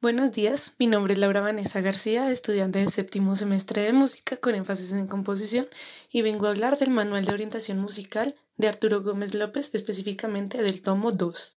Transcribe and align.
Buenos 0.00 0.30
días, 0.30 0.76
mi 0.78 0.86
nombre 0.86 1.14
es 1.14 1.18
Laura 1.18 1.40
Vanessa 1.40 1.80
García, 1.80 2.30
estudiante 2.30 2.78
del 2.78 2.88
séptimo 2.88 3.34
semestre 3.34 3.82
de 3.82 3.92
música 3.92 4.36
con 4.36 4.54
énfasis 4.54 4.92
en 4.92 5.08
composición 5.08 5.66
y 6.08 6.22
vengo 6.22 6.46
a 6.46 6.50
hablar 6.50 6.78
del 6.78 6.90
Manual 6.90 7.24
de 7.24 7.32
Orientación 7.32 7.80
Musical 7.80 8.36
de 8.56 8.68
Arturo 8.68 9.02
Gómez 9.02 9.34
López, 9.34 9.74
específicamente 9.74 10.62
del 10.62 10.82
tomo 10.82 11.10
2. 11.10 11.58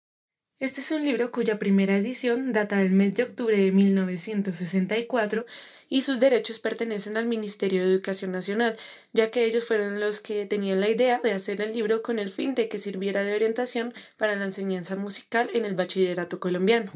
Este 0.59 0.79
es 0.79 0.89
un 0.91 1.03
libro 1.03 1.33
cuya 1.33 1.59
primera 1.59 1.97
edición 1.97 2.53
data 2.53 2.77
del 2.77 2.93
mes 2.93 3.13
de 3.15 3.23
octubre 3.23 3.57
de 3.57 3.73
1964 3.73 5.45
y 5.89 6.03
sus 6.03 6.21
derechos 6.21 6.59
pertenecen 6.59 7.17
al 7.17 7.25
Ministerio 7.25 7.81
de 7.81 7.91
Educación 7.91 8.31
Nacional, 8.31 8.77
ya 9.11 9.31
que 9.31 9.43
ellos 9.43 9.65
fueron 9.65 9.99
los 9.99 10.21
que 10.21 10.45
tenían 10.45 10.79
la 10.79 10.87
idea 10.87 11.19
de 11.21 11.33
hacer 11.33 11.59
el 11.59 11.73
libro 11.73 12.01
con 12.01 12.19
el 12.19 12.29
fin 12.29 12.55
de 12.55 12.69
que 12.69 12.77
sirviera 12.77 13.21
de 13.21 13.35
orientación 13.35 13.93
para 14.15 14.37
la 14.37 14.45
enseñanza 14.45 14.95
musical 14.95 15.49
en 15.53 15.65
el 15.65 15.75
bachillerato 15.75 16.39
colombiano. 16.39 16.93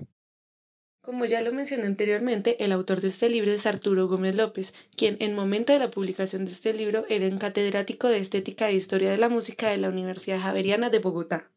Como 1.04 1.26
ya 1.26 1.42
lo 1.42 1.52
mencioné 1.52 1.86
anteriormente, 1.86 2.64
el 2.64 2.72
autor 2.72 3.02
de 3.02 3.10
este 3.10 3.28
libro 3.28 3.52
es 3.52 3.66
Arturo 3.66 4.08
Gómez 4.08 4.36
López, 4.36 4.74
quien 4.96 5.18
en 5.20 5.36
momento 5.36 5.74
de 5.74 5.80
la 5.80 5.92
publicación 5.92 6.46
de 6.46 6.52
este 6.54 6.72
libro 6.72 7.06
era 7.10 7.30
catedrático 7.38 8.08
de 8.08 8.20
Estética 8.20 8.70
e 8.70 8.76
Historia 8.76 9.12
de 9.12 9.18
la 9.18 9.28
Música 9.28 9.70
de 9.70 9.76
la 9.76 9.90
Universidad 9.90 10.40
Javeriana 10.40 10.90
de 10.90 11.00
Bogotá. 11.00 11.52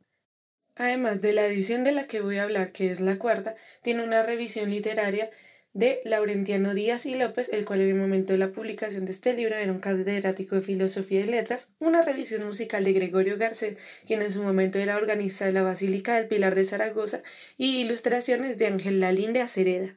Además 0.75 1.23
de 1.23 1.33
la 1.33 1.47
edición 1.47 1.85
de 1.85 1.93
la 1.93 2.09
que 2.09 2.21
voy 2.21 2.39
a 2.39 2.43
hablar, 2.43 2.73
que 2.73 2.91
es 2.91 2.99
la 2.99 3.21
cuarta, 3.21 3.55
tiene 3.83 4.03
una 4.03 4.25
revisión 4.25 4.69
literaria 4.69 5.31
de 5.77 6.01
Laurentiano 6.05 6.73
Díaz 6.73 7.05
y 7.05 7.15
López, 7.15 7.51
el 7.53 7.67
cual 7.67 7.83
en 7.83 7.91
el 7.91 7.95
momento 7.97 8.33
de 8.33 8.39
la 8.39 8.51
publicación 8.51 9.05
de 9.05 9.13
este 9.13 9.35
libro 9.35 9.57
era 9.57 9.71
un 9.71 9.79
catedrático 9.79 10.57
de 10.57 10.63
Filosofía 10.63 11.21
y 11.21 11.27
Letras, 11.27 11.75
una 11.79 12.01
revisión 12.01 12.47
musical 12.47 12.83
de 12.83 12.95
Gregorio 12.95 13.37
Garcés, 13.37 13.77
quien 14.07 14.23
en 14.23 14.33
su 14.33 14.43
momento 14.43 14.79
era 14.79 14.97
organista 14.97 15.45
de 15.45 15.53
la 15.53 15.63
Basílica 15.63 16.15
del 16.15 16.29
Pilar 16.29 16.55
de 16.55 16.65
Zaragoza, 16.65 17.23
y 17.59 17.77
ilustraciones 17.77 18.57
de 18.57 18.69
Ángel 18.69 19.01
Lalín 19.01 19.35
de 19.35 19.43
Acereda. 19.43 19.97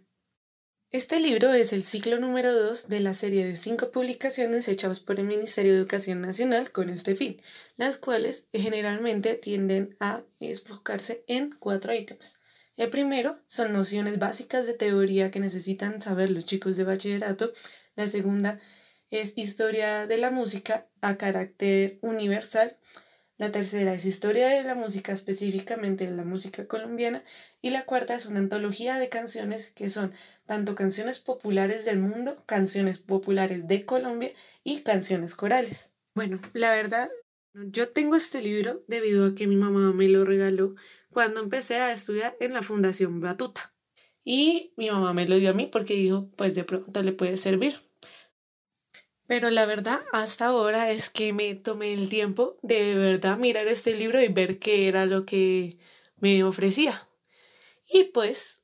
Este 0.91 1.21
libro 1.21 1.53
es 1.53 1.71
el 1.71 1.83
ciclo 1.85 2.19
número 2.19 2.51
2 2.51 2.89
de 2.89 2.99
la 2.99 3.13
serie 3.13 3.45
de 3.45 3.55
cinco 3.55 3.89
publicaciones 3.91 4.67
hechas 4.67 4.99
por 4.99 5.17
el 5.17 5.27
Ministerio 5.27 5.71
de 5.71 5.77
Educación 5.77 6.19
Nacional 6.19 6.71
con 6.71 6.89
este 6.89 7.15
fin, 7.15 7.41
las 7.77 7.97
cuales 7.97 8.47
generalmente 8.51 9.35
tienden 9.35 9.95
a 10.01 10.23
enfocarse 10.41 11.23
en 11.27 11.51
cuatro 11.57 11.93
ítems. 11.93 12.38
El 12.79 12.89
primero 12.89 13.37
son 13.45 13.73
nociones 13.73 14.19
básicas 14.19 14.65
de 14.65 14.73
teoría 14.73 15.31
que 15.31 15.41
necesitan 15.41 16.01
saber 16.01 16.29
los 16.29 16.45
chicos 16.45 16.77
de 16.77 16.85
bachillerato. 16.85 17.51
La 17.97 18.07
segunda 18.07 18.61
es 19.09 19.37
historia 19.37 20.07
de 20.07 20.17
la 20.17 20.31
música 20.31 20.87
a 21.01 21.17
carácter 21.17 21.99
universal. 21.99 22.77
La 23.37 23.51
tercera 23.51 23.93
es 23.93 24.05
historia 24.05 24.47
de 24.47 24.63
la 24.63 24.75
música, 24.75 25.11
específicamente 25.11 26.05
de 26.05 26.15
la 26.15 26.23
música 26.23 26.67
colombiana. 26.67 27.21
Y 27.61 27.71
la 27.71 27.83
cuarta 27.83 28.15
es 28.15 28.27
una 28.27 28.39
antología 28.39 28.97
de 28.97 29.09
canciones 29.09 29.71
que 29.71 29.89
son 29.89 30.13
tanto 30.45 30.73
canciones 30.73 31.19
populares 31.19 31.83
del 31.83 31.99
mundo, 31.99 32.41
canciones 32.45 32.97
populares 32.97 33.67
de 33.67 33.83
Colombia 33.83 34.31
y 34.63 34.83
canciones 34.83 35.35
corales. 35.35 35.91
Bueno, 36.15 36.39
la 36.53 36.71
verdad, 36.71 37.09
yo 37.53 37.89
tengo 37.89 38.15
este 38.15 38.39
libro 38.41 38.85
debido 38.87 39.25
a 39.25 39.35
que 39.35 39.47
mi 39.47 39.57
mamá 39.57 39.91
me 39.91 40.07
lo 40.07 40.23
regaló 40.23 40.75
cuando 41.11 41.39
empecé 41.39 41.77
a 41.77 41.91
estudiar 41.91 42.35
en 42.39 42.53
la 42.53 42.61
Fundación 42.61 43.19
Batuta. 43.21 43.73
Y 44.23 44.73
mi 44.77 44.89
mamá 44.91 45.13
me 45.13 45.27
lo 45.27 45.37
dio 45.37 45.51
a 45.51 45.53
mí 45.53 45.67
porque 45.67 45.95
dijo, 45.95 46.29
pues 46.35 46.55
de 46.55 46.63
pronto 46.63 47.01
le 47.01 47.13
puede 47.13 47.37
servir. 47.37 47.81
Pero 49.29 49.51
la 49.51 49.67
verdad, 49.67 50.01
hasta 50.11 50.47
ahora 50.47 50.89
es 50.89 51.11
que 51.11 51.33
me 51.33 51.53
tomé 51.53 51.93
el 51.93 52.09
tiempo 52.09 52.57
de, 52.63 52.95
verdad 52.95 53.37
mirar 53.37 53.67
este 53.67 53.93
libro 53.93 54.19
y 54.19 54.27
ver 54.27 54.57
qué 54.57 54.87
era 54.87 55.05
lo 55.05 55.23
que 55.23 55.77
me 56.17 56.43
ofrecía. 56.43 57.07
Y 57.87 58.05
pues 58.05 58.63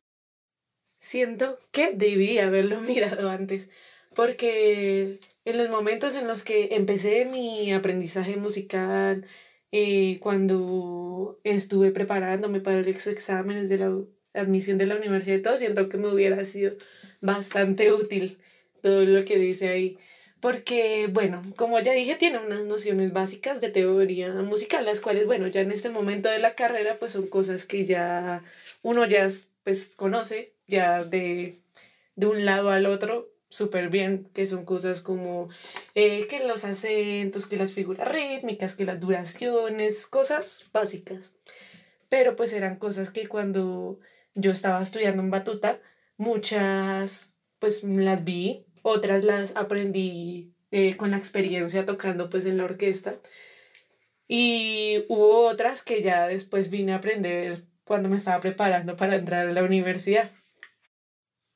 siento 0.96 1.56
que 1.72 1.92
debí 1.94 2.40
haberlo 2.40 2.82
mirado 2.82 3.30
antes, 3.30 3.70
porque 4.16 5.20
en 5.46 5.58
los 5.60 5.70
momentos 5.70 6.16
en 6.16 6.26
los 6.26 6.44
que 6.44 6.70
empecé 6.72 7.26
mi 7.26 7.72
aprendizaje 7.72 8.36
musical, 8.36 9.28
eh, 9.72 10.20
cuando 10.22 11.40
estuve 11.44 11.92
preparándome 11.92 12.62
para 12.62 12.82
los 12.82 13.08
exámenes 13.08 13.70
de 13.70 13.78
la 13.80 13.94
admisión 14.34 14.78
de 14.78 14.86
la 14.86 14.96
universidad 14.96 15.38
y 15.38 15.42
todo, 15.42 15.58
siento 15.58 15.90
que 15.90 15.98
me 15.98 16.10
hubiera 16.10 16.44
sido 16.44 16.74
bastante 17.22 17.92
útil 17.92 18.38
todo 18.82 19.04
lo 19.06 19.26
que 19.26 19.38
dice 19.38 19.70
ahí. 19.70 19.98
Porque, 20.40 21.08
bueno, 21.12 21.42
como 21.56 21.80
ya 21.80 21.94
dije, 21.94 22.16
tiene 22.16 22.38
unas 22.38 22.66
nociones 22.66 23.14
básicas 23.14 23.62
de 23.62 23.70
teoría 23.70 24.32
musical, 24.34 24.86
las 24.86 25.02
cuales, 25.02 25.26
bueno, 25.26 25.48
ya 25.48 25.62
en 25.62 25.72
este 25.72 25.90
momento 25.90 26.30
de 26.30 26.40
la 26.40 26.54
carrera, 26.56 26.98
pues 27.00 27.14
son 27.14 27.28
cosas 27.28 27.66
que 27.66 27.86
ya 27.86 28.44
uno 28.84 29.06
ya 29.06 29.28
pues 29.64 29.96
conoce, 29.96 30.54
ya 30.68 31.04
de, 31.04 31.60
de 32.16 32.28
un 32.28 32.46
lado 32.46 32.70
al 32.70 32.86
otro, 32.86 33.30
súper 33.56 33.90
bien, 33.90 34.30
que 34.34 34.46
son 34.46 34.66
cosas 34.66 35.02
como 35.02 35.50
eh, 35.96 36.28
que 36.28 36.46
los 36.46 36.66
acentos, 36.66 37.48
que 37.48 37.58
las 37.58 37.72
figuras 37.72 38.08
rítmicas, 38.12 38.76
que 38.76 38.86
las 38.86 39.00
duraciones, 39.00 40.08
cosas 40.08 40.66
básicas. 40.74 41.38
Pero 42.10 42.36
pues 42.36 42.54
eran 42.54 42.78
cosas 42.78 43.12
que 43.12 43.28
cuando 43.28 44.00
yo 44.36 44.52
estaba 44.52 44.82
estudiando 44.82 45.24
en 45.24 45.32
Batuta, 45.32 45.80
muchas 46.18 47.38
pues 47.60 47.84
las 47.84 48.26
vi, 48.26 48.66
otras 48.82 49.24
las 49.24 49.56
aprendí 49.56 50.54
eh, 50.72 50.98
con 50.98 51.12
la 51.12 51.18
experiencia 51.18 51.86
tocando 51.86 52.30
pues 52.30 52.46
en 52.46 52.58
la 52.58 52.66
orquesta. 52.66 53.16
Y 54.28 55.06
hubo 55.08 55.48
otras 55.48 55.82
que 55.84 56.02
ya 56.02 56.28
después 56.28 56.70
vine 56.70 56.92
a 56.94 56.98
aprender 56.98 57.64
cuando 57.86 58.10
me 58.10 58.18
estaba 58.18 58.42
preparando 58.42 58.98
para 58.98 59.16
entrar 59.16 59.48
a 59.48 59.54
la 59.54 59.64
universidad. 59.64 60.30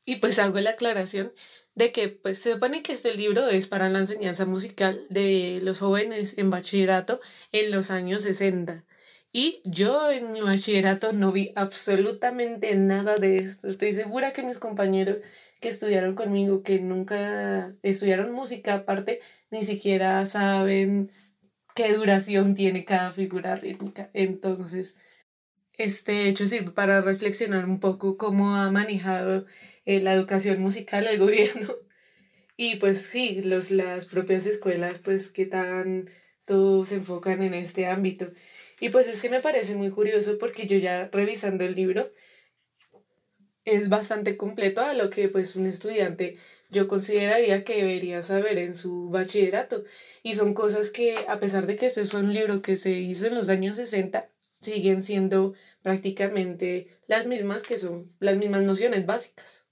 Y 0.06 0.16
pues 0.18 0.40
hago 0.40 0.60
la 0.60 0.72
aclaración 0.72 1.34
de 1.76 1.92
que 1.92 2.10
pues 2.10 2.40
se 2.40 2.54
supone 2.54 2.84
que 2.84 2.94
este 2.94 3.16
libro 3.16 3.48
es 3.48 3.68
para 3.68 3.90
la 3.90 4.00
enseñanza 4.00 4.46
musical 4.46 5.06
de 5.10 5.60
los 5.64 5.80
jóvenes 5.80 6.38
en 6.38 6.50
bachillerato 6.50 7.22
en 7.52 7.72
los 7.72 7.92
años 7.92 8.24
60. 8.24 8.86
Y 9.32 9.62
yo 9.64 10.12
en 10.12 10.32
mi 10.34 10.42
bachillerato 10.42 11.14
no 11.14 11.32
vi 11.32 11.52
absolutamente 11.56 12.76
nada 12.76 13.16
de 13.18 13.38
esto. 13.38 13.68
Estoy 13.68 13.92
segura 13.92 14.34
que 14.34 14.44
mis 14.44 14.60
compañeros 14.60 15.20
que 15.60 15.70
estudiaron 15.70 16.16
conmigo, 16.16 16.64
que 16.64 16.80
nunca 16.80 17.76
estudiaron 17.84 18.32
música 18.32 18.76
aparte, 18.76 19.20
ni 19.52 19.64
siquiera 19.64 20.24
saben 20.26 21.12
qué 21.76 21.94
duración 21.94 22.56
tiene 22.56 22.86
cada 22.86 23.12
figura 23.12 23.56
rítmica. 23.56 24.10
Entonces, 24.14 24.98
este 25.80 26.28
hecho 26.28 26.46
sirve 26.46 26.72
para 26.72 27.02
reflexionar 27.02 27.66
un 27.66 27.80
poco 27.80 28.18
cómo 28.18 28.58
ha 28.58 28.70
manejado 28.70 29.46
eh, 29.86 30.02
la 30.02 30.14
educación 30.14 30.62
musical 30.62 31.08
el 31.08 31.18
gobierno. 31.26 31.74
Y 32.58 32.76
pues 32.76 33.02
sí, 33.02 33.42
los, 33.42 33.72
las 33.72 34.06
propias 34.06 34.46
escuelas, 34.46 35.00
pues 35.00 35.32
qué 35.32 35.46
tan 35.46 36.10
todos 36.46 36.90
se 36.90 36.96
enfocan 36.96 37.42
en 37.42 37.54
este 37.54 37.88
ámbito. 37.88 38.32
Y 38.82 38.90
pues 38.90 39.08
es 39.08 39.22
que 39.22 39.30
me 39.30 39.40
parece 39.40 39.76
muy 39.76 39.90
curioso 39.90 40.38
porque 40.38 40.68
yo 40.68 40.78
ya 40.78 41.10
revisando 41.12 41.64
el 41.64 41.76
libro 41.76 42.12
es 43.64 43.88
bastante 43.88 44.36
completo 44.36 44.82
a 44.82 44.94
lo 44.94 45.10
que 45.10 45.30
pues 45.30 45.56
un 45.56 45.66
estudiante 45.66 46.38
yo 46.70 46.88
consideraría 46.88 47.64
que 47.64 47.78
debería 47.78 48.22
saber 48.24 48.58
en 48.58 48.76
su 48.76 49.10
bachillerato. 49.10 49.86
Y 50.24 50.36
son 50.36 50.54
cosas 50.54 50.90
que 50.90 51.16
a 51.28 51.40
pesar 51.40 51.68
de 51.68 51.78
que 51.78 51.86
este 51.86 52.02
es 52.02 52.14
un 52.14 52.34
libro 52.34 52.62
que 52.62 52.76
se 52.76 52.92
hizo 52.92 53.28
en 53.28 53.36
los 53.36 53.50
años 53.50 53.78
60, 53.78 54.30
siguen 54.62 55.04
siendo 55.04 55.54
prácticamente 55.82 56.88
las 57.08 57.26
mismas 57.26 57.64
que 57.64 57.78
son 57.78 58.12
las 58.20 58.38
mismas 58.38 58.64
nociones 58.64 59.06
básicas. 59.06 59.68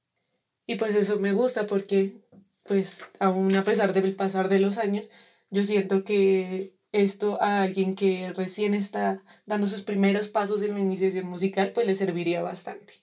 Y 0.65 0.75
pues 0.75 0.95
eso 0.95 1.19
me 1.19 1.31
gusta 1.31 1.65
porque, 1.65 2.17
pues, 2.63 3.05
aún 3.19 3.55
a 3.55 3.63
pesar 3.63 3.93
del 3.93 4.15
pasar 4.15 4.49
de 4.49 4.59
los 4.59 4.77
años, 4.77 5.09
yo 5.49 5.63
siento 5.63 6.03
que 6.03 6.75
esto 6.91 7.41
a 7.41 7.61
alguien 7.61 7.95
que 7.95 8.31
recién 8.33 8.73
está 8.73 9.23
dando 9.45 9.67
sus 9.67 9.81
primeros 9.81 10.27
pasos 10.27 10.61
en 10.61 10.73
la 10.73 10.79
iniciación 10.79 11.27
musical, 11.27 11.71
pues 11.73 11.87
le 11.87 11.95
serviría 11.95 12.41
bastante. 12.41 12.95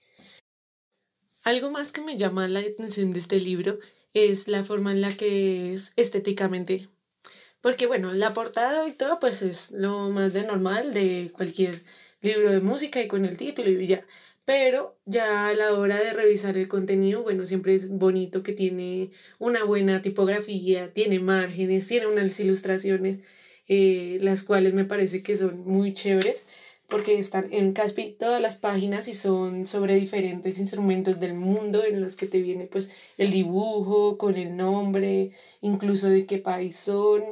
Algo 1.42 1.70
más 1.70 1.92
que 1.92 2.00
me 2.00 2.16
llama 2.16 2.48
la 2.48 2.60
atención 2.60 3.12
de 3.12 3.18
este 3.18 3.38
libro 3.38 3.78
es 4.14 4.48
la 4.48 4.64
forma 4.64 4.92
en 4.92 5.00
la 5.00 5.16
que 5.16 5.74
es 5.74 5.92
estéticamente. 5.96 6.88
Porque 7.60 7.86
bueno, 7.86 8.12
la 8.12 8.34
portada 8.34 8.86
y 8.86 8.92
todo 8.92 9.18
pues 9.20 9.42
es 9.42 9.70
lo 9.72 10.10
más 10.10 10.32
de 10.32 10.44
normal 10.44 10.92
de 10.92 11.32
cualquier 11.34 11.82
libro 12.24 12.50
de 12.50 12.60
música 12.60 13.00
y 13.00 13.08
con 13.08 13.24
el 13.24 13.36
título 13.36 13.70
y 13.70 13.86
ya 13.86 14.04
pero 14.44 14.98
ya 15.06 15.48
a 15.48 15.54
la 15.54 15.72
hora 15.74 15.98
de 15.98 16.12
revisar 16.12 16.56
el 16.58 16.68
contenido, 16.68 17.22
bueno, 17.22 17.46
siempre 17.46 17.74
es 17.74 17.88
bonito 17.88 18.42
que 18.42 18.52
tiene 18.52 19.10
una 19.38 19.64
buena 19.64 20.02
tipografía, 20.02 20.92
tiene 20.92 21.18
márgenes, 21.18 21.88
tiene 21.88 22.06
unas 22.06 22.38
ilustraciones, 22.40 23.20
eh, 23.68 24.18
las 24.20 24.42
cuales 24.42 24.74
me 24.74 24.84
parece 24.84 25.22
que 25.22 25.34
son 25.34 25.60
muy 25.66 25.94
chéveres 25.94 26.46
porque 26.88 27.18
están 27.18 27.50
en 27.50 27.72
casi 27.72 28.10
todas 28.10 28.42
las 28.42 28.56
páginas 28.56 29.08
y 29.08 29.14
son 29.14 29.66
sobre 29.66 29.94
diferentes 29.94 30.58
instrumentos 30.58 31.18
del 31.18 31.32
mundo 31.34 31.82
en 31.82 32.02
los 32.02 32.14
que 32.14 32.26
te 32.26 32.42
viene 32.42 32.66
pues 32.66 32.92
el 33.16 33.30
dibujo 33.30 34.18
con 34.18 34.36
el 34.36 34.54
nombre, 34.56 35.30
incluso 35.62 36.08
de 36.10 36.26
qué 36.26 36.38
país 36.38 36.76
son. 36.76 37.22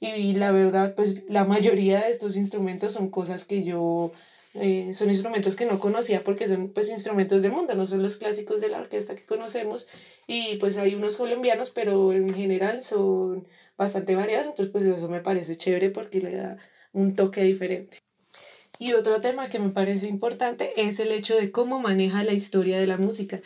Y 0.00 0.34
la 0.34 0.50
verdad, 0.50 0.94
pues 0.96 1.22
la 1.28 1.44
mayoría 1.44 2.02
de 2.02 2.10
estos 2.10 2.36
instrumentos 2.36 2.92
son 2.94 3.08
cosas 3.08 3.44
que 3.44 3.62
yo 3.62 4.12
Eh, 4.58 4.92
son 4.94 5.10
instrumentos 5.10 5.56
que 5.56 5.66
no 5.66 5.78
conocía 5.78 6.22
porque 6.24 6.46
son 6.46 6.70
pues 6.70 6.88
instrumentos 6.88 7.42
del 7.42 7.52
mundo, 7.52 7.74
no 7.74 7.86
son 7.86 8.02
los 8.02 8.16
clásicos 8.16 8.60
de 8.60 8.68
la 8.68 8.78
orquesta 8.78 9.14
que 9.14 9.24
conocemos 9.24 9.88
y 10.26 10.56
pues 10.56 10.78
hay 10.78 10.94
unos 10.94 11.16
colombianos 11.16 11.70
pero 11.70 12.12
en 12.12 12.32
general 12.34 12.82
son 12.82 13.46
bastante 13.76 14.14
variados, 14.14 14.46
entonces 14.46 14.72
pues 14.72 14.84
eso 14.84 15.08
me 15.08 15.20
parece 15.20 15.56
chévere 15.58 15.90
porque 15.90 16.20
le 16.20 16.36
da 16.36 16.56
un 16.92 17.14
toque 17.14 17.42
diferente. 17.42 17.98
Y 18.78 18.92
otro 18.92 19.20
tema 19.20 19.48
que 19.48 19.58
me 19.58 19.70
parece 19.70 20.06
importante 20.06 20.72
es 20.76 21.00
el 21.00 21.12
hecho 21.12 21.36
de 21.36 21.50
cómo 21.50 21.80
maneja 21.80 22.24
la 22.24 22.32
historia 22.32 22.78
de 22.78 22.86
la 22.86 22.98
música, 22.98 23.40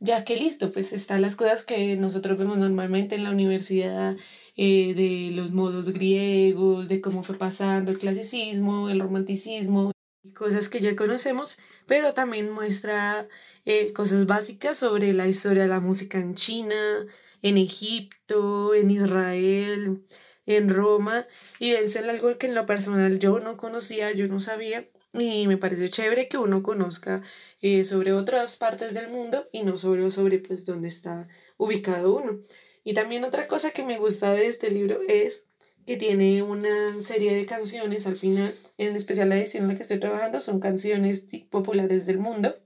ya 0.00 0.24
que 0.24 0.36
listo, 0.36 0.72
pues 0.72 0.92
están 0.92 1.22
las 1.22 1.36
cosas 1.36 1.62
que 1.62 1.96
nosotros 1.96 2.36
vemos 2.36 2.58
normalmente 2.58 3.14
en 3.14 3.24
la 3.24 3.30
universidad, 3.30 4.16
eh, 4.56 4.94
de 4.94 5.30
los 5.34 5.52
modos 5.52 5.90
griegos, 5.92 6.88
de 6.88 7.00
cómo 7.00 7.22
fue 7.22 7.38
pasando 7.38 7.90
el 7.92 7.98
clasicismo, 7.98 8.90
el 8.90 9.00
romanticismo, 9.00 9.92
cosas 10.34 10.68
que 10.68 10.80
ya 10.80 10.96
conocemos, 10.96 11.58
pero 11.86 12.14
también 12.14 12.50
muestra 12.50 13.28
eh, 13.64 13.92
cosas 13.92 14.26
básicas 14.26 14.76
sobre 14.76 15.12
la 15.12 15.26
historia 15.26 15.62
de 15.62 15.68
la 15.68 15.80
música 15.80 16.18
en 16.18 16.34
China, 16.34 17.06
en 17.42 17.58
Egipto, 17.58 18.74
en 18.74 18.90
Israel, 18.90 20.04
en 20.46 20.68
Roma 20.68 21.26
y 21.58 21.72
es 21.72 21.96
algo 21.96 22.36
que 22.38 22.46
en 22.46 22.54
lo 22.54 22.66
personal 22.66 23.18
yo 23.18 23.40
no 23.40 23.56
conocía, 23.56 24.12
yo 24.12 24.26
no 24.28 24.40
sabía 24.40 24.88
y 25.12 25.46
me 25.46 25.58
parece 25.58 25.90
chévere 25.90 26.28
que 26.28 26.38
uno 26.38 26.62
conozca 26.62 27.22
eh, 27.60 27.84
sobre 27.84 28.12
otras 28.12 28.56
partes 28.56 28.94
del 28.94 29.10
mundo 29.10 29.48
y 29.52 29.62
no 29.62 29.76
solo 29.76 30.10
sobre 30.10 30.38
pues 30.38 30.64
dónde 30.64 30.88
está 30.88 31.28
ubicado 31.58 32.14
uno. 32.16 32.40
Y 32.84 32.94
también 32.94 33.24
otra 33.24 33.46
cosa 33.46 33.70
que 33.70 33.84
me 33.84 33.98
gusta 33.98 34.32
de 34.32 34.46
este 34.46 34.70
libro 34.70 35.00
es 35.06 35.46
que 35.86 35.96
tiene 35.96 36.42
una 36.42 37.00
serie 37.00 37.34
de 37.34 37.46
canciones 37.46 38.06
al 38.06 38.16
final, 38.16 38.54
en 38.78 38.96
especial 38.96 39.28
la 39.28 39.38
edición 39.38 39.64
en 39.64 39.70
la 39.70 39.74
que 39.76 39.82
estoy 39.82 39.98
trabajando, 40.00 40.40
son 40.40 40.60
canciones 40.60 41.26
populares 41.50 42.06
del 42.06 42.18
mundo. 42.18 42.56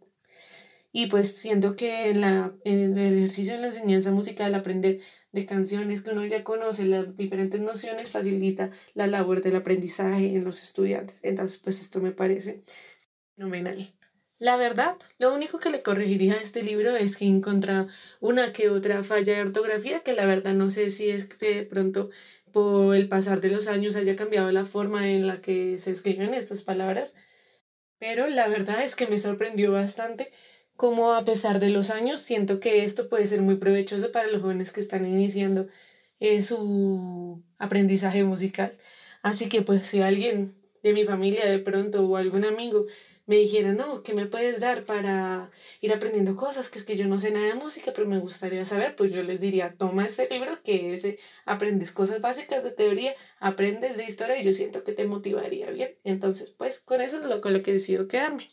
Y 0.92 1.06
pues 1.06 1.36
siento 1.36 1.76
que 1.76 2.10
en, 2.10 2.22
la, 2.22 2.54
en 2.64 2.96
el 2.96 3.18
ejercicio 3.18 3.54
de 3.54 3.60
la 3.60 3.66
enseñanza 3.66 4.10
musical, 4.10 4.54
aprender 4.54 5.00
de 5.32 5.44
canciones 5.44 6.02
que 6.02 6.10
uno 6.10 6.24
ya 6.24 6.42
conoce, 6.42 6.86
las 6.86 7.16
diferentes 7.16 7.60
nociones, 7.60 8.08
facilita 8.08 8.70
la 8.94 9.06
labor 9.06 9.42
del 9.42 9.56
aprendizaje 9.56 10.28
en 10.28 10.44
los 10.44 10.62
estudiantes. 10.62 11.20
Entonces, 11.22 11.58
pues 11.58 11.80
esto 11.82 12.00
me 12.00 12.12
parece 12.12 12.62
fenomenal. 13.34 13.92
La 14.38 14.58
verdad, 14.58 14.96
lo 15.18 15.34
único 15.34 15.58
que 15.58 15.70
le 15.70 15.82
corregiría 15.82 16.34
a 16.34 16.40
este 16.40 16.62
libro 16.62 16.94
es 16.94 17.16
que 17.16 17.24
he 17.24 17.28
encontrado 17.28 17.88
una 18.20 18.52
que 18.52 18.68
otra 18.68 19.02
falla 19.02 19.34
de 19.34 19.42
ortografía, 19.42 20.00
que 20.00 20.12
la 20.12 20.26
verdad 20.26 20.52
no 20.52 20.68
sé 20.68 20.90
si 20.90 21.08
es 21.08 21.24
que 21.24 21.54
de 21.54 21.62
pronto 21.62 22.10
por 22.56 22.96
el 22.96 23.06
pasar 23.06 23.42
de 23.42 23.50
los 23.50 23.68
años 23.68 23.96
haya 23.96 24.16
cambiado 24.16 24.50
la 24.50 24.64
forma 24.64 25.10
en 25.10 25.26
la 25.26 25.42
que 25.42 25.76
se 25.76 25.90
escriben 25.90 26.32
estas 26.32 26.62
palabras, 26.62 27.14
pero 27.98 28.28
la 28.28 28.48
verdad 28.48 28.82
es 28.82 28.96
que 28.96 29.06
me 29.06 29.18
sorprendió 29.18 29.72
bastante 29.72 30.32
como 30.74 31.12
a 31.12 31.22
pesar 31.26 31.60
de 31.60 31.68
los 31.68 31.90
años 31.90 32.18
siento 32.20 32.58
que 32.58 32.82
esto 32.82 33.10
puede 33.10 33.26
ser 33.26 33.42
muy 33.42 33.56
provechoso 33.56 34.10
para 34.10 34.28
los 34.28 34.40
jóvenes 34.40 34.72
que 34.72 34.80
están 34.80 35.04
iniciando 35.04 35.66
eh, 36.18 36.40
su 36.40 37.44
aprendizaje 37.58 38.24
musical. 38.24 38.72
Así 39.20 39.50
que 39.50 39.60
pues 39.60 39.86
si 39.88 40.00
alguien 40.00 40.54
de 40.82 40.94
mi 40.94 41.04
familia 41.04 41.44
de 41.44 41.58
pronto 41.58 42.08
o 42.08 42.16
algún 42.16 42.46
amigo 42.46 42.86
me 43.26 43.36
dijera, 43.36 43.72
no, 43.72 44.02
¿qué 44.02 44.14
me 44.14 44.26
puedes 44.26 44.60
dar 44.60 44.84
para 44.84 45.50
ir 45.80 45.92
aprendiendo 45.92 46.36
cosas? 46.36 46.70
Que 46.70 46.78
es 46.78 46.84
que 46.84 46.96
yo 46.96 47.06
no 47.06 47.18
sé 47.18 47.32
nada 47.32 47.46
de 47.46 47.54
música, 47.54 47.92
pero 47.94 48.06
me 48.06 48.18
gustaría 48.18 48.64
saber, 48.64 48.94
pues 48.94 49.12
yo 49.12 49.22
les 49.22 49.40
diría, 49.40 49.74
toma 49.76 50.06
este 50.06 50.28
libro 50.30 50.62
que 50.62 50.94
es, 50.94 51.06
aprendes 51.44 51.92
cosas 51.92 52.20
básicas 52.20 52.62
de 52.62 52.70
teoría, 52.70 53.14
aprendes 53.40 53.96
de 53.96 54.04
historia 54.04 54.38
y 54.40 54.44
yo 54.44 54.52
siento 54.52 54.84
que 54.84 54.92
te 54.92 55.06
motivaría 55.06 55.70
bien. 55.70 55.96
Entonces, 56.04 56.50
pues 56.56 56.78
con 56.78 57.00
eso 57.00 57.18
es 57.18 57.24
lo 57.24 57.40
con 57.40 57.52
lo 57.52 57.62
que 57.62 57.72
decido 57.72 58.06
quedarme. 58.06 58.50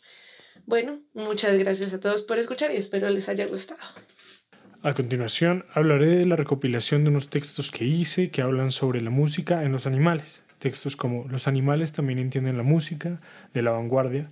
Bueno, 0.66 1.00
muchas 1.12 1.56
gracias 1.58 1.94
a 1.94 2.00
todos 2.00 2.22
por 2.22 2.38
escuchar 2.38 2.72
y 2.72 2.76
espero 2.76 3.08
les 3.10 3.28
haya 3.28 3.46
gustado. 3.46 3.80
A 4.82 4.92
continuación, 4.92 5.64
hablaré 5.72 6.06
de 6.06 6.26
la 6.26 6.36
recopilación 6.36 7.04
de 7.04 7.10
unos 7.10 7.30
textos 7.30 7.70
que 7.70 7.84
hice 7.84 8.30
que 8.30 8.42
hablan 8.42 8.70
sobre 8.70 9.00
la 9.00 9.10
música 9.10 9.62
en 9.62 9.72
los 9.72 9.86
animales. 9.86 10.44
Textos 10.58 10.96
como 10.96 11.26
Los 11.28 11.48
animales 11.48 11.92
también 11.92 12.18
entienden 12.18 12.56
la 12.56 12.62
música, 12.62 13.20
de 13.52 13.62
la 13.62 13.70
vanguardia, 13.70 14.30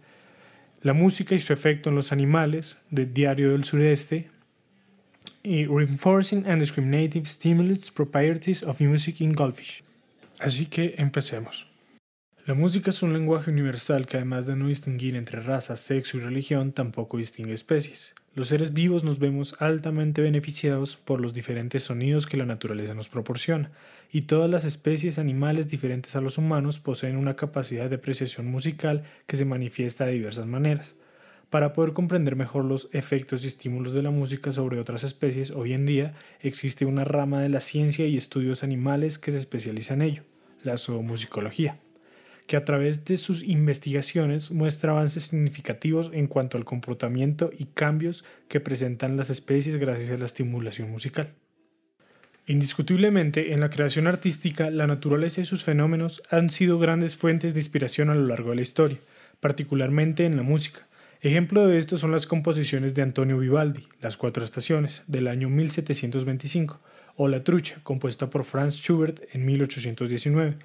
La 0.83 0.95
música 0.95 1.37
y 1.37 1.39
su 1.39 1.53
efecto 1.53 1.91
en 1.91 1.95
los 1.95 2.11
animales, 2.11 2.79
de 2.91 3.07
Diario 3.07 3.53
del 3.53 3.63
Sureste, 3.63 4.31
y 5.45 5.67
Reinforcing 5.67 6.45
and 6.47 6.61
Discriminative 6.61 7.25
Stimulus 7.25 7.89
Properties 7.89 8.65
of 8.65 8.81
Music 8.81 9.21
in 9.21 9.33
Goldfish. 9.33 9.85
Así 10.41 10.67
que 10.67 10.97
empecemos. 10.99 11.69
La 12.47 12.55
música 12.55 12.91
es 12.91 13.01
un 13.05 13.13
lenguaje 13.13 13.53
universal 13.53 14.07
que 14.07 14.17
además 14.17 14.47
de 14.47 14.57
no 14.57 14.67
distinguir 14.67 15.15
entre 15.15 15.41
raza, 15.41 15.77
sexo 15.77 16.17
y 16.17 16.21
religión, 16.21 16.73
tampoco 16.73 17.17
distingue 17.17 17.53
especies. 17.53 18.17
Los 18.35 18.49
seres 18.49 18.73
vivos 18.73 19.05
nos 19.05 19.19
vemos 19.19 19.61
altamente 19.61 20.23
beneficiados 20.23 20.97
por 20.97 21.21
los 21.21 21.35
diferentes 21.35 21.83
sonidos 21.83 22.25
que 22.25 22.39
la 22.39 22.47
naturaleza 22.47 22.95
nos 22.95 23.11
proporciona, 23.11 23.73
y 24.11 24.23
todas 24.23 24.49
las 24.49 24.65
especies 24.65 25.19
animales 25.19 25.69
diferentes 25.69 26.17
a 26.17 26.23
los 26.23 26.39
humanos 26.39 26.79
poseen 26.79 27.19
una 27.19 27.37
capacidad 27.37 27.91
de 27.91 27.97
apreciación 27.97 28.47
musical 28.47 29.05
que 29.27 29.37
se 29.37 29.45
manifiesta 29.45 30.07
de 30.07 30.13
diversas 30.13 30.47
maneras. 30.47 30.97
Para 31.51 31.75
poder 31.75 31.93
comprender 31.93 32.35
mejor 32.35 32.65
los 32.65 32.89
efectos 32.93 33.45
y 33.45 33.49
estímulos 33.49 33.93
de 33.93 34.03
la 34.03 34.11
música 34.11 34.51
sobre 34.51 34.81
otras 34.81 35.05
especies, 35.05 35.51
hoy 35.51 35.75
en 35.75 35.85
día 35.85 36.15
existe 36.41 36.87
una 36.87 37.05
rama 37.05 37.43
de 37.43 37.51
la 37.51 37.61
ciencia 37.61 38.07
y 38.07 38.17
estudios 38.17 38.63
animales 38.63 39.19
que 39.19 39.31
se 39.31 39.37
especializa 39.37 39.93
en 39.93 40.01
ello, 40.01 40.23
la 40.65 40.79
zoomusicología 40.79 41.79
que 42.47 42.57
a 42.57 42.65
través 42.65 43.05
de 43.05 43.17
sus 43.17 43.43
investigaciones 43.43 44.51
muestra 44.51 44.93
avances 44.93 45.25
significativos 45.25 46.11
en 46.13 46.27
cuanto 46.27 46.59
al 46.59 46.65
comportamiento 46.65 47.51
y 47.57 47.67
cambios 47.67 48.25
que 48.49 48.61
presentan 48.61 49.17
las 49.17 49.31
especies 49.31 49.77
gracias 49.77 50.11
a 50.11 50.17
la 50.17 50.25
estimulación 50.25 50.91
musical. 50.91 51.33
Indiscutiblemente, 52.47 53.53
en 53.53 53.61
la 53.61 53.71
creación 53.71 54.09
artística, 54.09 54.69
la 54.71 54.89
naturaleza 54.89 55.41
y 55.41 55.45
sus 55.45 55.63
fenómenos 55.63 56.23
han 56.29 56.51
sido 56.51 56.79
grandes 56.79 57.17
fuentes 57.17 57.55
de 57.55 57.61
inspiración 57.61 58.11
a 58.11 58.15
lo 58.15 58.27
largo 58.27 58.51
de 58.51 58.57
la 58.57 58.63
historia, 58.63 58.99
particularmente 59.39 60.25
en 60.25 60.37
la 60.37 60.43
música. 60.43 60.89
Ejemplo 61.21 61.69
de 61.69 61.79
esto 61.79 61.99
son 61.99 62.11
las 62.11 62.27
composiciones 62.27 62.95
de 62.97 63.03
Antonio 63.03 63.39
Vivaldi, 63.39 63.87
Las 64.01 64.17
Cuatro 64.17 64.45
Estaciones, 64.45 65.05
del 65.07 65.29
año 65.29 65.49
1725, 65.49 66.81
o 67.15 67.29
La 67.29 67.45
Trucha, 67.45 67.77
compuesta 67.85 68.29
por 68.29 68.43
Franz 68.45 68.75
Schubert 68.77 69.23
en 69.33 69.47
1819, 69.47 70.57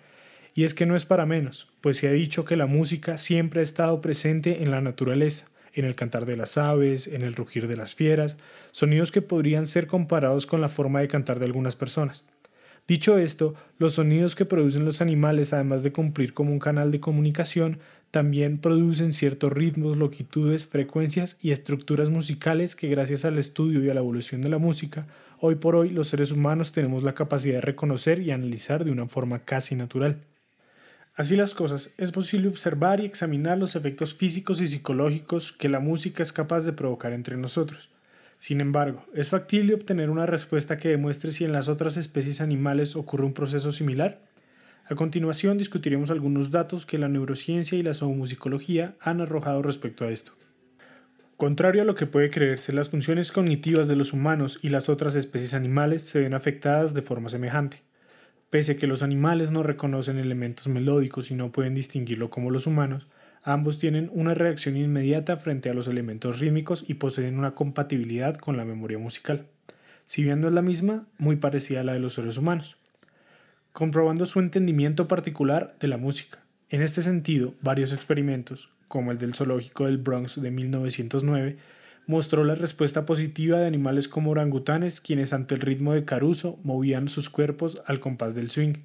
y 0.57 0.63
es 0.63 0.73
que 0.73 0.87
no 0.87 0.95
es 0.95 1.05
para 1.05 1.27
menos, 1.27 1.71
pues 1.81 1.97
se 1.97 2.07
ha 2.07 2.11
dicho 2.11 2.43
que 2.43 2.57
la 2.57 2.65
música 2.65 3.17
siempre 3.17 3.59
ha 3.59 3.63
estado 3.63 4.01
presente 4.01 4.63
en 4.63 4.71
la 4.71 4.81
naturaleza, 4.81 5.49
en 5.71 5.85
el 5.85 5.93
cantar 5.93 6.25
de 6.25 6.35
las 6.35 6.57
aves, 6.57 7.05
en 7.05 7.21
el 7.21 7.35
rugir 7.35 7.67
de 7.67 7.77
las 7.77 7.93
fieras, 7.93 8.37
sonidos 8.71 9.11
que 9.11 9.21
podrían 9.21 9.67
ser 9.67 9.85
comparados 9.85 10.47
con 10.47 10.59
la 10.59 10.67
forma 10.67 10.99
de 10.99 11.09
cantar 11.09 11.37
de 11.37 11.45
algunas 11.45 11.75
personas. 11.75 12.27
Dicho 12.87 13.19
esto, 13.19 13.53
los 13.77 13.93
sonidos 13.93 14.33
que 14.33 14.45
producen 14.45 14.83
los 14.83 14.99
animales, 14.99 15.53
además 15.53 15.83
de 15.83 15.91
cumplir 15.91 16.33
como 16.33 16.51
un 16.51 16.57
canal 16.57 16.91
de 16.91 16.99
comunicación, 16.99 17.77
también 18.09 18.57
producen 18.57 19.13
ciertos 19.13 19.53
ritmos, 19.53 19.95
longitudes, 19.95 20.65
frecuencias 20.65 21.37
y 21.39 21.51
estructuras 21.51 22.09
musicales 22.09 22.75
que 22.75 22.87
gracias 22.87 23.25
al 23.25 23.37
estudio 23.37 23.83
y 23.83 23.91
a 23.91 23.93
la 23.93 23.99
evolución 23.99 24.41
de 24.41 24.49
la 24.49 24.57
música, 24.57 25.05
hoy 25.39 25.53
por 25.53 25.75
hoy 25.75 25.91
los 25.91 26.07
seres 26.07 26.31
humanos 26.31 26.71
tenemos 26.71 27.03
la 27.03 27.13
capacidad 27.13 27.57
de 27.57 27.61
reconocer 27.61 28.21
y 28.21 28.31
analizar 28.31 28.83
de 28.83 28.89
una 28.89 29.07
forma 29.07 29.45
casi 29.45 29.75
natural. 29.75 30.17
Así 31.17 31.35
las 31.35 31.55
cosas, 31.55 31.95
es 31.97 32.11
posible 32.11 32.47
observar 32.47 32.99
y 32.99 33.05
examinar 33.05 33.57
los 33.57 33.75
efectos 33.75 34.13
físicos 34.13 34.61
y 34.61 34.67
psicológicos 34.67 35.51
que 35.51 35.67
la 35.67 35.79
música 35.79 36.21
es 36.21 36.31
capaz 36.31 36.63
de 36.63 36.73
provocar 36.73 37.11
entre 37.11 37.37
nosotros. 37.37 37.89
Sin 38.37 38.61
embargo, 38.61 39.03
es 39.15 39.29
factible 39.29 39.73
obtener 39.73 40.11
una 40.11 40.27
respuesta 40.27 40.77
que 40.77 40.89
demuestre 40.89 41.31
si 41.31 41.43
en 41.43 41.53
las 41.53 41.69
otras 41.69 41.97
especies 41.97 42.39
animales 42.39 42.95
ocurre 42.95 43.25
un 43.25 43.33
proceso 43.33 43.71
similar. 43.71 44.21
A 44.85 44.93
continuación 44.93 45.57
discutiremos 45.57 46.11
algunos 46.11 46.51
datos 46.51 46.85
que 46.85 46.99
la 46.99 47.09
neurociencia 47.09 47.79
y 47.79 47.81
la 47.81 47.95
zoomusicología 47.95 48.95
han 48.99 49.19
arrojado 49.19 49.63
respecto 49.63 50.05
a 50.05 50.11
esto. 50.11 50.33
Contrario 51.35 51.81
a 51.81 51.85
lo 51.85 51.95
que 51.95 52.05
puede 52.05 52.29
creerse, 52.29 52.73
las 52.73 52.91
funciones 52.91 53.31
cognitivas 53.31 53.87
de 53.87 53.95
los 53.95 54.13
humanos 54.13 54.59
y 54.61 54.69
las 54.69 54.87
otras 54.87 55.15
especies 55.15 55.55
animales 55.55 56.03
se 56.03 56.19
ven 56.19 56.35
afectadas 56.35 56.93
de 56.93 57.01
forma 57.01 57.29
semejante. 57.29 57.86
Pese 58.49 58.73
a 58.73 58.77
que 58.77 58.87
los 58.87 59.03
animales 59.03 59.51
no 59.51 59.61
reconocen 59.61 60.17
elementos 60.17 60.67
melódicos 60.67 61.31
y 61.31 61.35
no 61.35 61.51
pueden 61.51 61.75
distinguirlo 61.75 62.29
como 62.29 62.49
los 62.49 62.65
humanos, 62.65 63.07
ambos 63.43 63.77
tienen 63.77 64.09
una 64.13 64.33
reacción 64.33 64.77
inmediata 64.77 65.35
frente 65.35 65.69
a 65.69 65.73
los 65.73 65.87
elementos 65.89 66.39
rítmicos 66.39 66.85
y 66.87 66.93
poseen 66.93 67.37
una 67.37 67.55
compatibilidad 67.55 68.37
con 68.37 68.55
la 68.55 68.63
memoria 68.63 68.99
musical. 68.99 69.47
Si 70.05 70.23
bien 70.23 70.39
no 70.39 70.47
es 70.47 70.53
la 70.53 70.61
misma, 70.61 71.05
muy 71.17 71.35
parecida 71.35 71.81
a 71.81 71.83
la 71.83 71.93
de 71.93 71.99
los 71.99 72.13
seres 72.13 72.37
humanos, 72.37 72.77
comprobando 73.73 74.25
su 74.25 74.39
entendimiento 74.39 75.09
particular 75.09 75.75
de 75.81 75.89
la 75.89 75.97
música. 75.97 76.39
En 76.69 76.81
este 76.81 77.01
sentido, 77.01 77.53
varios 77.61 77.91
experimentos, 77.91 78.69
como 78.87 79.11
el 79.11 79.17
del 79.17 79.33
zoológico 79.33 79.85
del 79.85 79.97
Bronx 79.97 80.41
de 80.41 80.51
1909, 80.51 81.57
mostró 82.07 82.45
la 82.45 82.55
respuesta 82.55 83.05
positiva 83.05 83.59
de 83.59 83.67
animales 83.67 84.07
como 84.07 84.31
orangutanes, 84.31 85.01
quienes 85.01 85.33
ante 85.33 85.55
el 85.55 85.61
ritmo 85.61 85.93
de 85.93 86.05
Caruso 86.05 86.57
movían 86.63 87.09
sus 87.09 87.29
cuerpos 87.29 87.83
al 87.85 87.99
compás 87.99 88.33
del 88.33 88.49
swing, 88.49 88.75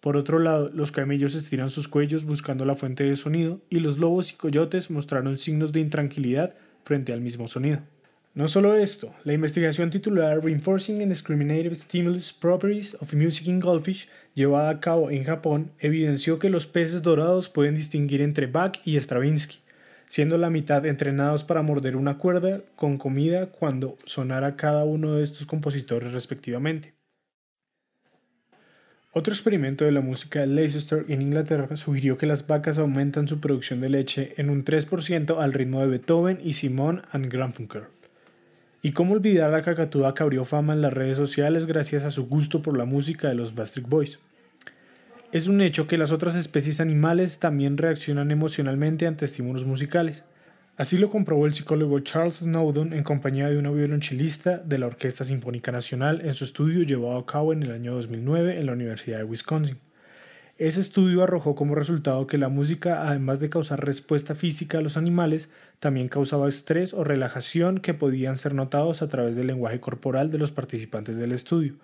Por 0.00 0.16
otro 0.16 0.38
lado, 0.38 0.70
los 0.72 0.92
camellos 0.92 1.34
estiran 1.34 1.68
sus 1.68 1.86
cuellos 1.86 2.24
buscando 2.24 2.64
la 2.64 2.74
fuente 2.74 3.04
de 3.04 3.16
sonido 3.16 3.60
y 3.68 3.80
los 3.80 3.98
lobos 3.98 4.32
y 4.32 4.36
coyotes 4.36 4.90
mostraron 4.90 5.36
signos 5.36 5.72
de 5.72 5.80
intranquilidad 5.80 6.54
frente 6.84 7.12
al 7.12 7.20
mismo 7.20 7.46
sonido. 7.46 7.82
No 8.32 8.48
solo 8.48 8.76
esto, 8.76 9.12
la 9.24 9.34
investigación 9.34 9.90
titulada 9.90 10.36
Reinforcing 10.36 11.02
and 11.02 11.10
Discriminative 11.10 11.74
Stimulus 11.74 12.32
Properties 12.32 12.96
of 13.00 13.12
Music 13.12 13.48
in 13.48 13.60
Goldfish, 13.60 14.08
llevada 14.34 14.70
a 14.70 14.80
cabo 14.80 15.10
en 15.10 15.24
Japón, 15.24 15.72
evidenció 15.80 16.38
que 16.38 16.48
los 16.48 16.66
peces 16.66 17.02
dorados 17.02 17.50
pueden 17.50 17.74
distinguir 17.74 18.22
entre 18.22 18.46
Bach 18.46 18.80
y 18.84 18.96
Stravinsky, 18.96 19.58
siendo 20.10 20.38
la 20.38 20.50
mitad 20.50 20.84
entrenados 20.86 21.44
para 21.44 21.62
morder 21.62 21.94
una 21.94 22.18
cuerda 22.18 22.62
con 22.74 22.98
comida 22.98 23.46
cuando 23.46 23.96
sonara 24.04 24.56
cada 24.56 24.82
uno 24.82 25.14
de 25.14 25.22
estos 25.22 25.46
compositores 25.46 26.12
respectivamente. 26.12 26.94
Otro 29.12 29.32
experimento 29.32 29.84
de 29.84 29.92
la 29.92 30.00
música 30.00 30.40
de 30.40 30.48
Leicester 30.48 31.04
en 31.06 31.22
Inglaterra 31.22 31.76
sugirió 31.76 32.18
que 32.18 32.26
las 32.26 32.48
vacas 32.48 32.78
aumentan 32.78 33.28
su 33.28 33.38
producción 33.38 33.80
de 33.80 33.88
leche 33.88 34.34
en 34.36 34.50
un 34.50 34.64
3% 34.64 35.38
al 35.38 35.52
ritmo 35.52 35.80
de 35.80 35.86
Beethoven 35.86 36.40
y 36.42 36.54
Simon 36.54 37.02
and 37.12 37.28
Garfunkel. 37.28 37.84
Y 38.82 38.90
cómo 38.90 39.14
olvidar 39.14 39.52
la 39.52 39.62
cacatúa 39.62 40.12
que 40.12 40.24
abrió 40.24 40.44
fama 40.44 40.72
en 40.72 40.80
las 40.80 40.92
redes 40.92 41.18
sociales 41.18 41.66
gracias 41.66 42.04
a 42.04 42.10
su 42.10 42.26
gusto 42.26 42.62
por 42.62 42.76
la 42.76 42.84
música 42.84 43.28
de 43.28 43.36
los 43.36 43.54
Bastric 43.54 43.88
Boys. 43.88 44.18
Es 45.32 45.46
un 45.46 45.60
hecho 45.60 45.86
que 45.86 45.96
las 45.96 46.10
otras 46.10 46.34
especies 46.34 46.80
animales 46.80 47.38
también 47.38 47.76
reaccionan 47.76 48.32
emocionalmente 48.32 49.06
ante 49.06 49.26
estímulos 49.26 49.64
musicales. 49.64 50.26
Así 50.76 50.98
lo 50.98 51.08
comprobó 51.08 51.46
el 51.46 51.54
psicólogo 51.54 52.00
Charles 52.00 52.38
Snowdon 52.38 52.92
en 52.92 53.04
compañía 53.04 53.48
de 53.48 53.56
una 53.56 53.70
violonchelista 53.70 54.58
de 54.58 54.78
la 54.78 54.88
Orquesta 54.88 55.24
Sinfónica 55.24 55.70
Nacional 55.70 56.20
en 56.24 56.34
su 56.34 56.42
estudio 56.42 56.82
llevado 56.82 57.16
a 57.16 57.26
cabo 57.26 57.52
en 57.52 57.62
el 57.62 57.70
año 57.70 57.94
2009 57.94 58.58
en 58.58 58.66
la 58.66 58.72
Universidad 58.72 59.18
de 59.18 59.24
Wisconsin. 59.24 59.78
Ese 60.58 60.80
estudio 60.80 61.22
arrojó 61.22 61.54
como 61.54 61.76
resultado 61.76 62.26
que 62.26 62.36
la 62.36 62.48
música, 62.48 63.08
además 63.08 63.38
de 63.38 63.50
causar 63.50 63.86
respuesta 63.86 64.34
física 64.34 64.78
a 64.78 64.82
los 64.82 64.96
animales, 64.96 65.52
también 65.78 66.08
causaba 66.08 66.48
estrés 66.48 66.92
o 66.92 67.04
relajación 67.04 67.78
que 67.78 67.94
podían 67.94 68.36
ser 68.36 68.52
notados 68.52 69.00
a 69.00 69.08
través 69.08 69.36
del 69.36 69.46
lenguaje 69.46 69.78
corporal 69.78 70.28
de 70.28 70.38
los 70.38 70.50
participantes 70.50 71.18
del 71.18 71.30
estudio, 71.30 71.76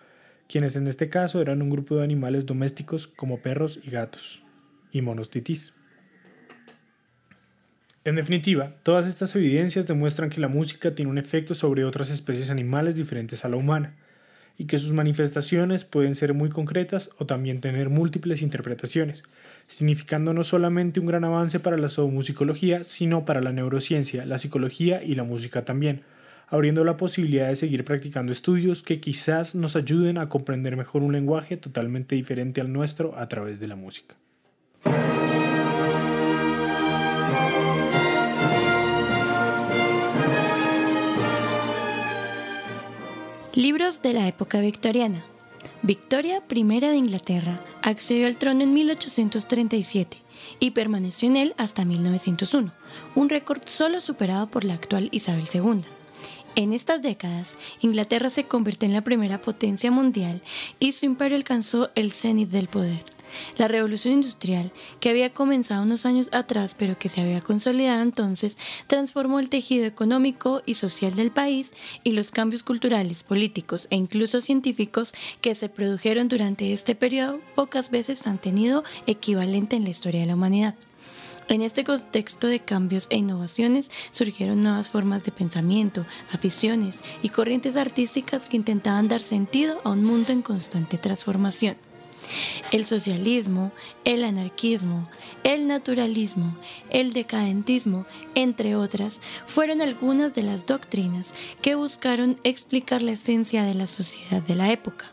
quienes 0.48 0.76
en 0.76 0.86
este 0.86 1.08
caso 1.08 1.40
eran 1.40 1.62
un 1.62 1.70
grupo 1.70 1.96
de 1.96 2.04
animales 2.04 2.46
domésticos 2.46 3.06
como 3.06 3.40
perros 3.40 3.80
y 3.84 3.90
gatos, 3.90 4.42
y 4.92 5.02
monos 5.02 5.30
titís. 5.30 5.72
En 8.04 8.14
definitiva, 8.14 8.76
todas 8.84 9.06
estas 9.06 9.34
evidencias 9.34 9.86
demuestran 9.88 10.30
que 10.30 10.40
la 10.40 10.46
música 10.46 10.94
tiene 10.94 11.10
un 11.10 11.18
efecto 11.18 11.54
sobre 11.54 11.84
otras 11.84 12.10
especies 12.10 12.50
animales 12.50 12.94
diferentes 12.94 13.44
a 13.44 13.48
la 13.48 13.56
humana, 13.56 13.96
y 14.58 14.66
que 14.66 14.78
sus 14.78 14.92
manifestaciones 14.92 15.84
pueden 15.84 16.14
ser 16.14 16.32
muy 16.32 16.48
concretas 16.48 17.10
o 17.18 17.26
también 17.26 17.60
tener 17.60 17.90
múltiples 17.90 18.42
interpretaciones, 18.42 19.24
significando 19.66 20.32
no 20.32 20.44
solamente 20.44 21.00
un 21.00 21.06
gran 21.06 21.24
avance 21.24 21.60
para 21.60 21.76
la 21.76 21.88
zoomusicología, 21.88 22.84
sino 22.84 23.24
para 23.24 23.40
la 23.40 23.52
neurociencia, 23.52 24.24
la 24.24 24.38
psicología 24.38 25.02
y 25.02 25.14
la 25.14 25.24
música 25.24 25.64
también, 25.64 26.04
abriendo 26.48 26.84
la 26.84 26.96
posibilidad 26.96 27.48
de 27.48 27.56
seguir 27.56 27.84
practicando 27.84 28.32
estudios 28.32 28.82
que 28.82 29.00
quizás 29.00 29.54
nos 29.54 29.76
ayuden 29.76 30.18
a 30.18 30.28
comprender 30.28 30.76
mejor 30.76 31.02
un 31.02 31.12
lenguaje 31.12 31.56
totalmente 31.56 32.14
diferente 32.14 32.60
al 32.60 32.72
nuestro 32.72 33.18
a 33.18 33.28
través 33.28 33.60
de 33.60 33.68
la 33.68 33.76
música. 33.76 34.16
Libros 43.54 44.02
de 44.02 44.12
la 44.12 44.28
época 44.28 44.60
victoriana. 44.60 45.24
Victoria 45.80 46.42
I 46.50 46.80
de 46.80 46.96
Inglaterra 46.96 47.58
accedió 47.80 48.26
al 48.26 48.36
trono 48.36 48.62
en 48.62 48.74
1837 48.74 50.18
y 50.60 50.72
permaneció 50.72 51.28
en 51.28 51.36
él 51.36 51.54
hasta 51.56 51.86
1901, 51.86 52.72
un 53.14 53.28
récord 53.30 53.62
solo 53.64 54.02
superado 54.02 54.50
por 54.50 54.64
la 54.64 54.74
actual 54.74 55.08
Isabel 55.10 55.46
II. 55.52 55.95
En 56.56 56.72
estas 56.72 57.02
décadas, 57.02 57.58
Inglaterra 57.82 58.30
se 58.30 58.44
convirtió 58.44 58.86
en 58.88 58.94
la 58.94 59.04
primera 59.04 59.42
potencia 59.42 59.90
mundial 59.90 60.40
y 60.80 60.92
su 60.92 61.04
imperio 61.04 61.36
alcanzó 61.36 61.90
el 61.94 62.12
cenit 62.12 62.48
del 62.48 62.68
poder. 62.68 63.02
La 63.58 63.68
revolución 63.68 64.14
industrial, 64.14 64.72
que 64.98 65.10
había 65.10 65.28
comenzado 65.28 65.82
unos 65.82 66.06
años 66.06 66.30
atrás 66.32 66.75
pero 66.75 66.98
que 66.98 67.10
se 67.10 67.20
había 67.20 67.42
consolidado 67.42 68.02
entonces, 68.02 68.56
transformó 68.86 69.38
el 69.38 69.50
tejido 69.50 69.84
económico 69.84 70.62
y 70.64 70.75
social 70.75 71.14
del 71.14 71.30
país 71.30 71.75
y 72.04 72.12
los 72.12 72.30
cambios 72.30 72.62
culturales, 72.62 73.22
políticos 73.22 73.86
e 73.90 73.96
incluso 73.96 74.40
científicos 74.40 75.12
que 75.42 75.54
se 75.54 75.68
produjeron 75.68 76.28
durante 76.28 76.72
este 76.72 76.94
periodo 76.94 77.38
pocas 77.54 77.90
veces 77.90 78.26
han 78.26 78.38
tenido 78.38 78.82
equivalente 79.06 79.76
en 79.76 79.84
la 79.84 79.90
historia 79.90 80.20
de 80.22 80.26
la 80.28 80.36
humanidad. 80.36 80.75
En 81.48 81.62
este 81.62 81.84
contexto 81.84 82.48
de 82.48 82.58
cambios 82.58 83.06
e 83.08 83.16
innovaciones 83.16 83.90
surgieron 84.10 84.64
nuevas 84.64 84.90
formas 84.90 85.22
de 85.22 85.30
pensamiento, 85.30 86.04
aficiones 86.32 87.00
y 87.22 87.28
corrientes 87.28 87.76
artísticas 87.76 88.48
que 88.48 88.56
intentaban 88.56 89.06
dar 89.06 89.22
sentido 89.22 89.80
a 89.84 89.90
un 89.90 90.04
mundo 90.04 90.32
en 90.32 90.42
constante 90.42 90.98
transformación. 90.98 91.76
El 92.72 92.84
socialismo, 92.84 93.70
el 94.04 94.24
anarquismo, 94.24 95.08
el 95.44 95.68
naturalismo, 95.68 96.56
el 96.90 97.12
decadentismo, 97.12 98.06
entre 98.34 98.74
otras, 98.74 99.20
fueron 99.46 99.80
algunas 99.80 100.34
de 100.34 100.42
las 100.42 100.66
doctrinas 100.66 101.32
que 101.62 101.76
buscaron 101.76 102.40
explicar 102.42 103.02
la 103.02 103.12
esencia 103.12 103.62
de 103.62 103.74
la 103.74 103.86
sociedad 103.86 104.42
de 104.42 104.56
la 104.56 104.72
época. 104.72 105.12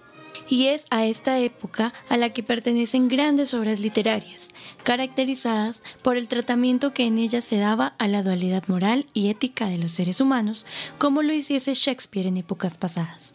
Y 0.49 0.67
es 0.67 0.85
a 0.89 1.05
esta 1.05 1.39
época 1.39 1.93
a 2.09 2.17
la 2.17 2.29
que 2.29 2.43
pertenecen 2.43 3.07
grandes 3.07 3.53
obras 3.53 3.79
literarias, 3.79 4.49
caracterizadas 4.83 5.81
por 6.01 6.17
el 6.17 6.27
tratamiento 6.27 6.93
que 6.93 7.05
en 7.05 7.17
ellas 7.17 7.43
se 7.43 7.57
daba 7.57 7.95
a 7.97 8.07
la 8.07 8.23
dualidad 8.23 8.63
moral 8.67 9.05
y 9.13 9.29
ética 9.29 9.67
de 9.67 9.77
los 9.77 9.93
seres 9.93 10.21
humanos, 10.21 10.65
como 10.97 11.21
lo 11.21 11.33
hiciese 11.33 11.73
Shakespeare 11.73 12.27
en 12.27 12.37
épocas 12.37 12.77
pasadas 12.77 13.33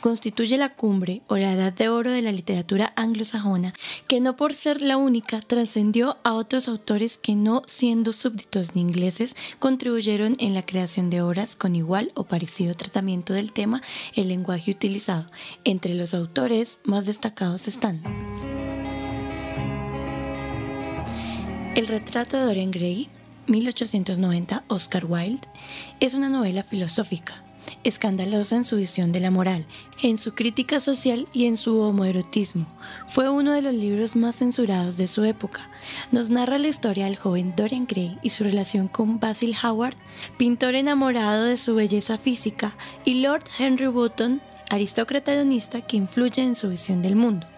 constituye 0.00 0.56
la 0.56 0.74
cumbre 0.74 1.22
o 1.26 1.36
la 1.36 1.52
edad 1.52 1.72
de 1.72 1.88
oro 1.88 2.10
de 2.10 2.22
la 2.22 2.32
literatura 2.32 2.92
anglosajona, 2.96 3.74
que 4.06 4.20
no 4.20 4.36
por 4.36 4.54
ser 4.54 4.82
la 4.82 4.96
única 4.96 5.40
trascendió 5.40 6.18
a 6.22 6.34
otros 6.34 6.68
autores 6.68 7.18
que 7.18 7.34
no 7.34 7.62
siendo 7.66 8.12
súbditos 8.12 8.74
ni 8.74 8.82
ingleses 8.82 9.36
contribuyeron 9.58 10.36
en 10.38 10.54
la 10.54 10.64
creación 10.64 11.10
de 11.10 11.22
obras 11.22 11.56
con 11.56 11.74
igual 11.74 12.12
o 12.14 12.24
parecido 12.24 12.74
tratamiento 12.74 13.32
del 13.32 13.52
tema, 13.52 13.82
el 14.14 14.28
lenguaje 14.28 14.70
utilizado. 14.70 15.30
Entre 15.64 15.94
los 15.94 16.14
autores 16.14 16.80
más 16.84 17.06
destacados 17.06 17.68
están 17.68 18.02
El 21.74 21.88
retrato 21.88 22.36
de 22.36 22.44
Dorian 22.44 22.70
Gray, 22.70 23.08
1890, 23.48 24.62
Oscar 24.68 25.06
Wilde, 25.06 25.48
es 25.98 26.14
una 26.14 26.28
novela 26.28 26.62
filosófica 26.62 27.42
escandalosa 27.82 28.54
en 28.54 28.64
su 28.64 28.76
visión 28.76 29.10
de 29.10 29.18
la 29.18 29.32
moral, 29.32 29.66
en 30.00 30.16
su 30.16 30.34
crítica 30.34 30.78
social 30.78 31.26
y 31.32 31.46
en 31.46 31.56
su 31.56 31.80
homoerotismo. 31.80 32.66
Fue 33.08 33.28
uno 33.28 33.52
de 33.52 33.62
los 33.62 33.74
libros 33.74 34.14
más 34.14 34.36
censurados 34.36 34.96
de 34.96 35.08
su 35.08 35.24
época. 35.24 35.68
Nos 36.12 36.30
narra 36.30 36.58
la 36.58 36.68
historia 36.68 37.06
del 37.06 37.16
joven 37.16 37.54
Dorian 37.56 37.86
Gray 37.88 38.18
y 38.22 38.30
su 38.30 38.44
relación 38.44 38.86
con 38.86 39.18
Basil 39.18 39.56
Howard, 39.62 39.96
pintor 40.38 40.76
enamorado 40.76 41.44
de 41.44 41.56
su 41.56 41.74
belleza 41.74 42.18
física, 42.18 42.76
y 43.04 43.14
Lord 43.14 43.44
Henry 43.58 43.88
Wotton, 43.88 44.40
aristócrata 44.70 45.32
hedonista 45.32 45.80
que 45.80 45.96
influye 45.96 46.40
en 46.40 46.54
su 46.54 46.68
visión 46.68 47.02
del 47.02 47.16
mundo. 47.16 47.48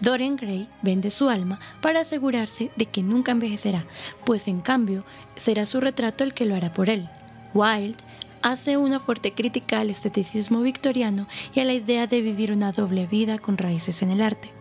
Dorian 0.00 0.36
Gray 0.36 0.68
vende 0.82 1.10
su 1.10 1.28
alma 1.28 1.58
para 1.80 2.00
asegurarse 2.00 2.70
de 2.76 2.86
que 2.86 3.02
nunca 3.02 3.32
envejecerá, 3.32 3.86
pues 4.24 4.48
en 4.48 4.60
cambio 4.60 5.04
será 5.36 5.66
su 5.66 5.80
retrato 5.80 6.24
el 6.24 6.34
que 6.34 6.44
lo 6.44 6.54
hará 6.54 6.72
por 6.72 6.90
él. 6.90 7.08
Wilde 7.54 7.96
hace 8.42 8.76
una 8.76 9.00
fuerte 9.00 9.32
crítica 9.32 9.80
al 9.80 9.90
esteticismo 9.90 10.60
victoriano 10.60 11.26
y 11.54 11.60
a 11.60 11.64
la 11.64 11.72
idea 11.72 12.06
de 12.06 12.20
vivir 12.20 12.52
una 12.52 12.72
doble 12.72 13.06
vida 13.06 13.38
con 13.38 13.58
raíces 13.58 14.02
en 14.02 14.10
el 14.10 14.20
arte. 14.20 14.52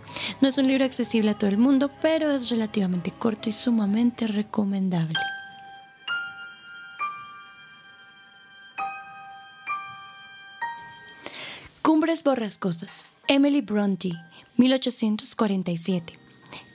No 0.41 0.47
es 0.47 0.57
un 0.57 0.67
libro 0.67 0.85
accesible 0.85 1.31
a 1.31 1.37
todo 1.37 1.49
el 1.49 1.57
mundo, 1.57 1.91
pero 2.01 2.31
es 2.31 2.49
relativamente 2.49 3.11
corto 3.11 3.49
y 3.49 3.51
sumamente 3.51 4.27
recomendable. 4.27 5.19
Cumbres 11.81 12.23
borrascosas. 12.23 13.11
Emily 13.27 13.61
Bronte, 13.61 14.11
1847. 14.57 16.13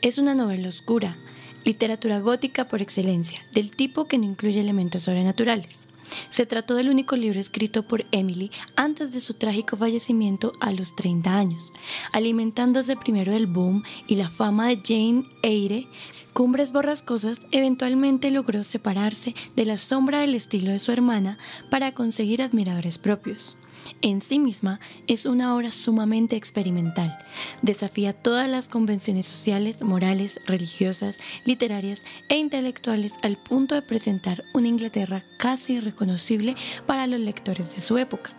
Es 0.02 0.18
una 0.18 0.34
novela 0.34 0.68
oscura, 0.68 1.16
literatura 1.64 2.20
gótica 2.20 2.68
por 2.68 2.82
excelencia, 2.82 3.40
del 3.54 3.70
tipo 3.70 4.06
que 4.06 4.18
no 4.18 4.24
incluye 4.24 4.60
elementos 4.60 5.04
sobrenaturales. 5.04 5.88
Se 6.28 6.44
trató 6.44 6.74
del 6.74 6.90
único 6.90 7.16
libro 7.16 7.40
escrito 7.40 7.84
por 7.86 8.04
Emily 8.12 8.50
antes 8.76 9.12
de 9.12 9.20
su 9.20 9.34
trágico 9.34 9.76
fallecimiento 9.76 10.52
a 10.60 10.72
los 10.72 10.94
30 10.94 11.34
años. 11.34 11.72
Alimentándose 12.12 12.96
primero 12.96 13.32
del 13.32 13.46
boom 13.46 13.84
y 14.06 14.16
la 14.16 14.28
fama 14.28 14.68
de 14.68 14.80
Jane 14.84 15.22
Eyre, 15.42 15.86
Cumbres 16.34 16.72
Borrascosas 16.72 17.46
eventualmente 17.50 18.30
logró 18.30 18.62
separarse 18.62 19.34
de 19.56 19.64
la 19.64 19.78
sombra 19.78 20.20
del 20.20 20.34
estilo 20.34 20.70
de 20.70 20.78
su 20.80 20.92
hermana 20.92 21.38
para 21.70 21.94
conseguir 21.94 22.42
admiradores 22.42 22.98
propios. 22.98 23.56
En 24.02 24.22
sí 24.22 24.38
misma 24.38 24.80
es 25.06 25.26
una 25.26 25.54
obra 25.54 25.72
sumamente 25.72 26.36
experimental. 26.36 27.18
Desafía 27.62 28.12
todas 28.12 28.48
las 28.48 28.68
convenciones 28.68 29.26
sociales, 29.26 29.82
morales, 29.82 30.40
religiosas, 30.46 31.18
literarias 31.44 32.02
e 32.28 32.36
intelectuales 32.36 33.14
al 33.22 33.36
punto 33.36 33.74
de 33.74 33.82
presentar 33.82 34.42
una 34.54 34.68
Inglaterra 34.68 35.24
casi 35.38 35.74
irreconocible 35.74 36.56
para 36.86 37.06
los 37.06 37.20
lectores 37.20 37.74
de 37.74 37.80
su 37.80 37.98
época. 37.98 38.32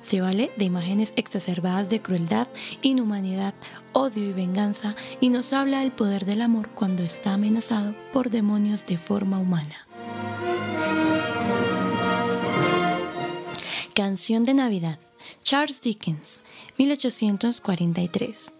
Se 0.00 0.20
vale 0.20 0.50
de 0.56 0.64
imágenes 0.64 1.12
exacerbadas 1.16 1.90
de 1.90 2.00
crueldad, 2.00 2.48
inhumanidad, 2.82 3.54
odio 3.92 4.28
y 4.28 4.32
venganza 4.32 4.96
y 5.20 5.28
nos 5.28 5.52
habla 5.52 5.80
del 5.80 5.92
poder 5.92 6.24
del 6.24 6.42
amor 6.42 6.70
cuando 6.70 7.02
está 7.02 7.34
amenazado 7.34 7.94
por 8.12 8.30
demonios 8.30 8.86
de 8.86 8.98
forma 8.98 9.38
humana. 9.38 9.85
Canción 13.96 14.44
de 14.44 14.52
Navidad. 14.52 14.98
Charles 15.40 15.80
Dickens, 15.80 16.42
1843. 16.76 18.52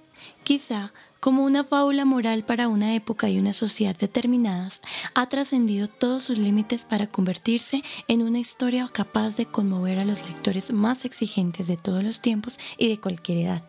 Quizá 0.45 0.95
como 1.21 1.45
una 1.45 1.63
fábula 1.63 2.07
moral 2.07 2.43
para 2.43 2.69
una 2.69 2.95
época 2.95 3.29
y 3.29 3.39
una 3.39 3.53
sociedad 3.53 3.95
determinadas, 3.95 4.81
ha 5.15 5.29
trascendido 5.29 5.89
todos 5.89 6.23
sus 6.23 6.39
límites 6.39 6.87
para 6.87 7.09
convertirse 7.09 7.83
en 8.09 8.23
una 8.23 8.39
historia 8.39 8.89
capaz 8.91 9.37
de 9.37 9.45
conmover 9.45 9.99
a 9.99 10.07
los 10.07 10.27
lectores 10.27 10.73
más 10.73 11.05
exigentes 11.05 11.67
de 11.67 11.77
todos 11.77 12.03
los 12.03 12.23
tiempos 12.23 12.59
y 12.79 12.89
de 12.89 12.99
cualquier 12.99 13.37
edad. 13.37 13.63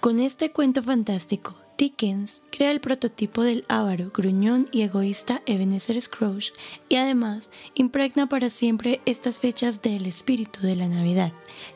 Con 0.00 0.20
este 0.20 0.52
cuento 0.52 0.82
fantástico, 0.82 1.54
Dickens 1.82 2.44
crea 2.52 2.70
el 2.70 2.80
prototipo 2.80 3.42
del 3.42 3.64
avaro, 3.66 4.12
gruñón 4.14 4.68
y 4.70 4.82
egoísta 4.82 5.42
Ebenezer 5.46 6.00
Scrooge 6.00 6.52
y 6.88 6.94
además 6.94 7.50
impregna 7.74 8.28
para 8.28 8.50
siempre 8.50 9.00
estas 9.04 9.36
fechas 9.38 9.82
del 9.82 10.06
espíritu 10.06 10.60
de 10.60 10.76
la 10.76 10.86
Navidad, 10.86 11.32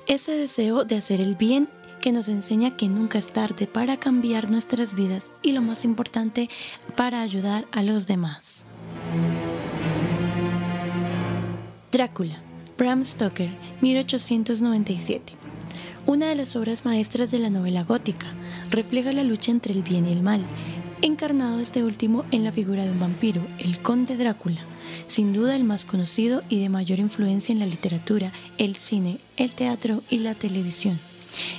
ese 0.06 0.30
deseo 0.30 0.84
de 0.84 0.94
hacer 0.94 1.20
el 1.20 1.34
bien 1.34 1.68
que 2.00 2.12
nos 2.12 2.28
enseña 2.28 2.76
que 2.76 2.88
nunca 2.88 3.18
es 3.18 3.32
tarde 3.32 3.66
para 3.66 3.96
cambiar 3.96 4.48
nuestras 4.48 4.94
vidas 4.94 5.32
y 5.42 5.50
lo 5.50 5.60
más 5.60 5.84
importante, 5.84 6.48
para 6.94 7.20
ayudar 7.20 7.66
a 7.72 7.82
los 7.82 8.06
demás. 8.06 8.68
Drácula, 11.90 12.40
Bram 12.78 13.04
Stoker, 13.04 13.50
1897 13.80 15.45
una 16.06 16.28
de 16.28 16.36
las 16.36 16.54
obras 16.54 16.84
maestras 16.84 17.32
de 17.32 17.40
la 17.40 17.50
novela 17.50 17.82
gótica, 17.82 18.32
refleja 18.70 19.12
la 19.12 19.24
lucha 19.24 19.50
entre 19.50 19.74
el 19.74 19.82
bien 19.82 20.06
y 20.06 20.12
el 20.12 20.22
mal, 20.22 20.44
encarnado 21.02 21.58
este 21.58 21.82
último 21.82 22.24
en 22.30 22.44
la 22.44 22.52
figura 22.52 22.84
de 22.84 22.92
un 22.92 23.00
vampiro, 23.00 23.44
el 23.58 23.80
conde 23.80 24.16
Drácula, 24.16 24.60
sin 25.06 25.32
duda 25.32 25.56
el 25.56 25.64
más 25.64 25.84
conocido 25.84 26.42
y 26.48 26.60
de 26.60 26.68
mayor 26.68 27.00
influencia 27.00 27.52
en 27.52 27.58
la 27.58 27.66
literatura, 27.66 28.32
el 28.56 28.76
cine, 28.76 29.18
el 29.36 29.52
teatro 29.52 30.02
y 30.08 30.20
la 30.20 30.34
televisión. 30.34 30.98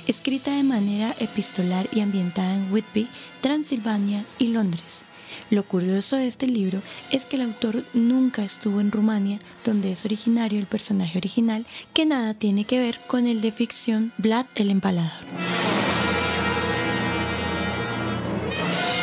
Escrita 0.06 0.56
de 0.56 0.62
manera 0.62 1.14
epistolar 1.20 1.86
y 1.92 2.00
ambientada 2.00 2.54
en 2.54 2.72
Whitby, 2.72 3.06
Transilvania 3.42 4.24
y 4.38 4.48
Londres. 4.48 5.04
Lo 5.50 5.62
curioso 5.62 6.16
de 6.16 6.26
este 6.26 6.46
libro 6.46 6.80
es 7.10 7.24
que 7.24 7.36
el 7.36 7.42
autor 7.42 7.84
nunca 7.94 8.44
estuvo 8.44 8.80
en 8.80 8.92
Rumania, 8.92 9.38
donde 9.64 9.92
es 9.92 10.04
originario 10.04 10.58
el 10.58 10.66
personaje 10.66 11.18
original, 11.18 11.66
que 11.94 12.06
nada 12.06 12.34
tiene 12.34 12.64
que 12.64 12.78
ver 12.78 12.98
con 13.06 13.26
el 13.26 13.40
de 13.40 13.52
ficción 13.52 14.12
Vlad 14.18 14.46
el 14.54 14.70
Empalador. 14.70 15.24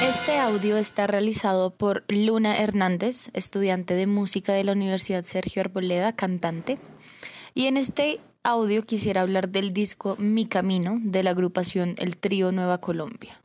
Este 0.08 0.38
audio 0.38 0.78
está 0.78 1.08
realizado 1.08 1.72
por 1.72 2.04
Luna 2.08 2.58
Hernández, 2.58 3.30
estudiante 3.34 3.96
de 3.96 4.08
música 4.08 4.54
de 4.54 4.64
la 4.64 4.72
Universidad 4.72 5.24
Sergio 5.24 5.62
Arboleda, 5.62 6.14
cantante. 6.14 6.78
Y 7.54 7.66
en 7.68 7.78
este 7.78 8.20
audio 8.44 8.86
quisiera 8.86 9.22
hablar 9.22 9.50
del 9.50 9.74
disco 9.74 10.16
Mi 10.20 10.46
Camino 10.46 11.00
de 11.02 11.24
la 11.24 11.32
agrupación 11.32 11.96
El 11.98 12.18
Trío 12.18 12.52
Nueva 12.52 12.80
Colombia. 12.80 13.40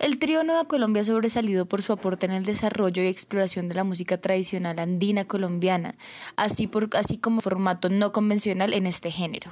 El 0.00 0.18
trío 0.18 0.42
Nueva 0.44 0.64
Colombia 0.64 1.02
ha 1.02 1.04
sobresalido 1.04 1.66
por 1.66 1.82
su 1.82 1.92
aporte 1.92 2.24
en 2.24 2.32
el 2.32 2.42
desarrollo 2.42 3.02
y 3.02 3.06
exploración 3.06 3.68
de 3.68 3.74
la 3.74 3.84
música 3.84 4.18
tradicional 4.18 4.78
andina 4.78 5.26
colombiana, 5.26 5.94
así, 6.36 6.66
por, 6.66 6.88
como 7.20 7.42
formato 7.42 7.90
no 7.90 8.10
convencional 8.10 8.72
en 8.72 8.86
este 8.86 9.10
género, 9.10 9.50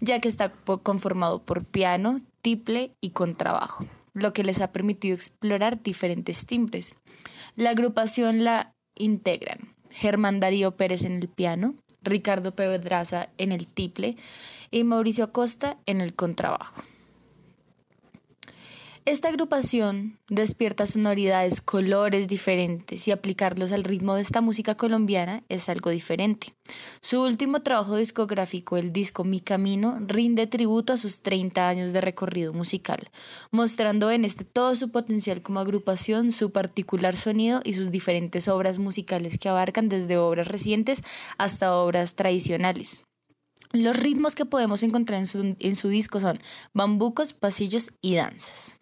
ya 0.00 0.18
que 0.18 0.28
está 0.28 0.50
conformado 0.82 1.42
por 1.42 1.66
piano, 1.66 2.20
tiple 2.40 2.94
y 3.02 3.10
contrabajo, 3.10 3.84
lo 4.14 4.32
que 4.32 4.44
les 4.44 4.62
ha 4.62 4.72
permitido 4.72 5.14
explorar 5.14 5.82
diferentes 5.82 6.46
timbres. 6.46 6.94
La 7.54 7.68
agrupación 7.68 8.44
la 8.44 8.72
integran 8.94 9.74
Germán 9.90 10.40
Darío 10.40 10.74
Pérez 10.74 11.04
en 11.04 11.16
el 11.18 11.28
piano, 11.28 11.74
Ricardo 12.00 12.56
Pedraza 12.56 13.28
en 13.36 13.52
el 13.52 13.66
tiple 13.66 14.16
y 14.70 14.84
Mauricio 14.84 15.24
Acosta 15.24 15.76
en 15.84 16.00
el 16.00 16.14
contrabajo. 16.14 16.82
Esta 19.04 19.30
agrupación 19.30 20.16
despierta 20.28 20.86
sonoridades, 20.86 21.60
colores 21.60 22.28
diferentes 22.28 23.08
y 23.08 23.10
aplicarlos 23.10 23.72
al 23.72 23.82
ritmo 23.82 24.14
de 24.14 24.22
esta 24.22 24.40
música 24.40 24.76
colombiana 24.76 25.42
es 25.48 25.68
algo 25.68 25.90
diferente. 25.90 26.54
Su 27.00 27.20
último 27.20 27.62
trabajo 27.62 27.96
discográfico, 27.96 28.76
el 28.76 28.92
disco 28.92 29.24
Mi 29.24 29.40
Camino, 29.40 29.98
rinde 30.06 30.46
tributo 30.46 30.92
a 30.92 30.96
sus 30.96 31.22
30 31.22 31.68
años 31.68 31.92
de 31.92 32.00
recorrido 32.00 32.52
musical, 32.52 33.10
mostrando 33.50 34.08
en 34.12 34.24
este 34.24 34.44
todo 34.44 34.76
su 34.76 34.92
potencial 34.92 35.42
como 35.42 35.58
agrupación, 35.58 36.30
su 36.30 36.52
particular 36.52 37.16
sonido 37.16 37.60
y 37.64 37.72
sus 37.72 37.90
diferentes 37.90 38.46
obras 38.46 38.78
musicales 38.78 39.36
que 39.36 39.48
abarcan 39.48 39.88
desde 39.88 40.16
obras 40.16 40.46
recientes 40.46 41.02
hasta 41.38 41.74
obras 41.74 42.14
tradicionales. 42.14 43.02
Los 43.72 43.96
ritmos 43.96 44.36
que 44.36 44.44
podemos 44.44 44.84
encontrar 44.84 45.18
en 45.18 45.26
su, 45.26 45.56
en 45.58 45.74
su 45.74 45.88
disco 45.88 46.20
son 46.20 46.38
bambucos, 46.72 47.32
pasillos 47.32 47.90
y 48.00 48.14
danzas. 48.14 48.78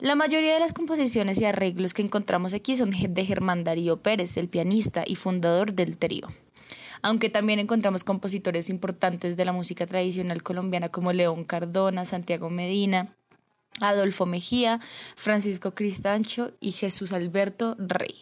La 0.00 0.14
mayoría 0.14 0.54
de 0.54 0.60
las 0.60 0.72
composiciones 0.72 1.40
y 1.40 1.44
arreglos 1.44 1.92
que 1.92 2.02
encontramos 2.02 2.54
aquí 2.54 2.76
son 2.76 2.90
de 2.90 3.24
Germán 3.24 3.64
Darío 3.64 3.96
Pérez, 4.00 4.36
el 4.36 4.48
pianista 4.48 5.02
y 5.04 5.16
fundador 5.16 5.72
del 5.72 5.98
trío. 5.98 6.28
Aunque 7.02 7.30
también 7.30 7.58
encontramos 7.58 8.04
compositores 8.04 8.70
importantes 8.70 9.36
de 9.36 9.44
la 9.44 9.52
música 9.52 9.86
tradicional 9.86 10.44
colombiana 10.44 10.88
como 10.88 11.12
León 11.12 11.44
Cardona, 11.44 12.04
Santiago 12.04 12.48
Medina, 12.48 13.16
Adolfo 13.80 14.24
Mejía, 14.24 14.78
Francisco 15.16 15.74
Cristancho 15.74 16.52
y 16.60 16.70
Jesús 16.70 17.12
Alberto 17.12 17.74
Rey 17.78 18.20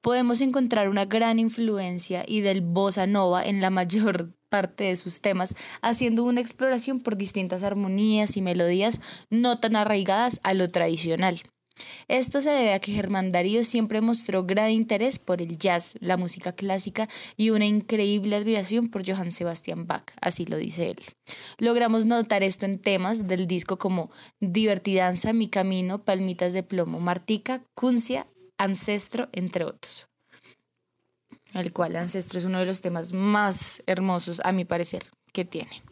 podemos 0.00 0.40
encontrar 0.40 0.88
una 0.88 1.04
gran 1.04 1.38
influencia 1.38 2.24
y 2.26 2.40
del 2.40 2.60
bossa 2.60 3.06
nova 3.06 3.44
en 3.44 3.60
la 3.60 3.70
mayor 3.70 4.34
parte 4.48 4.84
de 4.84 4.96
sus 4.96 5.20
temas, 5.20 5.54
haciendo 5.80 6.24
una 6.24 6.40
exploración 6.40 7.00
por 7.00 7.16
distintas 7.16 7.62
armonías 7.62 8.36
y 8.36 8.42
melodías 8.42 9.00
no 9.30 9.60
tan 9.60 9.76
arraigadas 9.76 10.40
a 10.42 10.54
lo 10.54 10.68
tradicional. 10.68 11.40
Esto 12.08 12.40
se 12.40 12.50
debe 12.50 12.72
a 12.72 12.80
que 12.80 12.92
Germán 12.92 13.30
Darío 13.30 13.64
siempre 13.64 14.00
mostró 14.00 14.44
gran 14.44 14.70
interés 14.70 15.18
por 15.18 15.40
el 15.40 15.58
jazz, 15.58 15.94
la 16.00 16.16
música 16.16 16.52
clásica 16.52 17.08
y 17.36 17.50
una 17.50 17.66
increíble 17.66 18.36
admiración 18.36 18.88
por 18.88 19.08
Johann 19.08 19.30
Sebastian 19.30 19.86
Bach, 19.86 20.04
así 20.20 20.44
lo 20.44 20.56
dice 20.56 20.90
él. 20.90 20.98
Logramos 21.58 22.06
notar 22.06 22.42
esto 22.42 22.66
en 22.66 22.78
temas 22.78 23.28
del 23.28 23.46
disco 23.46 23.78
como 23.78 24.10
Divertidanza, 24.40 25.32
Mi 25.32 25.48
Camino, 25.48 26.04
Palmitas 26.04 26.52
de 26.52 26.62
Plomo, 26.62 27.00
Martica, 27.00 27.62
Cuncia, 27.74 28.26
Ancestro, 28.60 29.30
entre 29.32 29.64
otros. 29.64 30.08
El 31.54 31.72
cual 31.72 31.96
Ancestro 31.96 32.38
es 32.38 32.44
uno 32.44 32.58
de 32.58 32.66
los 32.66 32.82
temas 32.82 33.14
más 33.14 33.82
hermosos, 33.86 34.42
a 34.44 34.52
mi 34.52 34.66
parecer, 34.66 35.04
que 35.32 35.46
tiene. 35.46 35.82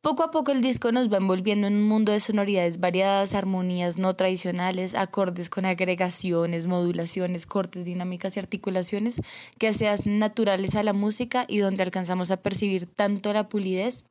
Poco 0.00 0.22
a 0.22 0.30
poco 0.30 0.50
el 0.50 0.62
disco 0.62 0.92
nos 0.92 1.12
va 1.12 1.18
envolviendo 1.18 1.66
en 1.66 1.74
un 1.74 1.82
mundo 1.82 2.10
de 2.10 2.20
sonoridades 2.20 2.80
variadas, 2.80 3.34
armonías 3.34 3.98
no 3.98 4.16
tradicionales, 4.16 4.94
acordes 4.94 5.50
con 5.50 5.66
agregaciones, 5.66 6.66
modulaciones, 6.66 7.44
cortes, 7.44 7.84
dinámicas 7.84 8.34
y 8.34 8.40
articulaciones 8.40 9.20
que 9.58 9.74
se 9.74 9.88
hacen 9.88 10.18
naturales 10.18 10.76
a 10.76 10.82
la 10.82 10.94
música 10.94 11.44
y 11.48 11.58
donde 11.58 11.82
alcanzamos 11.82 12.30
a 12.30 12.38
percibir 12.38 12.86
tanto 12.86 13.34
la 13.34 13.50
pulidez 13.50 14.06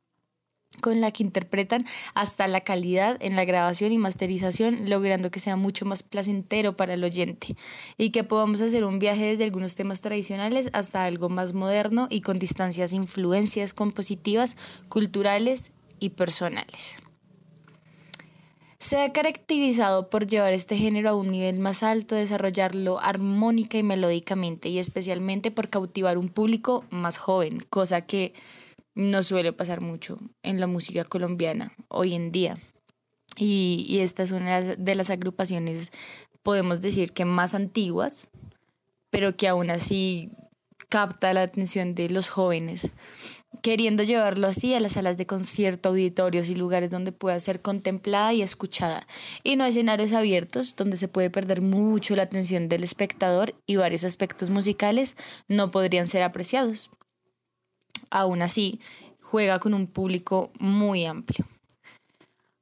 con 0.80 1.00
la 1.00 1.10
que 1.10 1.22
interpretan 1.22 1.86
hasta 2.14 2.48
la 2.48 2.62
calidad 2.62 3.18
en 3.20 3.36
la 3.36 3.44
grabación 3.44 3.92
y 3.92 3.98
masterización, 3.98 4.88
logrando 4.88 5.30
que 5.30 5.40
sea 5.40 5.56
mucho 5.56 5.84
más 5.84 6.02
placentero 6.02 6.76
para 6.76 6.94
el 6.94 7.04
oyente 7.04 7.56
y 7.98 8.10
que 8.10 8.24
podamos 8.24 8.60
hacer 8.60 8.84
un 8.84 8.98
viaje 8.98 9.26
desde 9.26 9.44
algunos 9.44 9.74
temas 9.74 10.00
tradicionales 10.00 10.70
hasta 10.72 11.04
algo 11.04 11.28
más 11.28 11.52
moderno 11.52 12.06
y 12.10 12.22
con 12.22 12.38
distancias 12.38 12.92
influencias 12.92 13.74
compositivas, 13.74 14.56
culturales 14.88 15.72
y 15.98 16.10
personales. 16.10 16.96
Se 18.78 18.96
ha 18.96 19.12
caracterizado 19.12 20.08
por 20.08 20.26
llevar 20.26 20.54
este 20.54 20.74
género 20.74 21.10
a 21.10 21.14
un 21.14 21.26
nivel 21.26 21.58
más 21.58 21.82
alto, 21.82 22.14
desarrollarlo 22.14 22.98
armónica 22.98 23.76
y 23.76 23.82
melódicamente 23.82 24.70
y 24.70 24.78
especialmente 24.78 25.50
por 25.50 25.68
cautivar 25.68 26.16
un 26.16 26.30
público 26.30 26.86
más 26.88 27.18
joven, 27.18 27.62
cosa 27.68 28.06
que 28.06 28.32
no 29.00 29.22
suele 29.22 29.52
pasar 29.52 29.80
mucho 29.80 30.18
en 30.42 30.60
la 30.60 30.66
música 30.66 31.04
colombiana 31.04 31.72
hoy 31.88 32.14
en 32.14 32.30
día. 32.30 32.58
Y, 33.36 33.98
esta 34.00 34.22
es 34.22 34.32
una 34.32 34.60
de 34.60 34.94
las 34.94 35.08
agrupaciones, 35.08 35.90
podemos 36.42 36.82
decir 36.82 37.12
que 37.12 37.24
más 37.24 37.54
antiguas, 37.54 38.28
pero 39.08 39.36
que 39.36 39.48
aún 39.48 39.70
así 39.70 40.30
capta 40.90 41.32
la 41.32 41.42
atención 41.42 41.94
de 41.94 42.10
los 42.10 42.28
jóvenes. 42.28 42.90
queriendo 43.62 44.04
llevarlo 44.04 44.46
así 44.46 44.74
a 44.74 44.80
las 44.80 44.92
salas 44.92 45.16
de 45.16 45.26
concierto, 45.26 45.88
auditorios 45.88 46.48
y 46.48 46.54
lugares 46.54 46.90
donde 46.90 47.12
pueda 47.12 47.38
ser 47.40 47.60
contemplada 47.60 48.32
y 48.32 48.42
escuchada, 48.42 49.06
y 49.42 49.56
no 49.56 49.64
a 49.64 49.68
escenarios 49.68 50.12
abiertos 50.12 50.76
donde 50.76 50.96
se 50.96 51.08
puede 51.08 51.30
perder 51.30 51.60
mucho 51.60 52.14
la 52.16 52.22
atención 52.22 52.68
del 52.68 52.84
espectador 52.84 53.54
y 53.66 53.76
varios 53.76 54.04
aspectos 54.04 54.50
musicales 54.50 55.16
no 55.48 55.70
podrían 55.70 56.06
ser 56.06 56.22
apreciados. 56.22 56.90
Aún 58.10 58.42
así, 58.42 58.80
juega 59.20 59.58
con 59.60 59.74
un 59.74 59.86
público 59.86 60.50
muy 60.58 61.04
amplio. 61.04 61.46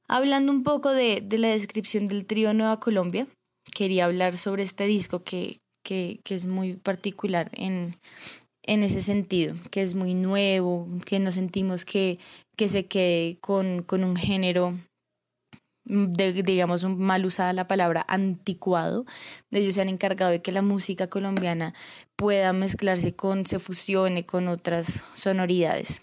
Hablando 0.08 0.52
un 0.52 0.62
poco 0.62 0.92
de, 0.92 1.26
la 1.30 1.48
descripción 1.48 2.08
del 2.08 2.26
trío 2.26 2.54
Nueva 2.54 2.80
Colombia, 2.80 3.26
quería 3.74 4.06
hablar 4.06 4.36
sobre 4.36 4.62
este 4.62 4.86
disco 4.86 5.22
que, 5.22 5.60
que 5.82 6.20
es 6.28 6.46
muy 6.46 6.74
particular 6.74 7.50
en, 7.52 7.94
en 8.68 8.82
ese 8.82 9.00
sentido, 9.00 9.56
que 9.70 9.80
es 9.80 9.94
muy 9.94 10.14
nuevo, 10.14 10.86
que 11.06 11.18
no 11.18 11.32
sentimos 11.32 11.86
que, 11.86 12.18
que 12.54 12.68
se 12.68 12.84
quede 12.84 13.38
con, 13.40 13.82
con 13.82 14.04
un 14.04 14.14
género 14.14 14.74
digamos, 15.88 16.84
mal 16.84 17.24
usada 17.24 17.52
la 17.52 17.66
palabra 17.66 18.04
anticuado. 18.08 19.06
Ellos 19.50 19.74
se 19.74 19.80
han 19.80 19.88
encargado 19.88 20.30
de 20.30 20.42
que 20.42 20.52
la 20.52 20.62
música 20.62 21.08
colombiana 21.08 21.74
pueda 22.16 22.52
mezclarse 22.52 23.14
con, 23.14 23.46
se 23.46 23.58
fusione 23.58 24.26
con 24.26 24.48
otras 24.48 25.02
sonoridades. 25.14 26.02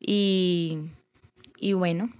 Y, 0.00 0.78
y 1.58 1.74
bueno, 1.74 2.10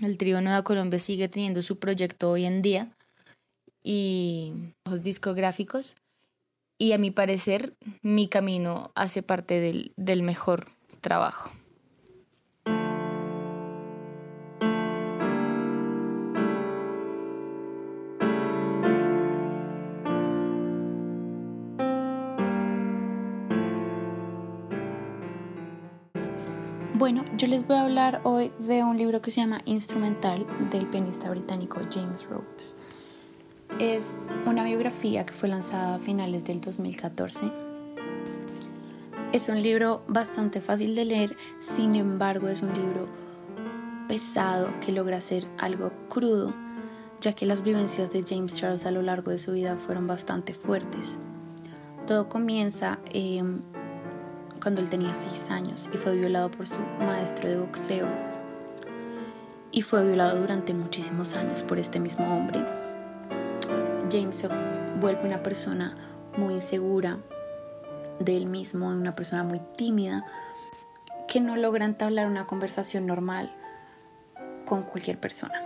el 0.00 0.16
trío 0.16 0.40
Nueva 0.40 0.64
Colombia 0.64 0.98
sigue 0.98 1.28
teniendo 1.28 1.62
su 1.62 1.78
proyecto 1.78 2.30
hoy 2.30 2.46
en 2.46 2.62
día 2.62 2.90
y 3.82 4.52
los 4.84 5.02
discográficos 5.02 5.96
y 6.78 6.92
a 6.92 6.98
mi 6.98 7.10
parecer 7.10 7.74
mi 8.02 8.26
camino 8.28 8.90
hace 8.94 9.22
parte 9.22 9.60
del, 9.60 9.92
del 9.96 10.22
mejor 10.22 10.66
trabajo. 11.00 11.50
Bueno, 27.06 27.24
yo 27.36 27.46
les 27.46 27.64
voy 27.68 27.76
a 27.76 27.82
hablar 27.82 28.20
hoy 28.24 28.50
de 28.58 28.82
un 28.82 28.98
libro 28.98 29.22
que 29.22 29.30
se 29.30 29.40
llama 29.40 29.62
Instrumental 29.64 30.44
del 30.72 30.88
pianista 30.88 31.30
británico 31.30 31.78
James 31.88 32.26
Rhodes. 32.28 32.74
Es 33.78 34.18
una 34.44 34.64
biografía 34.64 35.24
que 35.24 35.32
fue 35.32 35.48
lanzada 35.48 35.94
a 35.94 35.98
finales 36.00 36.44
del 36.44 36.60
2014. 36.60 37.48
Es 39.32 39.48
un 39.48 39.62
libro 39.62 40.02
bastante 40.08 40.60
fácil 40.60 40.96
de 40.96 41.04
leer, 41.04 41.36
sin 41.60 41.94
embargo 41.94 42.48
es 42.48 42.60
un 42.60 42.74
libro 42.74 43.06
pesado 44.08 44.68
que 44.80 44.90
logra 44.90 45.20
ser 45.20 45.46
algo 45.58 45.92
crudo, 46.08 46.56
ya 47.20 47.34
que 47.34 47.46
las 47.46 47.62
vivencias 47.62 48.10
de 48.10 48.24
James 48.24 48.56
Charles 48.56 48.84
a 48.84 48.90
lo 48.90 49.02
largo 49.02 49.30
de 49.30 49.38
su 49.38 49.52
vida 49.52 49.76
fueron 49.76 50.08
bastante 50.08 50.54
fuertes. 50.54 51.20
Todo 52.04 52.28
comienza 52.28 52.98
em, 53.12 53.62
cuando 54.66 54.82
él 54.82 54.90
tenía 54.90 55.14
6 55.14 55.50
años 55.52 55.88
y 55.94 55.96
fue 55.96 56.16
violado 56.16 56.50
por 56.50 56.66
su 56.66 56.80
maestro 56.98 57.48
de 57.48 57.56
boxeo. 57.56 58.08
Y 59.70 59.82
fue 59.82 60.04
violado 60.04 60.40
durante 60.40 60.74
muchísimos 60.74 61.36
años 61.36 61.62
por 61.62 61.78
este 61.78 62.00
mismo 62.00 62.36
hombre. 62.36 62.64
James 64.10 64.34
se 64.34 64.48
vuelve 65.00 65.24
una 65.24 65.40
persona 65.40 65.96
muy 66.36 66.54
insegura 66.54 67.18
de 68.18 68.36
él 68.36 68.46
mismo, 68.46 68.88
una 68.88 69.14
persona 69.14 69.44
muy 69.44 69.60
tímida, 69.76 70.26
que 71.28 71.40
no 71.40 71.54
logra 71.54 71.84
entablar 71.84 72.26
una 72.26 72.48
conversación 72.48 73.06
normal 73.06 73.54
con 74.64 74.82
cualquier 74.82 75.20
persona. 75.20 75.62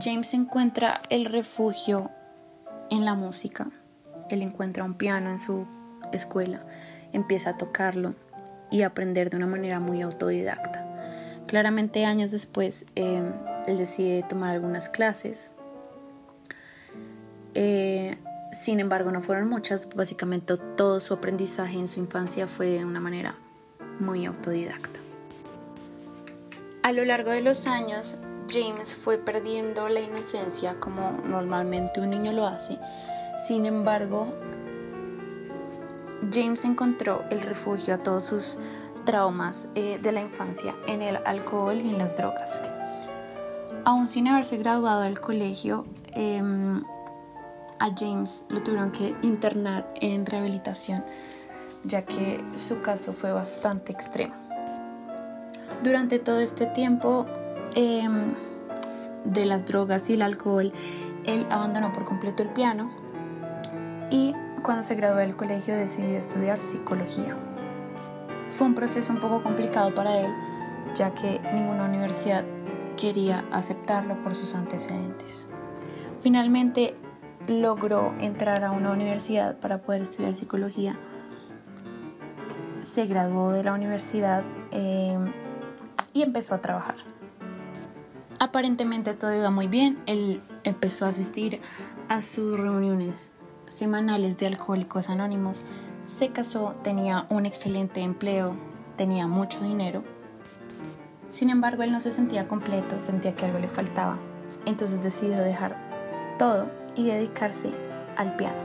James 0.00 0.34
encuentra 0.34 1.00
el 1.10 1.26
refugio 1.26 2.10
en 2.90 3.04
la 3.04 3.14
música. 3.14 3.70
Él 4.30 4.42
encuentra 4.42 4.82
un 4.82 4.94
piano 4.94 5.30
en 5.30 5.38
su 5.38 5.64
escuela, 6.16 6.60
empieza 7.12 7.50
a 7.50 7.56
tocarlo 7.56 8.14
y 8.70 8.82
aprender 8.82 9.30
de 9.30 9.36
una 9.36 9.46
manera 9.46 9.80
muy 9.80 10.02
autodidacta. 10.02 10.84
Claramente 11.46 12.04
años 12.04 12.30
después, 12.30 12.86
eh, 12.96 13.22
él 13.66 13.76
decide 13.78 14.22
tomar 14.28 14.50
algunas 14.50 14.88
clases 14.88 15.52
eh, 17.54 18.16
sin 18.52 18.80
embargo, 18.80 19.10
no 19.10 19.22
fueron 19.22 19.48
muchas, 19.48 19.88
básicamente 19.94 20.56
todo 20.76 21.00
su 21.00 21.14
aprendizaje 21.14 21.78
en 21.78 21.88
su 21.88 22.00
infancia 22.00 22.46
fue 22.46 22.66
de 22.66 22.84
una 22.84 23.00
manera 23.00 23.36
muy 24.00 24.26
autodidacta. 24.26 24.98
A 26.82 26.92
lo 26.92 27.04
largo 27.04 27.30
de 27.30 27.40
los 27.40 27.66
años, 27.66 28.18
James 28.50 28.94
fue 28.94 29.18
perdiendo 29.18 29.88
la 29.88 30.00
inocencia 30.00 30.78
como 30.78 31.12
normalmente 31.24 32.00
un 32.00 32.10
niño 32.10 32.32
lo 32.32 32.46
hace. 32.46 32.78
Sin 33.46 33.66
embargo, 33.66 34.34
James 36.32 36.64
encontró 36.64 37.24
el 37.30 37.40
refugio 37.40 37.94
a 37.94 37.98
todos 37.98 38.24
sus 38.24 38.58
traumas 39.04 39.68
eh, 39.74 39.98
de 40.02 40.12
la 40.12 40.20
infancia 40.20 40.74
en 40.86 41.02
el 41.02 41.16
alcohol 41.24 41.80
y 41.80 41.90
en 41.90 41.98
las 41.98 42.16
drogas. 42.16 42.60
Aún 43.84 44.08
sin 44.08 44.28
haberse 44.28 44.56
graduado 44.56 45.02
del 45.02 45.20
colegio, 45.20 45.84
em, 46.12 46.82
a 47.78 47.90
James 47.94 48.46
lo 48.48 48.62
tuvieron 48.62 48.92
que 48.92 49.14
internar 49.22 49.92
en 50.00 50.24
rehabilitación, 50.24 51.04
ya 51.84 52.02
que 52.02 52.42
su 52.56 52.80
caso 52.80 53.12
fue 53.12 53.32
bastante 53.32 53.92
extremo. 53.92 54.34
Durante 55.82 56.18
todo 56.18 56.40
este 56.40 56.66
tiempo 56.66 57.26
em, 57.74 58.34
de 59.24 59.44
las 59.44 59.66
drogas 59.66 60.08
y 60.08 60.14
el 60.14 60.22
alcohol, 60.22 60.72
él 61.24 61.46
abandonó 61.50 61.92
por 61.92 62.04
completo 62.04 62.42
el 62.42 62.50
piano 62.50 62.90
y 64.10 64.34
cuando 64.64 64.82
se 64.82 64.94
graduó 64.94 65.18
del 65.18 65.36
colegio 65.36 65.76
decidió 65.76 66.16
estudiar 66.18 66.62
psicología. 66.62 67.36
Fue 68.48 68.66
un 68.66 68.74
proceso 68.74 69.12
un 69.12 69.20
poco 69.20 69.42
complicado 69.42 69.94
para 69.94 70.16
él, 70.16 70.32
ya 70.94 71.12
que 71.12 71.38
ninguna 71.52 71.84
universidad 71.84 72.46
quería 72.96 73.44
aceptarlo 73.52 74.22
por 74.22 74.34
sus 74.34 74.54
antecedentes. 74.54 75.48
Finalmente, 76.22 76.96
logró 77.46 78.14
entrar 78.18 78.64
a 78.64 78.70
una 78.70 78.90
universidad 78.90 79.58
para 79.60 79.82
poder 79.82 80.00
estudiar 80.00 80.34
psicología. 80.34 80.98
Se 82.80 83.04
graduó 83.04 83.52
de 83.52 83.64
la 83.64 83.74
universidad 83.74 84.44
eh, 84.70 85.18
y 86.14 86.22
empezó 86.22 86.54
a 86.54 86.62
trabajar. 86.62 86.96
Aparentemente 88.38 89.12
todo 89.12 89.34
iba 89.34 89.50
muy 89.50 89.66
bien. 89.66 90.02
Él 90.06 90.42
empezó 90.64 91.04
a 91.04 91.08
asistir 91.08 91.60
a 92.08 92.22
sus 92.22 92.58
reuniones 92.58 93.34
semanales 93.74 94.38
de 94.38 94.46
alcohólicos 94.46 95.10
anónimos. 95.10 95.62
Se 96.04 96.28
casó, 96.28 96.72
tenía 96.82 97.26
un 97.28 97.44
excelente 97.44 98.00
empleo, 98.00 98.54
tenía 98.96 99.26
mucho 99.26 99.60
dinero. 99.60 100.04
Sin 101.28 101.50
embargo, 101.50 101.82
él 101.82 101.90
no 101.90 102.00
se 102.00 102.12
sentía 102.12 102.46
completo, 102.46 103.00
sentía 103.00 103.34
que 103.34 103.46
algo 103.46 103.58
le 103.58 103.68
faltaba. 103.68 104.18
Entonces 104.64 105.02
decidió 105.02 105.38
dejar 105.38 105.76
todo 106.38 106.70
y 106.94 107.06
dedicarse 107.06 107.70
al 108.16 108.36
piano. 108.36 108.62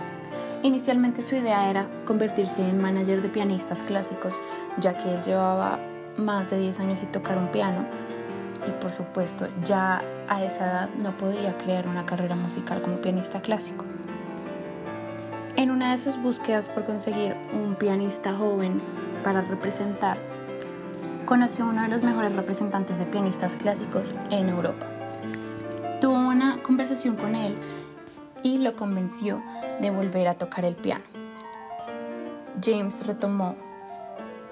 Inicialmente 0.62 1.24
su 1.24 1.36
idea 1.36 1.70
era 1.70 1.88
convertirse 2.06 2.62
en 2.62 2.80
manager 2.80 3.22
de 3.22 3.30
pianistas 3.30 3.82
clásicos, 3.82 4.36
ya 4.80 4.96
que 4.96 5.16
él 5.16 5.24
llevaba 5.24 5.80
más 6.18 6.50
de 6.52 6.60
10 6.60 6.80
años 6.82 7.00
sin 7.00 7.12
tocar 7.12 7.38
un 7.38 7.48
piano 7.48 7.86
y 8.68 8.72
por 8.82 8.92
supuesto 8.92 9.48
ya 9.64 10.04
a 10.28 10.44
esa 10.44 10.66
edad 10.66 10.90
no 11.02 11.18
podía 11.18 11.58
crear 11.58 11.88
una 11.88 12.06
carrera 12.06 12.36
musical 12.36 12.82
como 12.82 12.98
pianista 12.98 13.42
clásico. 13.42 13.86
En 15.60 15.72
una 15.72 15.92
de 15.92 15.98
sus 15.98 16.16
búsquedas 16.16 16.70
por 16.70 16.86
conseguir 16.86 17.36
un 17.52 17.76
pianista 17.76 18.34
joven 18.34 18.82
para 19.26 19.42
representar, 19.42 20.18
conoció 21.26 21.66
a 21.66 21.68
uno 21.68 21.82
de 21.82 21.90
los 21.90 22.02
mejores 22.02 22.34
representantes 22.34 22.98
de 22.98 23.06
pianistas 23.06 23.58
clásicos 23.58 24.16
en 24.30 24.48
Europa. 24.48 24.88
Tuvo 26.00 26.14
una 26.14 26.64
conversación 26.64 27.18
con 27.18 27.36
él 27.36 27.58
y 28.42 28.60
lo 28.60 28.78
convenció 28.78 29.44
de 29.82 29.92
volver 29.92 30.30
a 30.30 30.34
tocar 30.34 30.64
el 30.64 30.78
piano. 30.78 31.04
James 32.64 33.06
retomó 33.06 33.58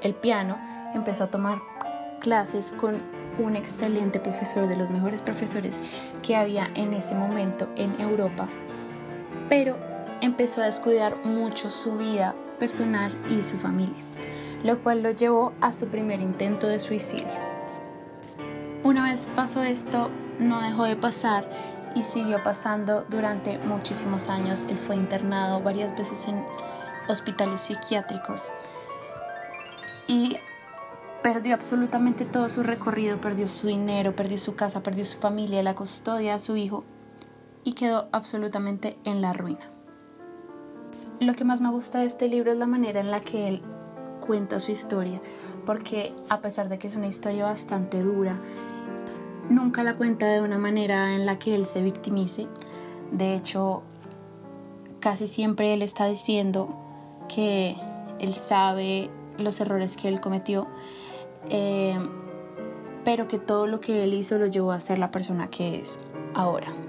el 0.02 0.14
piano, 0.14 0.58
empezó 0.94 1.24
a 1.24 1.28
tomar 1.28 1.62
clases 2.20 2.74
con 2.74 3.02
un 3.40 3.56
excelente 3.56 4.20
profesor, 4.20 4.68
de 4.68 4.76
los 4.76 4.90
mejores 4.90 5.22
profesores 5.22 5.80
que 6.22 6.36
había 6.36 6.70
en 6.76 6.92
ese 6.92 7.16
momento 7.16 7.70
en 7.78 7.98
Europa, 7.98 8.50
pero 9.48 9.96
empezó 10.22 10.62
a 10.62 10.66
descuidar 10.66 11.18
mucho 11.26 11.70
su 11.70 11.98
vida 11.98 12.36
personal 12.60 13.12
y 13.30 13.42
su 13.42 13.58
familia, 13.58 14.04
lo 14.64 14.82
cual 14.82 15.04
lo 15.04 15.12
llevó 15.12 15.54
a 15.62 15.74
su 15.74 15.88
primer 15.88 16.22
intento 16.22 16.68
de 16.68 16.80
suicidio. 16.80 17.28
Una 18.84 19.04
vez 19.04 19.28
pasó 19.36 19.64
esto, 19.64 20.10
no 20.40 20.62
dejó 20.62 20.86
de 20.86 20.96
pasar 20.96 21.50
y 21.96 22.04
siguió 22.04 22.42
pasando 22.44 23.06
durante 23.10 23.58
muchísimos 23.58 24.30
años. 24.30 24.66
Él 24.70 24.78
fue 24.78 24.96
internado 24.96 25.62
varias 25.62 25.98
veces 25.98 26.28
en 26.28 26.44
hospitales 27.10 27.62
psiquiátricos. 27.62 28.52
y 30.10 30.38
perdió 31.22 31.54
absolutamente 31.56 32.24
todo 32.24 32.48
su 32.48 32.64
recorrido, 32.64 33.20
perdió 33.20 33.50
su 33.50 33.68
dinero, 33.68 34.16
perdió 34.16 34.38
su 34.38 34.56
casa, 34.56 34.82
perdió 34.82 35.04
su 35.04 35.18
familia, 35.18 35.62
la 35.62 35.76
custodia 35.76 36.36
de 36.36 36.40
su 36.40 36.56
hijo 36.56 36.86
y 37.66 37.74
quedó 37.74 38.08
absolutamente 38.14 38.98
en 39.04 39.22
la 39.22 39.34
ruina. 39.34 39.77
Lo 41.20 41.34
que 41.34 41.44
más 41.44 41.62
me 41.62 41.72
gusta 41.72 42.00
de 42.00 42.06
este 42.06 42.28
libro 42.28 42.52
es 42.52 42.58
la 42.58 42.68
manera 42.68 43.00
en 43.00 43.10
la 43.10 43.22
que 43.22 43.48
él 43.48 43.62
cuenta 44.20 44.60
su 44.60 44.72
historia, 44.72 45.20
porque 45.66 46.14
a 46.30 46.42
pesar 46.42 46.70
de 46.70 46.78
que 46.78 46.88
es 46.88 46.96
una 46.96 47.08
historia 47.08 47.46
bastante 47.46 48.04
dura, 48.04 48.38
nunca 49.50 49.82
la 49.82 49.96
cuenta 49.96 50.28
de 50.28 50.42
una 50.42 50.60
manera 50.60 51.16
en 51.16 51.26
la 51.26 51.40
que 51.40 51.56
él 51.56 51.66
se 51.66 51.82
victimice. 51.82 52.48
De 53.12 53.34
hecho, 53.36 53.82
casi 55.00 55.26
siempre 55.26 55.74
él 55.74 55.82
está 55.82 56.06
diciendo 56.06 56.70
que 57.28 57.76
él 58.20 58.34
sabe 58.34 59.10
los 59.40 59.60
errores 59.60 59.98
que 59.98 60.10
él 60.10 60.22
cometió, 60.22 60.68
eh, 61.50 61.98
pero 63.04 63.28
que 63.28 63.40
todo 63.40 63.66
lo 63.66 63.80
que 63.80 64.04
él 64.04 64.14
hizo 64.14 64.38
lo 64.38 64.46
llevó 64.46 64.72
a 64.72 64.80
ser 64.80 65.00
la 65.00 65.10
persona 65.10 65.50
que 65.50 65.80
es 65.80 65.98
ahora. 66.36 66.87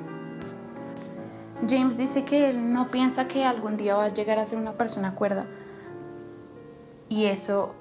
James 1.66 1.96
dice 1.96 2.24
que 2.24 2.50
él 2.50 2.72
no 2.72 2.88
piensa 2.88 3.26
que 3.26 3.44
algún 3.44 3.76
día 3.76 3.96
va 3.96 4.04
a 4.04 4.08
llegar 4.08 4.38
a 4.38 4.46
ser 4.46 4.58
una 4.58 4.72
persona 4.72 5.14
cuerda 5.14 5.46
y 7.08 7.24
eso 7.24 7.74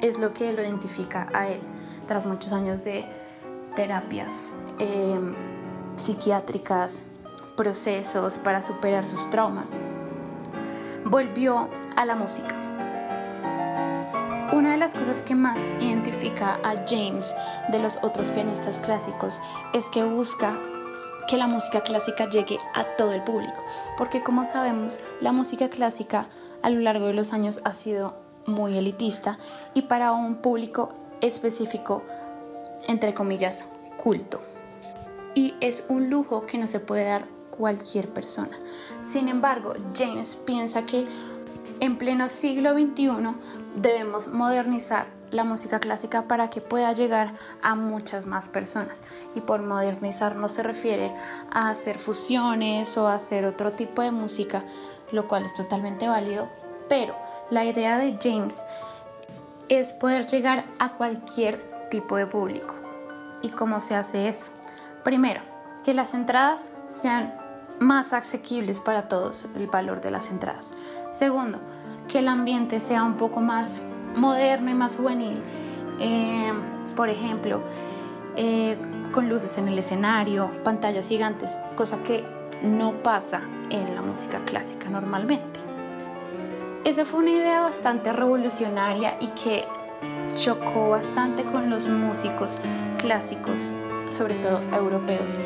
es 0.00 0.18
lo 0.18 0.32
que 0.32 0.52
lo 0.52 0.62
identifica 0.62 1.28
a 1.34 1.48
él 1.48 1.60
tras 2.06 2.26
muchos 2.26 2.52
años 2.52 2.84
de 2.84 3.04
terapias 3.74 4.56
em, 4.78 5.34
psiquiátricas, 5.96 7.02
procesos 7.56 8.38
para 8.38 8.62
superar 8.62 9.04
sus 9.04 9.28
traumas. 9.30 9.78
Volvió 11.04 11.68
a 11.96 12.04
la 12.04 12.14
música. 12.14 12.54
Una 14.52 14.72
de 14.72 14.78
las 14.78 14.94
cosas 14.94 15.22
que 15.22 15.34
más 15.34 15.66
identifica 15.80 16.58
a 16.64 16.84
James 16.88 17.34
de 17.70 17.78
los 17.78 17.98
otros 18.02 18.30
pianistas 18.30 18.78
clásicos 18.78 19.40
es 19.74 19.90
que 19.90 20.04
busca 20.04 20.58
que 21.28 21.36
la 21.36 21.46
música 21.46 21.82
clásica 21.82 22.28
llegue 22.28 22.58
a 22.74 22.84
todo 22.84 23.12
el 23.12 23.22
público, 23.22 23.62
porque 23.96 24.22
como 24.22 24.44
sabemos, 24.44 25.00
la 25.20 25.30
música 25.30 25.68
clásica 25.68 26.26
a 26.62 26.70
lo 26.70 26.80
largo 26.80 27.06
de 27.06 27.12
los 27.12 27.32
años 27.32 27.60
ha 27.64 27.74
sido 27.74 28.16
muy 28.46 28.76
elitista 28.76 29.38
y 29.74 29.82
para 29.82 30.12
un 30.12 30.36
público 30.36 30.88
específico, 31.20 32.02
entre 32.88 33.12
comillas, 33.12 33.66
culto. 33.96 34.40
Y 35.34 35.54
es 35.60 35.84
un 35.88 36.08
lujo 36.08 36.46
que 36.46 36.58
no 36.58 36.66
se 36.66 36.80
puede 36.80 37.04
dar 37.04 37.26
cualquier 37.50 38.08
persona. 38.08 38.58
Sin 39.02 39.28
embargo, 39.28 39.74
James 39.94 40.34
piensa 40.34 40.86
que 40.86 41.06
en 41.80 41.98
pleno 41.98 42.28
siglo 42.28 42.72
XXI 42.72 43.10
debemos 43.76 44.28
modernizar 44.28 45.17
la 45.30 45.44
música 45.44 45.80
clásica 45.80 46.22
para 46.22 46.50
que 46.50 46.60
pueda 46.60 46.92
llegar 46.92 47.34
a 47.62 47.74
muchas 47.74 48.26
más 48.26 48.48
personas. 48.48 49.02
Y 49.34 49.40
por 49.40 49.62
modernizar 49.62 50.36
no 50.36 50.48
se 50.48 50.62
refiere 50.62 51.14
a 51.50 51.70
hacer 51.70 51.98
fusiones 51.98 52.96
o 52.96 53.08
a 53.08 53.14
hacer 53.14 53.44
otro 53.44 53.72
tipo 53.72 54.02
de 54.02 54.10
música, 54.10 54.64
lo 55.12 55.28
cual 55.28 55.44
es 55.44 55.54
totalmente 55.54 56.08
válido, 56.08 56.48
pero 56.88 57.14
la 57.50 57.64
idea 57.64 57.98
de 57.98 58.18
James 58.22 58.64
es 59.68 59.92
poder 59.92 60.26
llegar 60.26 60.64
a 60.78 60.94
cualquier 60.94 61.88
tipo 61.90 62.16
de 62.16 62.26
público. 62.26 62.74
¿Y 63.42 63.50
cómo 63.50 63.80
se 63.80 63.94
hace 63.94 64.28
eso? 64.28 64.50
Primero, 65.04 65.40
que 65.84 65.94
las 65.94 66.14
entradas 66.14 66.70
sean 66.88 67.34
más 67.78 68.12
asequibles 68.12 68.80
para 68.80 69.08
todos, 69.08 69.46
el 69.56 69.68
valor 69.68 70.00
de 70.00 70.10
las 70.10 70.30
entradas. 70.30 70.72
Segundo, 71.10 71.60
que 72.08 72.18
el 72.18 72.28
ambiente 72.28 72.80
sea 72.80 73.04
un 73.04 73.16
poco 73.16 73.40
más 73.40 73.78
moderno 74.18 74.70
y 74.70 74.74
más 74.74 74.96
juvenil. 74.96 75.40
Eh, 76.00 76.52
por 76.94 77.08
ejemplo, 77.08 77.62
eh, 78.36 78.76
con 79.12 79.28
luces 79.28 79.56
en 79.58 79.68
el 79.68 79.78
escenario, 79.78 80.50
pantallas 80.64 81.08
gigantes, 81.08 81.56
cosa 81.76 82.02
que 82.02 82.24
no 82.62 83.02
pasa 83.02 83.40
en 83.70 83.94
la 83.94 84.02
música 84.02 84.40
clásica 84.44 84.88
normalmente. 84.88 85.60
Esa 86.84 87.04
fue 87.04 87.20
una 87.20 87.30
idea 87.30 87.60
bastante 87.60 88.12
revolucionaria 88.12 89.16
y 89.20 89.28
que 89.28 89.64
chocó 90.34 90.90
bastante 90.90 91.44
con 91.44 91.70
los 91.70 91.86
músicos 91.86 92.52
clásicos, 92.98 93.76
sobre 94.10 94.34
todo 94.34 94.60
europeos, 94.72 95.36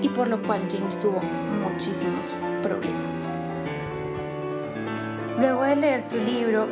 y 0.00 0.08
por 0.08 0.28
lo 0.28 0.40
cual 0.42 0.62
James 0.70 0.98
tuvo 0.98 1.20
muchísimos 1.62 2.34
problemas. 2.62 3.30
Luego 5.38 5.62
de 5.64 5.76
leer 5.76 6.02
su 6.02 6.16
libro 6.16 6.66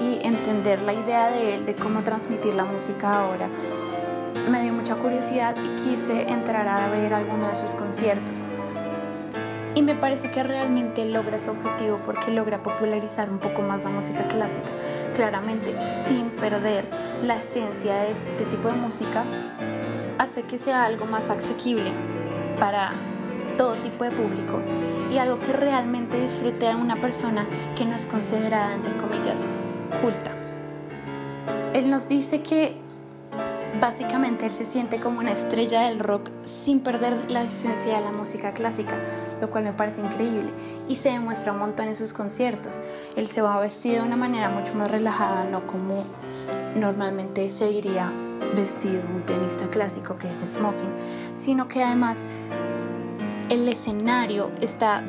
y 0.00 0.18
entender 0.26 0.82
la 0.82 0.94
idea 0.94 1.30
de 1.30 1.54
él 1.54 1.66
de 1.66 1.76
cómo 1.76 2.02
transmitir 2.02 2.54
la 2.54 2.64
música 2.64 3.20
ahora, 3.20 3.48
me 4.50 4.62
dio 4.62 4.72
mucha 4.72 4.96
curiosidad 4.96 5.54
y 5.56 5.76
quise 5.76 6.22
entrar 6.22 6.66
a 6.66 6.88
ver 6.88 7.12
alguno 7.12 7.48
de 7.48 7.56
sus 7.56 7.72
conciertos. 7.72 8.38
Y 9.74 9.82
me 9.82 9.94
parece 9.94 10.30
que 10.30 10.42
realmente 10.42 11.04
logra 11.04 11.38
su 11.38 11.50
objetivo 11.50 11.98
porque 12.04 12.32
logra 12.32 12.62
popularizar 12.62 13.30
un 13.30 13.38
poco 13.38 13.62
más 13.62 13.84
la 13.84 13.90
música 13.90 14.24
clásica, 14.24 14.68
claramente 15.14 15.86
sin 15.86 16.30
perder 16.30 16.86
la 17.22 17.36
esencia 17.36 17.94
de 17.94 18.10
este 18.10 18.44
tipo 18.46 18.68
de 18.68 18.74
música, 18.74 19.24
hace 20.18 20.42
que 20.42 20.58
sea 20.58 20.84
algo 20.84 21.06
más 21.06 21.30
asequible 21.30 21.92
para 22.58 22.92
todo 23.56 23.74
tipo 23.74 24.04
de 24.04 24.10
público 24.10 24.60
y 25.10 25.18
algo 25.18 25.36
que 25.36 25.52
realmente 25.52 26.20
disfrute 26.20 26.68
a 26.68 26.76
una 26.76 26.96
persona 26.96 27.46
que 27.76 27.84
no 27.84 27.94
es 27.94 28.06
considerada, 28.06 28.74
entre 28.74 28.96
comillas, 28.96 29.46
culta. 29.90 30.30
Él 31.74 31.90
nos 31.90 32.08
dice 32.08 32.42
que 32.42 32.76
básicamente 33.80 34.46
él 34.46 34.50
se 34.50 34.64
siente 34.64 34.98
como 35.00 35.20
una 35.20 35.32
estrella 35.32 35.82
del 35.82 36.00
rock 36.00 36.30
sin 36.44 36.80
perder 36.80 37.30
la 37.30 37.42
esencia 37.42 37.96
de 37.96 38.04
la 38.04 38.12
música 38.12 38.52
clásica, 38.52 38.96
lo 39.40 39.50
cual 39.50 39.64
me 39.64 39.72
parece 39.72 40.00
increíble 40.00 40.50
y 40.88 40.96
se 40.96 41.10
demuestra 41.10 41.52
un 41.52 41.60
montón 41.60 41.88
en 41.88 41.94
sus 41.94 42.12
conciertos. 42.12 42.80
Él 43.16 43.28
se 43.28 43.42
va 43.42 43.60
vestido 43.60 44.02
de 44.02 44.06
una 44.08 44.16
manera 44.16 44.50
mucho 44.50 44.74
más 44.74 44.90
relajada, 44.90 45.44
no 45.44 45.66
como 45.66 46.04
normalmente 46.74 47.48
se 47.50 47.70
iría 47.70 48.12
vestido 48.54 49.02
un 49.14 49.22
pianista 49.22 49.68
clásico 49.68 50.16
que 50.18 50.30
es 50.30 50.38
smoking, 50.38 50.90
sino 51.36 51.68
que 51.68 51.82
además 51.82 52.26
el 53.48 53.68
escenario 53.68 54.50
está 54.60 55.02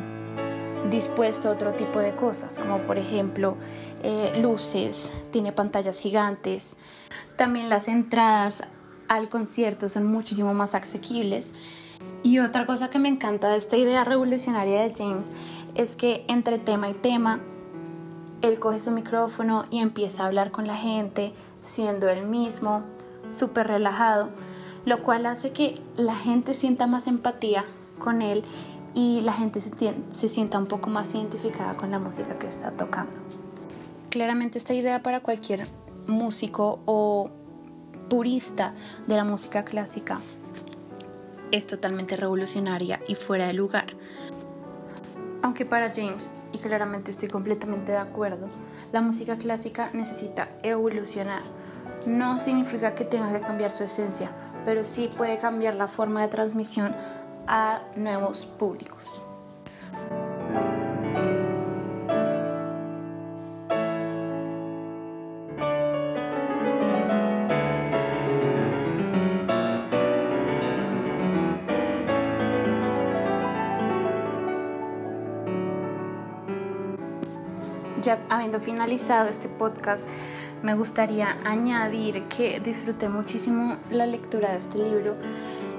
dispuesto 0.90 1.50
a 1.50 1.52
otro 1.52 1.74
tipo 1.74 2.00
de 2.00 2.16
cosas, 2.16 2.60
como 2.60 2.80
por 2.80 2.98
ejemplo 2.98 3.56
eh, 4.04 4.40
luces, 4.42 5.12
tiene 5.32 5.52
pantallas 5.52 6.00
gigantes. 6.00 6.78
También 7.36 7.70
las 7.70 7.88
entradas 7.88 8.64
al 9.08 9.30
concierto 9.30 9.90
son 9.90 10.06
muchísimo 10.06 10.54
más 10.54 10.76
asequibles. 10.76 11.52
Y 12.24 12.40
otra 12.40 12.66
cosa 12.66 12.90
que 12.90 13.00
me 13.00 13.10
encanta 13.10 13.50
de 13.50 13.58
esta 13.58 13.78
idea 13.78 14.04
revolucionaria 14.04 14.82
de 14.82 14.94
James 14.96 15.32
es 15.76 15.96
que 15.96 16.24
entre 16.28 16.58
tema 16.60 16.90
y 16.90 16.94
tema, 16.94 17.40
él 18.42 18.60
coge 18.60 18.80
su 18.80 18.92
micrófono 18.92 19.64
y 19.70 19.80
empieza 19.80 20.24
a 20.24 20.28
hablar 20.28 20.52
con 20.52 20.66
la 20.66 20.76
gente, 20.76 21.34
siendo 21.60 22.10
él 22.10 22.26
mismo, 22.26 22.84
súper 23.32 23.68
relajado, 23.68 24.30
lo 24.86 25.04
cual 25.04 25.26
hace 25.26 25.52
que 25.52 25.82
la 25.96 26.16
gente 26.16 26.54
sienta 26.54 26.88
más 26.88 27.08
empatía 27.08 27.66
con 28.00 28.22
él 28.22 28.44
y 28.94 29.22
la 29.22 29.34
gente 29.34 29.62
se, 29.62 29.72
se 30.12 30.28
sienta 30.28 30.58
un 30.58 30.66
poco 30.66 30.90
más 30.90 31.14
identificada 31.16 31.76
con 31.76 31.92
la 31.92 32.00
música 32.00 32.38
que 32.38 32.48
está 32.48 32.72
tocando. 32.72 33.31
Claramente 34.12 34.58
esta 34.58 34.74
idea 34.74 35.02
para 35.02 35.22
cualquier 35.22 35.66
músico 36.06 36.82
o 36.86 37.30
purista 38.10 38.74
de 39.08 39.16
la 39.16 39.24
música 39.24 39.64
clásica 39.64 40.20
es 41.52 41.66
totalmente 41.66 42.18
revolucionaria 42.18 43.00
y 43.08 43.16
fuera 43.16 43.48
de 43.48 43.54
lugar. 43.54 43.96
Aunque 45.42 45.66
para 45.66 45.94
James, 45.94 46.34
y 46.52 46.58
claramente 46.58 47.10
estoy 47.10 47.30
completamente 47.30 47.94
de 47.94 48.00
acuerdo, 48.00 48.50
la 48.92 49.02
música 49.02 49.38
clásica 49.38 49.92
necesita 49.94 50.50
evolucionar. 50.62 51.44
No 52.06 52.42
significa 52.42 52.94
que 52.94 53.06
tenga 53.06 53.32
que 53.32 53.40
cambiar 53.40 53.72
su 53.72 53.86
esencia, 53.86 54.30
pero 54.66 54.84
sí 54.84 55.10
puede 55.16 55.38
cambiar 55.38 55.76
la 55.76 55.88
forma 55.88 56.22
de 56.22 56.28
transmisión 56.28 56.92
a 57.48 57.82
nuevos 57.96 58.46
públicos. 58.46 59.22
Ya 78.02 78.20
habiendo 78.30 78.60
finalizado 78.60 79.30
este 79.30 79.48
podcast, 79.48 80.10
me 80.64 80.74
gustaría 80.74 81.38
añadir 81.44 82.24
que 82.30 82.60
disfruté 82.60 83.10
muchísimo 83.10 83.78
la 83.92 84.08
lectura 84.08 84.52
de 84.52 84.58
este 84.58 84.80
libro, 84.80 85.16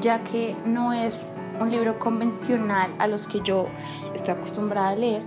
ya 0.00 0.22
que 0.22 0.56
no 0.64 0.92
es 0.92 1.20
un 1.60 1.70
libro 1.70 1.98
convencional 1.98 2.94
a 2.98 3.08
los 3.08 3.26
que 3.26 3.40
yo 3.40 3.66
estoy 4.14 4.34
acostumbrada 4.34 4.90
a 4.90 4.96
leer, 4.96 5.22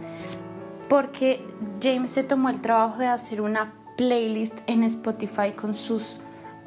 porque 0.88 1.46
James 1.82 2.12
se 2.12 2.24
tomó 2.24 2.50
el 2.50 2.62
trabajo 2.62 3.00
de 3.00 3.08
hacer 3.08 3.42
una 3.42 3.74
playlist 3.98 4.60
en 4.68 4.84
Spotify 4.84 5.52
con 5.52 5.74
sus 5.74 6.18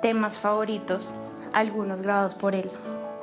temas 0.03 0.39
favoritos, 0.39 1.15
algunos 1.55 2.03
grabados 2.03 2.35
por 2.35 2.55
él, 2.55 2.71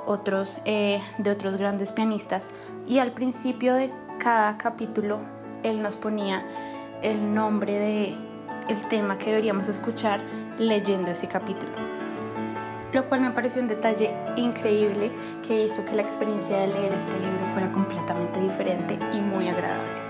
otros 0.08 0.60
eh, 0.65 1.02
de 1.20 1.30
otros 1.30 1.58
grandes 1.58 1.91
pianistas. 1.91 2.50
Y 2.88 2.98
al 2.98 3.12
principio 3.12 3.76
de 3.76 3.91
cada 4.18 4.58
capítulo 4.58 5.20
él 5.63 5.82
nos 5.82 5.96
ponía 5.96 6.46
el 7.01 7.34
nombre 7.34 7.73
de 7.73 8.13
el 8.67 8.88
tema 8.89 9.17
que 9.17 9.29
deberíamos 9.29 9.67
escuchar 9.67 10.21
leyendo 10.58 11.12
ese 11.12 11.27
capítulo. 11.27 11.71
Lo 12.93 13.08
cual 13.08 13.21
me 13.21 13.31
pareció 13.31 13.62
un 13.62 13.67
detalle 13.67 14.12
increíble 14.38 15.12
que 15.45 15.65
hizo 15.65 15.86
que 15.86 15.95
la 15.95 16.01
experiencia 16.01 16.58
de 16.58 16.67
leer 16.67 16.93
este 16.93 17.19
libro 17.19 17.45
fuera 17.53 17.71
completamente 17.71 18.41
diferente 18.41 18.97
y 19.13 19.19
muy 19.19 19.49
agradable. 19.49 20.05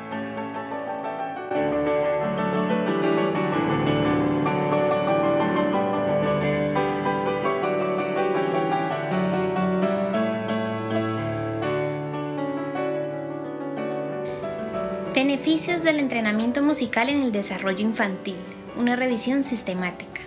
Beneficios 15.45 15.83
del 15.83 15.99
entrenamiento 15.99 16.63
musical 16.63 17.07
en 17.07 17.21
el 17.21 17.31
desarrollo 17.31 17.81
infantil. 17.81 18.35
Una 18.77 18.95
revisión 18.95 19.43
sistemática. 19.43 20.21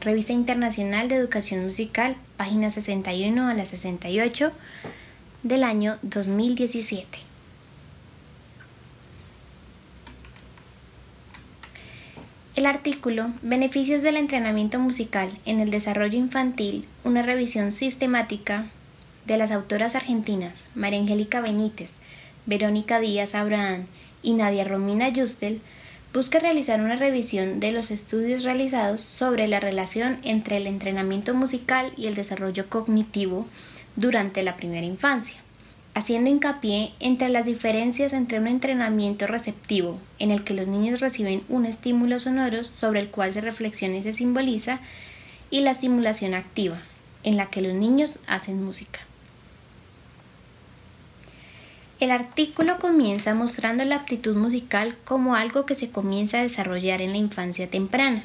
Revista 0.00 0.32
Internacional 0.32 1.08
de 1.08 1.16
Educación 1.16 1.66
Musical, 1.66 2.14
página 2.36 2.70
61 2.70 3.48
a 3.48 3.54
la 3.54 3.66
68 3.66 4.52
del 5.42 5.64
año 5.64 5.98
2017. 6.02 7.18
El 12.54 12.66
artículo 12.66 13.32
Beneficios 13.42 14.02
del 14.02 14.16
entrenamiento 14.16 14.78
musical 14.78 15.28
en 15.44 15.58
el 15.58 15.70
desarrollo 15.70 16.16
infantil, 16.16 16.86
una 17.02 17.22
revisión 17.22 17.72
sistemática 17.72 18.66
de 19.24 19.38
las 19.38 19.50
autoras 19.50 19.96
argentinas 19.96 20.68
María 20.76 21.00
Angélica 21.00 21.40
Benítez, 21.40 21.96
Verónica 22.46 23.00
Díaz 23.00 23.34
Abraham 23.34 23.86
y 24.26 24.34
Nadia 24.34 24.64
Romina 24.64 25.12
Justel 25.14 25.60
busca 26.12 26.40
realizar 26.40 26.80
una 26.80 26.96
revisión 26.96 27.60
de 27.60 27.70
los 27.70 27.92
estudios 27.92 28.42
realizados 28.42 29.00
sobre 29.00 29.46
la 29.46 29.60
relación 29.60 30.18
entre 30.24 30.56
el 30.56 30.66
entrenamiento 30.66 31.32
musical 31.32 31.92
y 31.96 32.08
el 32.08 32.16
desarrollo 32.16 32.68
cognitivo 32.68 33.46
durante 33.94 34.42
la 34.42 34.56
primera 34.56 34.84
infancia, 34.84 35.36
haciendo 35.94 36.28
hincapié 36.28 36.92
entre 36.98 37.28
las 37.28 37.46
diferencias 37.46 38.12
entre 38.12 38.40
un 38.40 38.48
entrenamiento 38.48 39.28
receptivo, 39.28 40.00
en 40.18 40.32
el 40.32 40.42
que 40.42 40.54
los 40.54 40.66
niños 40.66 40.98
reciben 40.98 41.44
un 41.48 41.64
estímulo 41.64 42.18
sonoro 42.18 42.64
sobre 42.64 42.98
el 42.98 43.10
cual 43.10 43.32
se 43.32 43.42
reflexiona 43.42 43.98
y 43.98 44.02
se 44.02 44.12
simboliza, 44.12 44.80
y 45.50 45.60
la 45.60 45.70
estimulación 45.70 46.34
activa, 46.34 46.78
en 47.22 47.36
la 47.36 47.46
que 47.46 47.62
los 47.62 47.74
niños 47.74 48.18
hacen 48.26 48.60
música. 48.64 49.05
El 51.98 52.10
artículo 52.10 52.78
comienza 52.78 53.34
mostrando 53.34 53.82
la 53.84 53.96
aptitud 53.96 54.36
musical 54.36 54.94
como 55.06 55.34
algo 55.34 55.64
que 55.64 55.74
se 55.74 55.88
comienza 55.88 56.38
a 56.38 56.42
desarrollar 56.42 57.00
en 57.00 57.12
la 57.12 57.16
infancia 57.16 57.70
temprana 57.70 58.24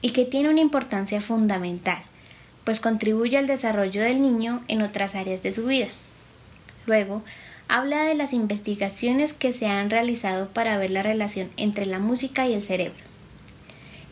y 0.00 0.10
que 0.10 0.24
tiene 0.24 0.48
una 0.48 0.60
importancia 0.60 1.20
fundamental, 1.20 1.98
pues 2.62 2.78
contribuye 2.78 3.36
al 3.36 3.48
desarrollo 3.48 4.00
del 4.00 4.22
niño 4.22 4.62
en 4.68 4.80
otras 4.80 5.16
áreas 5.16 5.42
de 5.42 5.50
su 5.50 5.66
vida. 5.66 5.88
Luego, 6.86 7.24
habla 7.66 8.04
de 8.04 8.14
las 8.14 8.32
investigaciones 8.32 9.32
que 9.32 9.50
se 9.50 9.66
han 9.66 9.90
realizado 9.90 10.50
para 10.50 10.78
ver 10.78 10.90
la 10.90 11.02
relación 11.02 11.50
entre 11.56 11.86
la 11.86 11.98
música 11.98 12.46
y 12.46 12.54
el 12.54 12.62
cerebro. 12.62 13.02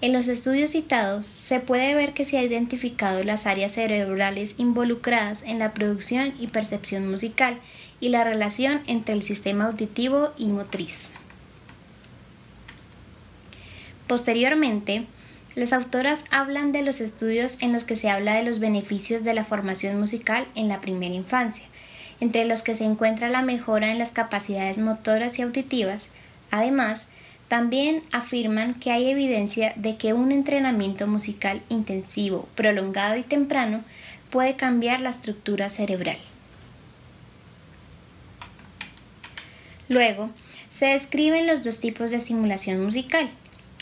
En 0.00 0.12
los 0.12 0.26
estudios 0.26 0.70
citados 0.70 1.28
se 1.28 1.60
puede 1.60 1.94
ver 1.94 2.14
que 2.14 2.24
se 2.24 2.36
ha 2.36 2.42
identificado 2.42 3.22
las 3.22 3.46
áreas 3.46 3.70
cerebrales 3.70 4.56
involucradas 4.58 5.44
en 5.44 5.60
la 5.60 5.72
producción 5.72 6.34
y 6.40 6.48
percepción 6.48 7.08
musical 7.08 7.60
y 8.02 8.08
la 8.08 8.24
relación 8.24 8.82
entre 8.88 9.14
el 9.14 9.22
sistema 9.22 9.66
auditivo 9.66 10.32
y 10.36 10.46
motriz. 10.46 11.08
Posteriormente, 14.08 15.06
las 15.54 15.72
autoras 15.72 16.24
hablan 16.30 16.72
de 16.72 16.82
los 16.82 17.00
estudios 17.00 17.62
en 17.62 17.72
los 17.72 17.84
que 17.84 17.94
se 17.94 18.10
habla 18.10 18.34
de 18.34 18.42
los 18.42 18.58
beneficios 18.58 19.22
de 19.22 19.34
la 19.34 19.44
formación 19.44 20.00
musical 20.00 20.48
en 20.56 20.66
la 20.66 20.80
primera 20.80 21.14
infancia, 21.14 21.64
entre 22.18 22.44
los 22.44 22.62
que 22.62 22.74
se 22.74 22.84
encuentra 22.84 23.28
la 23.28 23.42
mejora 23.42 23.92
en 23.92 23.98
las 23.98 24.10
capacidades 24.10 24.78
motoras 24.78 25.38
y 25.38 25.42
auditivas. 25.42 26.10
Además, 26.50 27.06
también 27.46 28.02
afirman 28.10 28.74
que 28.74 28.90
hay 28.90 29.10
evidencia 29.10 29.74
de 29.76 29.96
que 29.96 30.12
un 30.12 30.32
entrenamiento 30.32 31.06
musical 31.06 31.62
intensivo, 31.68 32.48
prolongado 32.56 33.16
y 33.16 33.22
temprano 33.22 33.84
puede 34.30 34.56
cambiar 34.56 34.98
la 34.98 35.10
estructura 35.10 35.68
cerebral. 35.68 36.18
Luego, 39.92 40.30
se 40.70 40.86
describen 40.86 41.46
los 41.46 41.62
dos 41.62 41.78
tipos 41.78 42.10
de 42.10 42.16
estimulación 42.16 42.82
musical, 42.82 43.28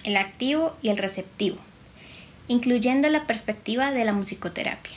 el 0.02 0.16
activo 0.16 0.76
y 0.82 0.88
el 0.88 0.98
receptivo, 0.98 1.58
incluyendo 2.48 3.08
la 3.08 3.28
perspectiva 3.28 3.92
de 3.92 4.04
la 4.04 4.12
musicoterapia. 4.12 4.96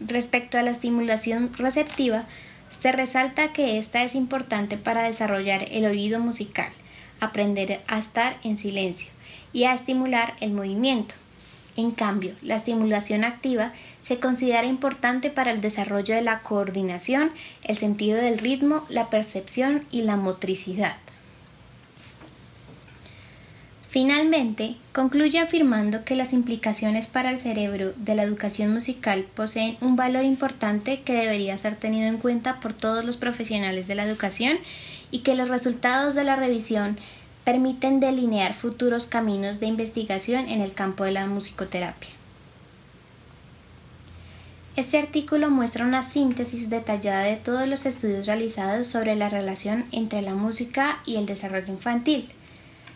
Respecto 0.00 0.58
a 0.58 0.62
la 0.62 0.72
estimulación 0.72 1.50
receptiva, 1.54 2.26
se 2.70 2.92
resalta 2.92 3.54
que 3.54 3.78
esta 3.78 4.02
es 4.02 4.14
importante 4.14 4.76
para 4.76 5.02
desarrollar 5.02 5.64
el 5.70 5.86
oído 5.86 6.20
musical, 6.20 6.70
aprender 7.20 7.80
a 7.86 7.96
estar 7.96 8.36
en 8.44 8.58
silencio 8.58 9.10
y 9.54 9.64
a 9.64 9.72
estimular 9.72 10.34
el 10.42 10.52
movimiento. 10.52 11.14
En 11.76 11.90
cambio, 11.90 12.34
la 12.42 12.56
estimulación 12.56 13.22
activa 13.22 13.72
se 14.00 14.18
considera 14.18 14.64
importante 14.64 15.30
para 15.30 15.52
el 15.52 15.60
desarrollo 15.60 16.14
de 16.14 16.22
la 16.22 16.40
coordinación, 16.40 17.32
el 17.64 17.76
sentido 17.76 18.16
del 18.18 18.38
ritmo, 18.38 18.84
la 18.88 19.10
percepción 19.10 19.84
y 19.90 20.02
la 20.02 20.16
motricidad. 20.16 20.96
Finalmente, 23.88 24.76
concluye 24.92 25.38
afirmando 25.38 26.04
que 26.04 26.16
las 26.16 26.34
implicaciones 26.34 27.06
para 27.06 27.30
el 27.30 27.40
cerebro 27.40 27.94
de 27.96 28.14
la 28.14 28.24
educación 28.24 28.70
musical 28.72 29.24
poseen 29.34 29.78
un 29.80 29.96
valor 29.96 30.24
importante 30.24 31.00
que 31.00 31.14
debería 31.14 31.56
ser 31.56 31.76
tenido 31.76 32.06
en 32.06 32.18
cuenta 32.18 32.60
por 32.60 32.74
todos 32.74 33.06
los 33.06 33.16
profesionales 33.16 33.86
de 33.86 33.94
la 33.94 34.04
educación 34.04 34.58
y 35.10 35.20
que 35.20 35.34
los 35.34 35.48
resultados 35.48 36.14
de 36.14 36.24
la 36.24 36.36
revisión 36.36 36.98
permiten 37.46 38.00
delinear 38.00 38.54
futuros 38.54 39.06
caminos 39.06 39.60
de 39.60 39.66
investigación 39.66 40.48
en 40.48 40.60
el 40.60 40.72
campo 40.72 41.04
de 41.04 41.12
la 41.12 41.26
musicoterapia. 41.26 42.10
Este 44.74 44.98
artículo 44.98 45.48
muestra 45.48 45.86
una 45.86 46.02
síntesis 46.02 46.70
detallada 46.70 47.22
de 47.22 47.36
todos 47.36 47.68
los 47.68 47.86
estudios 47.86 48.26
realizados 48.26 48.88
sobre 48.88 49.14
la 49.14 49.28
relación 49.28 49.86
entre 49.92 50.22
la 50.22 50.34
música 50.34 50.98
y 51.06 51.14
el 51.14 51.26
desarrollo 51.26 51.72
infantil. 51.72 52.28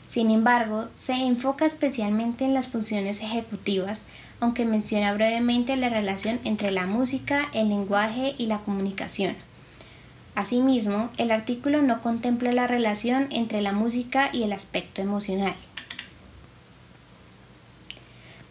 Sin 0.08 0.32
embargo, 0.32 0.88
se 0.94 1.12
enfoca 1.12 1.64
especialmente 1.64 2.44
en 2.44 2.52
las 2.52 2.66
funciones 2.66 3.22
ejecutivas, 3.22 4.08
aunque 4.40 4.64
menciona 4.64 5.14
brevemente 5.14 5.76
la 5.76 5.90
relación 5.90 6.40
entre 6.42 6.72
la 6.72 6.86
música, 6.86 7.48
el 7.54 7.68
lenguaje 7.68 8.34
y 8.36 8.46
la 8.46 8.58
comunicación. 8.58 9.36
Asimismo, 10.40 11.10
el 11.18 11.32
artículo 11.32 11.82
no 11.82 12.00
contempla 12.00 12.50
la 12.50 12.66
relación 12.66 13.26
entre 13.30 13.60
la 13.60 13.72
música 13.72 14.30
y 14.32 14.42
el 14.42 14.54
aspecto 14.54 15.02
emocional. 15.02 15.52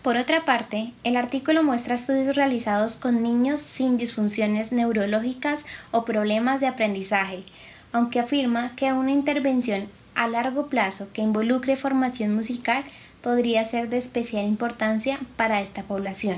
Por 0.04 0.16
otra 0.16 0.46
parte, 0.46 0.94
el 1.04 1.18
artículo 1.18 1.64
muestra 1.64 1.96
estudios 1.96 2.36
realizados 2.36 2.96
con 2.96 3.24
niños 3.24 3.60
sin 3.60 3.98
disfunciones 3.98 4.72
neurológicas 4.72 5.66
o 5.90 6.06
problemas 6.06 6.62
de 6.62 6.68
aprendizaje, 6.68 7.44
aunque 7.92 8.20
afirma 8.20 8.76
que 8.76 8.94
una 8.94 9.10
intervención 9.10 9.88
a 10.14 10.28
largo 10.28 10.68
plazo 10.68 11.08
que 11.12 11.24
involucre 11.24 11.76
formación 11.76 12.36
musical 12.36 12.84
podría 13.24 13.64
ser 13.64 13.90
de 13.90 13.98
especial 13.98 14.46
importancia 14.46 15.20
para 15.38 15.60
esta 15.60 15.82
población. 15.82 16.38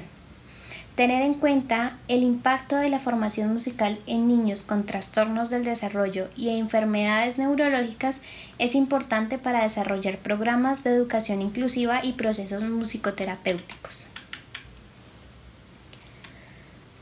Tener 0.95 1.21
en 1.21 1.35
cuenta 1.35 1.97
el 2.09 2.21
impacto 2.21 2.75
de 2.75 2.89
la 2.89 2.99
formación 2.99 3.53
musical 3.53 3.97
en 4.07 4.27
niños 4.27 4.61
con 4.61 4.85
trastornos 4.85 5.49
del 5.49 5.63
desarrollo 5.63 6.27
y 6.35 6.49
enfermedades 6.49 7.37
neurológicas 7.37 8.23
es 8.59 8.75
importante 8.75 9.37
para 9.37 9.63
desarrollar 9.63 10.17
programas 10.17 10.83
de 10.83 10.89
educación 10.89 11.41
inclusiva 11.41 12.03
y 12.03 12.13
procesos 12.13 12.63
musicoterapéuticos. 12.63 14.07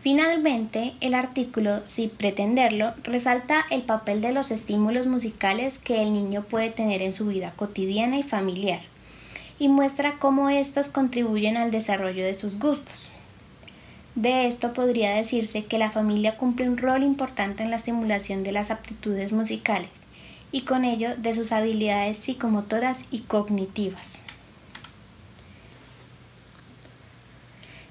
Finalmente, 0.01 0.93
el 1.01 1.15
artículo, 1.15 1.81
sin 1.87 2.11
pretenderlo, 2.11 2.93
resalta 3.03 3.65
el 3.69 3.81
papel 3.81 4.21
de 4.21 4.31
los 4.31 4.51
estímulos 4.51 5.07
musicales 5.07 5.77
que 5.79 6.03
el 6.03 6.13
niño 6.13 6.43
puede 6.43 6.69
tener 6.69 7.01
en 7.01 7.11
su 7.11 7.27
vida 7.27 7.53
cotidiana 7.55 8.17
y 8.17 8.23
familiar, 8.23 8.81
y 9.57 9.67
muestra 9.67 10.17
cómo 10.19 10.49
estos 10.49 10.89
contribuyen 10.89 11.57
al 11.57 11.71
desarrollo 11.71 12.23
de 12.23 12.33
sus 12.33 12.59
gustos. 12.59 13.11
De 14.15 14.47
esto 14.47 14.73
podría 14.73 15.11
decirse 15.11 15.65
que 15.65 15.77
la 15.77 15.91
familia 15.91 16.37
cumple 16.37 16.67
un 16.67 16.77
rol 16.77 17.03
importante 17.03 17.63
en 17.63 17.69
la 17.69 17.75
estimulación 17.75 18.43
de 18.43 18.51
las 18.51 18.71
aptitudes 18.71 19.31
musicales 19.31 19.89
y 20.51 20.61
con 20.61 20.83
ello 20.83 21.15
de 21.15 21.33
sus 21.33 21.51
habilidades 21.51 22.17
psicomotoras 22.17 23.05
y 23.11 23.19
cognitivas. 23.19 24.23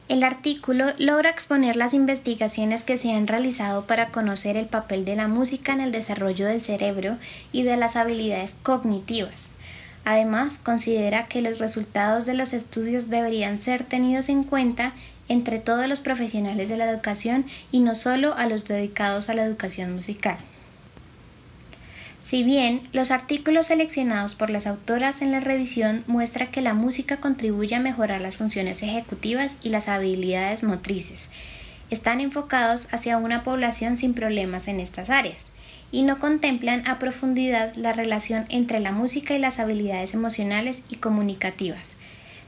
El 0.09 0.25
artículo 0.25 0.87
logra 0.97 1.29
exponer 1.29 1.77
las 1.77 1.93
investigaciones 1.93 2.83
que 2.83 2.97
se 2.97 3.12
han 3.12 3.27
realizado 3.27 3.85
para 3.85 4.09
conocer 4.09 4.57
el 4.57 4.64
papel 4.64 5.05
de 5.05 5.16
la 5.16 5.29
música 5.29 5.75
en 5.75 5.83
el 5.83 5.93
desarrollo 5.93 6.47
del 6.47 6.62
cerebro 6.62 7.19
y 7.53 7.62
de 7.62 7.77
las 7.77 7.95
habilidades 7.95 8.57
cognitivas. 8.62 9.53
Además, 10.07 10.59
considera 10.59 11.27
que 11.27 11.43
los 11.43 11.59
resultados 11.59 12.25
de 12.25 12.33
los 12.33 12.55
estudios 12.55 13.11
deberían 13.11 13.59
ser 13.59 13.85
tenidos 13.85 14.31
en 14.31 14.45
cuenta 14.45 14.95
entre 15.29 15.59
todos 15.59 15.87
los 15.87 16.01
profesionales 16.01 16.68
de 16.68 16.76
la 16.76 16.91
educación 16.91 17.47
y 17.70 17.81
no 17.81 17.95
solo 17.95 18.35
a 18.35 18.47
los 18.47 18.66
dedicados 18.66 19.29
a 19.29 19.35
la 19.35 19.45
educación 19.45 19.95
musical. 19.95 20.39
Si 22.18 22.43
bien 22.43 22.83
los 22.93 23.11
artículos 23.11 23.68
seleccionados 23.68 24.35
por 24.35 24.51
las 24.51 24.66
autoras 24.66 25.22
en 25.22 25.33
la 25.33 25.41
revisión 25.41 26.05
muestran 26.07 26.51
que 26.51 26.61
la 26.61 26.74
música 26.74 27.18
contribuye 27.18 27.74
a 27.74 27.81
mejorar 27.81 28.20
las 28.20 28.37
funciones 28.37 28.83
ejecutivas 28.83 29.57
y 29.62 29.70
las 29.70 29.89
habilidades 29.89 30.62
motrices, 30.62 31.31
están 31.91 32.20
enfocados 32.20 32.93
hacia 32.93 33.16
una 33.16 33.43
población 33.43 33.97
sin 33.97 34.12
problemas 34.12 34.68
en 34.68 34.79
estas 34.81 35.09
áreas 35.09 35.53
y 35.91 36.03
no 36.03 36.18
contemplan 36.18 36.87
a 36.87 36.99
profundidad 36.99 37.74
la 37.76 37.93
relación 37.93 38.45
entre 38.51 38.81
la 38.81 38.93
música 38.93 39.35
y 39.35 39.39
las 39.39 39.59
habilidades 39.59 40.12
emocionales 40.12 40.83
y 40.91 40.97
comunicativas, 40.97 41.97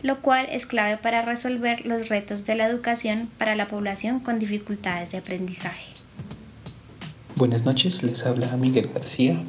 lo 0.02 0.20
cual 0.20 0.46
es 0.50 0.66
clave 0.66 0.96
para 0.96 1.22
resolver 1.22 1.86
los 1.86 2.08
retos 2.08 2.44
de 2.44 2.54
la 2.54 2.66
educación 2.66 3.28
para 3.38 3.54
la 3.54 3.68
población 3.68 4.20
con 4.20 4.38
dificultades 4.38 5.12
de 5.12 5.18
aprendizaje. 5.18 5.92
Buenas 7.36 7.64
noches, 7.64 8.02
les 8.02 8.26
habla 8.26 8.56
Miguel 8.56 8.90
García, 8.92 9.42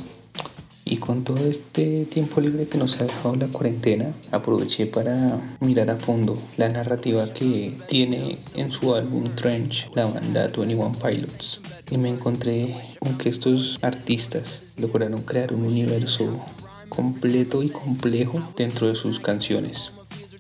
y 0.91 0.97
con 0.97 1.24
todo 1.24 1.45
este 1.45 2.06
tiempo 2.06 2.41
libre 2.41 2.68
que 2.68 2.78
nos 2.78 2.99
ha 2.99 3.06
dejado 3.06 3.36
la 3.36 3.47
cuarentena, 3.47 4.14
aproveché 4.32 4.88
para 4.88 5.39
mirar 5.60 5.89
a 5.89 5.97
fondo 5.97 6.38
la 6.58 6.70
narrativa 6.70 7.32
que 7.34 7.78
tiene 7.88 8.39
en 8.56 8.72
su 8.72 8.93
álbum 8.93 9.24
Trench 9.36 9.89
la 9.95 10.06
banda 10.08 10.47
21 10.47 10.91
Pilots. 10.93 11.62
Y 11.89 11.97
me 11.97 12.10
encontré 12.10 12.82
con 12.99 13.18
que 13.18 13.30
estos 13.30 13.80
artistas 13.84 14.76
lograron 14.78 15.22
crear 15.22 15.54
un 15.54 15.64
universo 15.64 16.45
completo 16.89 17.64
y 17.64 17.70
complejo 17.70 18.54
dentro 18.58 18.88
de 18.88 18.95
sus 18.95 19.20
canciones. 19.20 19.93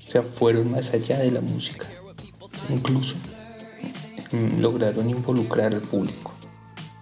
Sea, 0.05 0.23
fueron 0.23 0.71
más 0.71 0.93
allá 0.93 1.19
de 1.19 1.31
la 1.31 1.41
música. 1.41 1.87
Incluso 2.69 3.15
mm, 4.31 4.59
lograron 4.59 5.09
involucrar 5.09 5.73
al 5.73 5.81
público. 5.81 6.31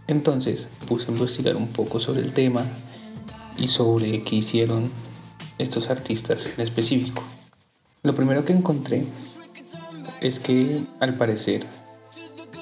Entonces 0.07 0.67
puse 0.87 1.07
a 1.07 1.11
investigar 1.11 1.55
un 1.55 1.67
poco 1.67 1.99
sobre 1.99 2.21
el 2.21 2.33
tema 2.33 2.65
y 3.57 3.67
sobre 3.67 4.23
qué 4.23 4.37
hicieron 4.37 4.91
estos 5.57 5.89
artistas 5.89 6.53
en 6.55 6.61
específico. 6.61 7.23
Lo 8.01 8.15
primero 8.15 8.45
que 8.45 8.53
encontré 8.53 9.03
es 10.21 10.39
que 10.39 10.83
al 10.99 11.15
parecer 11.15 11.65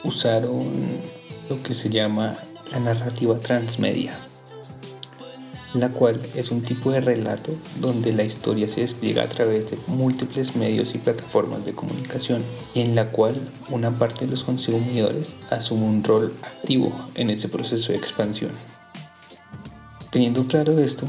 usaron 0.03 0.67
lo 1.49 1.61
que 1.63 1.73
se 1.73 1.89
llama 1.89 2.37
la 2.71 2.79
narrativa 2.79 3.39
transmedia, 3.39 4.19
la 5.79 5.89
cual 5.89 6.21
es 6.35 6.51
un 6.51 6.61
tipo 6.61 6.91
de 6.91 7.01
relato 7.01 7.51
donde 7.79 8.13
la 8.13 8.23
historia 8.23 8.67
se 8.67 8.81
despliega 8.81 9.23
a 9.23 9.29
través 9.29 9.69
de 9.69 9.77
múltiples 9.87 10.55
medios 10.55 10.95
y 10.95 10.97
plataformas 10.97 11.65
de 11.65 11.73
comunicación 11.73 12.43
y 12.73 12.81
en 12.81 12.95
la 12.95 13.07
cual 13.11 13.35
una 13.69 13.91
parte 13.91 14.25
de 14.25 14.31
los 14.31 14.43
consumidores 14.43 15.35
asume 15.49 15.85
un 15.85 16.03
rol 16.03 16.33
activo 16.41 16.93
en 17.15 17.29
ese 17.29 17.49
proceso 17.49 17.91
de 17.91 17.97
expansión. 17.97 18.51
Teniendo 20.09 20.45
claro 20.47 20.77
esto, 20.79 21.05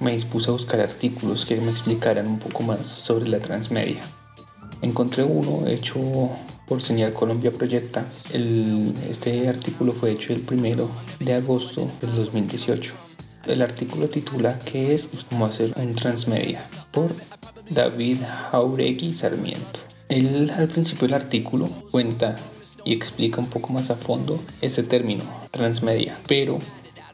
me 0.00 0.12
dispuse 0.12 0.50
a 0.50 0.52
buscar 0.52 0.80
artículos 0.80 1.44
que 1.44 1.56
me 1.56 1.70
explicaran 1.70 2.26
un 2.26 2.38
poco 2.38 2.62
más 2.62 2.86
sobre 2.86 3.28
la 3.28 3.40
transmedia. 3.40 4.00
Encontré 4.80 5.24
uno 5.24 5.66
hecho 5.66 5.98
por 6.68 6.80
Señal 6.80 7.12
Colombia 7.12 7.50
Proyecta. 7.50 8.06
este 9.10 9.48
artículo 9.48 9.92
fue 9.92 10.12
hecho 10.12 10.32
el 10.32 10.40
primero 10.40 10.88
de 11.18 11.34
agosto 11.34 11.90
del 12.00 12.14
2018. 12.14 13.07
El 13.48 13.62
artículo 13.62 14.10
titula 14.10 14.58
¿Qué 14.58 14.92
es 14.94 15.08
cómo 15.30 15.46
hacer 15.46 15.72
un 15.76 15.94
transmedia? 15.94 16.62
por 16.90 17.14
David 17.70 18.18
Jauregui 18.50 19.14
Sarmiento. 19.14 19.80
Él 20.10 20.52
al 20.54 20.68
principio 20.68 21.08
del 21.08 21.14
artículo 21.14 21.66
cuenta 21.90 22.36
y 22.84 22.92
explica 22.92 23.40
un 23.40 23.46
poco 23.46 23.72
más 23.72 23.88
a 23.88 23.96
fondo 23.96 24.38
ese 24.60 24.82
término, 24.82 25.24
transmedia, 25.50 26.18
pero 26.28 26.58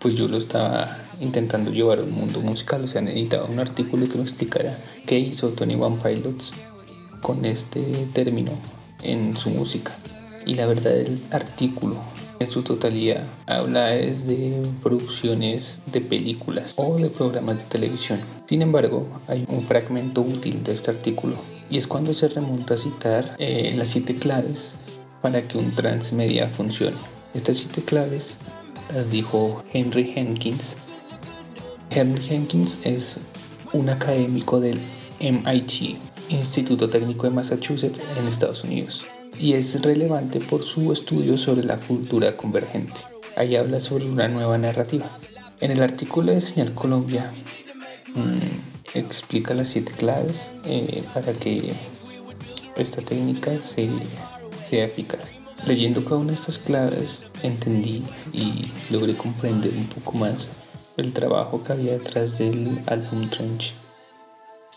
pues 0.01 0.17
yo 0.17 0.27
lo 0.27 0.39
estaba 0.39 0.99
intentando 1.21 1.71
llevar 1.71 2.01
a 2.01 2.03
un 2.03 2.13
mundo 2.13 2.41
musical, 2.41 2.83
o 2.83 2.89
sea, 2.89 3.01
necesitaba 3.01 3.45
un 3.45 3.61
artículo 3.61 4.09
que 4.09 4.17
me 4.17 4.25
explicara 4.25 4.77
qué 5.07 5.19
hizo 5.19 5.51
Tony 5.51 5.77
One 5.77 5.99
Pilots 6.03 6.53
con 7.23 7.45
este 7.45 7.81
término 8.13 8.51
en 9.05 9.37
su 9.37 9.51
música. 9.51 9.93
Y 10.47 10.55
la 10.55 10.67
verdad 10.67 10.97
el 10.97 11.23
artículo 11.31 12.03
en 12.39 12.51
su 12.51 12.63
totalidad 12.63 13.25
habla 13.47 13.87
de 13.89 14.63
producciones 14.83 15.81
de 15.87 16.01
películas 16.01 16.75
o 16.77 16.97
de 16.97 17.11
programas 17.11 17.59
de 17.59 17.65
televisión. 17.65 18.21
Sin 18.47 18.63
embargo, 18.63 19.07
hay 19.29 19.45
un 19.49 19.65
fragmento 19.65 20.21
útil 20.21 20.63
de 20.63 20.73
este 20.73 20.91
artículo 20.91 21.37
y 21.71 21.79
es 21.79 21.87
cuando 21.87 22.15
se 22.15 22.29
remonta 22.29 22.75
a 22.75 22.79
citar 22.79 23.29
eh, 23.39 23.73
las 23.77 23.89
siete 23.89 24.17
claves 24.17 24.85
para 25.23 25.47
que 25.47 25.59
un 25.59 25.75
transmedia 25.75 26.49
funcione. 26.49 26.97
Estas 27.35 27.57
siete 27.59 27.83
claves 27.83 28.37
las 28.95 29.11
dijo 29.11 29.65
Henry 29.73 30.13
Jenkins. 30.13 30.77
Henry 31.91 32.23
Jenkins 32.23 32.79
es 32.85 33.19
un 33.73 33.89
académico 33.89 34.61
del 34.61 34.79
MIT, 35.21 35.99
Instituto 36.29 36.89
Técnico 36.91 37.25
de 37.25 37.31
Massachusetts 37.31 38.01
en 38.19 38.29
Estados 38.29 38.65
Unidos, 38.65 39.05
y 39.39 39.55
es 39.55 39.81
relevante 39.83 40.41
por 40.41 40.63
su 40.63 40.93
estudio 40.93 41.39
sobre 41.39 41.65
la 41.65 41.77
cultura 41.77 42.37
convergente. 42.37 43.01
Ahí 43.37 43.57
habla 43.57 43.81
sobre 43.81 44.07
una 44.07 44.29
nueva 44.29 44.59
narrativa. 44.59 45.07
En 45.61 45.71
el 45.71 45.83
artículo 45.83 46.33
de 46.33 46.41
Señal 46.41 46.75
Colombia 46.75 47.33
mm, 48.15 48.97
explica 48.99 49.55
las 49.55 49.69
siete 49.69 49.93
claves 49.93 50.51
eh, 50.65 51.03
para 51.13 51.33
que 51.33 51.73
esta 52.77 53.03
técnica 53.03 53.53
sea 53.59 54.85
eficaz. 54.85 55.33
Leyendo 55.67 56.05
cada 56.05 56.17
una 56.17 56.33
de 56.33 56.39
estas 56.39 56.59
claves 56.59 57.25
entendí 57.43 58.03
y 58.33 58.71
logré 58.91 59.15
comprender 59.15 59.73
un 59.73 59.87
poco 59.87 60.13
más 60.19 60.49
el 60.97 61.13
trabajo 61.13 61.63
que 61.63 61.73
había 61.73 61.93
detrás 61.93 62.39
del 62.39 62.83
álbum 62.87 63.29
Trench 63.31 63.75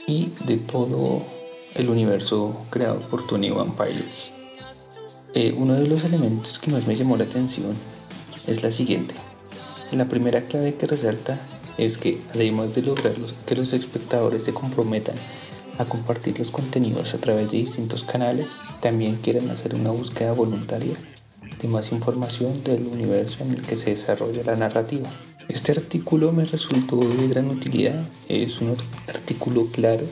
y 0.08 0.32
de 0.46 0.58
todo 0.58 1.22
el 1.76 1.90
universo 1.90 2.66
creado 2.70 3.02
por 3.02 3.28
Tony 3.28 3.52
One 3.52 3.72
Pilots. 3.78 4.37
Eh, 5.40 5.54
uno 5.56 5.76
de 5.76 5.88
los 5.88 6.04
elementos 6.04 6.58
que 6.58 6.72
más 6.72 6.88
me 6.88 6.96
llamó 6.96 7.16
la 7.16 7.26
atención 7.26 7.76
es 8.48 8.64
la 8.64 8.72
siguiente. 8.72 9.14
La 9.92 10.10
primera 10.10 10.48
clave 10.48 10.74
que 10.74 10.88
resalta 10.88 11.40
es 11.78 12.00
que 12.00 12.20
además 12.34 12.74
de 12.74 12.82
lograr 12.82 13.14
que 13.46 13.54
los 13.54 13.72
espectadores 13.72 14.46
se 14.46 14.54
comprometan 14.56 15.16
a 15.78 15.86
compartir 15.86 16.40
los 16.40 16.50
contenidos 16.50 17.14
a 17.14 17.20
través 17.20 17.52
de 17.52 17.58
distintos 17.58 18.04
canales, 18.04 18.48
también 18.82 19.18
quieren 19.18 19.48
hacer 19.52 19.76
una 19.76 19.92
búsqueda 19.92 20.32
voluntaria 20.32 20.96
de 21.62 21.68
más 21.68 21.92
información 21.92 22.64
del 22.64 22.88
universo 22.88 23.44
en 23.44 23.52
el 23.52 23.62
que 23.62 23.76
se 23.76 23.92
desarrolla 23.92 24.42
la 24.44 24.56
narrativa. 24.56 25.08
Este 25.50 25.72
artículo 25.72 26.32
me 26.32 26.46
resultó 26.46 26.98
de 26.98 27.28
gran 27.28 27.52
utilidad, 27.52 28.10
es 28.28 28.60
un 28.60 28.76
artículo 29.08 29.68
claro, 29.72 30.08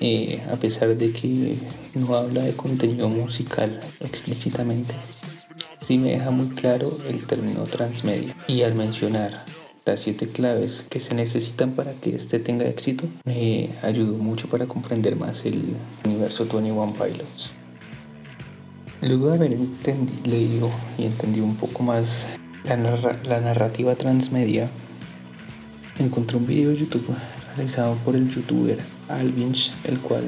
eh, 0.00 0.42
a 0.52 0.56
pesar 0.56 0.96
de 0.96 1.12
que 1.12 1.56
no 1.94 2.14
habla 2.16 2.42
de 2.42 2.52
contenido 2.52 3.08
musical 3.08 3.80
explícitamente, 4.00 4.94
sí 5.80 5.98
me 5.98 6.10
deja 6.10 6.30
muy 6.30 6.48
claro 6.48 6.90
el 7.08 7.26
término 7.26 7.62
transmedia. 7.64 8.34
Y 8.46 8.62
al 8.62 8.74
mencionar 8.74 9.44
las 9.84 10.00
siete 10.00 10.26
claves 10.28 10.84
que 10.90 10.98
se 10.98 11.14
necesitan 11.14 11.72
para 11.72 11.92
que 11.92 12.16
este 12.16 12.40
tenga 12.40 12.66
éxito 12.66 13.04
me 13.24 13.70
ayudó 13.82 14.18
mucho 14.18 14.48
para 14.48 14.66
comprender 14.66 15.16
más 15.16 15.44
el 15.46 15.76
universo 16.04 16.46
21 16.46 16.94
Pilots. 16.94 17.52
Luego 19.00 19.28
de 19.28 19.34
haber 19.36 19.56
leído 20.24 20.70
y 20.98 21.04
entendido 21.04 21.46
un 21.46 21.56
poco 21.56 21.82
más 21.84 22.28
la, 22.64 23.40
narrativa 23.40 23.94
transmedia, 23.94 24.70
encontré 25.98 26.36
un 26.36 26.46
video 26.46 26.70
de 26.70 26.78
YouTube 26.78 27.14
realizado 27.56 27.94
por 28.04 28.14
el 28.14 28.28
youtuber 28.30 28.78
Alvinch, 29.08 29.72
el 29.84 29.98
cual, 29.98 30.24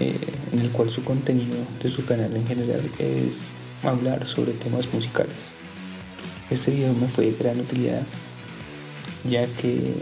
eh, 0.00 0.18
en 0.52 0.58
el 0.58 0.70
cual 0.70 0.90
su 0.90 1.02
contenido 1.02 1.56
de 1.82 1.88
su 1.90 2.04
canal 2.04 2.36
en 2.36 2.46
general 2.46 2.82
es 2.98 3.48
hablar 3.82 4.26
sobre 4.26 4.52
temas 4.52 4.92
musicales. 4.92 5.50
Este 6.50 6.70
video 6.70 6.92
me 6.94 7.08
fue 7.08 7.26
de 7.26 7.32
gran 7.32 7.58
utilidad 7.58 8.02
ya 9.24 9.46
que 9.46 9.94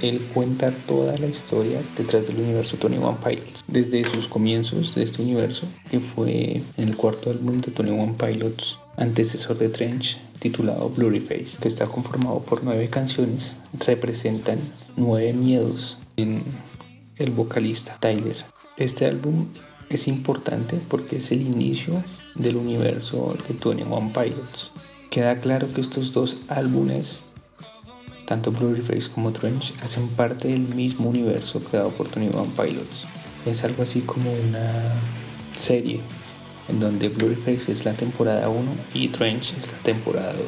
él 0.00 0.20
cuenta 0.34 0.70
toda 0.70 1.16
la 1.16 1.26
historia 1.26 1.80
detrás 1.96 2.26
del 2.26 2.40
universo 2.40 2.76
Tony 2.76 2.98
One 2.98 3.18
Pilots, 3.24 3.64
desde 3.68 4.04
sus 4.04 4.26
comienzos 4.26 4.94
de 4.94 5.04
este 5.04 5.22
universo, 5.22 5.66
que 5.90 6.00
fue 6.00 6.62
en 6.76 6.88
el 6.88 6.96
cuarto 6.96 7.30
álbum 7.30 7.60
de 7.60 7.70
Tony 7.70 7.90
One 7.90 8.14
Pilots, 8.18 8.78
antecesor 9.02 9.58
de 9.58 9.68
Trench, 9.68 10.18
titulado 10.38 10.88
Blurry 10.88 11.20
Face, 11.20 11.58
que 11.60 11.68
está 11.68 11.86
conformado 11.86 12.40
por 12.40 12.64
nueve 12.64 12.88
canciones, 12.88 13.54
representan 13.78 14.58
nueve 14.96 15.32
miedos 15.32 15.98
en 16.16 16.42
el 17.16 17.30
vocalista 17.30 17.96
Tyler. 18.00 18.36
Este 18.76 19.06
álbum 19.06 19.48
es 19.90 20.08
importante 20.08 20.78
porque 20.88 21.16
es 21.16 21.32
el 21.32 21.42
inicio 21.42 22.02
del 22.34 22.56
universo 22.56 23.36
de 23.46 23.54
Tony 23.54 23.82
One 23.82 24.12
Pilots. 24.14 24.70
Queda 25.10 25.40
claro 25.40 25.72
que 25.72 25.80
estos 25.80 26.12
dos 26.12 26.38
álbumes, 26.48 27.20
tanto 28.26 28.52
Face 28.52 29.10
como 29.12 29.32
Trench, 29.32 29.74
hacen 29.82 30.08
parte 30.08 30.48
del 30.48 30.60
mismo 30.60 31.10
universo 31.10 31.60
creado 31.60 31.90
por 31.90 32.08
Tony 32.08 32.30
One 32.32 32.50
Pilots. 32.56 33.04
Es 33.44 33.64
algo 33.64 33.82
así 33.82 34.00
como 34.00 34.32
una 34.32 34.94
serie 35.56 36.00
en 36.72 36.80
donde 36.80 37.10
Face 37.10 37.70
es 37.70 37.84
la 37.84 37.92
temporada 37.92 38.48
1 38.48 38.70
y 38.94 39.08
Trench 39.08 39.54
es 39.58 39.70
la 39.70 39.78
temporada 39.78 40.32
2. 40.32 40.42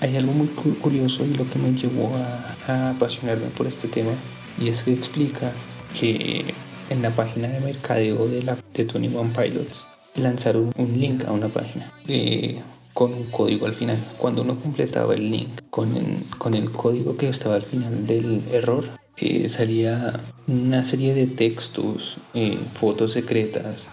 Hay 0.00 0.16
algo 0.16 0.32
muy 0.32 0.46
curioso 0.48 1.24
y 1.24 1.34
lo 1.34 1.48
que 1.50 1.58
me 1.58 1.72
llevó 1.72 2.12
a, 2.16 2.90
apasionarme 2.90 3.46
por 3.48 3.66
este 3.66 3.88
tema 3.88 4.12
y 4.60 4.68
es 4.68 4.82
que 4.82 4.92
explica 4.92 5.52
que 5.98 6.44
en 6.90 7.02
la 7.02 7.10
página 7.10 7.48
de 7.48 7.60
mercadeo 7.60 8.28
de, 8.28 8.42
la, 8.42 8.56
de 8.74 8.84
Tony 8.84 9.10
One 9.14 9.30
Pilots 9.34 9.84
lanzaron 10.16 10.72
un 10.76 11.00
link 11.00 11.24
a 11.24 11.32
una 11.32 11.48
página 11.48 11.92
eh, 12.08 12.60
con 12.94 13.12
un 13.12 13.24
código 13.24 13.66
al 13.66 13.74
final. 13.74 13.98
Cuando 14.18 14.42
uno 14.42 14.58
completaba 14.60 15.14
el 15.14 15.30
link 15.30 15.50
con 15.70 15.96
el, 15.96 16.24
con 16.38 16.54
el 16.54 16.70
código 16.70 17.16
que 17.16 17.28
estaba 17.28 17.56
al 17.56 17.64
final 17.64 18.06
del 18.06 18.42
error, 18.52 18.88
eh, 19.16 19.48
salía 19.48 20.20
una 20.46 20.84
serie 20.84 21.14
de 21.14 21.26
textos, 21.26 22.18
eh, 22.34 22.58
fotos 22.78 23.12
secretas, 23.12 23.88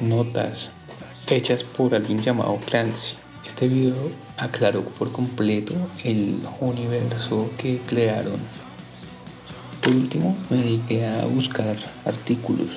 notas 0.00 0.70
hechas 1.28 1.64
por 1.64 1.94
alguien 1.94 2.18
llamado 2.18 2.58
Clancy. 2.66 3.16
Este 3.44 3.68
video 3.68 4.10
aclaró 4.38 4.82
por 4.82 5.12
completo 5.12 5.74
el 6.02 6.38
universo 6.60 7.50
que 7.58 7.78
crearon 7.86 8.40
por 9.84 9.94
último, 9.94 10.34
me 10.48 10.56
dediqué 10.56 11.06
a 11.06 11.26
buscar 11.26 11.76
artículos 12.06 12.70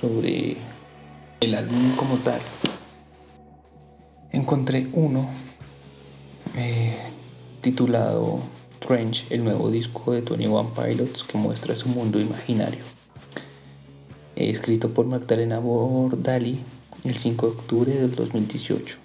sobre 0.00 0.56
el 1.40 1.54
álbum 1.54 1.94
como 1.94 2.16
tal. 2.16 2.40
Encontré 4.32 4.86
uno 4.94 5.28
eh, 6.56 6.96
titulado 7.60 8.38
Trench, 8.78 9.26
el 9.28 9.44
nuevo 9.44 9.70
disco 9.70 10.12
de 10.12 10.22
Tony 10.22 10.46
One 10.46 10.70
Pilots 10.74 11.22
que 11.22 11.36
muestra 11.36 11.76
su 11.76 11.90
mundo 11.90 12.18
imaginario. 12.18 12.97
Escrito 14.38 14.94
por 14.94 15.06
Magdalena 15.06 15.58
Bordali 15.58 16.58
el 17.04 17.16
5 17.16 17.46
de 17.46 17.52
octubre 17.52 17.92
del 17.92 18.14
2018. 18.14 18.96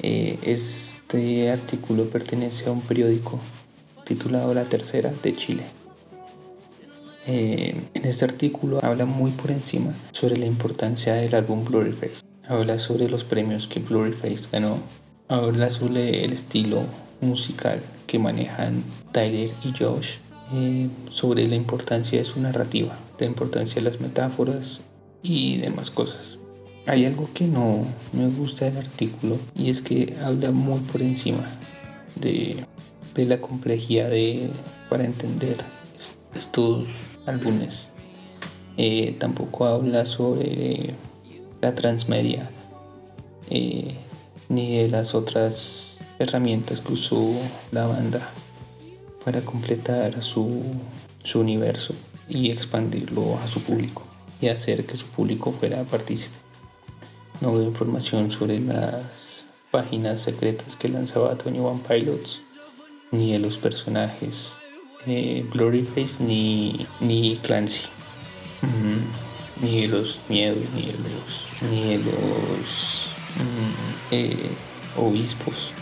Eh, 0.00 0.38
este 0.42 1.50
artículo 1.50 2.06
pertenece 2.06 2.68
a 2.68 2.72
un 2.72 2.80
periódico 2.80 3.38
titulado 4.04 4.52
La 4.54 4.64
Tercera 4.64 5.12
de 5.22 5.36
Chile. 5.36 5.64
Eh, 7.26 7.76
en 7.94 8.04
este 8.04 8.24
artículo 8.24 8.80
habla 8.82 9.04
muy 9.06 9.30
por 9.30 9.50
encima 9.50 9.94
sobre 10.10 10.36
la 10.36 10.46
importancia 10.46 11.14
del 11.14 11.34
álbum 11.36 11.64
Face 11.64 12.20
Habla 12.48 12.80
sobre 12.80 13.08
los 13.08 13.22
premios 13.22 13.68
que 13.68 13.80
Face 13.80 14.48
ganó. 14.50 14.78
Habla 15.28 15.70
sobre 15.70 16.24
el 16.24 16.32
estilo 16.32 16.82
musical 17.20 17.80
que 18.08 18.18
manejan 18.18 18.82
Tyler 19.12 19.52
y 19.62 19.72
Josh. 19.78 20.14
Eh, 20.54 20.88
sobre 21.08 21.46
la 21.48 21.54
importancia 21.54 22.18
de 22.18 22.26
su 22.26 22.38
narrativa, 22.38 22.98
la 23.22 23.28
importancia 23.28 23.76
de 23.76 23.82
las 23.82 24.00
metáforas 24.00 24.80
y 25.22 25.58
demás 25.58 25.90
cosas. 25.90 26.38
Hay 26.86 27.04
algo 27.06 27.28
que 27.32 27.46
no 27.46 27.84
me 28.12 28.28
gusta 28.28 28.64
del 28.64 28.78
artículo 28.78 29.38
y 29.54 29.70
es 29.70 29.80
que 29.80 30.16
habla 30.24 30.50
muy 30.50 30.80
por 30.80 31.00
encima 31.00 31.46
de, 32.16 32.64
de 33.14 33.24
la 33.24 33.40
complejidad 33.40 34.10
de, 34.10 34.50
para 34.90 35.04
entender 35.04 35.56
estos 36.34 36.84
álbumes. 37.24 37.92
Eh, 38.76 39.14
tampoco 39.18 39.66
habla 39.66 40.04
sobre 40.04 40.94
la 41.60 41.74
transmedia 41.74 42.50
eh, 43.50 43.94
ni 44.48 44.78
de 44.78 44.88
las 44.88 45.14
otras 45.14 45.98
herramientas 46.18 46.80
que 46.80 46.94
usó 46.94 47.32
la 47.70 47.86
banda 47.86 48.30
para 49.24 49.42
completar 49.42 50.20
su, 50.22 50.62
su 51.22 51.38
universo 51.38 51.94
y 52.32 52.50
expandirlo 52.50 53.38
a 53.38 53.46
su 53.46 53.60
público 53.62 54.02
y 54.40 54.48
hacer 54.48 54.86
que 54.86 54.96
su 54.96 55.06
público 55.06 55.52
fuera 55.52 55.84
partícipe. 55.84 56.34
No 57.40 57.52
veo 57.52 57.62
información 57.62 58.30
sobre 58.30 58.58
las 58.58 59.44
páginas 59.70 60.20
secretas 60.22 60.76
que 60.76 60.88
lanzaba 60.88 61.36
Tony 61.36 61.60
One 61.60 61.80
Pilots 61.86 62.40
ni 63.10 63.32
de 63.32 63.38
los 63.38 63.58
personajes 63.58 64.54
eh, 65.06 65.44
Face 65.94 66.22
ni, 66.22 66.86
ni 67.00 67.36
Clancy. 67.42 67.86
Ni 69.60 69.86
los 69.86 70.18
miedos, 70.28 70.58
ni 70.74 70.86
los, 70.86 71.70
ni 71.70 71.98
los 71.98 73.06
mm, 73.36 74.12
eh, 74.12 74.50
obispos, 74.96 75.72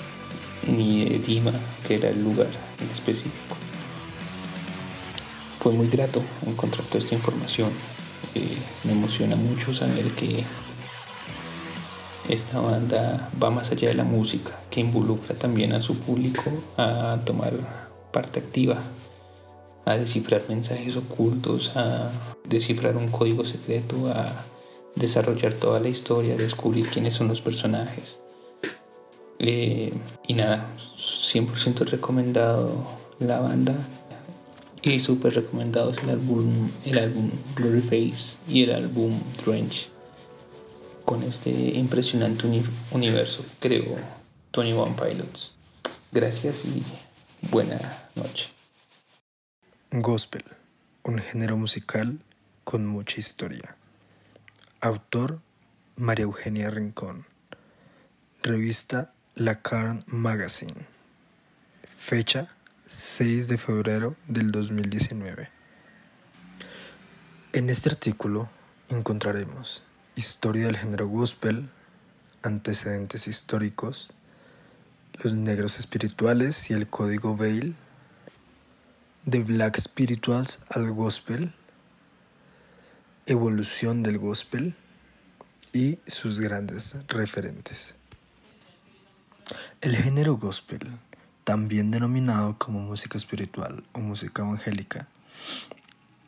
ni 0.66 1.05
de 1.05 1.18
Dima, 1.18 1.53
que 1.86 1.94
era 1.94 2.11
el 2.11 2.22
lugar 2.22 2.48
en 2.80 2.90
específico. 2.90 3.59
Fue 5.61 5.72
muy 5.72 5.88
grato 5.88 6.22
encontrar 6.46 6.86
toda 6.86 6.98
esta 6.98 7.14
información. 7.14 7.70
Eh, 8.34 8.58
me 8.84 8.92
emociona 8.92 9.36
mucho 9.36 9.72
saber 9.74 10.11
que 10.12 10.44
esta 12.28 12.61
banda 12.61 13.30
va 13.42 13.50
más 13.50 13.70
allá 13.70 13.88
de 13.88 13.94
la 13.94 14.04
música, 14.04 14.58
que 14.70 14.80
involucra 14.80 15.34
también 15.34 15.72
a 15.72 15.82
su 15.82 15.98
público 15.98 16.50
a 16.76 17.18
tomar 17.24 17.52
parte 18.12 18.40
activa 18.40 18.82
a 19.84 19.96
descifrar 19.96 20.42
mensajes 20.48 20.96
ocultos, 20.96 21.72
a 21.74 22.11
descifrar 22.48 22.96
un 22.96 23.08
código 23.08 23.44
secreto, 23.44 24.08
a 24.08 24.44
desarrollar 24.94 25.54
toda 25.54 25.80
la 25.80 25.88
historia, 25.88 26.36
descubrir 26.36 26.86
quiénes 26.86 27.14
son 27.14 27.28
los 27.28 27.40
personajes. 27.40 28.18
Eh, 29.38 29.92
y 30.28 30.34
nada, 30.34 30.68
100% 30.96 31.86
recomendado 31.86 32.70
la 33.18 33.40
banda 33.40 33.74
y 34.83 35.01
súper 35.01 35.35
recomendados 35.35 35.99
el 35.99 36.11
álbum, 36.11 36.70
el 36.85 36.99
álbum 36.99 37.31
Glory 37.55 37.83
Face 37.83 38.37
y 38.49 38.62
el 38.62 38.72
álbum 38.72 39.20
Trench 39.43 39.89
con 41.05 41.22
este 41.24 41.51
impresionante 41.51 42.47
universo 42.93 43.45
creo 43.59 43.99
Tony 44.53 44.72
One 44.72 44.95
Pilots. 44.95 45.53
Gracias 46.12 46.64
y 46.64 46.85
buena 47.51 48.09
noche. 48.14 48.51
Gospel, 49.91 50.45
un 51.03 51.18
género 51.18 51.57
musical 51.57 52.20
con 52.64 52.87
mucha 52.87 53.18
historia. 53.18 53.76
Autor 54.81 55.41
María 55.97 56.24
Eugenia 56.24 56.70
Rincón. 56.70 57.26
Revista 58.43 59.12
La 59.35 59.61
Carn 59.62 60.05
Magazine. 60.07 60.87
Fecha 61.97 62.55
6 62.93 63.47
de 63.47 63.57
febrero 63.57 64.16
del 64.26 64.51
2019. 64.51 65.49
En 67.53 67.70
este 67.70 67.88
artículo 67.88 68.51
encontraremos 68.88 69.84
historia 70.16 70.66
del 70.66 70.76
género 70.76 71.07
gospel, 71.07 71.70
antecedentes 72.43 73.28
históricos, 73.28 74.11
los 75.22 75.34
negros 75.34 75.78
espirituales 75.78 76.68
y 76.70 76.74
el 76.74 76.88
código 76.88 77.36
Veil 77.36 77.76
de 79.24 79.45
Black 79.45 79.78
Spirituals 79.78 80.59
al 80.68 80.91
Gospel, 80.91 81.55
evolución 83.26 84.03
del 84.03 84.18
Gospel 84.18 84.74
y 85.72 86.01
sus 86.09 86.41
grandes 86.41 86.97
referentes. 87.07 87.95
El 89.80 89.95
género 89.95 90.38
Gospel, 90.38 90.99
también 91.51 91.90
denominado 91.90 92.57
como 92.59 92.78
música 92.78 93.18
espiritual 93.18 93.82
o 93.92 93.98
música 93.98 94.42
evangélica, 94.42 95.09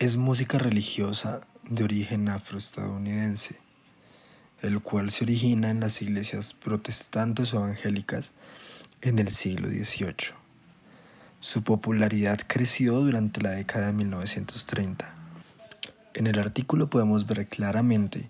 es 0.00 0.16
música 0.16 0.58
religiosa 0.58 1.42
de 1.62 1.84
origen 1.84 2.28
afroestadounidense, 2.28 3.60
el 4.62 4.80
cual 4.80 5.12
se 5.12 5.22
origina 5.22 5.70
en 5.70 5.78
las 5.78 6.02
iglesias 6.02 6.54
protestantes 6.54 7.54
o 7.54 7.58
evangélicas 7.58 8.32
en 9.00 9.20
el 9.20 9.28
siglo 9.28 9.68
XVIII. 9.68 10.34
Su 11.38 11.62
popularidad 11.62 12.40
creció 12.44 12.94
durante 12.98 13.40
la 13.42 13.50
década 13.50 13.86
de 13.86 13.92
1930. 13.92 15.14
En 16.14 16.26
el 16.26 16.40
artículo 16.40 16.90
podemos 16.90 17.28
ver 17.28 17.46
claramente 17.46 18.28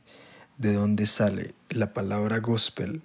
de 0.59 0.75
dónde 0.75 1.07
sale 1.07 1.55
la 1.71 1.95
palabra 1.95 2.41
gospel, 2.41 3.01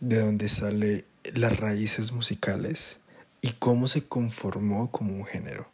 de 0.00 0.18
dónde 0.18 0.48
sale 0.48 1.04
las 1.34 1.58
raíces 1.58 2.12
musicales 2.12 2.98
y 3.40 3.50
cómo 3.52 3.86
se 3.86 4.06
conformó 4.06 4.90
como 4.90 5.14
un 5.14 5.24
género. 5.24 5.68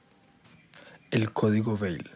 El 1.11 1.33
código 1.33 1.77
Veil. 1.77 2.11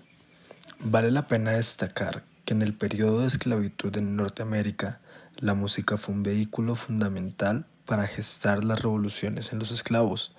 Vale 0.80 1.10
la 1.10 1.26
pena 1.26 1.52
destacar 1.52 2.24
que 2.44 2.54
en 2.54 2.62
el 2.62 2.74
periodo 2.74 3.20
de 3.20 3.26
esclavitud 3.26 3.96
en 3.96 4.16
Norteamérica, 4.16 5.00
la 5.36 5.54
música 5.54 5.96
fue 5.96 6.14
un 6.14 6.22
vehículo 6.22 6.74
fundamental 6.74 7.66
para 7.84 8.06
gestar 8.06 8.64
las 8.64 8.82
revoluciones 8.82 9.52
en 9.52 9.58
los 9.58 9.70
esclavos 9.70 10.32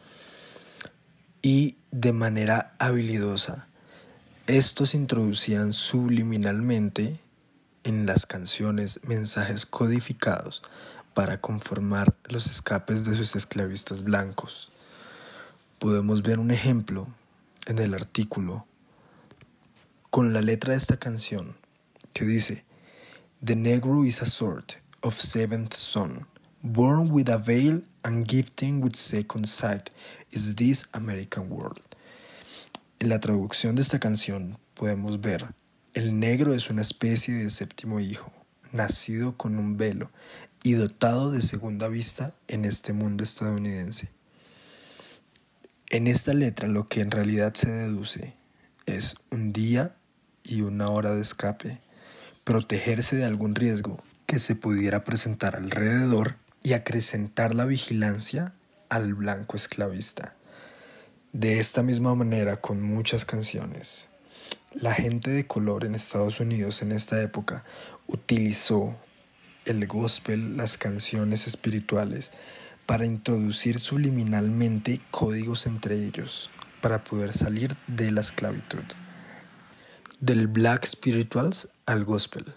y 1.42 1.78
de 1.92 2.14
manera 2.14 2.76
habilidosa. 2.80 3.68
Estos 4.48 4.94
introducían 4.94 5.74
subliminalmente 5.74 7.20
en 7.84 8.06
las 8.06 8.26
canciones 8.26 9.00
mensajes 9.04 9.66
codificados 9.66 10.64
para 11.14 11.42
conformar 11.42 12.16
los 12.26 12.46
escapes 12.46 13.04
de 13.04 13.16
sus 13.16 13.36
esclavistas 13.36 14.04
blancos. 14.04 14.72
Podemos 15.80 16.22
ver 16.22 16.40
un 16.40 16.52
ejemplo 16.52 17.08
en 17.66 17.80
el 17.80 17.94
artículo 17.94 18.66
con 20.10 20.34
la 20.34 20.42
letra 20.42 20.72
de 20.72 20.78
esta 20.78 20.98
canción 20.98 21.56
que 22.14 22.26
dice, 22.26 22.64
The 23.44 23.56
Negro 23.56 24.04
is 24.04 24.22
a 24.22 24.26
sort 24.26 24.78
of 25.02 25.20
seventh 25.20 25.74
son, 25.74 26.26
born 26.62 27.12
with 27.12 27.30
a 27.30 27.38
veil 27.38 27.84
and 28.04 28.28
gifting 28.28 28.82
with 28.82 28.96
second 28.96 29.46
sight, 29.46 29.90
is 30.32 30.56
this 30.56 30.88
American 30.94 31.50
world. 31.50 31.80
En 33.00 33.10
la 33.10 33.20
traducción 33.20 33.76
de 33.76 33.82
esta 33.82 34.00
canción 34.00 34.58
podemos 34.74 35.22
ver, 35.22 35.54
el 35.94 36.20
negro 36.20 36.54
es 36.54 36.70
una 36.70 36.82
especie 36.82 37.34
de 37.34 37.50
séptimo 37.50 38.00
hijo, 38.00 38.32
nacido 38.72 39.38
con 39.38 39.58
un 39.58 39.78
velo 39.78 40.12
y 40.64 40.74
dotado 40.74 41.32
de 41.32 41.42
segunda 41.42 41.88
vista 41.88 42.34
en 42.48 42.66
este 42.66 42.94
mundo 42.94 43.24
estadounidense. 43.24 44.10
En 45.90 46.08
esta 46.08 46.34
letra 46.34 46.68
lo 46.68 46.88
que 46.88 47.02
en 47.02 47.12
realidad 47.12 47.54
se 47.56 47.72
deduce 47.72 48.36
es 48.86 49.16
un 49.32 49.54
día 49.54 49.96
y 50.44 50.62
una 50.62 50.90
hora 50.90 51.16
de 51.16 51.22
escape, 51.22 51.80
protegerse 52.44 53.16
de 53.16 53.26
algún 53.26 53.56
riesgo 53.56 54.04
que 54.26 54.40
se 54.40 54.56
pudiera 54.56 55.04
presentar 55.04 55.56
alrededor 55.56 56.36
y 56.64 56.74
acrecentar 56.74 57.56
la 57.56 57.66
vigilancia 57.66 58.54
al 58.90 59.14
blanco 59.14 59.56
esclavista. 59.56 60.36
De 61.32 61.60
esta 61.60 61.84
misma 61.84 62.16
manera 62.16 62.58
con 62.58 62.82
muchas 62.82 63.26
canciones. 63.26 64.08
La 64.74 64.94
gente 64.94 65.32
de 65.32 65.48
color 65.48 65.86
en 65.86 65.96
Estados 65.96 66.40
Unidos 66.40 66.82
en 66.82 66.92
esta 66.92 67.22
época 67.22 67.64
utilizó 68.08 68.96
el 69.66 69.86
gospel, 69.88 70.58
las 70.58 70.78
canciones 70.78 71.48
espirituales, 71.48 72.32
para 72.86 73.06
introducir 73.06 73.80
subliminalmente 73.80 75.00
códigos 75.12 75.68
entre 75.68 76.04
ellos, 76.06 76.50
para 76.82 77.04
poder 77.04 77.34
salir 77.34 77.76
de 77.88 78.12
la 78.12 78.22
esclavitud. 78.22 78.84
Del 80.20 80.48
black 80.48 80.86
spirituals 80.86 81.70
al 81.86 82.04
gospel. 82.04 82.54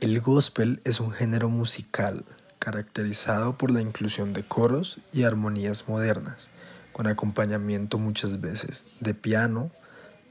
El 0.00 0.20
gospel 0.20 0.80
es 0.84 1.00
un 1.00 1.10
género 1.10 1.48
musical 1.48 2.24
caracterizado 2.58 3.58
por 3.58 3.70
la 3.70 3.80
inclusión 3.80 4.32
de 4.32 4.44
coros 4.44 5.00
y 5.12 5.24
armonías 5.24 5.88
modernas, 5.88 6.50
con 6.92 7.06
acompañamiento 7.06 7.98
muchas 7.98 8.40
veces 8.40 8.86
de 9.00 9.14
piano, 9.14 9.70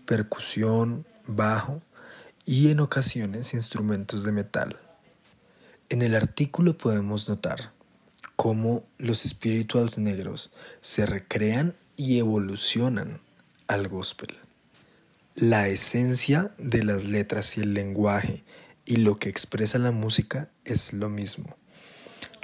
percusión, 0.06 1.06
bajo 1.26 1.82
y 2.46 2.72
en 2.72 2.80
ocasiones 2.80 3.54
instrumentos 3.54 4.24
de 4.24 4.32
metal. 4.32 4.80
En 5.90 6.02
el 6.02 6.16
artículo 6.16 6.78
podemos 6.78 7.30
notar 7.30 7.72
cómo 8.36 8.84
los 8.98 9.20
spirituals 9.20 9.98
negros 9.98 10.52
se 10.82 11.06
recrean 11.06 11.76
y 11.96 12.20
evolucionan 12.20 13.22
al 13.68 13.88
gospel. 13.88 14.38
La 15.36 15.70
esencia 15.70 16.52
de 16.58 16.84
las 16.84 17.06
letras 17.06 17.58
y 17.58 17.62
el 17.62 17.74
lenguaje 17.74 18.44
y 18.86 18.98
lo 18.98 19.16
que 19.16 19.30
expresa 19.30 19.80
la 19.80 19.92
música 19.92 20.50
es 20.66 20.92
lo 20.92 21.08
mismo. 21.08 21.56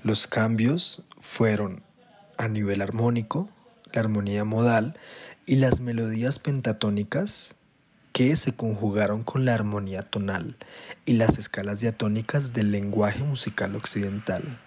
Los 0.01 0.25
cambios 0.27 1.03
fueron 1.17 1.83
a 2.37 2.47
nivel 2.47 2.81
armónico, 2.81 3.49
la 3.91 4.01
armonía 4.01 4.45
modal 4.45 4.97
y 5.45 5.57
las 5.57 5.81
melodías 5.81 6.39
pentatónicas 6.39 7.55
que 8.13 8.35
se 8.35 8.55
conjugaron 8.55 9.23
con 9.23 9.43
la 9.43 9.55
armonía 9.55 10.03
tonal 10.03 10.55
y 11.05 11.13
las 11.13 11.39
escalas 11.39 11.79
diatónicas 11.79 12.53
del 12.53 12.71
lenguaje 12.71 13.23
musical 13.23 13.75
occidental. 13.75 14.61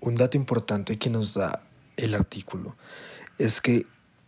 Un 0.00 0.14
dato 0.14 0.36
importante 0.36 0.96
que 0.96 1.10
nos 1.10 1.34
da 1.34 1.62
el 1.96 2.14
artículo 2.14 2.76
es 3.36 3.60
que 3.60 3.86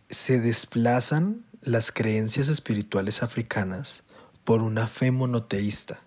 se 0.09 0.39
desplazan 0.39 1.45
las 1.61 1.93
creencias 1.93 2.49
espirituales 2.49 3.23
africanas 3.23 4.03
por 4.43 4.61
una 4.61 4.87
fe 4.87 5.11
monoteísta, 5.11 6.01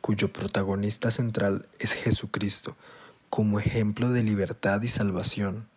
cuyo 0.00 0.32
protagonista 0.32 1.10
central 1.10 1.68
es 1.78 1.92
Jesucristo, 1.92 2.76
como 3.28 3.60
ejemplo 3.60 4.10
de 4.10 4.22
libertad 4.22 4.80
y 4.80 4.88
salvación. 4.88 5.68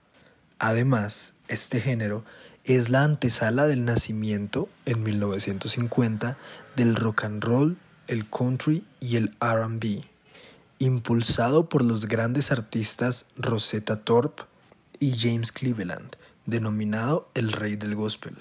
Además, 0.57 1.34
este 1.49 1.82
género 1.82 2.23
es 2.66 2.89
la 2.89 3.03
antesala 3.03 3.68
del 3.68 3.86
nacimiento 3.86 4.70
en 4.86 5.03
1950 5.03 6.36
del 6.76 6.95
rock 6.95 7.26
and 7.26 7.43
roll, 7.43 7.78
el 8.07 8.28
country 8.28 8.84
y 8.99 9.18
el 9.18 9.36
RB, 9.39 10.03
impulsado 10.80 11.70
por 11.70 11.84
los 11.84 12.07
grandes 12.07 12.51
artistas 12.51 13.28
Rosetta 13.38 14.03
Thorpe 14.03 14.43
y 14.99 15.16
James 15.18 15.51
Cleveland, 15.51 16.16
denominado 16.47 17.30
el 17.36 17.51
rey 17.51 17.76
del 17.76 17.93
gospel, 17.93 18.36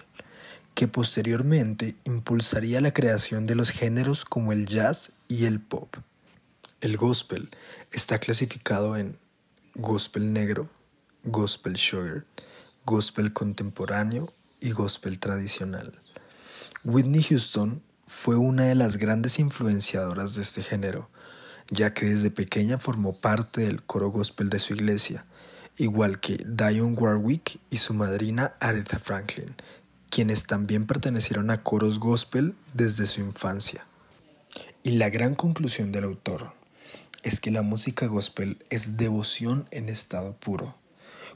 que 0.75 0.89
posteriormente 0.89 1.95
impulsaría 2.05 2.81
la 2.81 2.95
creación 2.95 3.47
de 3.47 3.57
los 3.57 3.71
géneros 3.71 4.25
como 4.25 4.53
el 4.53 4.67
jazz 4.67 5.13
y 5.29 5.45
el 5.45 5.61
pop. 5.61 5.97
El 6.81 6.97
gospel 6.97 7.51
está 7.93 8.19
clasificado 8.19 8.97
en 8.97 9.19
gospel 9.75 10.33
negro, 10.33 10.71
gospel 11.25 11.75
shore, 11.75 12.25
gospel 12.87 13.33
contemporáneo 13.33 14.31
y 14.61 14.73
gospel 14.73 15.19
tradicional. 15.19 15.99
Whitney 16.85 17.23
Houston 17.23 17.83
fue 18.07 18.37
una 18.37 18.65
de 18.65 18.75
las 18.75 18.99
grandes 18.99 19.39
influenciadoras 19.39 20.35
de 20.35 20.43
este 20.43 20.63
género, 20.63 21.09
ya 21.71 21.95
que 21.95 22.07
desde 22.07 22.31
pequeña 22.31 22.77
formó 22.79 23.19
parte 23.19 23.63
del 23.63 23.83
coro 23.83 24.11
gospel 24.11 24.51
de 24.51 24.59
su 24.59 24.75
iglesia, 24.75 25.25
igual 25.79 26.21
que 26.21 26.45
Dionne 26.47 26.97
Warwick 26.97 27.59
y 27.71 27.79
su 27.79 27.95
madrina 27.95 28.55
Aretha 28.61 28.99
Franklin, 28.99 29.55
quienes 30.11 30.47
también 30.47 30.87
pertenecieron 30.87 31.51
a 31.51 31.63
coros 31.63 31.99
gospel 31.99 32.55
desde 32.75 33.07
su 33.07 33.23
infancia. 33.23 33.87
Y 34.83 34.99
la 34.99 35.09
gran 35.09 35.35
conclusión 35.35 35.91
del 35.91 36.05
autor 36.05 36.53
es 37.23 37.41
que 37.41 37.51
la 37.51 37.63
música 37.63 38.07
gospel 38.07 38.63
es 38.69 38.99
devoción 38.99 39.67
en 39.71 39.89
estado 39.89 40.37
puro 40.37 40.84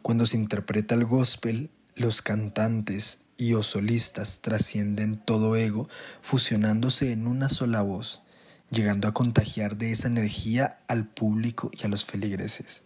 cuando 0.09 0.25
se 0.25 0.39
interpreta 0.39 0.95
el 0.95 1.05
gospel, 1.05 1.69
los 1.95 2.23
cantantes 2.23 3.25
y 3.37 3.53
o 3.53 3.63
solistas 3.63 4.41
trascienden 4.41 5.23
todo 5.23 5.55
ego, 5.55 5.87
fusionándose 6.23 7.13
en 7.13 7.27
una 7.27 7.51
sola 7.51 7.83
voz, 7.83 8.23
llegando 8.71 9.07
a 9.07 9.13
contagiar 9.13 9.77
de 9.77 9.93
esa 9.93 10.09
energía 10.09 10.79
al 10.89 11.07
público 11.07 11.71
y 11.75 11.85
a 11.85 11.89
los 11.89 12.07
feligreses. 12.07 12.81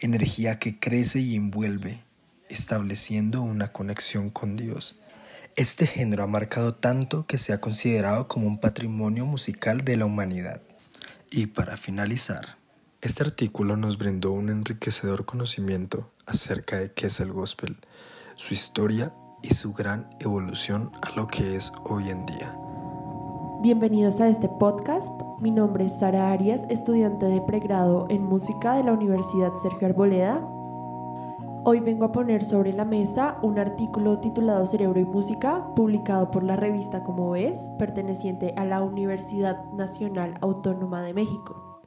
Energía 0.00 0.58
que 0.58 0.80
crece 0.80 1.20
y 1.20 1.36
envuelve, 1.36 2.02
estableciendo 2.48 3.42
una 3.42 3.70
conexión 3.70 4.30
con 4.30 4.56
Dios. 4.56 4.98
Este 5.56 5.86
género 5.86 6.22
ha 6.22 6.28
marcado 6.28 6.74
tanto 6.74 7.26
que 7.26 7.36
se 7.36 7.52
ha 7.52 7.60
considerado 7.60 8.26
como 8.26 8.46
un 8.46 8.58
patrimonio 8.58 9.26
musical 9.26 9.84
de 9.84 9.98
la 9.98 10.06
humanidad. 10.06 10.62
Y 11.30 11.48
para 11.48 11.76
finalizar, 11.76 12.56
este 13.02 13.22
artículo 13.22 13.76
nos 13.76 13.98
brindó 13.98 14.30
un 14.30 14.48
enriquecedor 14.48 15.26
conocimiento 15.26 16.10
acerca 16.26 16.76
de 16.78 16.92
qué 16.92 17.06
es 17.06 17.20
el 17.20 17.32
gospel, 17.32 17.78
su 18.34 18.54
historia 18.54 19.14
y 19.42 19.54
su 19.54 19.72
gran 19.72 20.08
evolución 20.20 20.92
a 21.02 21.10
lo 21.16 21.26
que 21.26 21.56
es 21.56 21.72
hoy 21.84 22.10
en 22.10 22.24
día. 22.26 22.56
Bienvenidos 23.62 24.20
a 24.20 24.28
este 24.28 24.48
podcast. 24.48 25.10
Mi 25.40 25.50
nombre 25.50 25.86
es 25.86 25.98
Sara 25.98 26.32
Arias, 26.32 26.66
estudiante 26.68 27.26
de 27.26 27.40
pregrado 27.40 28.06
en 28.10 28.22
música 28.22 28.74
de 28.74 28.84
la 28.84 28.92
Universidad 28.92 29.54
Sergio 29.56 29.88
Arboleda. 29.88 30.46
Hoy 31.66 31.80
vengo 31.80 32.04
a 32.04 32.12
poner 32.12 32.44
sobre 32.44 32.74
la 32.74 32.84
mesa 32.84 33.38
un 33.42 33.58
artículo 33.58 34.20
titulado 34.20 34.66
Cerebro 34.66 35.00
y 35.00 35.06
Música, 35.06 35.66
publicado 35.74 36.30
por 36.30 36.42
la 36.42 36.56
revista 36.56 37.02
Como 37.04 37.30
ves, 37.30 37.72
perteneciente 37.78 38.52
a 38.58 38.66
la 38.66 38.82
Universidad 38.82 39.64
Nacional 39.72 40.36
Autónoma 40.42 41.00
de 41.00 41.14
México. 41.14 41.80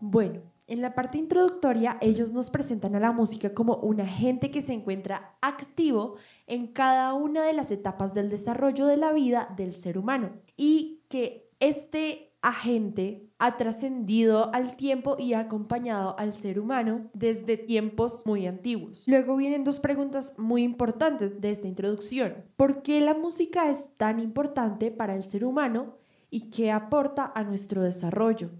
Bueno, 0.00 0.40
en 0.66 0.80
la 0.80 0.94
parte 0.94 1.18
introductoria 1.18 1.98
ellos 2.00 2.32
nos 2.32 2.50
presentan 2.50 2.94
a 2.94 3.00
la 3.00 3.12
música 3.12 3.52
como 3.52 3.76
un 3.76 4.00
agente 4.00 4.50
que 4.50 4.62
se 4.62 4.72
encuentra 4.72 5.36
activo 5.40 6.16
en 6.46 6.68
cada 6.68 7.14
una 7.14 7.44
de 7.44 7.52
las 7.52 7.70
etapas 7.70 8.14
del 8.14 8.28
desarrollo 8.28 8.86
de 8.86 8.96
la 8.96 9.12
vida 9.12 9.52
del 9.56 9.74
ser 9.74 9.98
humano 9.98 10.32
y 10.56 11.02
que 11.08 11.50
este 11.60 12.34
agente 12.40 13.30
ha 13.38 13.56
trascendido 13.56 14.54
al 14.54 14.76
tiempo 14.76 15.16
y 15.18 15.32
ha 15.32 15.40
acompañado 15.40 16.18
al 16.18 16.34
ser 16.34 16.60
humano 16.60 17.10
desde 17.14 17.56
tiempos 17.56 18.22
muy 18.26 18.46
antiguos. 18.46 19.04
Luego 19.06 19.36
vienen 19.36 19.64
dos 19.64 19.80
preguntas 19.80 20.34
muy 20.38 20.62
importantes 20.62 21.40
de 21.40 21.50
esta 21.50 21.68
introducción. 21.68 22.44
¿Por 22.56 22.82
qué 22.82 23.00
la 23.00 23.14
música 23.14 23.70
es 23.70 23.86
tan 23.96 24.20
importante 24.20 24.90
para 24.90 25.14
el 25.14 25.24
ser 25.24 25.44
humano 25.44 25.96
y 26.30 26.50
qué 26.50 26.70
aporta 26.70 27.32
a 27.34 27.44
nuestro 27.44 27.82
desarrollo? 27.82 28.50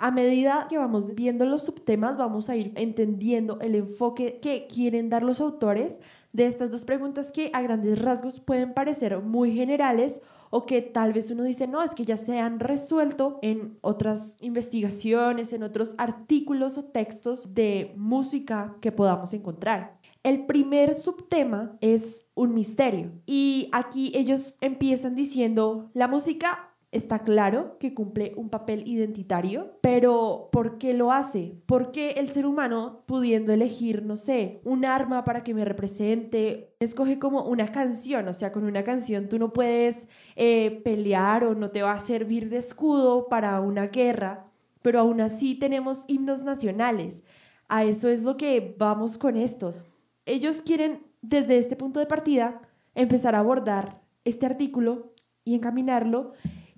A 0.00 0.10
medida 0.10 0.66
que 0.68 0.78
vamos 0.78 1.14
viendo 1.14 1.44
los 1.44 1.62
subtemas, 1.62 2.16
vamos 2.16 2.48
a 2.48 2.56
ir 2.56 2.72
entendiendo 2.76 3.60
el 3.60 3.74
enfoque 3.74 4.40
que 4.40 4.66
quieren 4.66 5.10
dar 5.10 5.22
los 5.22 5.42
autores 5.42 6.00
de 6.32 6.46
estas 6.46 6.70
dos 6.70 6.86
preguntas 6.86 7.30
que 7.30 7.50
a 7.52 7.60
grandes 7.60 8.00
rasgos 8.00 8.40
pueden 8.40 8.72
parecer 8.72 9.20
muy 9.20 9.54
generales 9.54 10.22
o 10.48 10.64
que 10.64 10.80
tal 10.80 11.12
vez 11.12 11.30
uno 11.30 11.44
dice, 11.44 11.66
no, 11.66 11.82
es 11.82 11.94
que 11.94 12.06
ya 12.06 12.16
se 12.16 12.38
han 12.38 12.60
resuelto 12.60 13.38
en 13.42 13.78
otras 13.82 14.36
investigaciones, 14.40 15.52
en 15.52 15.62
otros 15.62 15.94
artículos 15.98 16.78
o 16.78 16.84
textos 16.86 17.54
de 17.54 17.92
música 17.94 18.76
que 18.80 18.92
podamos 18.92 19.34
encontrar. 19.34 20.00
El 20.22 20.46
primer 20.46 20.94
subtema 20.94 21.76
es 21.82 22.26
un 22.34 22.54
misterio 22.54 23.12
y 23.26 23.68
aquí 23.72 24.12
ellos 24.14 24.54
empiezan 24.62 25.14
diciendo, 25.14 25.90
la 25.92 26.08
música 26.08 26.69
Está 26.92 27.20
claro 27.20 27.76
que 27.78 27.94
cumple 27.94 28.32
un 28.36 28.48
papel 28.48 28.82
identitario, 28.88 29.78
pero 29.80 30.48
¿por 30.50 30.76
qué 30.76 30.92
lo 30.92 31.12
hace? 31.12 31.54
¿Por 31.66 31.92
qué 31.92 32.12
el 32.12 32.28
ser 32.28 32.46
humano, 32.46 33.04
pudiendo 33.06 33.52
elegir, 33.52 34.04
no 34.04 34.16
sé, 34.16 34.60
un 34.64 34.84
arma 34.84 35.22
para 35.22 35.44
que 35.44 35.54
me 35.54 35.64
represente, 35.64 36.74
escoge 36.80 37.20
como 37.20 37.44
una 37.44 37.70
canción? 37.70 38.26
O 38.26 38.34
sea, 38.34 38.50
con 38.50 38.64
una 38.64 38.82
canción 38.82 39.28
tú 39.28 39.38
no 39.38 39.52
puedes 39.52 40.08
eh, 40.34 40.80
pelear 40.84 41.44
o 41.44 41.54
no 41.54 41.70
te 41.70 41.82
va 41.82 41.92
a 41.92 42.00
servir 42.00 42.48
de 42.48 42.56
escudo 42.56 43.28
para 43.28 43.60
una 43.60 43.86
guerra, 43.86 44.50
pero 44.82 44.98
aún 44.98 45.20
así 45.20 45.54
tenemos 45.54 46.06
himnos 46.08 46.42
nacionales. 46.42 47.22
A 47.68 47.84
eso 47.84 48.08
es 48.08 48.24
lo 48.24 48.36
que 48.36 48.74
vamos 48.78 49.16
con 49.16 49.36
estos. 49.36 49.84
Ellos 50.26 50.60
quieren, 50.60 51.06
desde 51.22 51.58
este 51.58 51.76
punto 51.76 52.00
de 52.00 52.06
partida, 52.06 52.62
empezar 52.96 53.36
a 53.36 53.38
abordar 53.38 54.00
este 54.24 54.46
artículo 54.46 55.12
y 55.44 55.54
encaminarlo 55.54 56.32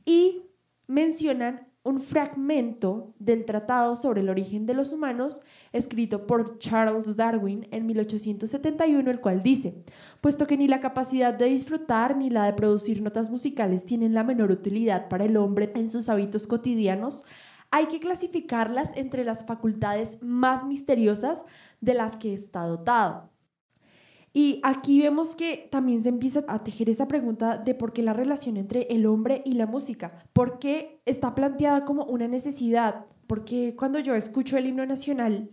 y 0.04 0.42
mencionan 0.86 1.72
un 1.84 2.00
fragmento 2.00 3.12
del 3.18 3.44
Tratado 3.44 3.96
sobre 3.96 4.20
el 4.20 4.30
origen 4.30 4.66
de 4.66 4.74
los 4.74 4.92
humanos 4.92 5.40
escrito 5.72 6.26
por 6.26 6.58
Charles 6.58 7.16
Darwin 7.16 7.66
en 7.72 7.86
1871, 7.86 9.10
el 9.10 9.20
cual 9.20 9.42
dice, 9.42 9.82
puesto 10.20 10.46
que 10.46 10.56
ni 10.56 10.68
la 10.68 10.80
capacidad 10.80 11.34
de 11.34 11.46
disfrutar 11.46 12.16
ni 12.16 12.30
la 12.30 12.44
de 12.44 12.52
producir 12.52 13.02
notas 13.02 13.30
musicales 13.30 13.84
tienen 13.84 14.14
la 14.14 14.22
menor 14.22 14.52
utilidad 14.52 15.08
para 15.08 15.24
el 15.24 15.36
hombre 15.36 15.72
en 15.74 15.88
sus 15.88 16.08
hábitos 16.08 16.46
cotidianos, 16.46 17.24
hay 17.72 17.86
que 17.86 18.00
clasificarlas 18.00 18.96
entre 18.96 19.24
las 19.24 19.44
facultades 19.44 20.18
más 20.20 20.64
misteriosas 20.64 21.44
de 21.80 21.94
las 21.94 22.16
que 22.16 22.32
está 22.32 22.64
dotado. 22.64 23.31
Y 24.32 24.60
aquí 24.62 25.00
vemos 25.00 25.36
que 25.36 25.68
también 25.70 26.02
se 26.02 26.08
empieza 26.08 26.44
a 26.48 26.64
tejer 26.64 26.88
esa 26.88 27.06
pregunta 27.06 27.58
de 27.58 27.74
por 27.74 27.92
qué 27.92 28.02
la 28.02 28.14
relación 28.14 28.56
entre 28.56 28.82
el 28.90 29.04
hombre 29.06 29.42
y 29.44 29.54
la 29.54 29.66
música, 29.66 30.24
por 30.32 30.58
qué 30.58 31.02
está 31.04 31.34
planteada 31.34 31.84
como 31.84 32.04
una 32.04 32.28
necesidad, 32.28 33.04
porque 33.26 33.76
cuando 33.76 33.98
yo 33.98 34.14
escucho 34.14 34.56
el 34.56 34.66
himno 34.66 34.86
nacional 34.86 35.50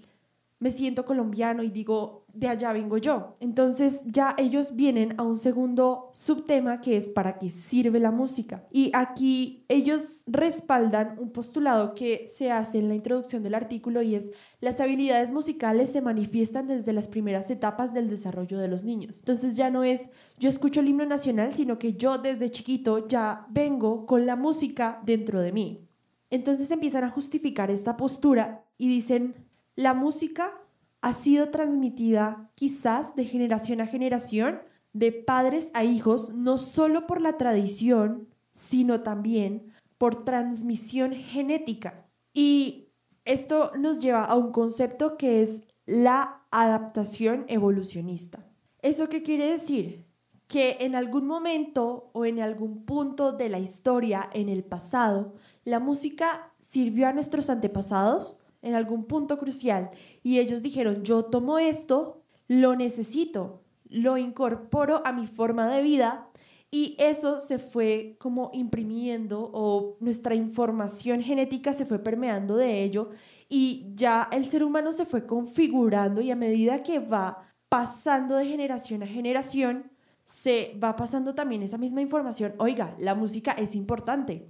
me 0.60 0.72
siento 0.72 1.06
colombiano 1.06 1.64
y 1.64 1.70
digo, 1.70 2.26
de 2.34 2.48
allá 2.48 2.74
vengo 2.74 2.98
yo. 2.98 3.36
Entonces 3.40 4.04
ya 4.06 4.36
ellos 4.38 4.76
vienen 4.76 5.20
a 5.20 5.24
un 5.24 5.38
segundo 5.38 6.10
subtema 6.14 6.82
que 6.82 6.98
es 6.98 7.10
para 7.10 7.38
qué 7.38 7.50
sirve 7.50 8.00
la 8.00 8.12
música. 8.12 8.64
Y 8.72 8.92
aquí 8.94 9.66
ellos 9.68 10.24
respaldan 10.28 11.18
un 11.20 11.32
postulado 11.32 11.94
que 11.94 12.28
se 12.28 12.52
hace 12.52 12.80
en 12.80 12.90
la 12.90 12.96
introducción 12.96 13.44
del 13.44 13.56
artículo 13.56 14.02
y 14.02 14.16
es 14.16 14.32
las 14.62 14.80
habilidades 14.82 15.32
musicales 15.32 15.92
se 15.92 16.02
manifiestan 16.02 16.68
desde 16.68 16.94
las 16.94 17.08
primeras 17.08 17.50
etapas 17.50 17.94
del 17.94 18.10
desarrollo 18.10 18.58
de 18.58 18.68
los 18.68 18.84
niños. 18.84 19.20
Entonces 19.20 19.56
ya 19.56 19.70
no 19.70 19.84
es 19.84 20.10
yo 20.38 20.50
escucho 20.50 20.80
el 20.80 20.88
himno 20.88 21.06
nacional, 21.06 21.54
sino 21.54 21.78
que 21.80 21.94
yo 21.94 22.18
desde 22.18 22.50
chiquito 22.50 23.08
ya 23.08 23.46
vengo 23.50 24.06
con 24.06 24.26
la 24.26 24.36
música 24.36 25.02
dentro 25.06 25.42
de 25.42 25.52
mí. 25.52 25.86
Entonces 26.30 26.70
empiezan 26.72 27.04
a 27.04 27.10
justificar 27.10 27.72
esta 27.72 27.98
postura 27.98 28.66
y 28.78 28.88
dicen, 28.88 29.36
la 29.76 29.94
música 29.94 30.54
ha 31.02 31.14
sido 31.14 31.50
transmitida 31.50 32.52
quizás 32.56 33.16
de 33.16 33.26
generación 33.26 33.82
a 33.82 33.88
generación, 33.88 34.62
de 34.93 35.12
padres 35.12 35.72
a 35.74 35.84
hijos, 35.84 36.34
no 36.34 36.58
solo 36.58 37.08
por 37.08 37.22
la 37.22 37.38
tradición, 37.38 38.28
sino 38.52 39.02
también 39.02 39.72
por 39.97 40.24
transmisión 40.26 41.14
genética. 41.14 42.08
Y 42.34 42.89
esto 43.26 43.72
nos 43.78 44.00
lleva 44.00 44.26
a 44.26 44.36
un 44.36 44.52
concepto 44.52 45.18
que 45.18 45.41
es 45.43 45.64
la 45.86 46.41
adaptación 46.52 47.45
evolucionista. 47.47 48.45
¿Eso 48.82 49.10
qué 49.10 49.24
quiere 49.24 49.52
decir? 49.52 50.06
Que 50.47 50.78
en 50.80 50.95
algún 50.95 51.28
momento 51.28 52.10
o 52.14 52.26
en 52.26 52.39
algún 52.39 52.86
punto 52.86 53.34
de 53.34 53.50
la 53.50 53.60
historia, 53.60 54.30
en 54.34 54.50
el 54.50 54.64
pasado, 54.64 55.34
la 55.64 55.80
música 55.80 56.54
sirvió 56.60 57.08
a 57.08 57.14
nuestros 57.14 57.50
antepasados 57.50 58.39
en 58.62 58.76
algún 58.76 59.05
punto 59.05 59.38
crucial 59.38 59.91
y 60.24 60.39
ellos 60.39 60.62
dijeron, 60.62 61.03
yo 61.03 61.26
tomo 61.26 61.60
esto, 61.60 62.24
lo 62.47 62.76
necesito, 62.76 63.64
lo 63.86 64.18
incorporo 64.18 65.01
a 65.05 65.12
mi 65.12 65.28
forma 65.28 65.68
de 65.68 65.82
vida 65.82 66.30
y 66.72 66.95
eso 66.99 67.39
se 67.39 67.57
fue 67.57 68.16
como 68.20 68.51
imprimiendo 68.53 69.49
o 69.53 69.97
nuestra 69.99 70.36
información 70.36 71.22
genética 71.22 71.74
se 71.74 71.86
fue 71.86 71.99
permeando 71.99 72.57
de 72.57 72.84
ello 72.84 73.10
y 73.47 73.88
ya 73.95 74.30
el 74.32 74.45
ser 74.45 74.64
humano 74.64 74.93
se 74.93 75.05
fue 75.05 75.26
configurando 75.26 76.22
y 76.22 76.30
a 76.30 76.36
medida 76.36 76.84
que 76.84 76.99
va 76.99 77.49
pasando 77.70 78.36
de 78.36 78.47
generación 78.47 79.03
a 79.03 79.07
generación, 79.07 79.91
se 80.26 80.78
va 80.84 80.95
pasando 80.95 81.34
también 81.34 81.64
esa 81.64 81.78
misma 81.78 82.01
información. 82.01 82.53
Oiga, 82.57 82.95
la 82.99 83.16
música 83.16 83.51
es 83.53 83.76
importante. 83.76 84.47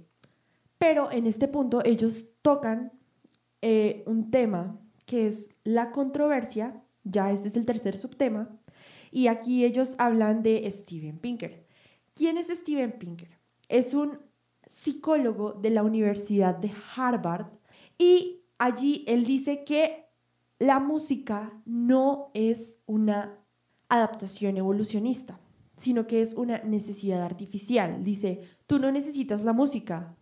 Pero 0.78 1.10
en 1.10 1.26
este 1.26 1.46
punto 1.46 1.82
ellos 1.84 2.26
tocan 2.42 2.92
eh, 3.62 4.02
un 4.06 4.30
tema 4.30 4.80
que 5.06 5.26
es 5.26 5.56
la 5.64 5.90
controversia, 5.90 6.82
ya 7.04 7.30
este 7.30 7.48
es 7.48 7.56
el 7.56 7.66
tercer 7.66 7.96
subtema, 7.96 8.60
y 9.10 9.26
aquí 9.26 9.64
ellos 9.64 9.96
hablan 9.98 10.42
de 10.42 10.70
Steven 10.70 11.18
Pinker. 11.18 11.66
¿Quién 12.14 12.38
es 12.38 12.48
Steven 12.48 12.92
Pinker? 12.92 13.38
Es 13.68 13.94
un 13.94 14.18
psicólogo 14.66 15.52
de 15.52 15.70
la 15.70 15.82
Universidad 15.82 16.56
de 16.56 16.70
Harvard 16.94 17.46
y 17.98 18.44
allí 18.58 19.04
él 19.08 19.24
dice 19.24 19.64
que 19.64 20.06
la 20.60 20.78
música 20.78 21.52
no 21.64 22.30
es 22.34 22.82
una 22.86 23.38
adaptación 23.88 24.58
evolucionista, 24.58 25.40
sino 25.76 26.06
que 26.06 26.22
es 26.22 26.34
una 26.34 26.58
necesidad 26.62 27.22
artificial. 27.22 28.04
Dice, 28.04 28.42
tú 28.66 28.78
no 28.78 28.92
necesitas 28.92 29.42
la 29.42 29.52
música, 29.52 30.16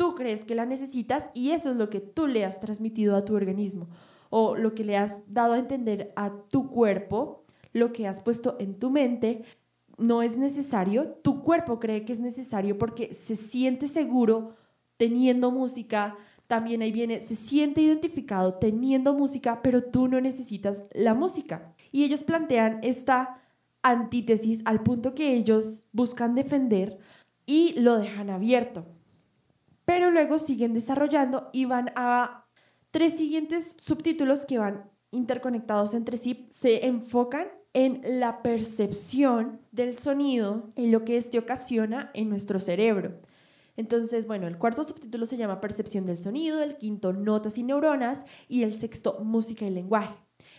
tú 0.00 0.14
crees 0.14 0.46
que 0.46 0.54
la 0.54 0.64
necesitas 0.64 1.30
y 1.34 1.50
eso 1.50 1.72
es 1.72 1.76
lo 1.76 1.90
que 1.90 2.00
tú 2.00 2.26
le 2.26 2.46
has 2.46 2.58
transmitido 2.58 3.14
a 3.16 3.26
tu 3.26 3.34
organismo 3.34 3.86
o 4.30 4.56
lo 4.56 4.74
que 4.74 4.82
le 4.82 4.96
has 4.96 5.18
dado 5.26 5.52
a 5.52 5.58
entender 5.58 6.14
a 6.16 6.32
tu 6.48 6.70
cuerpo, 6.70 7.44
lo 7.74 7.92
que 7.92 8.08
has 8.08 8.22
puesto 8.22 8.56
en 8.60 8.78
tu 8.78 8.88
mente, 8.88 9.42
no 9.98 10.22
es 10.22 10.38
necesario, 10.38 11.18
tu 11.22 11.42
cuerpo 11.42 11.78
cree 11.78 12.06
que 12.06 12.14
es 12.14 12.20
necesario 12.20 12.78
porque 12.78 13.12
se 13.12 13.36
siente 13.36 13.88
seguro 13.88 14.54
teniendo 14.96 15.50
música, 15.50 16.16
también 16.46 16.80
ahí 16.80 16.92
viene, 16.92 17.20
se 17.20 17.36
siente 17.36 17.82
identificado 17.82 18.54
teniendo 18.54 19.12
música, 19.12 19.60
pero 19.60 19.84
tú 19.84 20.08
no 20.08 20.18
necesitas 20.18 20.84
la 20.94 21.12
música. 21.12 21.74
Y 21.92 22.04
ellos 22.04 22.24
plantean 22.24 22.78
esta 22.82 23.42
antítesis 23.82 24.62
al 24.64 24.82
punto 24.82 25.14
que 25.14 25.34
ellos 25.34 25.88
buscan 25.92 26.34
defender 26.34 26.96
y 27.44 27.78
lo 27.78 27.98
dejan 27.98 28.30
abierto 28.30 28.86
pero 29.90 30.12
luego 30.12 30.38
siguen 30.38 30.72
desarrollando 30.72 31.50
y 31.52 31.64
van 31.64 31.90
a 31.96 32.46
tres 32.92 33.16
siguientes 33.16 33.74
subtítulos 33.80 34.46
que 34.46 34.56
van 34.56 34.88
interconectados 35.10 35.94
entre 35.94 36.16
sí, 36.16 36.46
se 36.48 36.86
enfocan 36.86 37.48
en 37.72 38.00
la 38.20 38.40
percepción 38.40 39.60
del 39.72 39.98
sonido, 39.98 40.70
en 40.76 40.92
lo 40.92 41.04
que 41.04 41.16
éste 41.16 41.40
ocasiona 41.40 42.12
en 42.14 42.28
nuestro 42.28 42.60
cerebro. 42.60 43.20
Entonces, 43.76 44.28
bueno, 44.28 44.46
el 44.46 44.58
cuarto 44.58 44.84
subtítulo 44.84 45.26
se 45.26 45.36
llama 45.36 45.60
Percepción 45.60 46.06
del 46.06 46.18
sonido, 46.18 46.62
el 46.62 46.76
quinto 46.76 47.12
Notas 47.12 47.58
y 47.58 47.64
neuronas 47.64 48.26
y 48.46 48.62
el 48.62 48.72
sexto 48.72 49.18
Música 49.24 49.66
y 49.66 49.70
lenguaje. 49.70 50.14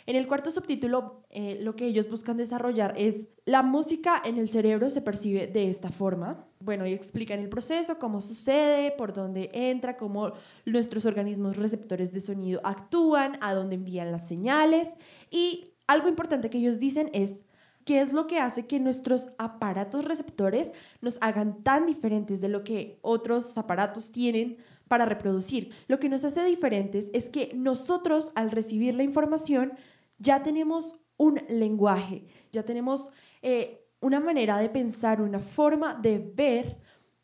En 0.07 0.17
el 0.17 0.27
cuarto 0.27 0.51
subtítulo, 0.51 1.23
eh, 1.29 1.57
lo 1.61 1.77
que 1.77 1.85
ellos 1.85 2.09
buscan 2.09 2.35
desarrollar 2.35 2.95
es 2.97 3.29
la 3.45 3.63
música 3.63 4.21
en 4.25 4.37
el 4.37 4.49
cerebro 4.49 4.89
se 4.89 5.01
percibe 5.01 5.47
de 5.47 5.69
esta 5.69 5.89
forma. 5.89 6.50
Bueno, 6.63 6.85
y 6.85 6.93
explican 6.93 7.39
el 7.39 7.49
proceso, 7.49 7.97
cómo 7.97 8.21
sucede, 8.21 8.91
por 8.91 9.13
dónde 9.13 9.49
entra, 9.53 9.97
cómo 9.97 10.33
nuestros 10.65 11.05
organismos 11.05 11.57
receptores 11.57 12.11
de 12.11 12.21
sonido 12.21 12.61
actúan, 12.63 13.37
a 13.41 13.53
dónde 13.53 13.75
envían 13.75 14.11
las 14.11 14.27
señales. 14.27 14.95
Y 15.29 15.73
algo 15.87 16.07
importante 16.07 16.49
que 16.49 16.59
ellos 16.59 16.79
dicen 16.79 17.09
es 17.13 17.45
qué 17.85 18.01
es 18.01 18.13
lo 18.13 18.27
que 18.27 18.39
hace 18.39 18.67
que 18.67 18.79
nuestros 18.79 19.29
aparatos 19.37 20.05
receptores 20.05 20.73
nos 21.01 21.17
hagan 21.21 21.63
tan 21.63 21.85
diferentes 21.85 22.41
de 22.41 22.49
lo 22.49 22.63
que 22.63 22.99
otros 23.01 23.57
aparatos 23.57 24.11
tienen 24.11 24.57
para 24.87 25.05
reproducir. 25.05 25.73
Lo 25.87 25.99
que 25.99 26.09
nos 26.09 26.23
hace 26.25 26.43
diferentes 26.45 27.09
es 27.13 27.29
que 27.29 27.51
nosotros 27.55 28.31
al 28.35 28.51
recibir 28.51 28.93
la 28.93 29.03
información 29.03 29.73
ya 30.19 30.43
tenemos 30.43 30.95
un 31.17 31.41
lenguaje, 31.49 32.25
ya 32.51 32.63
tenemos 32.63 33.11
eh, 33.41 33.80
una 34.01 34.19
manera 34.19 34.57
de 34.57 34.69
pensar, 34.69 35.21
una 35.21 35.39
forma 35.39 35.93
de 35.93 36.19
ver 36.19 36.77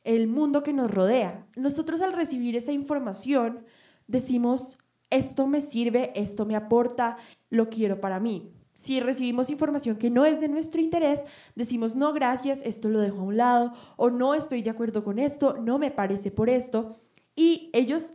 el 0.03 0.27
mundo 0.27 0.63
que 0.63 0.73
nos 0.73 0.89
rodea. 0.89 1.45
Nosotros 1.55 2.01
al 2.01 2.13
recibir 2.13 2.55
esa 2.55 2.71
información 2.71 3.65
decimos, 4.07 4.77
esto 5.09 5.47
me 5.47 5.59
sirve, 5.59 6.13
esto 6.15 6.45
me 6.45 6.55
aporta, 6.55 7.17
lo 7.49 7.69
quiero 7.69 7.99
para 7.99 8.19
mí. 8.19 8.53
Si 8.73 8.99
recibimos 8.99 9.49
información 9.49 9.97
que 9.97 10.11
no 10.11 10.25
es 10.25 10.39
de 10.39 10.49
nuestro 10.49 10.79
interés, 10.79 11.23
decimos 11.55 11.95
no, 11.95 12.13
gracias, 12.13 12.61
esto 12.63 12.89
lo 12.89 12.99
dejo 12.99 13.21
a 13.21 13.23
un 13.23 13.37
lado, 13.37 13.73
o 13.95 14.11
no 14.11 14.35
estoy 14.35 14.61
de 14.61 14.69
acuerdo 14.69 15.03
con 15.03 15.17
esto, 15.17 15.57
no 15.57 15.79
me 15.79 15.89
parece 15.89 16.29
por 16.29 16.47
esto. 16.47 16.95
Y 17.35 17.71
ellos 17.73 18.13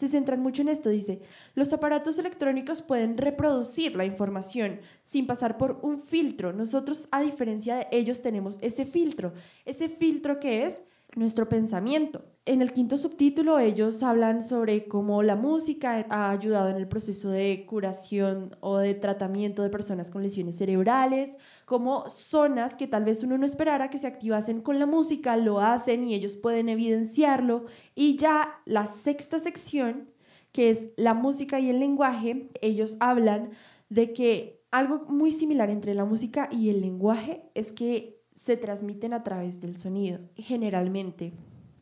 se 0.00 0.08
centran 0.08 0.40
mucho 0.40 0.62
en 0.62 0.70
esto. 0.70 0.88
Dice, 0.88 1.20
los 1.54 1.74
aparatos 1.74 2.18
electrónicos 2.18 2.80
pueden 2.80 3.18
reproducir 3.18 3.94
la 3.96 4.06
información 4.06 4.80
sin 5.02 5.26
pasar 5.26 5.58
por 5.58 5.78
un 5.82 5.98
filtro. 5.98 6.54
Nosotros, 6.54 7.06
a 7.10 7.20
diferencia 7.20 7.76
de 7.76 7.88
ellos, 7.92 8.22
tenemos 8.22 8.58
ese 8.62 8.86
filtro. 8.86 9.34
Ese 9.66 9.90
filtro 9.90 10.40
que 10.40 10.64
es 10.64 10.80
nuestro 11.16 11.48
pensamiento. 11.48 12.24
En 12.46 12.62
el 12.62 12.72
quinto 12.72 12.96
subtítulo 12.96 13.58
ellos 13.58 14.02
hablan 14.02 14.42
sobre 14.42 14.86
cómo 14.88 15.22
la 15.22 15.36
música 15.36 16.06
ha 16.08 16.30
ayudado 16.30 16.70
en 16.70 16.76
el 16.76 16.88
proceso 16.88 17.30
de 17.30 17.66
curación 17.66 18.56
o 18.60 18.78
de 18.78 18.94
tratamiento 18.94 19.62
de 19.62 19.70
personas 19.70 20.10
con 20.10 20.22
lesiones 20.22 20.56
cerebrales, 20.56 21.36
como 21.64 22.08
zonas 22.08 22.76
que 22.76 22.86
tal 22.86 23.04
vez 23.04 23.22
uno 23.22 23.38
no 23.38 23.46
esperara 23.46 23.90
que 23.90 23.98
se 23.98 24.06
activasen 24.06 24.62
con 24.62 24.78
la 24.78 24.86
música, 24.86 25.36
lo 25.36 25.60
hacen 25.60 26.04
y 26.04 26.14
ellos 26.14 26.36
pueden 26.36 26.68
evidenciarlo. 26.68 27.66
Y 27.94 28.16
ya 28.16 28.60
la 28.64 28.86
sexta 28.86 29.38
sección, 29.38 30.10
que 30.52 30.70
es 30.70 30.92
la 30.96 31.14
música 31.14 31.60
y 31.60 31.70
el 31.70 31.78
lenguaje, 31.78 32.50
ellos 32.60 32.96
hablan 33.00 33.50
de 33.88 34.12
que 34.12 34.64
algo 34.70 35.04
muy 35.08 35.32
similar 35.32 35.70
entre 35.70 35.94
la 35.94 36.04
música 36.04 36.48
y 36.50 36.70
el 36.70 36.80
lenguaje 36.80 37.50
es 37.54 37.72
que 37.72 38.19
se 38.40 38.56
transmiten 38.56 39.12
a 39.12 39.22
través 39.22 39.60
del 39.60 39.76
sonido, 39.76 40.18
generalmente. 40.34 41.34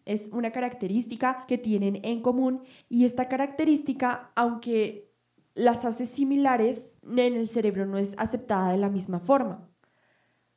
Es 0.05 0.29
una 0.33 0.51
característica 0.51 1.45
que 1.47 1.57
tienen 1.57 2.01
en 2.03 2.21
común 2.21 2.63
y 2.89 3.05
esta 3.05 3.29
característica, 3.29 4.33
aunque 4.35 5.13
las 5.55 5.85
hace 5.85 6.05
similares, 6.05 6.99
en 7.05 7.37
el 7.37 7.47
cerebro 7.49 7.87
no 7.87 7.97
es 7.97 8.17
aceptada 8.19 8.73
de 8.73 8.79
la 8.79 8.91
misma 8.91 9.21
forma. 9.21 9.69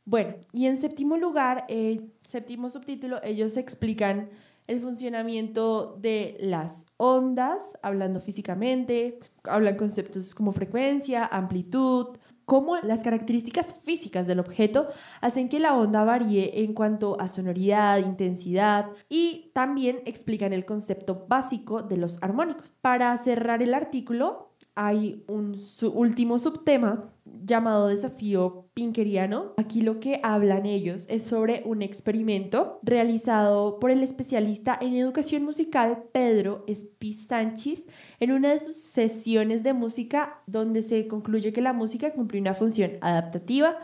Bueno, 0.04 0.34
y 0.52 0.66
en 0.66 0.78
séptimo 0.78 1.18
lugar, 1.18 1.66
eh, 1.70 2.10
séptimo 2.22 2.72
subtítulo, 2.72 3.22
ellos 3.24 3.56
explican 3.56 4.32
el 4.66 4.82
funcionamiento 4.82 5.98
de 5.98 6.36
las 6.40 6.88
ondas, 6.98 7.78
hablando 7.84 8.20
físicamente, 8.20 9.20
hablan 9.44 9.76
conceptos 9.76 10.34
como 10.34 10.52
frecuencia, 10.52 11.26
amplitud, 11.26 12.18
cómo 12.52 12.76
las 12.80 13.02
características 13.02 13.76
físicas 13.86 14.28
del 14.28 14.42
objeto 14.42 14.90
hacen 15.22 15.48
que 15.48 15.58
la 15.58 15.74
onda 15.74 16.04
varíe 16.04 16.66
en 16.66 16.74
cuanto 16.74 17.16
a 17.22 17.30
sonoridad, 17.30 18.00
intensidad 18.00 18.88
y 19.08 19.52
también 19.54 20.02
explican 20.06 20.52
el 20.52 20.66
concepto 20.66 21.26
básico 21.30 21.82
de 21.82 21.96
los 21.96 22.22
armónicos. 22.22 22.74
Para 22.82 23.16
cerrar 23.16 23.64
el 23.64 23.74
artículo, 23.74 24.51
hay 24.84 25.24
un 25.28 25.56
último 25.94 26.40
subtema 26.40 27.14
llamado 27.46 27.88
desafío 27.88 28.72
pinkeriano. 28.74 29.54
Aquí 29.58 29.82
lo 29.82 30.00
que 30.00 30.20
hablan 30.24 30.66
ellos 30.66 31.06
es 31.08 31.22
sobre 31.22 31.62
un 31.66 31.84
experimento 31.84 32.80
realizado 32.82 33.80
por 33.80 33.92
el 33.92 34.02
especialista 34.02 34.76
en 34.82 34.96
educación 34.96 35.44
musical 35.44 36.06
Pedro 36.12 36.64
Espiz 36.68 37.28
Sánchez 37.28 37.86
en 38.20 38.32
una 38.32 38.50
de 38.50 38.58
sus 38.58 38.76
sesiones 38.76 39.62
de 39.62 39.74
música 39.74 40.42
donde 40.48 40.82
se 40.82 41.08
concluye 41.08 41.54
que 41.54 41.62
la 41.62 41.74
música 41.74 42.14
cumple 42.14 42.42
una 42.42 42.56
función 42.56 42.94
adaptativa, 43.02 43.78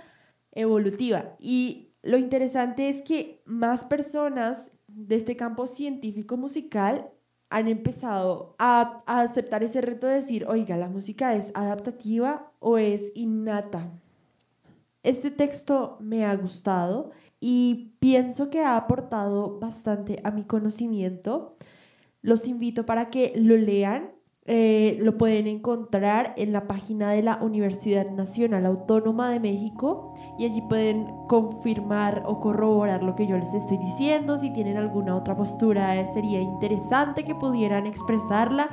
evolutiva. 0.52 1.36
Y 1.40 1.92
lo 2.02 2.18
interesante 2.18 2.90
es 2.90 3.04
que 3.04 3.44
más 3.46 3.84
personas 3.84 4.72
de 4.88 5.16
este 5.16 5.36
campo 5.36 5.68
científico 5.68 6.38
musical 6.38 7.12
han 7.50 7.68
empezado 7.68 8.56
a, 8.60 9.04
aceptar 9.06 9.64
ese 9.64 9.82
reto 9.82 10.08
de 10.08 10.16
decir, 10.16 10.46
oiga, 10.48 10.78
la 10.78 10.90
música 10.90 11.36
es 11.36 11.52
adaptativa 11.56 12.52
o 12.60 12.78
es 12.78 13.12
innata. 13.16 13.90
Este 15.04 15.32
texto 15.32 15.98
me 16.02 16.26
ha 16.26 16.36
gustado 16.36 17.12
y 17.40 17.94
pienso 18.00 18.50
que 18.50 18.62
ha 18.62 18.76
aportado 18.76 19.60
bastante 19.60 20.20
a 20.24 20.32
mi 20.32 20.44
conocimiento. 20.44 21.56
Los 22.22 22.48
invito 22.48 22.86
para 22.86 23.10
que 23.10 23.32
lo 23.36 23.56
lean 23.56 24.12
eh, 24.50 24.98
lo 25.02 25.18
pueden 25.18 25.46
encontrar 25.46 26.34
en 26.38 26.54
la 26.54 26.68
página 26.68 27.12
de 27.12 27.22
la 27.22 27.38
Universidad 27.42 28.10
Nacional 28.10 28.66
Autónoma 28.66 29.30
de 29.30 29.42
México 29.42 30.14
y 30.38 30.46
allí 30.46 30.62
pueden 30.62 31.06
confirmar 31.28 32.24
o 32.26 32.40
corroborar 32.40 33.04
lo 33.04 33.14
que 33.14 33.28
yo 33.28 33.38
les 33.38 33.54
estoy 33.54 33.78
diciendo. 33.78 34.38
Si 34.38 34.54
tienen 34.54 34.78
alguna 34.78 35.18
otra 35.18 35.36
postura, 35.36 36.00
eh, 36.00 36.08
sería 36.08 36.40
interesante 36.40 37.26
que 37.26 37.36
pudieran 37.36 37.86
expresarla 37.86 38.70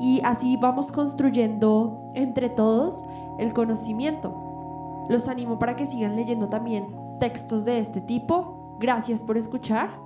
y 0.00 0.20
así 0.24 0.56
vamos 0.56 0.90
construyendo 0.90 2.10
entre 2.16 2.48
todos 2.48 3.08
el 3.38 3.52
conocimiento. 3.52 5.06
Los 5.08 5.28
animo 5.28 5.60
para 5.60 5.76
que 5.76 5.86
sigan 5.86 6.16
leyendo 6.16 6.48
también 6.48 6.88
textos 7.20 7.64
de 7.64 7.78
este 7.78 8.00
tipo. 8.00 8.76
Gracias 8.80 9.22
por 9.22 9.36
escuchar. 9.36 10.02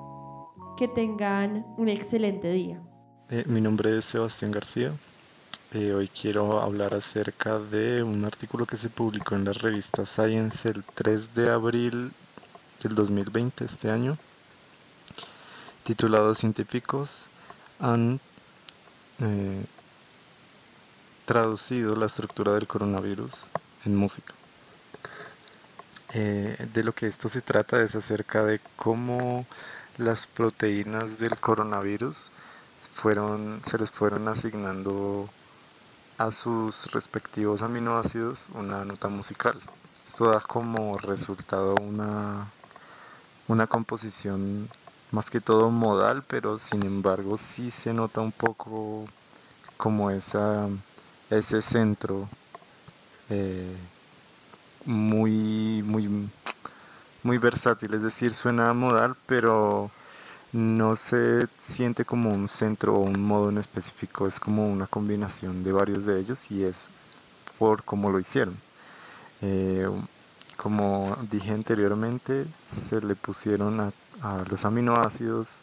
Que 0.76 0.86
tengan 0.86 1.66
un 1.76 1.88
excelente 1.88 2.52
día. 2.52 2.80
Eh, 3.30 3.44
mi 3.46 3.60
nombre 3.60 3.98
es 3.98 4.06
Sebastián 4.06 4.52
García. 4.52 4.90
Eh, 5.72 5.92
hoy 5.92 6.08
quiero 6.08 6.62
hablar 6.62 6.94
acerca 6.94 7.58
de 7.58 8.02
un 8.02 8.24
artículo 8.24 8.64
que 8.64 8.78
se 8.78 8.88
publicó 8.88 9.34
en 9.34 9.44
la 9.44 9.52
revista 9.52 10.06
Science 10.06 10.66
el 10.66 10.82
3 10.82 11.34
de 11.34 11.50
abril 11.50 12.12
del 12.82 12.94
2020, 12.94 13.66
este 13.66 13.90
año, 13.90 14.16
titulado 15.82 16.32
Científicos 16.32 17.28
han 17.80 18.18
eh, 19.18 19.62
traducido 21.26 21.96
la 21.96 22.06
estructura 22.06 22.54
del 22.54 22.66
coronavirus 22.66 23.48
en 23.84 23.94
música. 23.94 24.32
de 26.14 26.82
lo 26.82 26.94
que 26.94 27.06
esto 27.06 27.28
se 27.28 27.42
trata 27.42 27.82
es 27.82 27.94
acerca 27.94 28.42
de 28.42 28.58
cómo 28.76 29.44
las 29.98 30.26
proteínas 30.26 31.18
del 31.18 31.36
coronavirus 31.38 32.30
fueron, 32.98 33.60
se 33.64 33.78
les 33.78 33.92
fueron 33.92 34.26
asignando 34.26 35.30
a 36.18 36.32
sus 36.32 36.90
respectivos 36.90 37.62
aminoácidos 37.62 38.48
una 38.54 38.84
nota 38.84 39.06
musical. 39.06 39.56
Esto 40.04 40.32
da 40.32 40.40
como 40.40 40.98
resultado 40.98 41.76
una, 41.76 42.50
una 43.46 43.68
composición 43.68 44.68
más 45.12 45.30
que 45.30 45.40
todo 45.40 45.70
modal, 45.70 46.24
pero 46.26 46.58
sin 46.58 46.82
embargo 46.82 47.38
sí 47.38 47.70
se 47.70 47.94
nota 47.94 48.20
un 48.20 48.32
poco 48.32 49.04
como 49.76 50.10
esa, 50.10 50.66
ese 51.30 51.62
centro 51.62 52.28
eh, 53.30 53.76
muy, 54.84 55.84
muy, 55.84 56.28
muy 57.22 57.38
versátil, 57.38 57.94
es 57.94 58.02
decir, 58.02 58.34
suena 58.34 58.72
modal, 58.72 59.14
pero 59.26 59.92
no 60.52 60.96
se 60.96 61.46
siente 61.58 62.04
como 62.04 62.30
un 62.30 62.48
centro 62.48 62.94
o 62.94 63.00
un 63.00 63.20
modo 63.20 63.50
en 63.50 63.58
específico, 63.58 64.26
es 64.26 64.40
como 64.40 64.70
una 64.70 64.86
combinación 64.86 65.62
de 65.62 65.72
varios 65.72 66.06
de 66.06 66.20
ellos 66.20 66.50
y 66.50 66.64
es 66.64 66.88
por 67.58 67.82
cómo 67.84 68.10
lo 68.10 68.18
hicieron. 68.18 68.56
Eh, 69.42 69.88
como 70.56 71.16
dije 71.30 71.52
anteriormente, 71.52 72.46
se 72.64 73.00
le 73.00 73.14
pusieron 73.14 73.80
a, 73.80 73.92
los 74.50 74.64
aminoácidos 74.64 75.60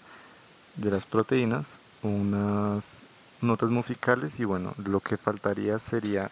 de 0.78 0.92
las 0.92 1.06
proteínas 1.06 1.78
unas 2.02 3.00
notas 3.42 3.70
musicales 3.72 4.40
y 4.40 4.46
bueno, 4.46 4.74
lo 4.78 5.02
que 5.02 5.18
faltaría 5.18 5.78
sería 5.80 6.32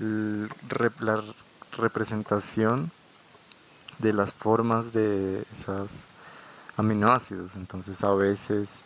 la 0.00 1.22
representación 1.78 2.90
de 3.98 4.12
las 4.12 4.34
formas 4.34 4.92
de 4.92 5.44
esas 5.52 6.08
aminoácidos. 6.76 7.56
Entonces 7.56 8.02
a 8.04 8.14
veces 8.14 8.84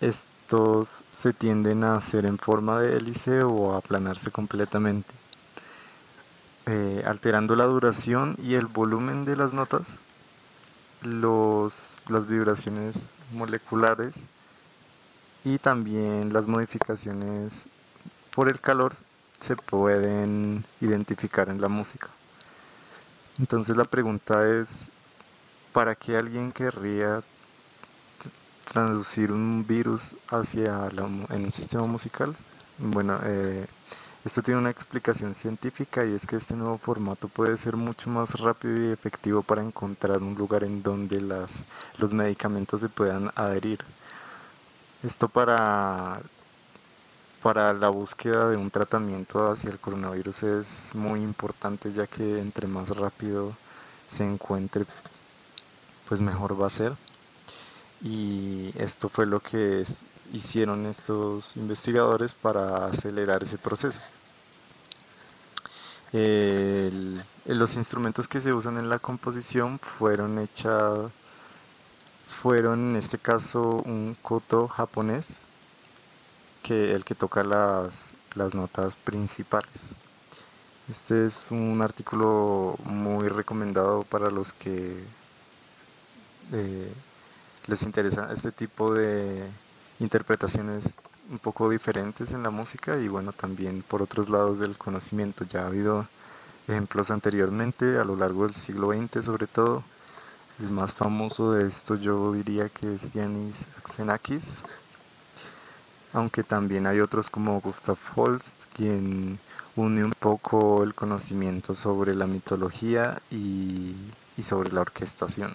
estos 0.00 1.04
se 1.10 1.32
tienden 1.32 1.84
a 1.84 1.96
hacer 1.96 2.26
en 2.26 2.38
forma 2.38 2.80
de 2.80 2.96
hélice 2.96 3.42
o 3.42 3.74
a 3.74 3.78
aplanarse 3.78 4.30
completamente, 4.30 5.12
eh, 6.66 7.02
alterando 7.06 7.56
la 7.56 7.64
duración 7.64 8.36
y 8.42 8.54
el 8.54 8.66
volumen 8.66 9.24
de 9.24 9.36
las 9.36 9.52
notas, 9.52 9.98
los, 11.02 12.02
las 12.08 12.26
vibraciones 12.26 13.10
moleculares 13.32 14.28
y 15.44 15.58
también 15.58 16.32
las 16.32 16.46
modificaciones 16.46 17.68
por 18.34 18.48
el 18.48 18.60
calor 18.60 18.94
se 19.38 19.56
pueden 19.56 20.64
identificar 20.80 21.48
en 21.48 21.60
la 21.60 21.68
música. 21.68 22.08
Entonces 23.38 23.76
la 23.76 23.84
pregunta 23.84 24.48
es, 24.48 24.90
¿para 25.72 25.94
qué 25.94 26.16
alguien 26.16 26.52
querría 26.52 27.22
traducir 28.64 29.32
un 29.32 29.66
virus 29.66 30.14
hacia 30.28 30.88
en 30.88 31.44
un 31.44 31.52
sistema 31.52 31.86
musical? 31.86 32.36
Bueno, 32.78 33.18
eh, 33.24 33.66
esto 34.24 34.42
tiene 34.42 34.60
una 34.60 34.70
explicación 34.70 35.34
científica 35.34 36.04
y 36.04 36.14
es 36.14 36.26
que 36.26 36.36
este 36.36 36.54
nuevo 36.54 36.78
formato 36.78 37.28
puede 37.28 37.56
ser 37.56 37.76
mucho 37.76 38.10
más 38.10 38.38
rápido 38.40 38.88
y 38.88 38.92
efectivo 38.92 39.42
para 39.42 39.62
encontrar 39.62 40.22
un 40.22 40.34
lugar 40.34 40.64
en 40.64 40.82
donde 40.82 41.20
las, 41.20 41.66
los 41.98 42.12
medicamentos 42.12 42.80
se 42.80 42.88
puedan 42.88 43.30
adherir. 43.34 43.80
Esto 45.02 45.28
para 45.28 46.20
para 47.42 47.72
la 47.72 47.88
búsqueda 47.88 48.48
de 48.50 48.56
un 48.56 48.70
tratamiento 48.70 49.50
hacia 49.50 49.70
el 49.70 49.80
coronavirus 49.80 50.44
es 50.44 50.94
muy 50.94 51.20
importante 51.22 51.92
ya 51.92 52.06
que 52.06 52.38
entre 52.38 52.68
más 52.68 52.96
rápido 52.96 53.52
se 54.06 54.24
encuentre 54.24 54.86
pues 56.12 56.20
mejor 56.20 56.60
va 56.60 56.66
a 56.66 56.68
ser 56.68 56.94
y 58.02 58.70
esto 58.76 59.08
fue 59.08 59.24
lo 59.24 59.40
que 59.40 59.82
hicieron 60.34 60.84
estos 60.84 61.56
investigadores 61.56 62.34
para 62.34 62.84
acelerar 62.84 63.42
ese 63.42 63.56
proceso. 63.56 64.02
los 66.12 67.76
instrumentos 67.76 68.28
que 68.28 68.42
se 68.42 68.52
usan 68.52 68.76
en 68.76 68.90
la 68.90 68.98
composición 68.98 69.78
fueron 69.78 70.38
hechos 70.38 71.10
fueron 72.26 72.90
en 72.90 72.96
este 72.96 73.16
caso 73.16 73.82
un 73.86 74.14
koto 74.20 74.68
japonés 74.68 75.46
que 76.62 76.92
el 76.92 77.06
que 77.06 77.14
toca 77.14 77.42
las, 77.42 78.16
las 78.34 78.54
notas 78.54 78.96
principales. 78.96 79.94
Este 80.90 81.24
es 81.24 81.50
un 81.50 81.80
artículo 81.80 82.76
muy 82.84 83.28
recomendado 83.28 84.02
para 84.02 84.28
los 84.28 84.52
que 84.52 85.21
eh, 86.52 86.92
les 87.66 87.82
interesa 87.82 88.30
este 88.32 88.52
tipo 88.52 88.94
de 88.94 89.48
interpretaciones 90.00 90.96
un 91.30 91.38
poco 91.38 91.70
diferentes 91.70 92.32
en 92.32 92.42
la 92.42 92.50
música 92.50 92.98
y 92.98 93.08
bueno 93.08 93.32
también 93.32 93.82
por 93.82 94.02
otros 94.02 94.28
lados 94.28 94.58
del 94.58 94.76
conocimiento. 94.76 95.44
Ya 95.44 95.62
ha 95.62 95.66
habido 95.66 96.06
ejemplos 96.68 97.10
anteriormente 97.10 97.98
a 97.98 98.04
lo 98.04 98.16
largo 98.16 98.44
del 98.44 98.54
siglo 98.54 98.92
XX 98.92 99.24
sobre 99.24 99.46
todo. 99.46 99.82
El 100.60 100.70
más 100.70 100.92
famoso 100.92 101.52
de 101.52 101.66
esto 101.66 101.96
yo 101.96 102.32
diría 102.32 102.68
que 102.68 102.94
es 102.94 103.14
Yanis 103.14 103.68
Xenakis, 103.88 104.62
aunque 106.12 106.42
también 106.42 106.86
hay 106.86 107.00
otros 107.00 107.30
como 107.30 107.60
Gustav 107.60 107.98
Holst, 108.14 108.66
quien 108.74 109.38
une 109.76 110.04
un 110.04 110.12
poco 110.12 110.82
el 110.82 110.94
conocimiento 110.94 111.72
sobre 111.72 112.14
la 112.14 112.26
mitología 112.26 113.20
y, 113.30 113.94
sobre 114.38 114.72
la 114.72 114.82
orquestación. 114.82 115.54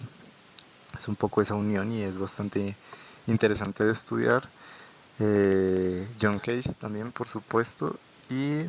Es 0.95 1.07
un 1.07 1.15
poco 1.15 1.41
esa 1.41 1.55
unión 1.55 1.91
y 1.91 2.03
es 2.03 2.19
bastante 2.19 2.75
interesante 3.25 3.83
de 3.83 3.91
estudiar. 3.91 4.47
Eh, 5.19 6.07
John 6.21 6.37
Cage 6.37 6.73
también, 6.79 7.11
por 7.11 7.27
supuesto. 7.27 7.97
Y 8.29 8.61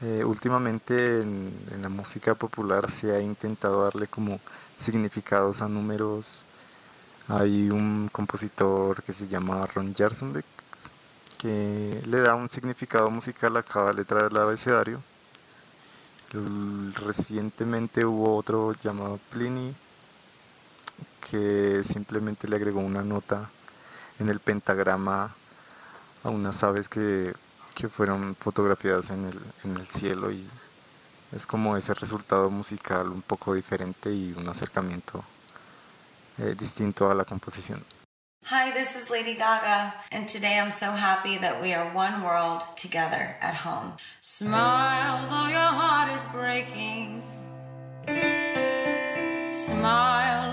eh, 0.00 0.24
últimamente 0.24 1.20
en, 1.20 1.52
en, 1.72 1.82
la 1.82 1.88
música 1.88 2.34
popular 2.34 2.90
se 2.90 3.14
ha 3.14 3.20
intentado 3.20 3.82
darle 3.84 4.06
como 4.06 4.40
significados 4.76 5.60
a 5.60 5.68
números. 5.68 6.44
Hay 7.28 7.70
un 7.70 8.08
compositor 8.10 9.02
que 9.02 9.12
se 9.12 9.28
llama 9.28 9.66
Ron 9.66 9.92
Jarsonbeck 9.92 10.46
que 11.38 12.02
le 12.04 12.18
da 12.20 12.34
un 12.34 12.48
significado 12.48 13.10
musical 13.10 13.56
a 13.56 13.62
cada 13.62 13.92
letra 13.92 14.24
del 14.24 14.36
abecedario. 14.36 15.02
Recientemente 17.06 18.04
hubo 18.04 18.36
otro 18.36 18.74
llamado 18.74 19.18
Pliny 19.30 19.72
que 21.30 21.82
simplemente 21.84 22.48
le 22.48 22.56
agregó 22.56 22.80
una 22.80 23.02
nota 23.02 23.50
en 24.18 24.28
el 24.28 24.40
pentagrama 24.40 25.34
a 26.24 26.30
unas 26.30 26.62
aves 26.64 26.88
que, 26.88 27.34
que 27.74 27.88
fueron 27.88 28.36
fotografiadas 28.36 29.10
en 29.10 29.26
el, 29.26 29.40
en 29.64 29.76
el 29.76 29.86
cielo 29.86 30.30
y 30.30 30.48
es 31.32 31.46
como 31.46 31.76
ese 31.76 31.94
resultado 31.94 32.50
musical 32.50 33.08
un 33.08 33.22
poco 33.22 33.54
diferente 33.54 34.10
y 34.12 34.32
un 34.36 34.48
acercamiento 34.48 35.24
eh, 36.38 36.54
distinto 36.56 37.10
a 37.10 37.14
la 37.14 37.24
composición. 37.24 37.84
Hi, 38.50 38.70
this 38.72 38.96
is 38.96 39.10
Lady 39.10 39.34
Gaga, 39.34 39.92
and 40.10 40.26
today 40.26 40.58
I'm 40.58 40.70
so 40.70 40.92
happy 40.92 41.36
that 41.36 41.60
we 41.60 41.74
are 41.74 41.92
one 41.92 42.22
world 42.22 42.62
together 42.76 43.36
at 43.42 43.54
home. 43.54 43.92
Smile 44.20 45.28
though 45.28 45.50
your 45.50 45.70
heart 45.70 46.10
is 46.10 46.24
breaking. 46.32 47.22
Smile 49.50 50.52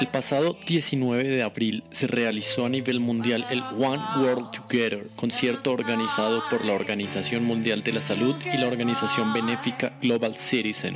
El 0.00 0.06
pasado 0.08 0.56
19 0.66 1.24
de 1.24 1.42
abril 1.42 1.84
se 1.90 2.06
realizó 2.06 2.66
a 2.66 2.68
nivel 2.68 3.00
mundial 3.00 3.46
el 3.50 3.62
One 3.62 4.02
World 4.18 4.50
Together, 4.50 5.08
concierto 5.16 5.72
organizado 5.72 6.42
por 6.50 6.64
la 6.64 6.72
Organización 6.72 7.44
Mundial 7.44 7.82
de 7.82 7.92
la 7.92 8.00
Salud 8.00 8.36
y 8.52 8.58
la 8.58 8.66
organización 8.66 9.32
benéfica 9.32 9.92
Global 10.00 10.34
Citizen. 10.34 10.94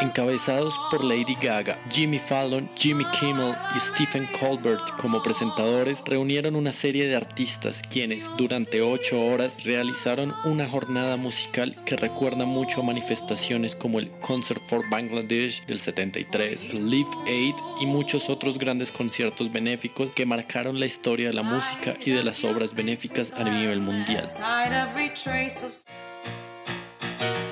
Encabezados 0.00 0.74
por 0.90 1.04
Lady 1.04 1.36
Gaga, 1.40 1.78
Jimmy 1.90 2.18
Fallon, 2.18 2.66
Jimmy 2.76 3.04
Kimmel 3.18 3.54
y 3.74 3.80
Stephen 3.80 4.28
Colbert 4.38 4.96
como 5.00 5.22
presentadores, 5.22 5.98
reunieron 6.04 6.56
una 6.56 6.72
serie 6.72 7.06
de 7.06 7.16
artistas 7.16 7.82
quienes 7.90 8.24
durante 8.36 8.80
ocho 8.82 9.24
horas 9.24 9.64
realizaron 9.64 10.34
una 10.44 10.66
jornada 10.66 11.16
musical 11.16 11.76
que 11.84 11.96
recuerda 11.96 12.44
mucho 12.44 12.80
a 12.80 12.84
manifestaciones 12.84 13.74
como 13.74 13.98
el 13.98 14.10
Concert 14.20 14.64
for 14.66 14.88
Bangladesh 14.88 15.64
del 15.66 15.80
73, 15.80 16.64
el 16.64 16.90
Live 16.90 17.10
Aid 17.26 17.54
y 17.80 17.86
muchos 17.86 18.28
otros 18.28 18.58
grandes 18.58 18.90
conciertos 18.90 19.50
benéficos 19.50 20.12
que 20.12 20.26
marcaron 20.26 20.80
la 20.80 20.86
historia 20.86 21.28
de 21.28 21.34
la 21.34 21.42
música 21.42 21.94
y 22.04 22.10
de 22.10 22.22
las 22.22 22.44
obras 22.44 22.74
benéficas 22.74 23.32
a 23.32 23.44
nivel 23.44 23.80
mundial. 23.80 24.28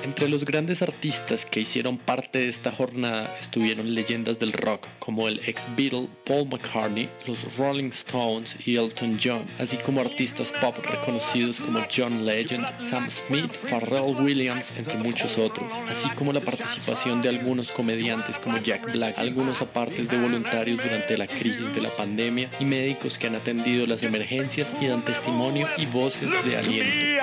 Entre 0.07 0.29
los 0.29 0.45
grandes 0.45 0.81
artistas 0.81 1.45
que 1.45 1.59
hicieron 1.59 1.97
parte 1.97 2.39
de 2.39 2.47
esta 2.47 2.71
jornada 2.71 3.29
estuvieron 3.41 3.93
leyendas 3.93 4.39
del 4.39 4.53
rock 4.53 4.87
como 4.99 5.27
el 5.27 5.41
ex 5.45 5.63
Beatle 5.75 6.07
Paul 6.25 6.47
McCartney, 6.47 7.09
los 7.27 7.57
Rolling 7.57 7.89
Stones 7.89 8.55
y 8.65 8.77
Elton 8.77 9.19
John, 9.21 9.43
así 9.59 9.75
como 9.75 9.99
artistas 9.99 10.53
pop 10.61 10.77
reconocidos 10.81 11.59
como 11.59 11.85
John 11.93 12.25
Legend, 12.25 12.65
Sam 12.89 13.09
Smith, 13.09 13.51
Pharrell 13.51 14.15
Williams, 14.21 14.77
entre 14.77 14.97
muchos 14.97 15.37
otros, 15.37 15.69
así 15.89 16.07
como 16.11 16.31
la 16.31 16.39
participación 16.39 17.21
de 17.21 17.27
algunos 17.27 17.69
comediantes 17.73 18.37
como 18.37 18.59
Jack 18.59 18.89
Black, 18.93 19.19
algunos 19.19 19.61
apartes 19.61 20.07
de 20.07 20.17
voluntarios 20.17 20.81
durante 20.81 21.17
la 21.17 21.27
crisis 21.27 21.75
de 21.75 21.81
la 21.81 21.89
pandemia 21.89 22.49
y 22.61 22.65
médicos 22.65 23.17
que 23.17 23.27
han 23.27 23.35
atendido 23.35 23.85
las 23.85 24.03
emergencias 24.03 24.73
y 24.79 24.87
dan 24.87 25.03
testimonio 25.03 25.67
y 25.75 25.85
voces 25.85 26.29
de 26.45 26.55
aliento. 26.55 27.17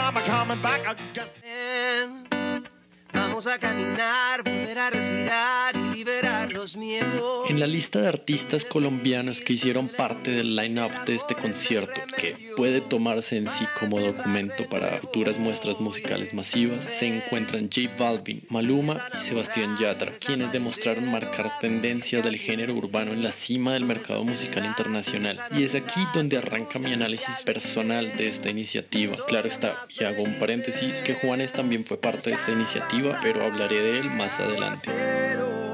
Vamos 3.14 3.46
a 3.46 3.58
caminar, 3.60 4.42
volver 4.42 4.76
a 4.76 4.90
respirar 4.90 5.76
y 5.76 5.98
liberar 5.98 6.52
los 6.52 6.76
miedos. 6.76 7.48
En 7.48 7.60
la 7.60 7.68
lista 7.68 8.00
de 8.00 8.08
artistas 8.08 8.64
colombianos 8.64 9.40
que 9.40 9.52
hicieron 9.52 9.86
parte 9.88 10.32
del 10.32 10.56
line-up 10.56 10.90
de 11.06 11.14
este 11.14 11.36
concierto, 11.36 12.00
que 12.16 12.36
puede 12.56 12.80
tomarse 12.80 13.36
en 13.36 13.48
sí 13.48 13.66
como 13.78 14.00
documento 14.00 14.66
para 14.68 14.98
futuras 14.98 15.38
muestras 15.38 15.78
musicales 15.78 16.34
masivas, 16.34 16.84
se 16.98 17.06
encuentran 17.06 17.70
J 17.72 17.94
Balvin, 17.96 18.44
Maluma 18.48 19.08
y 19.16 19.24
Sebastián 19.24 19.78
Yatra, 19.78 20.10
quienes 20.12 20.50
demostraron 20.50 21.08
marcar 21.08 21.52
tendencias 21.60 22.24
del 22.24 22.36
género 22.36 22.74
urbano 22.74 23.12
en 23.12 23.22
la 23.22 23.30
cima 23.30 23.74
del 23.74 23.84
mercado 23.84 24.24
musical 24.24 24.64
internacional. 24.64 25.38
Y 25.56 25.62
es 25.62 25.76
aquí 25.76 26.00
donde 26.14 26.38
arranca 26.38 26.80
mi 26.80 26.92
análisis 26.92 27.40
personal 27.44 28.16
de 28.16 28.26
esta 28.26 28.50
iniciativa. 28.50 29.16
Claro 29.28 29.48
está, 29.48 29.76
y 30.00 30.02
hago 30.02 30.24
un 30.24 30.34
paréntesis, 30.40 30.96
que 30.96 31.14
Juanes 31.14 31.52
también 31.52 31.84
fue 31.84 31.96
parte 31.96 32.30
de 32.30 32.36
esta 32.36 32.50
iniciativa 32.50 33.03
pero 33.22 33.44
hablaré 33.44 33.80
de 33.80 33.98
él 33.98 34.10
más 34.10 34.38
adelante. 34.40 35.73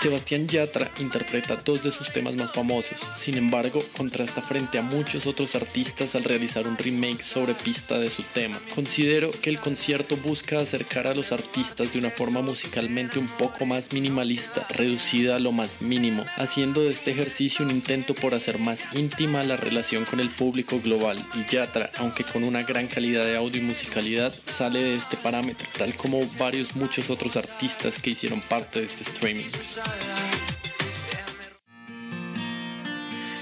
Sebastián 0.00 0.46
Yatra 0.46 0.92
interpreta 1.00 1.56
dos 1.56 1.82
de 1.82 1.90
sus 1.90 2.12
temas 2.12 2.34
más 2.36 2.52
famosos, 2.52 2.98
sin 3.16 3.36
embargo, 3.36 3.82
contrasta 3.96 4.40
frente 4.40 4.78
a 4.78 4.82
muchos 4.82 5.26
otros 5.26 5.56
artistas 5.56 6.14
al 6.14 6.22
realizar 6.22 6.68
un 6.68 6.78
remake 6.78 7.24
sobre 7.24 7.54
pista 7.54 7.98
de 7.98 8.08
su 8.08 8.22
tema. 8.22 8.60
Considero 8.76 9.32
que 9.32 9.50
el 9.50 9.58
concierto 9.58 10.16
busca 10.18 10.60
acercar 10.60 11.08
a 11.08 11.14
los 11.14 11.32
artistas 11.32 11.92
de 11.92 11.98
una 11.98 12.10
forma 12.10 12.42
musicalmente 12.42 13.18
un 13.18 13.26
poco 13.26 13.66
más 13.66 13.92
minimalista, 13.92 14.64
reducida 14.68 15.34
a 15.34 15.40
lo 15.40 15.50
más 15.50 15.82
mínimo, 15.82 16.24
haciendo 16.36 16.82
de 16.82 16.92
este 16.92 17.10
ejercicio 17.10 17.64
un 17.64 17.72
intento 17.72 18.14
por 18.14 18.34
hacer 18.34 18.58
más 18.58 18.82
íntima 18.94 19.42
la 19.42 19.56
relación 19.56 20.04
con 20.04 20.20
el 20.20 20.30
público 20.30 20.80
global. 20.80 21.18
Y 21.34 21.52
Yatra, 21.52 21.90
aunque 21.98 22.22
con 22.22 22.44
una 22.44 22.62
gran 22.62 22.86
calidad 22.86 23.24
de 23.24 23.36
audio 23.36 23.60
y 23.60 23.64
musicalidad, 23.64 24.32
sale 24.32 24.80
de 24.80 24.94
este 24.94 25.16
parámetro, 25.16 25.66
tal 25.76 25.92
como 25.94 26.20
varios 26.38 26.76
muchos 26.76 27.10
otros 27.10 27.36
artistas 27.36 28.00
que 28.00 28.10
hicieron 28.10 28.40
parte 28.42 28.78
de 28.78 28.86
este 28.86 29.02
streaming. 29.02 29.46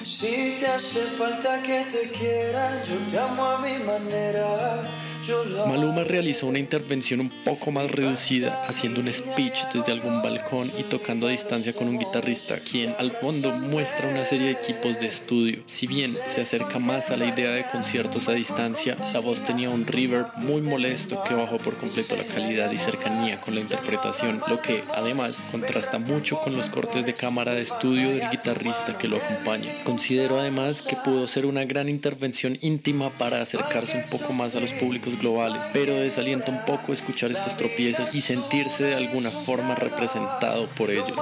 Si 0.05 0.57
te 0.59 0.67
hace 0.67 1.03
falta 1.19 1.61
que 1.63 1.85
te 1.93 2.11
quiera, 2.11 2.83
yo 2.85 2.97
te 3.11 3.19
amo 3.19 3.45
a 3.45 3.59
mi 3.59 3.77
manera. 3.79 4.81
Maluma 5.67 6.05
realizó 6.05 6.47
una 6.47 6.59
intervención 6.59 7.21
un 7.21 7.31
poco 7.45 7.71
más 7.71 7.91
reducida, 7.91 8.65
haciendo 8.69 9.01
un 9.01 9.13
speech 9.13 9.59
desde 9.75 9.93
algún 9.93 10.23
balcón 10.23 10.71
y 10.79 10.85
tocando 10.85 11.27
a 11.27 11.31
distancia 11.31 11.73
con 11.73 11.89
un 11.89 11.99
guitarrista, 11.99 12.59
quien 12.59 12.95
al 12.99 13.11
fondo 13.11 13.53
muestra 13.53 14.09
una 14.09 14.25
serie 14.25 14.47
de 14.47 14.53
equipos 14.53 15.01
de 15.01 15.07
estudio. 15.07 15.63
Si 15.67 15.87
bien 15.87 16.13
se 16.13 16.43
acerca 16.43 16.79
más 16.79 17.11
a 17.11 17.17
la 17.17 17.27
idea 17.27 17.51
de 17.51 17.65
conciertos 17.65 18.29
a 18.29 18.33
distancia, 18.33 18.97
la 19.13 19.21
voz 19.21 19.45
tenía 19.45 19.71
un 19.71 19.87
reverb 19.87 20.27
muy 20.37 20.63
molesto 20.63 21.23
que 21.25 21.35
bajó 21.35 21.57
por 21.59 21.77
completo 21.77 22.17
la 22.17 22.25
calidad 22.25 22.71
y 22.71 22.77
cercanía 22.77 23.41
con 23.41 23.55
la 23.55 23.61
interpretación, 23.61 24.41
lo 24.49 24.61
que 24.61 24.85
además 24.95 25.37
contrasta 25.51 25.99
mucho 25.99 26.39
con 26.41 26.57
los 26.57 26.71
cortes 26.71 27.05
de 27.05 27.15
cámara 27.15 27.55
de 27.55 27.63
estudio 27.63 28.11
del 28.11 28.31
guitarrista 28.31 28.97
que 28.99 29.09
lo 29.09 29.17
acompaña. 29.17 29.73
Considero 29.85 30.39
además 30.39 30.83
que 30.83 30.97
pudo 30.97 31.27
ser 31.27 31.47
una 31.47 31.65
gran 31.65 31.89
intervención 31.89 32.59
íntima 32.61 33.11
para 33.11 33.43
acercarse 33.43 33.97
un 33.97 34.19
poco 34.19 34.33
más 34.33 34.55
a 34.55 34.61
los 34.61 34.73
públicos 34.73 35.16
globales, 35.19 35.63
pero 35.73 35.95
desalienta 35.95 36.51
un 36.51 36.65
poco 36.65 36.93
escuchar 36.93 37.31
estos 37.31 37.57
tropiezos 37.57 38.15
y 38.15 38.21
sentirse 38.21 38.85
de 38.85 38.95
alguna 38.95 39.31
forma 39.31 39.75
representado 39.75 40.67
por 40.69 40.91
ellos. 40.91 41.19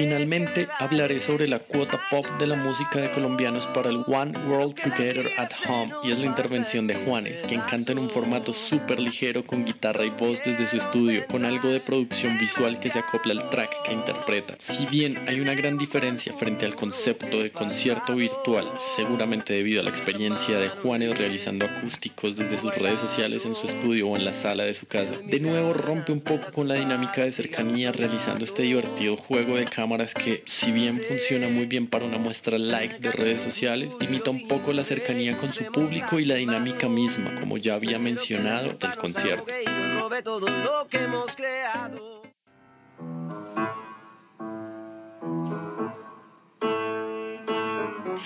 Finalmente 0.00 0.66
hablaré 0.78 1.20
sobre 1.20 1.46
la 1.46 1.58
cuota 1.58 2.00
pop 2.10 2.24
de 2.38 2.46
la 2.46 2.56
música 2.56 2.98
de 3.00 3.10
colombianos 3.10 3.66
para 3.66 3.90
el 3.90 4.02
One 4.06 4.32
World 4.48 4.74
Together 4.74 5.30
at 5.36 5.50
Home 5.68 5.92
y 6.02 6.10
es 6.10 6.18
la 6.18 6.24
intervención 6.24 6.86
de 6.86 6.94
Juanes, 6.94 7.42
quien 7.46 7.60
canta 7.60 7.92
en 7.92 7.98
un 7.98 8.08
formato 8.08 8.54
súper 8.54 8.98
ligero 8.98 9.44
con 9.44 9.66
guitarra 9.66 10.06
y 10.06 10.08
voz 10.08 10.42
desde 10.42 10.66
su 10.66 10.78
estudio, 10.78 11.26
con 11.26 11.44
algo 11.44 11.68
de 11.68 11.80
producción 11.80 12.38
visual 12.38 12.80
que 12.80 12.88
se 12.88 12.98
acopla 12.98 13.34
al 13.34 13.50
track 13.50 13.70
que 13.84 13.92
interpreta. 13.92 14.56
Si 14.60 14.86
bien 14.86 15.22
hay 15.28 15.38
una 15.38 15.52
gran 15.52 15.76
diferencia 15.76 16.32
frente 16.32 16.64
al 16.64 16.76
concepto 16.76 17.42
de 17.42 17.50
concierto 17.50 18.16
virtual, 18.16 18.72
seguramente 18.96 19.52
debido 19.52 19.82
a 19.82 19.84
la 19.84 19.90
experiencia 19.90 20.58
de 20.58 20.70
Juanes 20.70 21.18
realizando 21.18 21.66
acústicos 21.66 22.38
desde 22.38 22.58
sus 22.58 22.74
redes 22.74 23.00
sociales 23.00 23.44
en 23.44 23.54
su 23.54 23.66
estudio 23.66 24.08
o 24.08 24.16
en 24.16 24.24
la 24.24 24.32
sala 24.32 24.64
de 24.64 24.72
su 24.72 24.86
casa, 24.86 25.12
de 25.22 25.40
nuevo 25.40 25.74
rompe 25.74 26.10
un 26.10 26.22
poco 26.22 26.50
con 26.54 26.68
la 26.68 26.76
dinámica 26.76 27.22
de 27.22 27.32
cercanía 27.32 27.92
realizando 27.92 28.46
este 28.46 28.62
divertido 28.62 29.18
juego 29.18 29.56
de 29.56 29.66
cámaras 29.90 30.14
que, 30.14 30.44
si 30.46 30.70
bien 30.70 31.00
funciona 31.00 31.48
muy 31.48 31.66
bien 31.66 31.88
para 31.88 32.04
una 32.04 32.16
muestra 32.16 32.58
like 32.58 33.00
de 33.00 33.10
redes 33.10 33.42
sociales, 33.42 33.92
limita 33.98 34.30
un 34.30 34.46
poco 34.46 34.72
la 34.72 34.84
cercanía 34.84 35.36
con 35.36 35.50
su 35.50 35.64
público 35.64 36.20
y 36.20 36.26
la 36.26 36.36
dinámica 36.36 36.88
misma, 36.88 37.34
como 37.34 37.58
ya 37.58 37.74
había 37.74 37.98
mencionado, 37.98 38.74
del 38.74 38.94
concierto. 38.94 39.52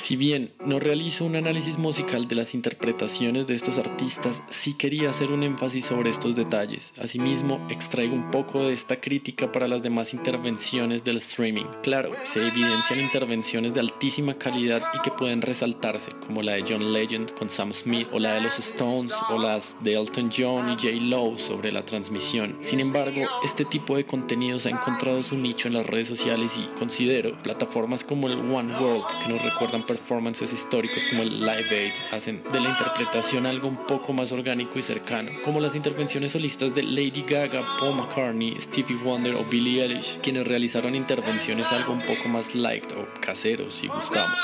Si 0.00 0.16
bien 0.16 0.52
no 0.64 0.78
realizo 0.78 1.24
un 1.24 1.36
análisis 1.36 1.78
musical 1.78 2.28
de 2.28 2.34
las 2.34 2.54
interpretaciones 2.54 3.46
de 3.46 3.54
estos 3.54 3.78
artistas, 3.78 4.42
sí 4.50 4.74
quería 4.74 5.10
hacer 5.10 5.30
un 5.30 5.42
énfasis 5.42 5.86
sobre 5.86 6.10
estos 6.10 6.36
detalles. 6.36 6.92
Asimismo, 6.98 7.66
extraigo 7.70 8.14
un 8.14 8.30
poco 8.30 8.64
de 8.64 8.74
esta 8.74 9.00
crítica 9.00 9.50
para 9.50 9.68
las 9.68 9.82
demás 9.82 10.12
intervenciones 10.12 11.04
del 11.04 11.18
streaming. 11.18 11.64
Claro, 11.82 12.12
se 12.26 12.46
evidencian 12.46 13.00
intervenciones 13.00 13.72
de 13.72 13.80
altísima 13.80 14.34
calidad 14.34 14.82
y 14.94 15.00
que 15.02 15.10
pueden 15.10 15.40
resaltarse, 15.40 16.12
como 16.26 16.42
la 16.42 16.52
de 16.52 16.64
John 16.68 16.92
Legend 16.92 17.32
con 17.32 17.48
Sam 17.48 17.72
Smith, 17.72 18.08
o 18.12 18.18
la 18.18 18.34
de 18.34 18.42
los 18.42 18.58
Stones, 18.58 19.12
o 19.30 19.38
las 19.38 19.82
de 19.82 19.94
Elton 19.94 20.30
John 20.36 20.70
y 20.70 20.74
J. 20.74 20.88
Lowe 21.00 21.38
sobre 21.38 21.72
la 21.72 21.84
transmisión. 21.84 22.56
Sin 22.62 22.80
embargo, 22.80 23.22
este 23.42 23.64
tipo 23.64 23.96
de 23.96 24.04
contenidos 24.04 24.66
ha 24.66 24.70
encontrado 24.70 25.22
su 25.22 25.36
nicho 25.36 25.68
en 25.68 25.74
las 25.74 25.86
redes 25.86 26.08
sociales 26.08 26.52
y 26.58 26.66
considero 26.78 27.40
plataformas 27.42 28.04
como 28.04 28.28
el 28.28 28.38
One 28.38 28.76
World, 28.78 29.04
que 29.22 29.32
nos 29.32 29.42
recuerdan 29.42 29.83
performances 29.84 30.52
históricos 30.52 31.02
como 31.10 31.22
el 31.22 31.40
Live 31.40 31.68
Aid 31.70 31.92
hacen 32.12 32.42
de 32.52 32.60
la 32.60 32.70
interpretación 32.70 33.46
algo 33.46 33.68
un 33.68 33.86
poco 33.86 34.12
más 34.12 34.32
orgánico 34.32 34.78
y 34.78 34.82
cercano, 34.82 35.30
como 35.44 35.60
las 35.60 35.74
intervenciones 35.74 36.32
solistas 36.32 36.74
de 36.74 36.82
Lady 36.82 37.24
Gaga, 37.28 37.76
Paul 37.78 37.96
McCartney, 37.96 38.60
Stevie 38.60 38.96
Wonder 38.96 39.34
o 39.34 39.44
Billie 39.44 39.82
Eilish, 39.82 40.18
quienes 40.20 40.46
realizaron 40.46 40.94
intervenciones 40.94 41.66
algo 41.72 41.92
un 41.92 42.00
poco 42.00 42.28
más 42.28 42.54
light 42.54 42.90
o 42.92 43.06
caseros 43.20 43.74
si 43.74 43.88
gustamos. 43.88 44.36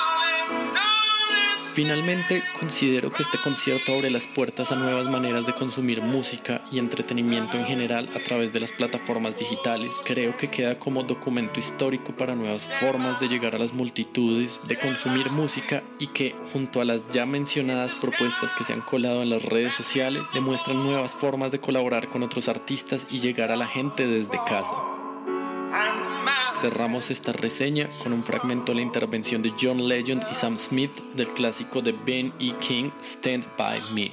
Finalmente, 1.80 2.42
considero 2.58 3.10
que 3.10 3.22
este 3.22 3.38
concierto 3.38 3.94
abre 3.94 4.10
las 4.10 4.26
puertas 4.26 4.70
a 4.70 4.76
nuevas 4.76 5.08
maneras 5.08 5.46
de 5.46 5.54
consumir 5.54 6.02
música 6.02 6.60
y 6.70 6.78
entretenimiento 6.78 7.56
en 7.56 7.64
general 7.64 8.06
a 8.14 8.18
través 8.22 8.52
de 8.52 8.60
las 8.60 8.70
plataformas 8.70 9.38
digitales. 9.38 9.90
Creo 10.04 10.36
que 10.36 10.50
queda 10.50 10.78
como 10.78 11.04
documento 11.04 11.58
histórico 11.58 12.12
para 12.12 12.34
nuevas 12.34 12.60
formas 12.80 13.18
de 13.18 13.28
llegar 13.28 13.54
a 13.54 13.58
las 13.58 13.72
multitudes, 13.72 14.68
de 14.68 14.76
consumir 14.76 15.30
música 15.30 15.82
y 15.98 16.08
que, 16.08 16.34
junto 16.52 16.82
a 16.82 16.84
las 16.84 17.14
ya 17.14 17.24
mencionadas 17.24 17.94
propuestas 17.94 18.52
que 18.52 18.64
se 18.64 18.74
han 18.74 18.82
colado 18.82 19.22
en 19.22 19.30
las 19.30 19.42
redes 19.42 19.72
sociales, 19.72 20.22
demuestran 20.34 20.84
nuevas 20.84 21.14
formas 21.14 21.50
de 21.50 21.60
colaborar 21.60 22.08
con 22.08 22.22
otros 22.22 22.48
artistas 22.48 23.06
y 23.10 23.20
llegar 23.20 23.50
a 23.52 23.56
la 23.56 23.66
gente 23.66 24.06
desde 24.06 24.36
casa. 24.36 24.99
Cerramos 26.60 27.10
esta 27.10 27.32
reseña 27.32 27.88
con 28.02 28.12
un 28.12 28.22
fragmento 28.22 28.72
de 28.72 28.76
la 28.76 28.82
intervención 28.82 29.40
de 29.40 29.54
John 29.58 29.88
Legend 29.88 30.22
y 30.30 30.34
Sam 30.34 30.56
Smith 30.56 30.90
del 31.14 31.32
clásico 31.32 31.80
de 31.80 31.92
Ben 31.92 32.34
E. 32.38 32.54
King, 32.58 32.90
Stand 33.00 33.46
By 33.56 33.80
Me. 33.92 34.12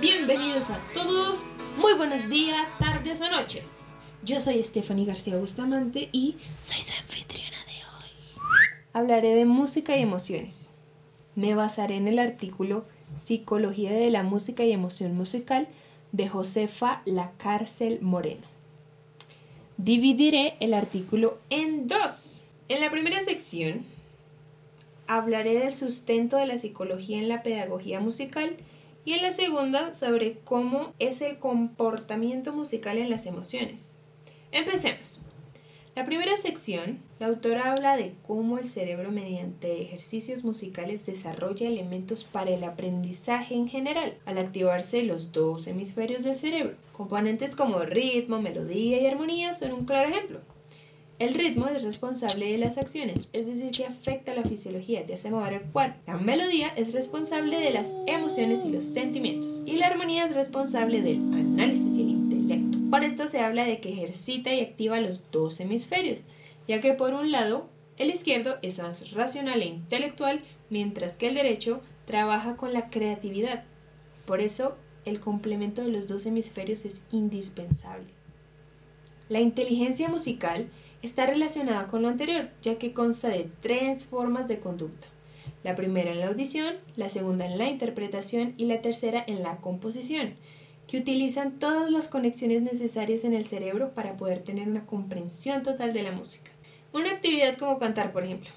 Bienvenidos 0.00 0.70
a 0.70 0.78
todos, 0.94 1.46
muy 1.76 1.92
buenos 1.92 2.30
días, 2.30 2.66
tardes 2.78 3.20
o 3.20 3.30
noches. 3.30 3.89
Yo 4.22 4.38
soy 4.38 4.62
Stephanie 4.62 5.06
García 5.06 5.38
Bustamante 5.38 6.10
y 6.12 6.36
soy 6.62 6.82
su 6.82 6.92
anfitriona 7.00 7.56
de 7.64 7.72
hoy. 7.72 8.42
Hablaré 8.92 9.34
de 9.34 9.46
música 9.46 9.96
y 9.96 10.02
emociones. 10.02 10.68
Me 11.36 11.54
basaré 11.54 11.96
en 11.96 12.06
el 12.06 12.18
artículo 12.18 12.84
Psicología 13.16 13.92
de 13.92 14.10
la 14.10 14.22
música 14.22 14.62
y 14.62 14.72
emoción 14.72 15.16
musical 15.16 15.68
de 16.12 16.28
Josefa 16.28 17.00
Lacárcel 17.06 18.02
Moreno. 18.02 18.46
Dividiré 19.78 20.54
el 20.60 20.74
artículo 20.74 21.38
en 21.48 21.88
dos. 21.88 22.42
En 22.68 22.82
la 22.82 22.90
primera 22.90 23.22
sección 23.22 23.86
hablaré 25.06 25.58
del 25.58 25.72
sustento 25.72 26.36
de 26.36 26.46
la 26.46 26.58
psicología 26.58 27.16
en 27.16 27.30
la 27.30 27.42
pedagogía 27.42 28.00
musical 28.00 28.54
y 29.06 29.14
en 29.14 29.22
la 29.22 29.32
segunda 29.32 29.94
sobre 29.94 30.40
cómo 30.40 30.92
es 30.98 31.22
el 31.22 31.38
comportamiento 31.38 32.52
musical 32.52 32.98
en 32.98 33.08
las 33.08 33.24
emociones. 33.24 33.94
Empecemos. 34.52 35.20
La 35.96 36.06
primera 36.06 36.36
sección, 36.36 37.00
la 37.18 37.26
autora 37.26 37.72
habla 37.72 37.96
de 37.96 38.14
cómo 38.26 38.58
el 38.58 38.64
cerebro 38.64 39.10
mediante 39.10 39.82
ejercicios 39.82 40.44
musicales 40.44 41.04
desarrolla 41.04 41.68
elementos 41.68 42.24
para 42.24 42.50
el 42.50 42.64
aprendizaje 42.64 43.54
en 43.54 43.68
general, 43.68 44.14
al 44.24 44.38
activarse 44.38 45.02
los 45.02 45.32
dos 45.32 45.66
hemisferios 45.66 46.22
del 46.22 46.36
cerebro. 46.36 46.76
Componentes 46.92 47.56
como 47.56 47.80
ritmo, 47.80 48.40
melodía 48.40 49.00
y 49.00 49.06
armonía 49.06 49.54
son 49.54 49.72
un 49.72 49.84
claro 49.84 50.08
ejemplo. 50.08 50.40
El 51.18 51.34
ritmo 51.34 51.66
es 51.66 51.82
responsable 51.82 52.50
de 52.50 52.56
las 52.56 52.78
acciones, 52.78 53.28
es 53.34 53.46
decir, 53.46 53.70
que 53.72 53.84
afecta 53.84 54.32
a 54.32 54.36
la 54.36 54.42
fisiología, 54.44 55.04
te 55.04 55.14
hace 55.14 55.30
mover 55.30 55.52
el 55.52 55.62
cuerpo. 55.70 55.98
La 56.06 56.16
melodía 56.16 56.68
es 56.76 56.94
responsable 56.94 57.60
de 57.60 57.72
las 57.72 57.94
emociones 58.06 58.64
y 58.64 58.70
los 58.70 58.84
sentimientos. 58.84 59.60
Y 59.66 59.76
la 59.76 59.88
armonía 59.88 60.24
es 60.24 60.34
responsable 60.34 61.02
del 61.02 61.18
análisis 61.18 61.94
y 61.94 62.02
el 62.02 62.08
intelecto. 62.08 62.59
Por 62.90 63.04
esto 63.04 63.28
se 63.28 63.38
habla 63.38 63.64
de 63.64 63.78
que 63.78 63.92
ejercita 63.92 64.52
y 64.52 64.60
activa 64.60 65.00
los 65.00 65.20
dos 65.30 65.60
hemisferios, 65.60 66.24
ya 66.66 66.80
que 66.80 66.92
por 66.92 67.14
un 67.14 67.30
lado, 67.30 67.68
el 67.98 68.10
izquierdo 68.10 68.56
es 68.62 68.80
más 68.80 69.12
racional 69.12 69.62
e 69.62 69.66
intelectual, 69.66 70.42
mientras 70.70 71.12
que 71.12 71.28
el 71.28 71.34
derecho 71.34 71.82
trabaja 72.04 72.56
con 72.56 72.72
la 72.72 72.90
creatividad. 72.90 73.62
Por 74.26 74.40
eso, 74.40 74.76
el 75.04 75.20
complemento 75.20 75.82
de 75.82 75.90
los 75.90 76.08
dos 76.08 76.26
hemisferios 76.26 76.84
es 76.84 77.00
indispensable. 77.12 78.08
La 79.28 79.40
inteligencia 79.40 80.08
musical 80.08 80.68
está 81.02 81.26
relacionada 81.26 81.86
con 81.86 82.02
lo 82.02 82.08
anterior, 82.08 82.48
ya 82.62 82.76
que 82.78 82.92
consta 82.92 83.28
de 83.28 83.48
tres 83.60 84.04
formas 84.04 84.48
de 84.48 84.58
conducta. 84.58 85.06
La 85.62 85.76
primera 85.76 86.10
en 86.10 86.20
la 86.20 86.26
audición, 86.26 86.74
la 86.96 87.08
segunda 87.08 87.46
en 87.46 87.58
la 87.58 87.68
interpretación 87.68 88.54
y 88.56 88.64
la 88.64 88.80
tercera 88.80 89.22
en 89.24 89.42
la 89.42 89.58
composición, 89.58 90.34
que 90.90 90.98
utilizan 90.98 91.60
todas 91.60 91.88
las 91.88 92.08
conexiones 92.08 92.62
necesarias 92.62 93.22
en 93.22 93.32
el 93.32 93.44
cerebro 93.44 93.94
para 93.94 94.16
poder 94.16 94.42
tener 94.42 94.68
una 94.68 94.86
comprensión 94.86 95.62
total 95.62 95.92
de 95.92 96.02
la 96.02 96.10
música. 96.10 96.50
Una 96.92 97.12
actividad 97.12 97.56
como 97.56 97.78
cantar, 97.78 98.12
por 98.12 98.24
ejemplo, 98.24 98.50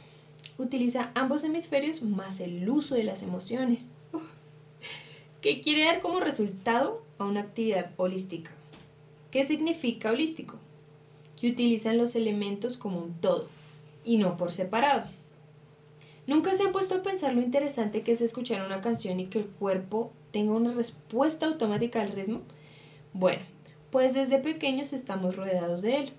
utiliza 0.57 1.11
ambos 1.13 1.43
hemisferios 1.43 2.01
más 2.01 2.39
el 2.39 2.67
uso 2.67 2.95
de 2.95 3.03
las 3.03 3.21
emociones, 3.21 3.87
que 5.41 5.61
quiere 5.61 5.85
dar 5.85 6.01
como 6.01 6.21
resultado 6.21 7.03
a 7.19 7.25
una 7.25 7.41
actividad 7.41 7.91
holística. 7.97 8.49
¿Qué 9.29 9.45
significa 9.45 10.09
holístico? 10.09 10.57
que 11.39 11.49
utilizan 11.49 11.97
los 11.97 12.15
elementos 12.15 12.77
como 12.77 12.99
un 12.99 13.13
todo 13.15 13.47
y 14.03 14.17
no 14.17 14.37
por 14.37 14.51
separado. 14.51 15.07
¿Nunca 16.25 16.55
se 16.55 16.63
han 16.63 16.71
puesto 16.71 16.95
a 16.95 17.03
pensar 17.03 17.33
lo 17.33 17.41
interesante 17.41 18.01
que 18.01 18.13
es 18.13 18.21
escuchar 18.21 18.65
una 18.65 18.81
canción 18.81 19.19
y 19.19 19.25
que 19.25 19.39
el 19.39 19.45
cuerpo 19.45 20.13
tenga 20.33 20.53
una 20.53 20.73
respuesta 20.73 21.45
automática 21.45 22.01
al 22.01 22.11
ritmo? 22.11 22.41
Bueno, 23.13 23.43
pues 23.91 24.15
desde 24.15 24.39
pequeños 24.39 24.91
estamos 24.91 25.35
rodeados 25.35 25.83
de 25.83 25.97
él. 25.97 26.13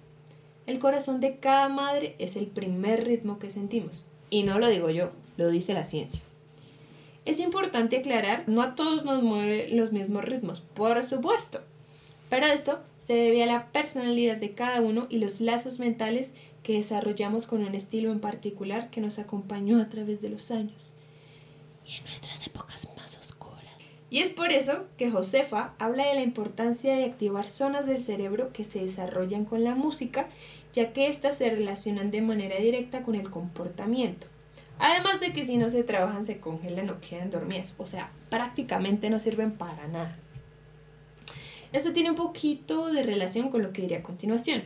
El 0.66 0.78
corazón 0.78 1.20
de 1.20 1.36
cada 1.38 1.68
madre 1.68 2.14
es 2.18 2.36
el 2.36 2.46
primer 2.46 3.04
ritmo 3.04 3.38
que 3.38 3.50
sentimos. 3.50 4.04
Y 4.30 4.44
no 4.44 4.58
lo 4.58 4.68
digo 4.68 4.88
yo, 4.88 5.10
lo 5.36 5.48
dice 5.50 5.74
la 5.74 5.84
ciencia. 5.84 6.22
Es 7.24 7.40
importante 7.40 7.98
aclarar, 7.98 8.44
no 8.48 8.62
a 8.62 8.76
todos 8.76 9.04
nos 9.04 9.22
mueven 9.22 9.76
los 9.76 9.92
mismos 9.92 10.24
ritmos, 10.24 10.60
por 10.60 11.02
supuesto. 11.02 11.60
Pero 12.30 12.46
esto 12.46 12.80
se 13.00 13.14
debe 13.14 13.42
a 13.42 13.46
la 13.46 13.72
personalidad 13.72 14.36
de 14.36 14.52
cada 14.52 14.80
uno 14.80 15.06
y 15.10 15.18
los 15.18 15.40
lazos 15.40 15.80
mentales 15.80 16.32
que 16.62 16.74
desarrollamos 16.74 17.46
con 17.46 17.64
un 17.64 17.74
estilo 17.74 18.12
en 18.12 18.20
particular 18.20 18.90
que 18.90 19.00
nos 19.00 19.18
acompañó 19.18 19.80
a 19.80 19.88
través 19.88 20.20
de 20.22 20.30
los 20.30 20.50
años 20.50 20.94
y 21.86 21.96
en 21.96 22.04
nuestras 22.04 22.46
épocas. 22.46 22.93
Y 24.14 24.20
es 24.20 24.30
por 24.30 24.52
eso 24.52 24.86
que 24.96 25.10
Josefa 25.10 25.74
habla 25.80 26.06
de 26.06 26.14
la 26.14 26.22
importancia 26.22 26.94
de 26.94 27.02
activar 27.02 27.48
zonas 27.48 27.84
del 27.84 27.98
cerebro 27.98 28.52
que 28.52 28.62
se 28.62 28.78
desarrollan 28.78 29.44
con 29.44 29.64
la 29.64 29.74
música, 29.74 30.28
ya 30.72 30.92
que 30.92 31.08
éstas 31.08 31.38
se 31.38 31.50
relacionan 31.50 32.12
de 32.12 32.22
manera 32.22 32.60
directa 32.60 33.02
con 33.02 33.16
el 33.16 33.28
comportamiento. 33.28 34.28
Además 34.78 35.18
de 35.18 35.32
que 35.32 35.44
si 35.44 35.56
no 35.56 35.68
se 35.68 35.82
trabajan 35.82 36.26
se 36.26 36.38
congelan 36.38 36.90
o 36.90 37.00
quedan 37.00 37.32
dormidas, 37.32 37.74
o 37.76 37.88
sea, 37.88 38.12
prácticamente 38.30 39.10
no 39.10 39.18
sirven 39.18 39.50
para 39.50 39.88
nada. 39.88 40.16
Esto 41.72 41.92
tiene 41.92 42.10
un 42.10 42.16
poquito 42.16 42.92
de 42.92 43.02
relación 43.02 43.50
con 43.50 43.64
lo 43.64 43.72
que 43.72 43.82
diré 43.82 43.96
a 43.96 44.04
continuación. 44.04 44.62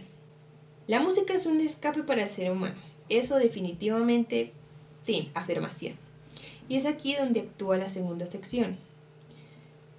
La 0.86 1.00
música 1.00 1.32
es 1.32 1.46
un 1.46 1.62
escape 1.62 2.02
para 2.02 2.24
el 2.24 2.28
ser 2.28 2.50
humano. 2.50 2.76
Eso 3.08 3.36
definitivamente 3.36 4.52
tiene 5.04 5.30
afirmación. 5.32 5.96
Y 6.68 6.76
es 6.76 6.84
aquí 6.84 7.14
donde 7.14 7.40
actúa 7.40 7.78
la 7.78 7.88
segunda 7.88 8.26
sección. 8.26 8.76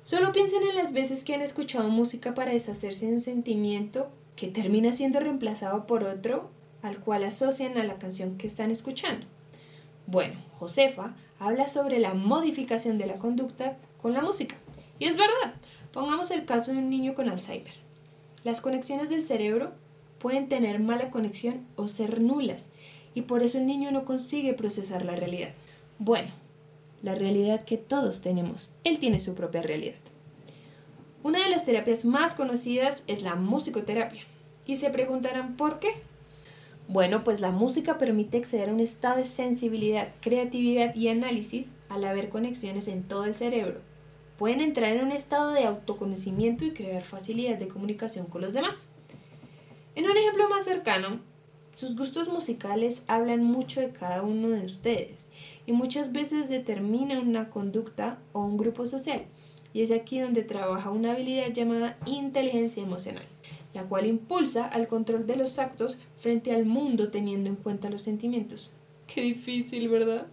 Solo 0.10 0.32
piensen 0.32 0.64
en 0.64 0.74
las 0.74 0.92
veces 0.92 1.24
que 1.24 1.36
han 1.36 1.44
escuchado 1.44 1.88
música 1.88 2.34
para 2.34 2.52
deshacerse 2.52 3.06
de 3.06 3.14
un 3.14 3.20
sentimiento 3.20 4.10
que 4.36 4.48
termina 4.48 4.92
siendo 4.92 5.20
reemplazado 5.20 5.86
por 5.86 6.04
otro 6.04 6.50
al 6.82 6.98
cual 6.98 7.24
asocian 7.24 7.78
a 7.78 7.84
la 7.84 8.00
canción 8.00 8.36
que 8.36 8.48
están 8.48 8.72
escuchando. 8.72 9.28
Bueno, 10.08 10.34
Josefa 10.58 11.16
habla 11.38 11.68
sobre 11.68 12.00
la 12.00 12.16
modificación 12.16 12.98
de 12.98 13.06
la 13.06 13.18
conducta 13.18 13.78
con 14.02 14.14
la 14.14 14.24
música. 14.24 14.56
Y 14.98 15.06
es 15.06 15.16
verdad, 15.16 15.54
pongamos 15.94 16.32
el 16.32 16.44
caso 16.44 16.72
de 16.72 16.80
un 16.80 16.90
niño 16.90 17.14
con 17.14 17.30
Alzheimer. 17.30 17.76
Las 18.44 18.62
conexiones 18.62 19.12
del 19.12 19.22
cerebro 19.22 19.74
pueden 20.18 20.50
tener 20.50 20.80
mala 20.80 21.12
conexión 21.12 21.68
o 21.76 21.88
ser 21.88 22.20
nulas, 22.20 22.72
y 23.14 23.22
por 23.22 23.44
eso 23.44 23.60
el 23.60 23.68
niño 23.68 23.92
no 23.92 24.06
consigue 24.06 24.56
procesar 24.56 25.06
la 25.06 25.16
realidad. 25.16 25.54
Bueno, 26.00 26.32
la 27.02 27.16
realidad 27.16 27.64
que 27.64 27.78
todos 27.78 28.22
tenemos. 28.22 28.74
Él 28.84 29.00
tiene 29.00 29.20
su 29.20 29.36
propia 29.36 29.62
realidad. 29.62 30.00
Una 31.24 31.44
de 31.44 31.50
las 31.50 31.66
terapias 31.66 32.06
más 32.06 32.34
conocidas 32.34 33.04
es 33.08 33.24
la 33.24 33.36
musicoterapia. 33.36 34.22
Y 34.66 34.78
se 34.78 34.90
preguntarán 34.90 35.58
por 35.58 35.80
qué. 35.80 35.90
Bueno, 36.88 37.24
pues 37.24 37.42
la 37.42 37.52
música 37.52 37.98
permite 37.98 38.38
acceder 38.38 38.70
a 38.70 38.74
un 38.74 38.80
estado 38.80 39.18
de 39.18 39.26
sensibilidad, 39.26 40.10
creatividad 40.22 40.96
y 40.96 41.08
análisis 41.08 41.68
al 41.88 42.06
haber 42.06 42.30
conexiones 42.30 42.88
en 42.88 43.04
todo 43.04 43.26
el 43.26 43.36
cerebro. 43.36 43.82
Pueden 44.38 44.62
entrar 44.62 44.96
en 44.96 45.04
un 45.04 45.12
estado 45.12 45.52
de 45.52 45.66
autoconocimiento 45.66 46.66
y 46.66 46.72
crear 46.72 47.04
facilidad 47.04 47.58
de 47.58 47.68
comunicación 47.68 48.26
con 48.26 48.42
los 48.42 48.54
demás. 48.54 48.88
En 49.96 50.10
un 50.10 50.16
ejemplo 50.16 50.48
más 50.48 50.64
cercano, 50.64 51.20
sus 51.76 51.96
gustos 51.96 52.30
musicales 52.30 53.04
hablan 53.08 53.44
mucho 53.44 53.82
de 53.82 53.92
cada 53.92 54.22
uno 54.22 54.50
de 54.50 54.66
ustedes 54.66 55.30
y 55.70 55.72
muchas 55.72 56.14
veces 56.14 56.50
determinan 56.50 57.28
una 57.28 57.52
conducta 57.52 58.18
o 58.34 58.42
un 58.42 58.58
grupo 58.58 58.88
social. 58.88 59.26
Y 59.72 59.84
es 59.84 59.92
aquí 59.92 60.20
donde 60.20 60.42
trabaja 60.42 60.90
una 60.90 61.12
habilidad 61.12 61.54
llamada 61.54 61.96
inteligencia 62.08 62.82
emocional 62.82 63.24
la 63.74 63.84
cual 63.84 64.08
impulsa 64.08 64.66
al 64.66 64.88
control 64.88 65.28
de 65.28 65.36
los 65.36 65.60
actos 65.60 66.00
frente 66.18 66.54
al 66.54 66.66
mundo 66.66 67.12
teniendo 67.12 67.50
en 67.50 67.56
cuenta 67.56 67.90
los 67.90 68.02
sentimientos. 68.02 68.74
Qué 69.08 69.22
difícil, 69.22 69.90
¿verdad? 69.90 70.28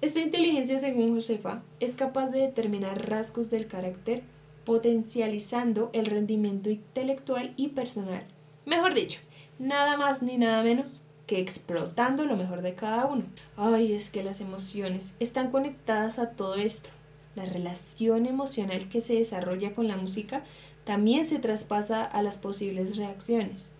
Esta 0.00 0.20
inteligencia, 0.20 0.78
según 0.78 1.14
Josefa, 1.14 1.62
es 1.78 1.94
capaz 1.94 2.30
de 2.30 2.40
determinar 2.40 3.08
rasgos 3.08 3.50
del 3.50 3.68
carácter, 3.68 4.22
potencializando 4.64 5.90
el 5.92 6.06
rendimiento 6.06 6.70
intelectual 6.70 7.52
y 7.56 7.68
personal. 7.68 8.24
Mejor 8.66 8.94
dicho, 8.94 9.20
nada 9.58 9.96
más 9.96 10.22
ni 10.22 10.38
nada 10.38 10.62
menos 10.62 11.02
que 11.30 11.38
explotando 11.38 12.24
lo 12.24 12.36
mejor 12.36 12.60
de 12.60 12.74
cada 12.74 13.06
uno. 13.06 13.22
Ay, 13.56 13.92
es 13.92 14.10
que 14.10 14.24
las 14.24 14.40
emociones 14.40 15.14
están 15.20 15.52
conectadas 15.52 16.18
a 16.18 16.30
todo 16.32 16.56
esto. 16.56 16.90
La 17.36 17.44
relación 17.44 18.26
emocional 18.26 18.88
que 18.88 19.00
se 19.00 19.14
desarrolla 19.14 19.72
con 19.72 19.86
la 19.86 19.96
música 19.96 20.42
también 20.82 21.24
se 21.24 21.38
traspasa 21.38 22.02
a 22.04 22.20
las 22.22 22.36
posibles 22.36 22.96
reacciones. 22.96 23.70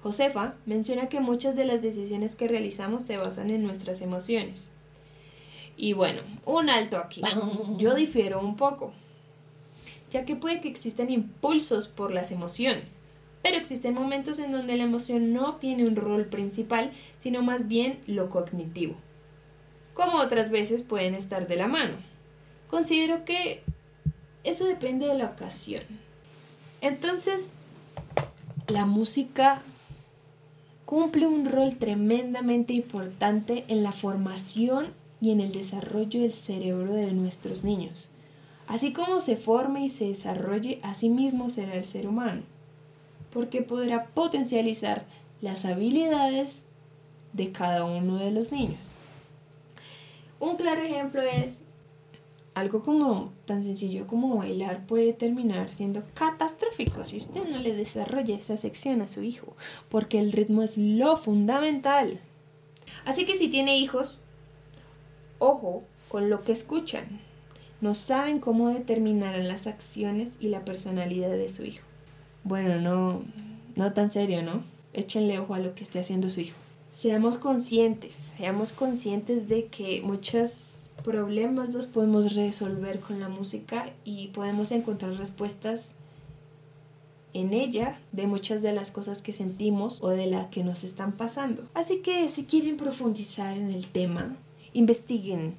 Josefa 0.00 0.54
menciona 0.64 1.08
que 1.08 1.18
muchas 1.18 1.56
de 1.56 1.64
las 1.64 1.82
decisiones 1.82 2.36
que 2.36 2.46
realizamos 2.46 3.02
se 3.02 3.16
basan 3.16 3.50
en 3.50 3.64
nuestras 3.64 4.00
emociones. 4.00 4.70
Y 5.76 5.92
bueno, 5.92 6.22
un 6.46 6.70
alto 6.70 6.98
aquí. 6.98 7.20
Yo 7.78 7.96
difiero 7.96 8.38
un 8.38 8.54
poco, 8.54 8.92
ya 10.12 10.24
que 10.24 10.36
puede 10.36 10.60
que 10.60 10.68
existan 10.68 11.10
impulsos 11.10 11.88
por 11.88 12.14
las 12.14 12.30
emociones, 12.30 13.00
pero 13.44 13.58
existen 13.58 13.92
momentos 13.92 14.38
en 14.38 14.52
donde 14.52 14.74
la 14.74 14.84
emoción 14.84 15.34
no 15.34 15.56
tiene 15.56 15.86
un 15.86 15.96
rol 15.96 16.24
principal, 16.24 16.92
sino 17.18 17.42
más 17.42 17.68
bien 17.68 18.00
lo 18.06 18.30
cognitivo, 18.30 18.94
como 19.92 20.16
otras 20.16 20.50
veces 20.50 20.82
pueden 20.82 21.14
estar 21.14 21.46
de 21.46 21.56
la 21.56 21.68
mano. 21.68 21.96
Considero 22.70 23.26
que 23.26 23.62
eso 24.44 24.64
depende 24.64 25.06
de 25.06 25.18
la 25.18 25.26
ocasión. 25.26 25.82
Entonces, 26.80 27.52
la 28.66 28.86
música 28.86 29.60
cumple 30.86 31.26
un 31.26 31.44
rol 31.44 31.76
tremendamente 31.76 32.72
importante 32.72 33.66
en 33.68 33.82
la 33.82 33.92
formación 33.92 34.86
y 35.20 35.32
en 35.32 35.42
el 35.42 35.52
desarrollo 35.52 36.22
del 36.22 36.32
cerebro 36.32 36.94
de 36.94 37.12
nuestros 37.12 37.62
niños. 37.62 38.06
Así 38.66 38.94
como 38.94 39.20
se 39.20 39.36
forme 39.36 39.84
y 39.84 39.90
se 39.90 40.06
desarrolle, 40.06 40.80
así 40.82 41.10
mismo 41.10 41.50
será 41.50 41.74
el 41.74 41.84
ser 41.84 42.06
humano, 42.06 42.40
porque 43.34 43.60
podrá 43.60 44.06
potencializar 44.06 45.04
las 45.40 45.66
habilidades 45.66 46.66
de 47.34 47.52
cada 47.52 47.84
uno 47.84 48.16
de 48.16 48.30
los 48.30 48.52
niños. 48.52 48.92
Un 50.40 50.56
claro 50.56 50.80
ejemplo 50.80 51.20
es 51.20 51.66
algo 52.54 52.84
como 52.84 53.32
tan 53.46 53.64
sencillo 53.64 54.06
como 54.06 54.36
bailar 54.36 54.86
puede 54.86 55.12
terminar 55.12 55.70
siendo 55.70 56.04
catastrófico 56.14 57.04
si 57.04 57.16
usted 57.16 57.48
no 57.48 57.58
le 57.58 57.74
desarrolla 57.74 58.36
esa 58.36 58.56
sección 58.56 59.02
a 59.02 59.08
su 59.08 59.22
hijo, 59.24 59.56
porque 59.88 60.20
el 60.20 60.30
ritmo 60.30 60.62
es 60.62 60.78
lo 60.78 61.16
fundamental. 61.16 62.20
Así 63.04 63.26
que 63.26 63.36
si 63.36 63.48
tiene 63.48 63.76
hijos, 63.76 64.20
ojo 65.40 65.82
con 66.08 66.30
lo 66.30 66.42
que 66.42 66.52
escuchan. 66.52 67.20
No 67.80 67.94
saben 67.94 68.38
cómo 68.38 68.68
determinarán 68.68 69.48
las 69.48 69.66
acciones 69.66 70.34
y 70.38 70.48
la 70.48 70.64
personalidad 70.64 71.30
de 71.30 71.50
su 71.50 71.64
hijo. 71.64 71.84
Bueno, 72.44 72.80
no, 72.80 73.22
no 73.74 73.92
tan 73.92 74.10
serio, 74.10 74.42
¿no? 74.42 74.62
Échenle 74.92 75.38
ojo 75.38 75.54
a 75.54 75.58
lo 75.58 75.74
que 75.74 75.82
esté 75.82 75.98
haciendo 75.98 76.28
su 76.30 76.40
hijo. 76.40 76.56
Seamos 76.92 77.38
conscientes, 77.38 78.14
seamos 78.36 78.72
conscientes 78.72 79.48
de 79.48 79.66
que 79.66 80.00
muchas 80.02 80.90
problemas 81.02 81.70
los 81.70 81.86
podemos 81.86 82.34
resolver 82.34 83.00
con 83.00 83.18
la 83.20 83.28
música 83.28 83.90
y 84.04 84.28
podemos 84.28 84.70
encontrar 84.70 85.14
respuestas 85.14 85.88
en 87.32 87.52
ella 87.52 87.98
de 88.12 88.26
muchas 88.26 88.62
de 88.62 88.72
las 88.72 88.90
cosas 88.90 89.20
que 89.20 89.32
sentimos 89.32 90.00
o 90.02 90.10
de 90.10 90.26
las 90.26 90.46
que 90.46 90.62
nos 90.64 90.84
están 90.84 91.12
pasando. 91.12 91.64
Así 91.74 91.98
que 91.98 92.28
si 92.28 92.44
quieren 92.44 92.76
profundizar 92.76 93.56
en 93.56 93.72
el 93.72 93.88
tema, 93.88 94.36
investiguen 94.72 95.56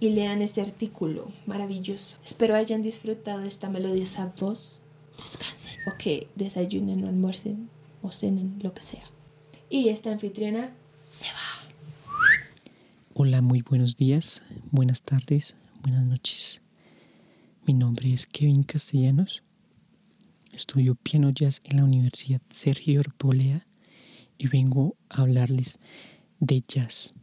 y 0.00 0.10
lean 0.10 0.42
este 0.42 0.60
artículo 0.60 1.28
maravilloso. 1.46 2.18
Espero 2.26 2.54
hayan 2.54 2.82
disfrutado 2.82 3.42
esta 3.42 3.70
melodiosa 3.70 4.32
voz. 4.38 4.83
Descansen 5.18 5.72
o 5.86 5.96
que 5.98 6.28
desayunen 6.34 7.04
o 7.04 7.08
almuercen 7.08 7.68
o 8.02 8.10
cenen, 8.12 8.58
lo 8.62 8.74
que 8.74 8.82
sea. 8.82 9.04
Y 9.70 9.88
esta 9.88 10.10
anfitriona 10.10 10.72
se 11.06 11.26
va. 11.28 11.64
Hola, 13.14 13.40
muy 13.40 13.62
buenos 13.62 13.96
días, 13.96 14.42
buenas 14.70 15.02
tardes, 15.02 15.56
buenas 15.82 16.04
noches. 16.04 16.62
Mi 17.66 17.72
nombre 17.72 18.12
es 18.12 18.26
Kevin 18.26 18.62
Castellanos. 18.62 19.42
Estudio 20.52 20.94
piano 20.94 21.30
jazz 21.30 21.60
en 21.64 21.78
la 21.78 21.84
Universidad 21.84 22.40
Sergio 22.50 23.00
Arboleda 23.00 23.66
y 24.36 24.48
vengo 24.48 24.96
a 25.08 25.22
hablarles 25.22 25.78
de 26.40 26.60
jazz. 26.60 27.14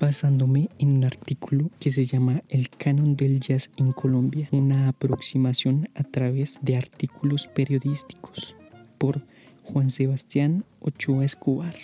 Basándome 0.00 0.70
en 0.78 0.92
un 0.92 1.04
artículo 1.04 1.70
que 1.78 1.90
se 1.90 2.06
llama 2.06 2.42
El 2.48 2.70
canon 2.70 3.16
del 3.16 3.38
jazz 3.38 3.70
en 3.76 3.92
Colombia, 3.92 4.48
una 4.50 4.88
aproximación 4.88 5.90
a 5.94 6.02
través 6.02 6.58
de 6.62 6.76
artículos 6.76 7.46
periodísticos 7.48 8.56
por 8.96 9.22
Juan 9.62 9.90
Sebastián 9.90 10.64
Ochoa 10.80 11.26
Escobar. 11.26 11.74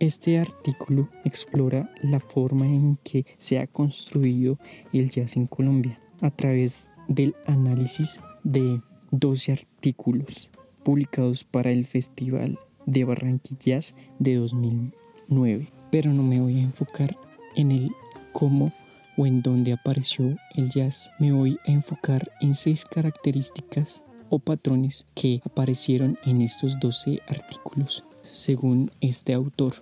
Este 0.00 0.40
artículo 0.40 1.08
explora 1.24 1.88
la 2.02 2.18
forma 2.18 2.66
en 2.66 2.98
que 3.04 3.24
se 3.38 3.60
ha 3.60 3.68
construido 3.68 4.58
el 4.92 5.08
jazz 5.08 5.36
en 5.36 5.46
Colombia 5.46 5.96
a 6.20 6.32
través 6.32 6.90
del 7.06 7.36
análisis 7.46 8.20
de 8.42 8.80
12 9.12 9.52
artículos 9.52 10.50
publicados 10.82 11.44
para 11.44 11.70
el 11.70 11.84
Festival 11.84 12.58
de 12.86 13.04
Barranquillas 13.04 13.94
de 14.18 14.34
2009. 14.34 15.68
Pero 15.92 16.12
no 16.12 16.24
me 16.24 16.40
voy 16.40 16.58
a 16.58 16.62
enfocar 16.62 17.16
en 17.56 17.72
el 17.72 17.92
cómo 18.32 18.72
o 19.16 19.26
en 19.26 19.42
dónde 19.42 19.72
apareció 19.72 20.36
el 20.54 20.70
jazz. 20.70 21.10
Me 21.18 21.32
voy 21.32 21.58
a 21.66 21.72
enfocar 21.72 22.30
en 22.40 22.54
seis 22.54 22.84
características 22.84 24.04
o 24.30 24.38
patrones 24.38 25.06
que 25.14 25.40
aparecieron 25.44 26.18
en 26.24 26.42
estos 26.42 26.78
12 26.80 27.20
artículos, 27.28 28.04
según 28.22 28.90
este 29.00 29.34
autor. 29.34 29.74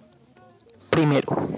Primero, 0.90 1.48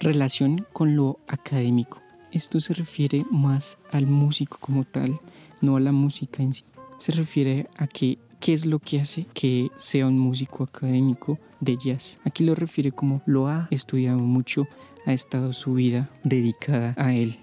relación 0.00 0.66
con 0.72 0.96
lo 0.96 1.18
académico. 1.26 2.00
Esto 2.30 2.60
se 2.60 2.74
refiere 2.74 3.24
más 3.30 3.78
al 3.90 4.06
músico 4.06 4.58
como 4.60 4.84
tal, 4.84 5.18
no 5.62 5.76
a 5.76 5.80
la 5.80 5.92
música 5.92 6.42
en 6.42 6.52
sí. 6.52 6.64
Se 6.98 7.12
refiere 7.12 7.68
a 7.76 7.86
que 7.86 8.18
qué 8.40 8.52
es 8.52 8.66
lo 8.66 8.78
que 8.78 9.00
hace 9.00 9.26
que 9.34 9.70
sea 9.76 10.06
un 10.06 10.18
músico 10.18 10.64
académico 10.64 11.38
de 11.60 11.76
jazz. 11.76 12.20
Aquí 12.24 12.44
lo 12.44 12.54
refiere 12.54 12.92
como 12.92 13.22
lo 13.26 13.48
ha 13.48 13.68
estudiado 13.70 14.18
mucho, 14.18 14.66
ha 15.08 15.14
estado 15.14 15.54
su 15.54 15.72
vida 15.72 16.10
dedicada 16.22 16.94
a 16.98 17.14
él. 17.14 17.38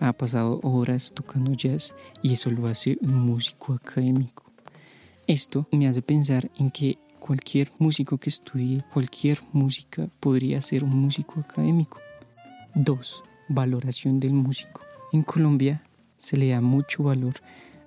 Ha 0.00 0.12
pasado 0.12 0.58
horas 0.64 1.12
tocando 1.14 1.52
jazz 1.52 1.94
y 2.20 2.32
eso 2.32 2.50
lo 2.50 2.66
hace 2.66 2.98
un 3.00 3.14
músico 3.14 3.74
académico. 3.74 4.42
Esto 5.28 5.68
me 5.70 5.86
hace 5.86 6.02
pensar 6.02 6.50
en 6.56 6.72
que 6.72 6.98
cualquier 7.20 7.70
músico 7.78 8.18
que 8.18 8.30
estudie 8.30 8.84
cualquier 8.92 9.40
música 9.52 10.08
podría 10.18 10.60
ser 10.60 10.82
un 10.82 10.98
músico 10.98 11.38
académico. 11.38 12.00
2. 12.74 13.22
Valoración 13.50 14.18
del 14.18 14.32
músico. 14.32 14.80
En 15.12 15.22
Colombia 15.22 15.84
se 16.18 16.36
le 16.36 16.48
da 16.48 16.60
mucho 16.60 17.04
valor 17.04 17.34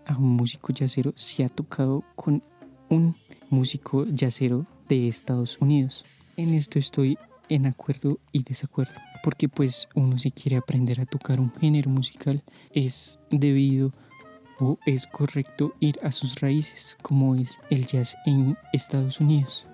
a 0.05 0.17
un 0.17 0.29
músico 0.29 0.71
jazzero 0.71 1.11
si 1.17 1.43
ha 1.43 1.49
tocado 1.49 2.05
con 2.15 2.41
un 2.87 3.13
músico 3.49 4.05
jazzero 4.05 4.65
de 4.87 5.09
Estados 5.09 5.57
Unidos. 5.59 6.05
En 6.37 6.53
esto 6.53 6.79
estoy 6.79 7.17
en 7.49 7.65
acuerdo 7.65 8.19
y 8.31 8.43
desacuerdo, 8.43 8.95
porque 9.23 9.49
pues 9.49 9.87
uno 9.95 10.17
si 10.17 10.31
quiere 10.31 10.57
aprender 10.57 11.01
a 11.01 11.05
tocar 11.05 11.39
un 11.39 11.51
género 11.59 11.89
musical 11.89 12.41
es 12.73 13.19
debido 13.31 13.91
o 14.59 14.77
es 14.85 15.07
correcto 15.07 15.73
ir 15.79 15.99
a 16.03 16.11
sus 16.11 16.39
raíces, 16.41 16.97
como 17.01 17.35
es 17.35 17.59
el 17.69 17.85
jazz 17.85 18.15
en 18.25 18.57
Estados 18.73 19.19
Unidos. 19.19 19.67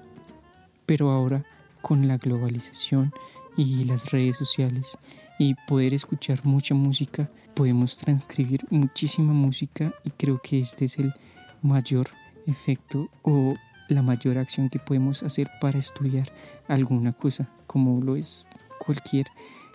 Pero 0.86 1.12
ahora 1.12 1.44
con 1.82 2.08
la 2.08 2.18
globalización 2.18 3.14
y 3.58 3.84
las 3.84 4.12
redes 4.12 4.38
sociales 4.38 4.98
y 5.38 5.56
poder 5.68 5.94
escuchar 5.94 6.40
mucha 6.46 6.74
música, 6.74 7.30
podemos 7.54 7.98
transcribir 7.98 8.62
muchísima 8.70 9.34
música 9.34 9.94
y 10.04 10.12
creo 10.12 10.40
que 10.42 10.60
este 10.60 10.86
es 10.86 10.98
el 10.98 11.14
mayor 11.62 12.08
efecto 12.48 13.10
o 13.24 13.56
la 13.88 14.02
mayor 14.02 14.38
acción 14.38 14.70
que 14.70 14.80
podemos 14.80 15.24
hacer 15.24 15.50
para 15.62 15.80
estudiar 15.80 16.28
alguna 16.68 17.14
cosa, 17.14 17.48
como 17.68 18.02
lo 18.02 18.16
es 18.16 18.46
cualquier 18.80 19.28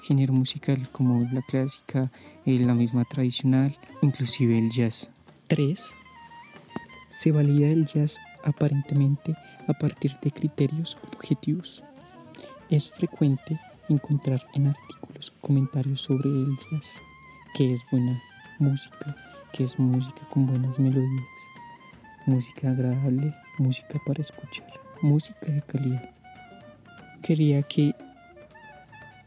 género 0.03 0.33
musical, 0.33 0.89
como 0.93 1.21
la 1.33 1.43
clásica, 1.43 2.11
eh, 2.47 2.59
la 2.59 2.75
misma 2.75 3.05
tradicional, 3.05 3.77
inclusive 4.03 4.59
el 4.59 4.71
jazz. 4.71 5.11
3. 5.49 5.85
Se 7.11 7.33
valida 7.33 7.69
el 7.69 7.87
jazz 7.87 8.19
aparentemente 8.45 9.35
a 9.69 9.75
partir 9.75 10.17
de 10.23 10.31
criterios 10.31 10.97
objetivos. 11.15 11.83
Es 12.71 12.91
frecuente 12.91 13.59
encontrar 13.89 14.41
en 14.55 14.69
artículos 14.69 15.33
comentarios 15.41 16.03
sobre 16.03 16.31
el 16.31 16.57
jazz, 16.71 17.01
que 17.55 17.73
es 17.73 17.81
buena 17.91 18.21
música, 18.59 19.17
que 19.53 19.65
es 19.65 19.79
música 19.79 20.23
con 20.31 20.47
buenas 20.47 20.79
melodías, 20.79 21.27
música 22.27 22.71
agradable, 22.71 23.35
música 23.61 24.01
para 24.07 24.21
escuchar, 24.21 24.67
música 25.03 25.53
de 25.53 25.63
calidad. 25.63 26.11
Quería 27.23 27.63
que 27.63 27.95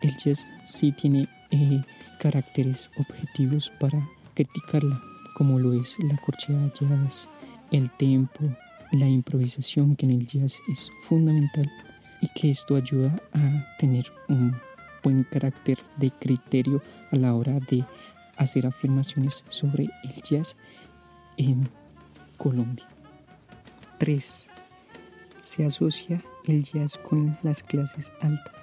el 0.02 0.18
jazz 0.18 0.46
sí 0.66 0.92
tiene 0.92 1.28
eh, 1.52 1.82
caracteres 2.20 2.90
objetivos 2.98 3.72
para 3.80 4.06
criticarla, 4.34 5.00
como 5.36 5.60
lo 5.60 5.74
es 5.74 5.98
la 6.00 6.18
corchea 6.18 6.72
jazz, 6.74 7.30
el 7.72 7.90
tempo, 7.92 8.44
la 8.92 9.08
improvisación 9.08 9.96
que 9.96 10.06
en 10.08 10.14
el 10.14 10.28
jazz 10.28 10.60
es 10.70 10.90
fundamental 11.04 11.72
y 12.22 12.28
que 12.30 12.52
esto 12.52 12.76
ayuda 12.76 13.16
a 13.34 13.78
tener 13.78 14.06
un 14.30 14.56
buen 15.04 15.24
carácter 15.26 15.78
de 15.98 16.10
criterio 16.12 16.82
a 17.12 17.18
la 17.18 17.36
hora 17.36 17.60
de 17.70 17.86
hacer 18.38 18.66
afirmaciones 18.66 19.44
sobre 19.50 19.84
el 19.84 20.22
jazz 20.24 20.56
en 21.38 21.70
Colombia. 22.38 22.93
3. 24.04 24.48
Se 25.42 25.64
asocia 25.64 26.22
el 26.48 26.62
jazz 26.62 26.98
con 26.98 27.38
las 27.42 27.64
clases 27.64 28.12
altas. 28.20 28.54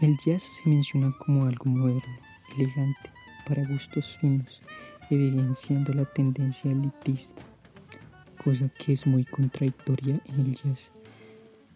El 0.00 0.16
jazz 0.18 0.42
se 0.42 0.68
menciona 0.68 1.14
como 1.20 1.46
algo 1.46 1.66
moderno, 1.66 2.18
elegante, 2.56 3.10
para 3.46 3.64
gustos 3.68 4.18
finos, 4.18 4.62
evidenciando 5.10 5.92
la 5.92 6.06
tendencia 6.06 6.72
elitista, 6.72 7.44
cosa 8.44 8.68
que 8.80 8.94
es 8.94 9.06
muy 9.06 9.24
contradictoria 9.26 10.20
en 10.24 10.40
el 10.40 10.56
jazz 10.56 10.90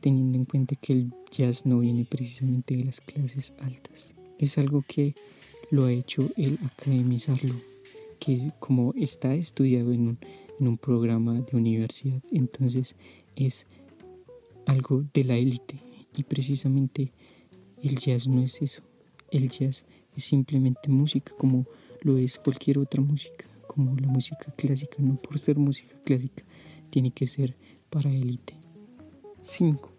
teniendo 0.01 0.37
en 0.37 0.45
cuenta 0.45 0.75
que 0.75 0.93
el 0.93 1.15
jazz 1.31 1.65
no 1.65 1.79
viene 1.79 2.05
precisamente 2.05 2.77
de 2.77 2.83
las 2.83 3.01
clases 3.01 3.55
altas. 3.61 4.17
Es 4.41 4.59
algo 4.59 4.85
que 4.89 5.15
lo 5.71 5.85
ha 5.85 5.93
hecho 5.93 6.29
el 6.37 6.59
academizarlo, 6.65 7.55
que 8.19 8.51
como 8.59 8.93
está 8.97 9.35
estudiado 9.35 9.93
en 9.93 10.09
un, 10.09 10.19
en 10.61 10.69
un 10.69 10.79
programa 10.79 11.41
de 11.41 11.57
universidad, 11.57 12.23
entonces 12.31 12.97
es 13.37 13.67
algo 14.67 15.05
de 15.13 15.25
la 15.25 15.37
élite 15.37 15.79
y 16.17 16.23
precisamente 16.23 17.13
el 17.83 17.97
jazz 17.99 18.27
no 18.29 18.43
es 18.43 18.63
eso. 18.63 18.83
El 19.31 19.49
jazz 19.49 19.85
es 20.17 20.25
simplemente 20.25 20.89
música 20.89 21.33
como 21.37 21.67
lo 22.01 22.19
es 22.19 22.39
cualquier 22.39 22.79
otra 22.79 23.03
música, 23.03 23.47
como 23.67 23.97
la 23.97 24.07
música 24.07 24.53
clásica, 24.57 24.97
no 25.01 25.17
por 25.17 25.39
ser 25.39 25.59
música 25.59 25.97
clásica, 26.05 26.45
tiene 26.91 27.11
que 27.11 27.27
ser 27.27 27.57
para 27.91 28.11
élite. 28.11 28.55
5. 29.43 29.91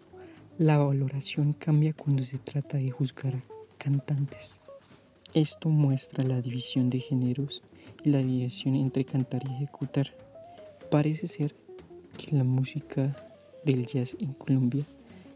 La 0.58 0.78
valoración 0.78 1.52
cambia 1.52 1.92
cuando 1.92 2.22
se 2.22 2.38
trata 2.38 2.78
de 2.78 2.90
juzgar 2.90 3.34
a 3.34 3.42
cantantes. 3.76 4.60
Esto 5.34 5.68
muestra 5.68 6.24
la 6.24 6.40
división 6.40 6.88
de 6.88 6.98
géneros 6.98 7.62
y 8.02 8.10
la 8.10 8.18
división 8.18 8.74
entre 8.74 9.04
cantar 9.04 9.42
y 9.46 9.52
ejecutar. 9.52 10.14
Parece 10.96 11.28
ser 11.28 11.54
que 12.16 12.34
la 12.34 12.42
música 12.42 13.14
del 13.66 13.84
jazz 13.84 14.16
en 14.18 14.32
Colombia 14.32 14.82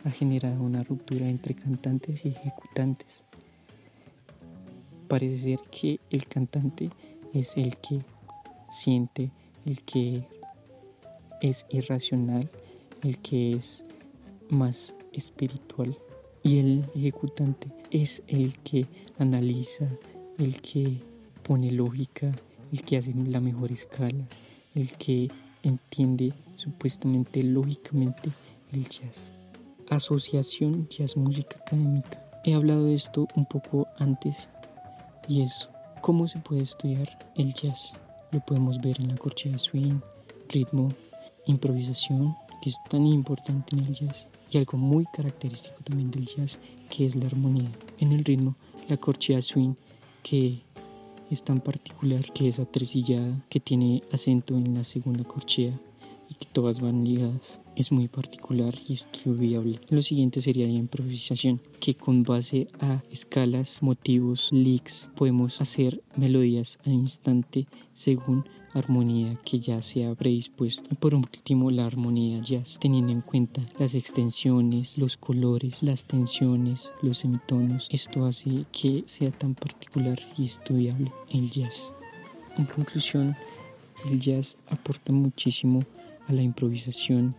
ha 0.04 0.10
generado 0.10 0.62
una 0.62 0.82
ruptura 0.82 1.28
entre 1.28 1.54
cantantes 1.54 2.24
y 2.24 2.28
ejecutantes. 2.28 3.26
Parece 5.06 5.36
ser 5.36 5.58
que 5.70 6.00
el 6.08 6.26
cantante 6.26 6.88
es 7.34 7.58
el 7.58 7.76
que 7.76 8.00
siente, 8.70 9.30
el 9.66 9.82
que 9.82 10.24
es 11.42 11.66
irracional, 11.68 12.48
el 13.02 13.18
que 13.18 13.52
es 13.52 13.84
más 14.48 14.94
espiritual 15.12 15.94
y 16.42 16.56
el 16.60 16.86
ejecutante 16.94 17.68
es 17.90 18.22
el 18.28 18.58
que 18.60 18.86
analiza, 19.18 19.90
el 20.38 20.58
que 20.62 21.02
pone 21.42 21.70
lógica, 21.70 22.34
el 22.72 22.82
que 22.82 22.96
hace 22.96 23.12
la 23.12 23.40
mejor 23.40 23.70
escala, 23.70 24.26
el 24.74 24.96
que 24.96 25.28
entiende 25.62 26.32
supuestamente 26.56 27.42
lógicamente 27.42 28.30
el 28.72 28.88
jazz. 28.88 29.32
Asociación 29.88 30.88
Jazz 30.88 31.16
Música 31.16 31.56
Académica. 31.60 32.22
He 32.44 32.54
hablado 32.54 32.84
de 32.84 32.94
esto 32.94 33.26
un 33.34 33.44
poco 33.46 33.86
antes 33.98 34.48
y 35.28 35.42
es 35.42 35.68
cómo 36.00 36.28
se 36.28 36.38
puede 36.38 36.62
estudiar 36.62 37.08
el 37.36 37.52
jazz. 37.54 37.94
Lo 38.32 38.40
podemos 38.40 38.80
ver 38.80 39.00
en 39.00 39.08
la 39.08 39.16
corchea 39.16 39.58
swing, 39.58 40.00
ritmo, 40.48 40.88
improvisación, 41.46 42.34
que 42.62 42.70
es 42.70 42.76
tan 42.88 43.06
importante 43.06 43.76
en 43.76 43.84
el 43.84 43.94
jazz 43.94 44.28
y 44.50 44.58
algo 44.58 44.78
muy 44.78 45.04
característico 45.12 45.76
también 45.84 46.10
del 46.10 46.26
jazz 46.26 46.58
que 46.88 47.06
es 47.06 47.16
la 47.16 47.26
armonía. 47.26 47.70
En 47.98 48.12
el 48.12 48.24
ritmo, 48.24 48.54
la 48.88 48.96
corchea 48.96 49.42
swing 49.42 49.74
que 50.22 50.60
es 51.30 51.44
tan 51.44 51.60
particular, 51.60 52.24
que 52.32 52.48
es 52.48 52.58
atresillada, 52.58 53.44
que 53.48 53.60
tiene 53.60 54.02
acento 54.12 54.56
en 54.56 54.74
la 54.74 54.84
segunda 54.84 55.24
corchea 55.24 55.78
y 56.28 56.34
que 56.34 56.46
todas 56.52 56.80
van 56.80 57.04
ligadas. 57.04 57.60
es 57.76 57.92
muy 57.92 58.08
particular 58.08 58.74
y 58.86 58.92
estudiable. 58.92 59.80
Lo 59.88 60.02
siguiente 60.02 60.40
sería 60.42 60.66
la 60.66 60.72
improvisación, 60.72 61.60
que 61.80 61.94
con 61.94 62.24
base 62.24 62.68
a 62.78 63.02
escalas, 63.10 63.82
motivos, 63.82 64.48
licks, 64.52 65.08
podemos 65.16 65.60
hacer 65.60 66.02
melodías 66.16 66.78
al 66.84 66.92
instante 66.92 67.66
según 67.94 68.44
armonía 68.74 69.36
que 69.44 69.58
ya 69.58 69.82
se 69.82 70.06
ha 70.06 70.14
predispuesto. 70.14 70.94
Por 70.96 71.14
último, 71.14 71.70
la 71.70 71.86
armonía 71.86 72.40
jazz, 72.40 72.78
teniendo 72.80 73.12
en 73.12 73.20
cuenta 73.20 73.62
las 73.78 73.94
extensiones, 73.94 74.98
los 74.98 75.16
colores, 75.16 75.82
las 75.82 76.04
tensiones, 76.04 76.92
los 77.02 77.18
semitonos. 77.18 77.88
Esto 77.90 78.26
hace 78.26 78.64
que 78.72 79.02
sea 79.06 79.30
tan 79.30 79.54
particular 79.54 80.18
y 80.36 80.44
estudiable 80.44 81.12
el 81.30 81.50
jazz. 81.50 81.94
En 82.58 82.66
conclusión, 82.66 83.36
el 84.10 84.20
jazz 84.20 84.56
aporta 84.68 85.12
muchísimo 85.12 85.80
a 86.28 86.32
la 86.32 86.42
improvisación, 86.42 87.34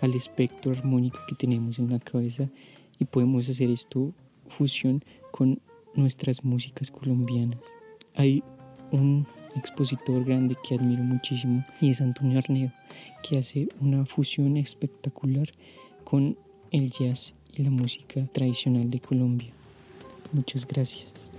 al 0.00 0.14
espectro 0.14 0.72
armónico 0.72 1.18
que 1.28 1.34
tenemos 1.34 1.78
en 1.78 1.90
la 1.90 1.98
cabeza 1.98 2.48
y 2.98 3.04
podemos 3.04 3.48
hacer 3.48 3.70
esto 3.70 4.12
fusión 4.48 5.02
con 5.30 5.60
nuestras 5.94 6.44
músicas 6.44 6.90
colombianas. 6.90 7.60
Hay 8.14 8.42
un 8.92 9.26
expositor 9.56 10.24
grande 10.24 10.56
que 10.66 10.74
admiro 10.74 11.02
muchísimo 11.02 11.64
y 11.80 11.90
es 11.90 12.00
Antonio 12.00 12.38
Arnedo, 12.38 12.72
que 13.22 13.38
hace 13.38 13.68
una 13.80 14.04
fusión 14.06 14.56
espectacular 14.56 15.48
con 16.04 16.36
el 16.70 16.90
jazz 16.90 17.34
y 17.54 17.62
la 17.62 17.70
música 17.70 18.26
tradicional 18.32 18.90
de 18.90 19.00
Colombia. 19.00 19.50
Muchas 20.32 20.66
gracias. 20.66 21.30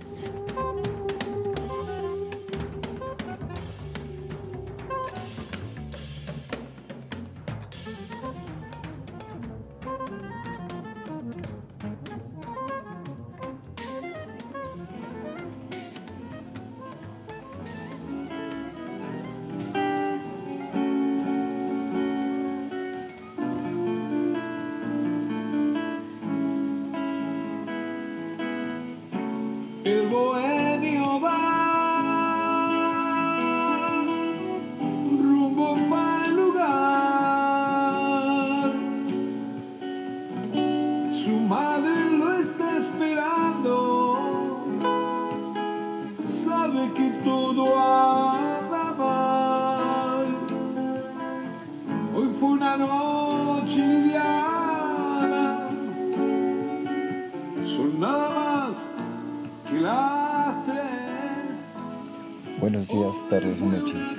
Tardes 63.28 63.60
o 63.60 63.66
noches 63.66 64.16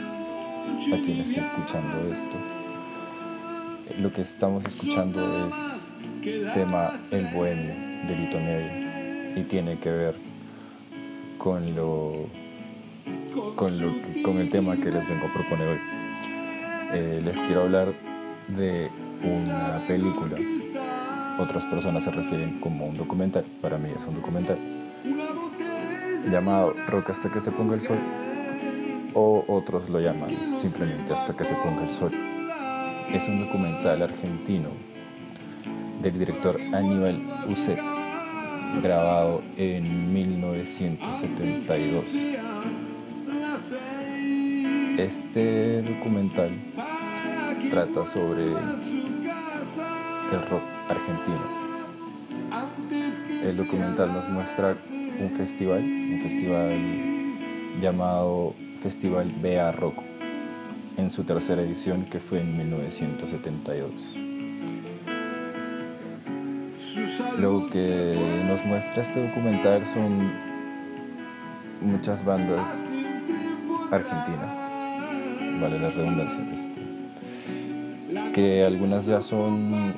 a 0.94 0.98
quien 1.04 1.22
esté 1.22 1.40
escuchando 1.40 2.14
esto. 2.14 2.36
Lo 4.00 4.14
que 4.14 4.22
estamos 4.22 4.64
escuchando 4.66 5.48
es 5.48 6.54
tema 6.54 6.94
El 7.10 7.26
Bohemio 7.34 7.74
de 8.08 8.16
Lito 8.16 8.38
y 9.40 9.44
tiene 9.46 9.80
que 9.80 9.90
ver 9.90 10.16
con 11.40 11.76
lo, 11.76 12.28
con, 13.56 13.82
lo, 13.82 13.94
con 14.22 14.38
el 14.38 14.50
tema 14.52 14.76
que 14.76 14.92
les 14.92 15.08
vengo 15.08 15.26
a 15.26 15.34
proponer 15.34 15.68
hoy. 15.68 15.80
Eh, 16.94 17.22
les 17.24 17.38
quiero 17.40 17.64
hablar 17.64 17.92
de 18.48 18.90
una 19.24 19.82
película. 19.88 20.38
Otras 21.40 21.66
personas 21.66 22.04
se 22.04 22.12
refieren 22.12 22.60
como 22.60 22.86
un 22.86 22.98
documental. 22.98 23.44
Para 23.60 23.80
mí 23.80 23.90
es 23.96 24.06
un 24.06 24.16
documental 24.16 24.58
llamado 26.30 26.74
Rock 26.90 27.10
hasta 27.10 27.32
que 27.32 27.40
se 27.40 27.50
ponga 27.50 27.74
el 27.74 27.82
sol 27.82 27.98
otros 29.20 29.90
lo 29.90 30.00
llaman 30.00 30.58
simplemente 30.58 31.14
hasta 31.14 31.36
que 31.36 31.46
se 31.46 31.56
ponga 31.56 31.84
el 31.84 31.94
sol. 31.94 32.12
Es 33.14 33.28
un 33.28 33.46
documental 33.46 34.02
argentino 34.02 34.70
del 36.02 36.18
director 36.18 36.60
Aníbal 36.74 37.22
Uset, 37.50 37.80
grabado 38.82 39.42
en 39.58 40.14
1972. 40.14 42.06
Este 44.98 45.82
documental 45.82 46.52
trata 47.70 48.06
sobre 48.06 48.46
el 48.46 50.42
rock 50.50 50.64
argentino. 50.90 51.60
El 53.44 53.58
documental 53.58 54.14
nos 54.14 54.30
muestra 54.30 54.76
un 54.90 55.32
festival, 55.32 55.82
un 55.82 56.20
festival 56.22 56.78
llamado 57.82 58.54
Festival 58.82 59.30
Bea 59.42 59.72
Rocco 59.74 60.04
en 60.98 61.12
su 61.12 61.24
tercera 61.24 61.62
edición 61.62 62.06
que 62.06 62.20
fue 62.20 62.40
en 62.40 62.58
1972. 62.58 63.92
Lo 67.38 67.70
que 67.70 68.44
nos 68.48 68.64
muestra 68.66 69.04
este 69.04 69.28
documental 69.28 69.86
son 69.86 70.32
muchas 71.82 72.24
bandas 72.24 72.68
argentinas, 73.92 74.56
vale 75.62 75.80
la 75.80 75.90
redundancia, 75.90 76.40
este, 76.54 78.32
que 78.34 78.64
algunas 78.66 79.06
ya 79.06 79.22
son 79.22 79.96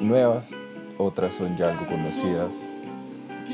nuevas, 0.00 0.50
otras 0.98 1.34
son 1.34 1.56
ya 1.56 1.70
algo 1.70 1.86
conocidas, 1.86 2.54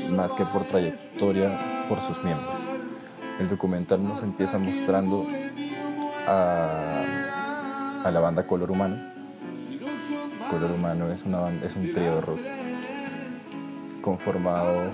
más 0.09 0.33
que 0.33 0.45
por 0.45 0.65
trayectoria, 0.65 1.85
por 1.87 2.01
sus 2.01 2.21
miembros. 2.23 2.64
El 3.39 3.49
documental 3.49 4.01
nos 4.01 4.23
empieza 4.23 4.57
mostrando 4.57 5.27
a, 6.25 7.03
la 8.09 8.19
banda 8.19 8.47
Color 8.47 8.71
Humano. 8.71 8.97
Color 10.49 10.71
Humano 10.71 11.11
es, 11.11 11.23
una 11.25 11.39
banda, 11.39 11.65
es 11.65 11.75
un 11.75 11.91
trío 11.91 12.21
rock 12.21 12.39
conformado 14.01 14.91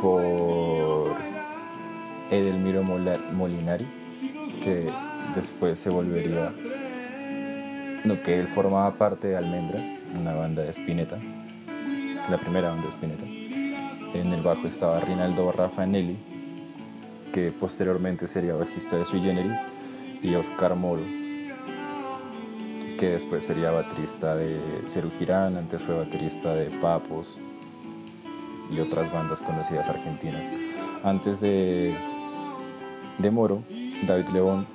por 0.00 1.16
Edelmiro 2.30 2.82
Molinari, 2.82 3.86
que 4.62 4.90
después 5.34 5.78
se 5.78 5.90
volvería, 5.90 6.52
no, 8.04 8.22
que 8.22 8.38
él 8.38 8.46
formaba 8.48 8.92
parte 8.92 9.28
de 9.28 9.36
Almendra, 9.36 9.80
una 10.14 10.34
banda 10.34 10.62
de 10.62 10.70
Spinetta, 10.70 11.18
la 12.30 12.38
primera 12.38 12.70
banda 12.70 12.84
de 12.84 12.90
Spinetta. 12.90 13.24
En 14.14 14.32
el 14.32 14.42
bajo 14.42 14.68
estaba 14.68 15.00
Rinaldo 15.00 15.50
Raffanelli, 15.50 16.31
que 17.32 17.50
posteriormente 17.50 18.26
sería 18.26 18.54
bajista 18.54 18.96
de 18.96 19.04
Sui 19.04 19.20
Generis, 19.20 19.58
y 20.22 20.34
Oscar 20.36 20.76
Moro, 20.76 21.02
que 22.98 23.10
después 23.10 23.44
sería 23.44 23.72
baterista 23.72 24.36
de 24.36 24.60
Ceru 24.86 25.10
Girán, 25.10 25.56
antes 25.56 25.82
fue 25.82 25.96
baterista 25.96 26.54
de 26.54 26.66
Papos 26.78 27.38
y 28.70 28.78
otras 28.78 29.12
bandas 29.12 29.40
conocidas 29.40 29.88
argentinas. 29.88 30.44
Antes 31.02 31.40
de, 31.40 31.96
de 33.18 33.30
Moro, 33.32 33.64
David 34.06 34.28
León 34.28 34.66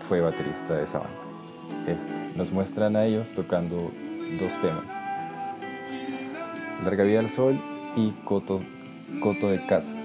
fue 0.00 0.20
baterista 0.20 0.74
de 0.74 0.84
esa 0.84 0.98
banda. 0.98 2.34
nos 2.34 2.50
muestran 2.50 2.96
a 2.96 3.04
ellos 3.04 3.28
tocando 3.30 3.76
dos 4.40 4.60
temas. 4.60 4.86
Larga 6.84 7.04
Vida 7.04 7.20
al 7.20 7.28
Sol 7.28 7.60
y 7.94 8.10
Coto, 8.24 8.60
Coto 9.20 9.48
de 9.50 9.64
Casa. 9.66 9.97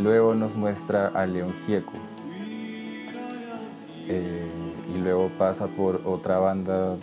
Luego 0.00 0.34
nos 0.34 0.56
muestra 0.56 1.08
a 1.08 1.26
León 1.26 1.52
Gieco. 1.66 1.92
Eh, 4.08 4.48
y 4.94 4.98
luego 4.98 5.30
pasa 5.36 5.66
por 5.66 6.00
otra 6.06 6.38
banda 6.38 6.96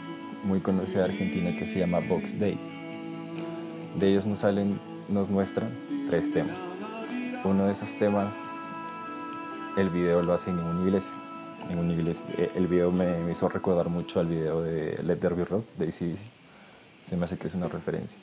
muy 0.43 0.61
conocida 0.61 1.05
argentina 1.05 1.55
que 1.55 1.67
se 1.67 1.77
llama 1.77 1.99
Box 1.99 2.39
Day. 2.39 2.59
De 3.99 4.09
ellos 4.09 4.25
nos 4.25 4.39
salen, 4.39 4.79
nos 5.09 5.29
muestran 5.29 5.69
tres 6.07 6.33
temas. 6.33 6.57
Uno 7.43 7.67
de 7.67 7.73
esos 7.73 7.95
temas, 7.99 8.35
el 9.77 9.91
video 9.91 10.23
lo 10.23 10.33
hacen 10.33 10.57
en 10.57 10.65
una 10.65 10.81
iglesia. 10.81 11.13
En 11.69 11.77
una 11.77 11.93
iglesia. 11.93 12.25
Eh, 12.35 12.51
el 12.55 12.65
video 12.65 12.91
me, 12.91 13.29
hizo 13.29 13.47
recordar 13.47 13.89
mucho 13.89 14.19
al 14.19 14.25
video 14.25 14.63
de 14.63 14.99
Let 15.03 15.17
There 15.17 15.35
Be 15.35 15.45
Rock 15.45 15.65
de 15.77 15.85
ACDC. 15.85 16.17
Se 17.07 17.15
me 17.15 17.25
hace 17.25 17.37
que 17.37 17.47
es 17.47 17.53
una 17.53 17.67
referencia. 17.67 18.17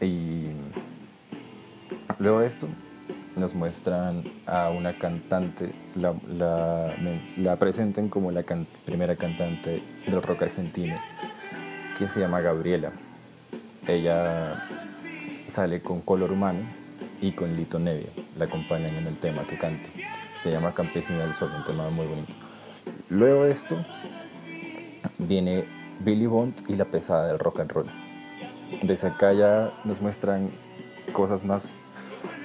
Y 0.00 0.31
Luego 2.22 2.38
de 2.38 2.46
esto, 2.46 2.68
nos 3.34 3.52
muestran 3.52 4.22
a 4.46 4.70
una 4.70 4.96
cantante, 4.96 5.72
la, 5.96 6.14
la, 6.28 6.94
la 7.36 7.56
presentan 7.56 8.08
como 8.08 8.30
la 8.30 8.44
primera 8.84 9.16
cantante 9.16 9.82
del 10.06 10.22
rock 10.22 10.42
argentino, 10.42 10.94
que 11.98 12.06
se 12.06 12.20
llama 12.20 12.40
Gabriela. 12.40 12.92
Ella 13.88 14.68
sale 15.48 15.82
con 15.82 16.00
Color 16.02 16.30
Humano 16.30 16.60
y 17.20 17.32
con 17.32 17.56
Lito 17.56 17.80
Nevia, 17.80 18.10
la 18.38 18.44
acompañan 18.44 18.94
en 18.94 19.08
el 19.08 19.18
tema 19.18 19.42
que 19.42 19.58
canta. 19.58 19.88
Se 20.44 20.52
llama 20.52 20.74
Campesina 20.74 21.24
del 21.24 21.34
Sol, 21.34 21.50
un 21.56 21.64
tema 21.64 21.90
muy 21.90 22.06
bonito. 22.06 22.34
Luego 23.08 23.46
de 23.46 23.50
esto 23.50 23.84
viene 25.18 25.64
Billy 25.98 26.26
Bond 26.26 26.54
y 26.68 26.76
la 26.76 26.84
pesada 26.84 27.26
del 27.26 27.40
rock 27.40 27.58
and 27.58 27.72
roll. 27.72 27.90
Desde 28.80 29.08
acá 29.08 29.32
ya 29.32 29.72
nos 29.82 30.00
muestran 30.00 30.50
cosas 31.12 31.44
más 31.44 31.72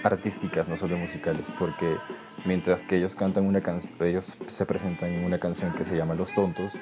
artísticas, 0.07 0.67
no 0.67 0.77
solo 0.77 0.97
musicales, 0.97 1.47
porque 1.59 1.97
mientras 2.45 2.83
que 2.83 2.97
ellos 2.97 3.15
cantan 3.15 3.45
una 3.45 3.61
canción, 3.61 3.93
ellos 4.01 4.37
se 4.47 4.65
presentan 4.65 5.13
en 5.13 5.25
una 5.25 5.39
canción 5.39 5.73
que 5.73 5.85
se 5.85 5.95
llama 5.95 6.15
Los 6.15 6.33
Tontos, 6.33 6.73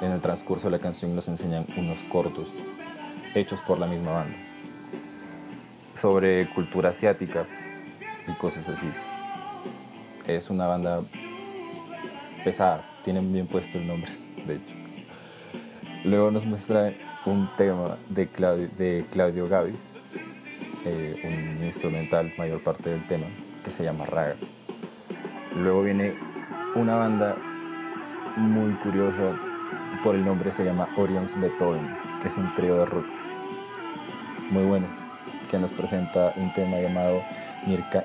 en 0.00 0.12
el 0.12 0.20
transcurso 0.20 0.68
de 0.68 0.76
la 0.76 0.78
canción 0.78 1.14
nos 1.16 1.26
enseñan 1.26 1.66
unos 1.76 2.02
cortos 2.04 2.52
hechos 3.34 3.60
por 3.62 3.78
la 3.78 3.86
misma 3.86 4.12
banda 4.12 4.36
sobre 5.94 6.48
cultura 6.54 6.90
asiática 6.90 7.46
y 8.28 8.32
cosas 8.34 8.68
así. 8.68 8.88
Es 10.26 10.50
una 10.50 10.66
banda 10.66 11.02
pesada, 12.44 12.84
tienen 13.04 13.32
bien 13.32 13.46
puesto 13.46 13.78
el 13.78 13.86
nombre, 13.86 14.10
de 14.46 14.56
hecho. 14.56 14.74
Luego 16.04 16.30
nos 16.30 16.44
muestra 16.44 16.92
un 17.24 17.48
tema 17.56 17.96
de 18.08 18.26
Claudio, 18.26 18.68
de 18.76 19.06
Claudio 19.10 19.48
Gavis, 19.48 19.95
eh, 20.86 21.20
un 21.24 21.64
instrumental, 21.64 22.32
mayor 22.38 22.62
parte 22.62 22.90
del 22.90 23.04
tema, 23.08 23.26
que 23.64 23.72
se 23.72 23.82
llama 23.82 24.06
Raga. 24.06 24.36
Luego 25.56 25.82
viene 25.82 26.14
una 26.76 26.94
banda 26.94 27.36
muy 28.36 28.72
curiosa, 28.74 29.36
por 30.04 30.14
el 30.14 30.24
nombre 30.24 30.52
se 30.52 30.64
llama 30.64 30.88
Orion's 30.96 31.38
Beethoven, 31.40 31.90
es 32.24 32.36
un 32.36 32.54
trío 32.54 32.76
de 32.78 32.86
rock 32.86 33.06
muy 34.50 34.64
bueno, 34.64 34.86
que 35.50 35.58
nos 35.58 35.72
presenta 35.72 36.32
un 36.36 36.52
tema 36.52 36.78
llamado 36.78 37.20
Nirka, 37.66 38.04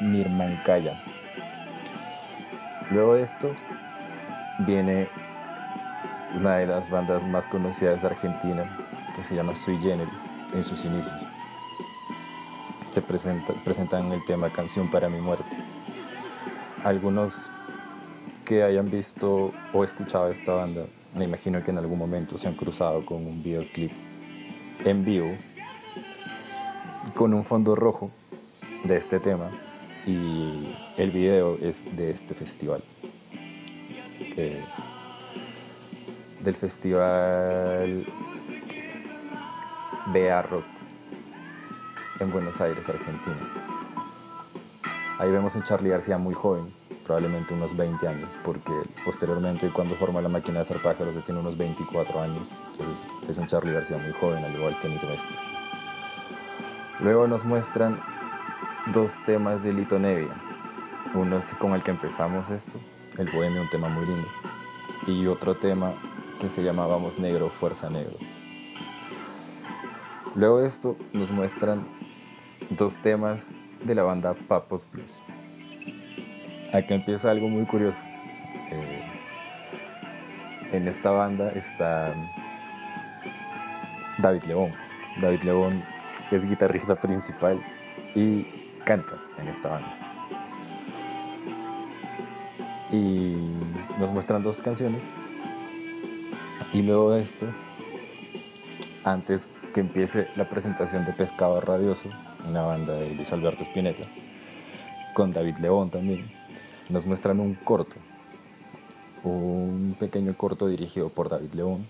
Nirmankaya. 0.00 0.94
Luego 2.90 3.16
de 3.16 3.22
esto 3.24 3.54
viene 4.60 5.08
una 6.34 6.56
de 6.56 6.66
las 6.66 6.88
bandas 6.88 7.22
más 7.24 7.46
conocidas 7.46 8.00
de 8.00 8.08
Argentina, 8.08 8.64
que 9.14 9.22
se 9.22 9.34
llama 9.34 9.54
Sui 9.54 9.76
Generis, 9.78 10.30
en 10.54 10.64
sus 10.64 10.86
inicios 10.86 11.33
se 12.94 13.02
presenta, 13.02 13.52
presentan 13.64 14.12
el 14.12 14.24
tema 14.24 14.50
Canción 14.50 14.88
para 14.88 15.08
mi 15.08 15.20
muerte. 15.20 15.50
Algunos 16.84 17.50
que 18.44 18.62
hayan 18.62 18.88
visto 18.88 19.52
o 19.72 19.82
escuchado 19.82 20.30
esta 20.30 20.52
banda, 20.52 20.86
me 21.12 21.24
imagino 21.24 21.60
que 21.64 21.72
en 21.72 21.78
algún 21.78 21.98
momento 21.98 22.38
se 22.38 22.46
han 22.46 22.54
cruzado 22.54 23.04
con 23.04 23.26
un 23.26 23.42
videoclip 23.42 23.90
en 24.84 25.04
vivo 25.04 25.36
con 27.16 27.34
un 27.34 27.44
fondo 27.44 27.74
rojo 27.74 28.12
de 28.84 28.96
este 28.96 29.18
tema 29.18 29.50
y 30.06 30.72
el 30.96 31.10
video 31.10 31.58
es 31.60 31.84
de 31.96 32.12
este 32.12 32.32
festival. 32.34 32.82
del 36.44 36.54
festival 36.54 38.06
Bea 40.12 40.42
Rock 40.42 40.73
en 42.20 42.30
Buenos 42.30 42.60
Aires, 42.60 42.88
Argentina. 42.88 43.36
Ahí 45.18 45.30
vemos 45.30 45.54
un 45.54 45.62
Charlie 45.62 45.90
García 45.90 46.18
muy 46.18 46.34
joven, 46.34 46.72
probablemente 47.04 47.54
unos 47.54 47.76
20 47.76 48.06
años, 48.06 48.36
porque 48.44 48.72
posteriormente 49.04 49.70
cuando 49.70 49.94
forma 49.96 50.20
la 50.20 50.28
máquina 50.28 50.56
de 50.56 50.60
hacer 50.62 50.82
pájaros 50.82 51.14
tiene 51.24 51.40
unos 51.40 51.56
24 51.56 52.20
años, 52.20 52.48
entonces 52.72 53.06
es 53.28 53.38
un 53.38 53.46
Charlie 53.46 53.72
García 53.72 53.96
muy 53.98 54.12
joven, 54.12 54.44
al 54.44 54.54
igual 54.54 54.78
que 54.80 54.88
Nito 54.88 55.06
Mestre. 55.06 55.36
Luego 57.00 57.26
nos 57.26 57.44
muestran 57.44 58.00
dos 58.92 59.12
temas 59.24 59.62
de 59.62 59.72
Lito 59.72 59.98
Nevia, 59.98 60.34
uno 61.14 61.38
es 61.38 61.52
con 61.54 61.74
el 61.74 61.82
que 61.82 61.92
empezamos 61.92 62.50
esto, 62.50 62.78
el 63.18 63.30
bohemio, 63.30 63.62
un 63.62 63.70
tema 63.70 63.88
muy 63.88 64.06
lindo, 64.06 64.28
y 65.06 65.26
otro 65.26 65.56
tema 65.56 65.94
que 66.40 66.48
se 66.48 66.62
llama 66.62 66.86
Vamos 66.86 67.18
Negro, 67.18 67.50
Fuerza 67.50 67.88
Negro. 67.88 68.16
Luego 70.34 70.58
de 70.58 70.66
esto 70.66 70.96
nos 71.12 71.30
muestran 71.30 71.86
dos 72.76 72.98
temas 72.98 73.54
de 73.84 73.94
la 73.94 74.02
banda 74.02 74.34
Papos 74.48 74.86
Blues. 74.90 75.20
Aquí 76.72 76.92
empieza 76.94 77.30
algo 77.30 77.48
muy 77.48 77.64
curioso. 77.66 78.02
Eh, 78.70 79.02
en 80.72 80.88
esta 80.88 81.10
banda 81.10 81.50
está 81.50 82.14
David 84.18 84.42
León. 84.44 84.72
David 85.20 85.42
León 85.42 85.84
es 86.30 86.44
guitarrista 86.44 86.96
principal 86.96 87.60
y 88.14 88.44
canta 88.84 89.14
en 89.38 89.48
esta 89.48 89.68
banda. 89.68 89.94
Y 92.90 93.36
nos 93.98 94.10
muestran 94.10 94.42
dos 94.42 94.60
canciones. 94.60 95.08
Y 96.72 96.82
luego 96.82 97.12
de 97.12 97.22
esto, 97.22 97.46
antes 99.04 99.50
que 99.72 99.80
empiece 99.80 100.28
la 100.34 100.48
presentación 100.48 101.04
de 101.04 101.12
Pescado 101.12 101.60
Radioso, 101.60 102.08
una 102.48 102.62
banda 102.62 102.94
de 102.94 103.14
Luis 103.14 103.32
Alberto 103.32 103.64
Spinetta, 103.64 104.04
con 105.14 105.32
David 105.32 105.56
León 105.58 105.90
también. 105.90 106.30
Nos 106.88 107.06
muestran 107.06 107.40
un 107.40 107.54
corto, 107.54 107.96
un 109.22 109.96
pequeño 109.98 110.36
corto 110.36 110.68
dirigido 110.68 111.08
por 111.08 111.28
David 111.28 111.52
León 111.52 111.86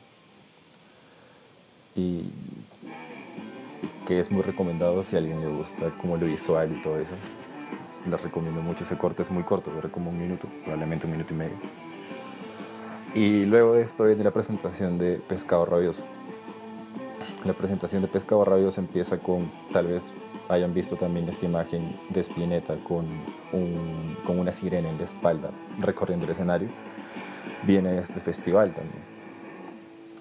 y 1.97 2.31
que 4.06 4.20
es 4.20 4.31
muy 4.31 4.43
recomendado 4.43 5.02
si 5.02 5.16
a 5.16 5.18
alguien 5.18 5.40
le 5.40 5.48
gusta 5.48 5.90
como 6.01 6.16
lo 6.16 6.26
visual 6.26 6.72
y 6.72 6.82
todo 6.82 6.98
eso. 6.98 7.14
Les 8.09 8.22
recomiendo 8.22 8.60
mucho 8.60 8.85
ese 8.85 8.98
corto, 8.98 9.22
es 9.22 9.31
muy 9.31 9.43
corto, 9.44 9.70
dura 9.70 9.89
como 9.89 10.10
un 10.10 10.18
minuto, 10.18 10.47
probablemente 10.62 11.06
un 11.06 11.12
minuto 11.12 11.32
y 11.32 11.36
medio. 11.36 11.56
Y 13.14 13.47
luego 13.47 13.74
de 13.74 13.82
esto 13.82 14.05
viene 14.05 14.24
la 14.24 14.32
presentación 14.32 14.98
de 14.98 15.16
Pescado 15.16 15.64
Rabioso. 15.64 16.05
La 17.44 17.55
presentación 17.55 18.02
de 18.02 18.09
Pescado 18.09 18.44
Rabioso 18.44 18.81
empieza 18.81 19.18
con 19.18 19.51
tal 19.72 19.86
vez 19.86 20.12
hayan 20.48 20.74
visto 20.74 20.96
también 20.96 21.28
esta 21.28 21.46
imagen 21.46 21.98
de 22.10 22.20
Spinetta 22.20 22.76
con, 22.84 23.06
con 24.26 24.38
una 24.38 24.52
sirena 24.52 24.88
en 24.88 24.98
la 24.98 25.04
espalda 25.04 25.50
recorriendo 25.80 26.26
el 26.26 26.32
escenario, 26.32 26.68
viene 27.62 27.98
este 27.98 28.20
festival 28.20 28.72
también. 28.72 29.02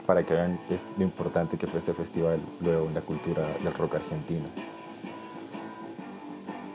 Para 0.06 0.24
que 0.24 0.34
vean 0.34 0.60
es 0.70 0.82
lo 0.98 1.04
importante 1.04 1.58
que 1.58 1.68
fue 1.68 1.80
este 1.80 1.94
festival 1.94 2.42
luego 2.62 2.88
en 2.88 2.94
la 2.94 3.02
cultura 3.02 3.48
del 3.64 3.74
rock 3.74 3.96
argentino. 3.96 4.46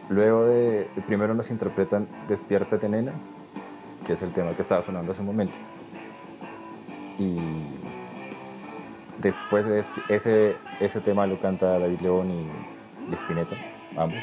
Luego 0.08 0.46
de, 0.46 0.88
primero 1.06 1.34
nos 1.34 1.50
interpretan 1.50 2.08
Despiértate 2.28 2.88
nena, 2.88 3.12
que 4.06 4.14
es 4.14 4.22
el 4.22 4.32
tema 4.32 4.54
que 4.54 4.62
estaba 4.62 4.82
sonando 4.82 5.12
hace 5.12 5.20
un 5.20 5.26
momento. 5.26 5.54
Y 7.18 7.36
después 9.18 9.66
de 9.66 9.84
ese, 10.08 10.56
ese 10.80 11.00
tema 11.00 11.26
lo 11.26 11.38
canta 11.40 11.78
David 11.78 12.00
León 12.00 12.30
y 12.30 12.77
de 13.08 13.16
Spinetta, 13.16 13.56
ambos. 13.96 14.22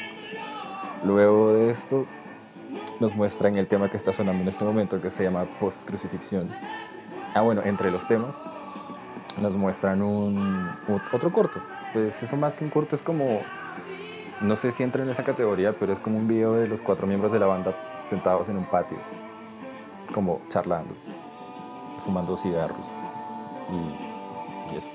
Luego 1.04 1.54
de 1.54 1.72
esto 1.72 2.06
nos 3.00 3.16
muestran 3.16 3.58
el 3.58 3.68
tema 3.68 3.90
que 3.90 3.98
está 3.98 4.14
sonando 4.14 4.42
en 4.42 4.50
este 4.50 4.64
momento 4.64 5.02
que 5.02 5.10
se 5.10 5.24
llama 5.24 5.46
Post 5.60 5.88
Crucifixión. 5.88 6.50
Ah, 7.34 7.42
bueno, 7.42 7.62
entre 7.64 7.92
los 7.92 8.08
temas 8.08 8.40
nos 9.42 9.56
muestran 9.56 10.02
un, 10.02 10.70
otro 11.12 11.32
corto. 11.32 11.60
Pues 11.94 12.22
eso 12.24 12.36
más 12.38 12.56
que 12.56 12.64
un 12.64 12.70
corto 12.70 12.96
es 12.96 13.02
como, 13.02 13.42
no 14.42 14.56
sé 14.56 14.72
si 14.72 14.84
entra 14.84 15.04
en 15.04 15.10
esa 15.10 15.24
categoría, 15.24 15.74
pero 15.74 15.94
es 15.94 16.00
como 16.00 16.18
un 16.18 16.28
video 16.28 16.54
de 16.54 16.68
los 16.68 16.82
cuatro 16.82 17.08
miembros 17.08 17.32
de 17.32 17.40
la 17.40 17.46
banda 17.46 17.76
sentados 18.10 18.48
en 18.50 18.58
un 18.58 18.66
patio, 18.66 18.98
como 20.14 20.42
charlando, 20.50 20.94
fumando 22.00 22.38
cigarros 22.38 22.90
y, 23.70 24.74
y 24.74 24.78
eso. 24.78 24.90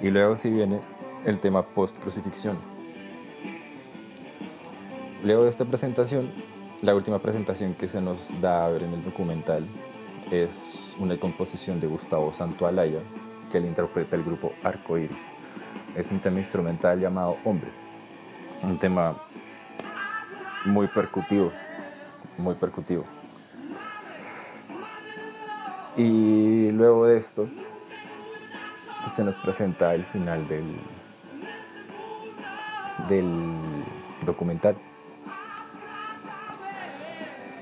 Y 0.00 0.10
luego 0.10 0.36
si 0.36 0.50
viene 0.50 0.80
el 1.24 1.38
tema 1.40 1.62
post 1.62 1.98
crucifixión 2.00 2.73
Luego 5.24 5.44
de 5.44 5.48
esta 5.48 5.64
presentación, 5.64 6.30
la 6.82 6.94
última 6.94 7.18
presentación 7.18 7.72
que 7.74 7.88
se 7.88 7.98
nos 7.98 8.38
da 8.42 8.66
a 8.66 8.68
ver 8.68 8.82
en 8.82 8.92
el 8.92 9.02
documental 9.02 9.66
es 10.30 10.94
una 10.98 11.18
composición 11.18 11.80
de 11.80 11.86
Gustavo 11.86 12.30
Santualaya 12.30 12.98
que 13.50 13.58
le 13.58 13.66
interpreta 13.66 14.16
el 14.16 14.22
grupo 14.22 14.52
Arco 14.62 14.98
Iris. 14.98 15.18
Es 15.96 16.10
un 16.10 16.20
tema 16.20 16.40
instrumental 16.40 17.00
llamado 17.00 17.38
Hombre, 17.46 17.70
un 18.62 18.78
tema 18.78 19.16
muy 20.66 20.88
percutivo, 20.88 21.50
muy 22.36 22.54
percutivo. 22.56 23.04
Y 25.96 26.70
luego 26.70 27.06
de 27.06 27.16
esto 27.16 27.48
se 29.16 29.24
nos 29.24 29.36
presenta 29.36 29.94
el 29.94 30.04
final 30.04 30.46
del, 30.48 30.76
del 33.08 33.56
documental 34.26 34.76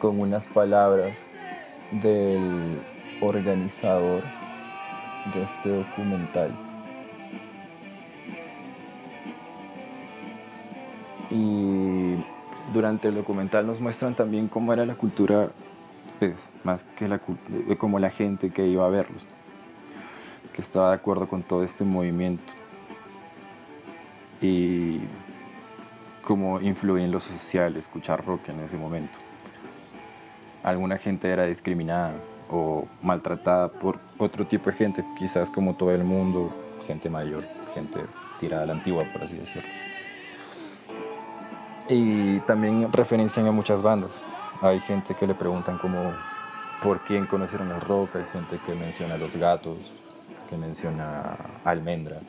con 0.03 0.19
unas 0.19 0.49
palabras 0.49 1.17
del 1.93 2.83
organizador 3.21 4.25
de 5.33 5.45
este 5.45 5.69
documental. 5.69 6.51
Y 11.31 12.17
durante 12.75 13.09
el 13.09 13.15
documental 13.15 13.65
nos 13.65 13.81
muestran 13.81 14.17
también 14.17 14.49
cómo 14.49 14.73
era 14.73 14.85
la 14.85 14.97
cultura, 14.97 15.51
pues, 16.19 16.35
más 16.65 16.83
que 16.97 17.07
la 17.07 17.21
como 17.79 18.01
la 18.01 18.11
gente 18.11 18.51
que 18.51 18.67
iba 18.67 18.85
a 18.85 18.91
verlos, 18.91 19.25
que 20.53 20.63
estaba 20.63 20.89
de 20.89 20.97
acuerdo 20.97 21.29
con 21.29 21.45
todo 21.45 21.63
este 21.63 21.85
movimiento 21.85 22.53
y 24.41 24.99
cómo 26.23 26.61
influye 26.61 27.05
en 27.05 27.13
lo 27.13 27.21
social 27.21 27.77
escuchar 27.77 28.27
rock 28.27 28.49
en 28.49 28.59
ese 28.63 28.77
momento. 28.77 29.22
Alguna 30.63 30.99
gente 30.99 31.29
era 31.29 31.47
discriminada 31.47 32.15
o 32.51 32.87
maltratada 33.03 33.69
por 33.69 33.99
otro 34.19 34.47
tipo 34.47 34.71
de 34.71 34.77
gente, 34.77 35.05
quizás 35.17 35.51
como 35.51 35.75
todo 35.75 35.91
el 35.91 36.05
mundo, 36.05 36.53
gente 36.87 37.09
mayor, 37.09 37.45
gente 37.75 38.01
tirada 38.39 38.65
a 38.65 38.67
la 38.67 38.73
antigua, 38.75 39.05
por 39.13 39.23
así 39.23 39.35
decirlo. 39.35 39.69
Y 41.89 42.41
también 42.41 42.93
referencian 42.93 43.47
a 43.47 43.53
muchas 43.53 43.83
bandas. 43.83 44.23
Hay 44.61 44.81
gente 44.81 45.15
que 45.15 45.27
le 45.27 45.35
preguntan 45.35 45.79
como 45.79 46.13
por 46.83 47.01
quién 47.01 47.27
conocieron 47.27 47.71
el 47.71 47.81
rock, 47.81 48.17
hay 48.17 48.25
gente 48.27 48.59
que 48.65 48.75
menciona 48.75 49.15
a 49.15 49.19
Los 49.19 49.35
Gatos, 49.37 49.93
que 50.49 50.57
menciona 50.57 51.37
Almendra 51.65 52.21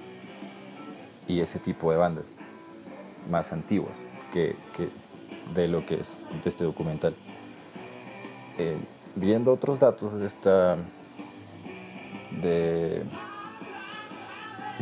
y 1.27 1.39
ese 1.39 1.59
tipo 1.59 1.91
de 1.91 1.97
bandas 1.97 2.35
más 3.29 3.51
antiguas 3.51 4.05
que, 4.31 4.55
de 5.53 5.67
lo 5.67 5.85
que 5.85 5.95
es 5.95 6.25
de 6.43 6.49
este 6.49 6.63
documental. 6.63 7.15
Eh, 8.57 8.77
viendo 9.15 9.51
otros 9.51 9.79
datos 9.79 10.13
de 10.19 10.25
esta 10.25 10.77
de, 12.41 13.03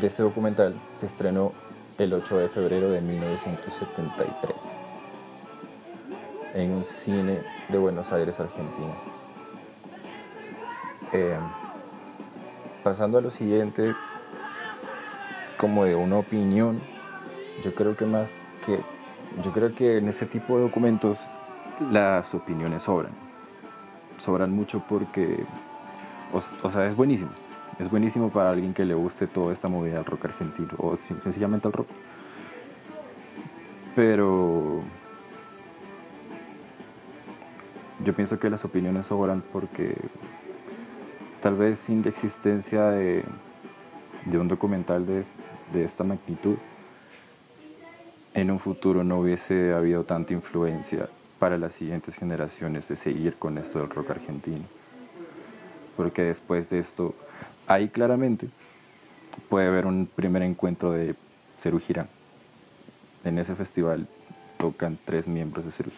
este 0.02 0.24
documental 0.24 0.76
se 0.96 1.06
estrenó 1.06 1.54
el 1.98 2.14
8 2.14 2.38
de 2.38 2.50
febrero 2.50 2.90
de 2.90 3.02
1973 3.02 4.56
en 6.54 6.72
un 6.72 6.84
cine 6.84 7.40
de 7.70 7.78
Buenos 7.78 8.12
Aires, 8.12 8.40
Argentina. 8.40 8.94
Eh, 11.14 11.38
pasando 12.84 13.20
a 13.20 13.22
lo 13.22 13.30
siguiente, 13.30 13.96
como 15.58 15.86
de 15.86 15.96
una 15.96 16.18
opinión, 16.18 16.82
yo 17.64 17.74
creo 17.74 17.96
que 17.96 18.06
más 18.06 18.36
que, 18.66 18.82
yo 19.44 19.52
creo 19.54 19.74
que 19.74 19.98
en 19.98 20.10
este 20.10 20.26
tipo 20.26 20.58
de 20.58 20.64
documentos 20.64 21.30
las 21.90 22.34
opiniones 22.34 22.84
sobran. 22.84 23.21
Sobran 24.22 24.52
mucho 24.52 24.84
porque, 24.88 25.44
o, 26.32 26.70
sea, 26.70 26.86
es 26.86 26.96
buenísimo. 26.96 27.32
Es 27.80 27.90
buenísimo 27.90 28.30
para 28.30 28.52
alguien 28.52 28.72
que 28.72 28.86
le 28.86 28.94
guste 28.94 29.26
toda 29.26 29.52
esta 29.52 29.68
movida 29.68 29.96
del 29.96 30.06
rock 30.06 30.26
argentino 30.26 30.70
o 30.78 30.96
sencillamente 30.96 31.68
el 31.68 31.74
rock. 31.74 31.88
Pero 33.96 34.84
yo 38.06 38.14
pienso 38.14 38.38
que 38.38 38.52
las 38.52 38.64
opiniones 38.64 39.08
sobran 39.08 39.42
porque 39.52 39.98
tal 41.42 41.56
vez 41.56 41.80
sin 41.80 42.04
la 42.04 42.10
existencia 42.10 42.92
de, 42.92 43.26
de 44.26 44.38
un 44.38 44.48
documental 44.48 45.08
de, 45.08 45.26
de 45.74 45.84
esta 45.84 46.04
magnitud, 46.04 46.58
en 48.36 48.52
un 48.52 48.60
futuro 48.60 49.04
no 49.04 49.22
hubiese 49.22 49.74
habido 49.74 50.04
tanta 50.04 50.34
influencia 50.34 51.10
para 51.42 51.58
las 51.58 51.74
siguientes 51.74 52.14
generaciones 52.14 52.88
de 52.88 52.96
seguir 52.96 53.36
con 53.38 53.58
esto 53.58 53.80
del 53.80 53.90
rock 53.90 54.12
argentino. 54.12 54.62
Porque 55.98 56.22
después 56.22 56.70
de 56.70 56.78
esto, 56.78 57.16
ahí 57.66 57.90
claramente 57.90 58.48
puede 59.50 59.66
haber 59.66 59.88
un 59.88 60.06
primer 60.06 60.44
encuentro 60.44 60.92
de 60.92 61.16
Cerú 61.58 61.80
Girán. 61.80 62.08
En 63.24 63.40
ese 63.40 63.56
festival 63.56 64.08
tocan 64.60 65.00
tres 65.04 65.28
miembros 65.28 65.66
de 65.66 65.72
Cerú. 65.72 65.90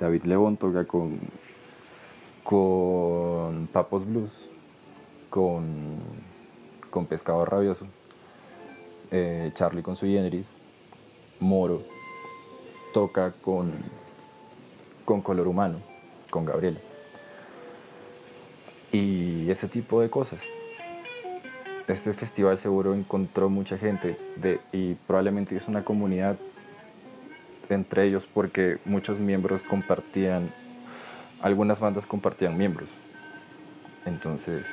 David 0.00 0.24
León 0.24 0.56
toca 0.56 0.84
con, 0.84 1.20
con 2.42 3.68
Papos 3.68 4.04
Blues, 4.06 4.50
con, 5.30 5.98
con 6.90 7.06
Pescado 7.06 7.44
Rabioso, 7.44 7.86
eh, 9.12 9.52
Charlie 9.54 9.84
con 9.84 9.94
su 9.94 10.06
generis, 10.06 10.52
Moro 11.38 11.84
toca 12.92 13.30
con, 13.40 13.70
con 15.08 15.22
Color 15.22 15.48
Humano, 15.48 15.78
con 16.28 16.44
Gabriela. 16.44 16.80
Y 18.92 19.50
ese 19.50 19.66
tipo 19.66 20.02
de 20.02 20.10
cosas. 20.10 20.38
Este 21.86 22.12
festival 22.12 22.58
seguro 22.58 22.94
encontró 22.94 23.48
mucha 23.48 23.78
gente 23.78 24.18
y 24.70 24.96
probablemente 25.06 25.56
es 25.56 25.66
una 25.66 25.82
comunidad 25.82 26.36
entre 27.70 28.04
ellos 28.04 28.28
porque 28.34 28.76
muchos 28.84 29.18
miembros 29.18 29.62
compartían, 29.62 30.52
algunas 31.40 31.80
bandas 31.80 32.04
compartían 32.04 32.58
miembros. 32.58 32.90
Entonces, 34.04 34.66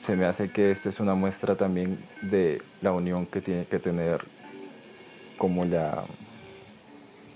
se 0.00 0.16
me 0.16 0.24
hace 0.24 0.50
que 0.50 0.70
esta 0.70 0.88
es 0.88 1.00
una 1.00 1.14
muestra 1.14 1.54
también 1.54 2.02
de 2.22 2.62
la 2.80 2.92
unión 2.92 3.26
que 3.26 3.42
tiene 3.42 3.66
que 3.66 3.78
tener 3.78 4.24
como 5.36 5.66
la, 5.66 6.06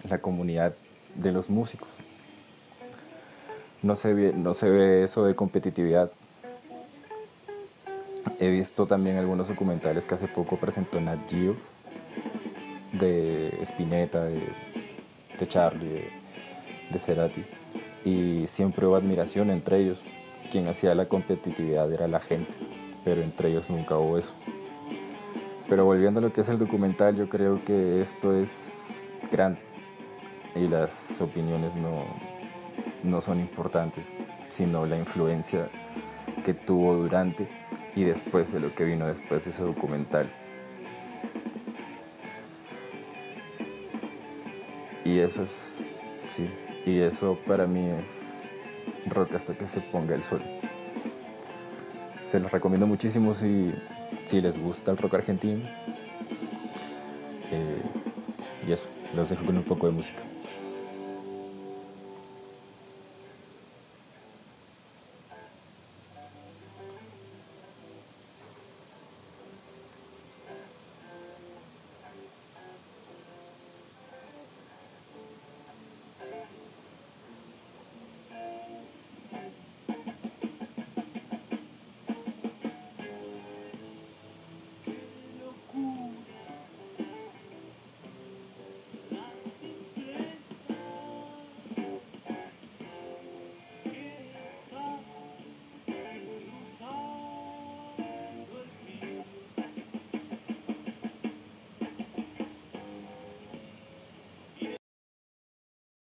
la 0.09 0.23
comunidad 0.23 0.75
de 1.17 1.33
los 1.33 1.51
músicos. 1.51 1.89
No 3.83 3.97
se, 3.97 4.15
ve, 4.15 4.33
no 4.33 4.55
se 4.55 4.69
ve 4.69 5.05
eso 5.05 5.25
de 5.25 5.35
competitividad. 5.35 6.11
He 8.41 8.49
visto 8.49 8.87
también 8.87 9.17
algunos 9.17 9.49
documentales 9.49 10.07
que 10.07 10.15
hace 10.15 10.27
poco 10.27 10.57
presentó 10.57 11.01
Nat 11.01 11.19
Geo 11.29 11.55
de 12.93 13.59
Spinetta, 13.63 14.25
de, 14.25 14.43
Charlie, 15.47 15.89
de, 15.89 16.09
de 16.91 16.99
Cerati. 16.99 17.45
Y 18.05 18.47
siempre 18.47 18.87
hubo 18.87 18.97
admiración 18.97 19.51
entre 19.51 19.81
ellos. 19.81 20.03
Quien 20.51 20.69
hacía 20.69 20.95
la 20.95 21.07
competitividad 21.07 21.93
era 21.93 22.07
la 22.07 22.21
gente, 22.21 22.53
pero 23.05 23.23
entre 23.23 23.51
ellos 23.51 23.69
nunca 23.71 23.99
hubo 23.99 24.19
eso. 24.19 24.33
Pero 25.69 25.85
volviendo 25.85 26.21
a 26.21 26.23
lo 26.23 26.33
que 26.33 26.43
es 26.43 26.49
el 26.49 26.59
documental, 26.59 27.17
yo 27.17 27.29
creo 27.29 27.65
que 27.65 28.01
esto 28.01 28.35
es 28.35 28.51
grande 29.33 29.74
y 30.55 30.69
las 30.69 31.21
opiniones 31.21 31.75
no, 31.75 32.05
no 33.03 33.21
son 33.21 33.41
importantes, 33.41 34.05
sino 34.51 34.87
la 34.87 34.99
influencia 34.99 35.69
que 36.45 36.55
tuvo 36.55 36.95
durante 36.95 37.49
y 37.97 38.05
después 38.05 38.53
de 38.53 38.61
lo 38.61 38.75
que 38.75 38.85
vino 38.85 39.07
después 39.07 39.45
de 39.45 39.51
ese 39.51 39.63
documental. 39.63 40.31
Y 45.05 45.19
eso 45.19 45.43
es, 45.43 45.77
sí, 46.35 46.49
y 46.87 47.01
eso 47.01 47.39
para 47.47 47.67
mí 47.67 47.91
es 47.91 49.13
rock 49.13 49.35
hasta 49.35 49.55
que 49.55 49.67
se 49.67 49.81
ponga 49.81 50.15
el 50.15 50.23
sol. 50.23 50.43
Se 52.23 52.41
los 52.41 52.51
recomiendo 52.51 52.87
muchísimo 52.87 53.35
si 53.35 53.73
si 54.27 54.41
les 54.41 54.59
gusta 54.59 54.91
el 54.91 54.99
rock 54.99 55.15
argentino. 55.15 55.65
Eh, 57.51 57.83
y 58.67 58.73
eso, 58.73 58.89
los 59.15 59.29
dejo 59.29 59.45
con 59.45 59.57
un 59.57 59.65
poco 59.65 59.87
de 59.87 59.93
música. 59.93 60.23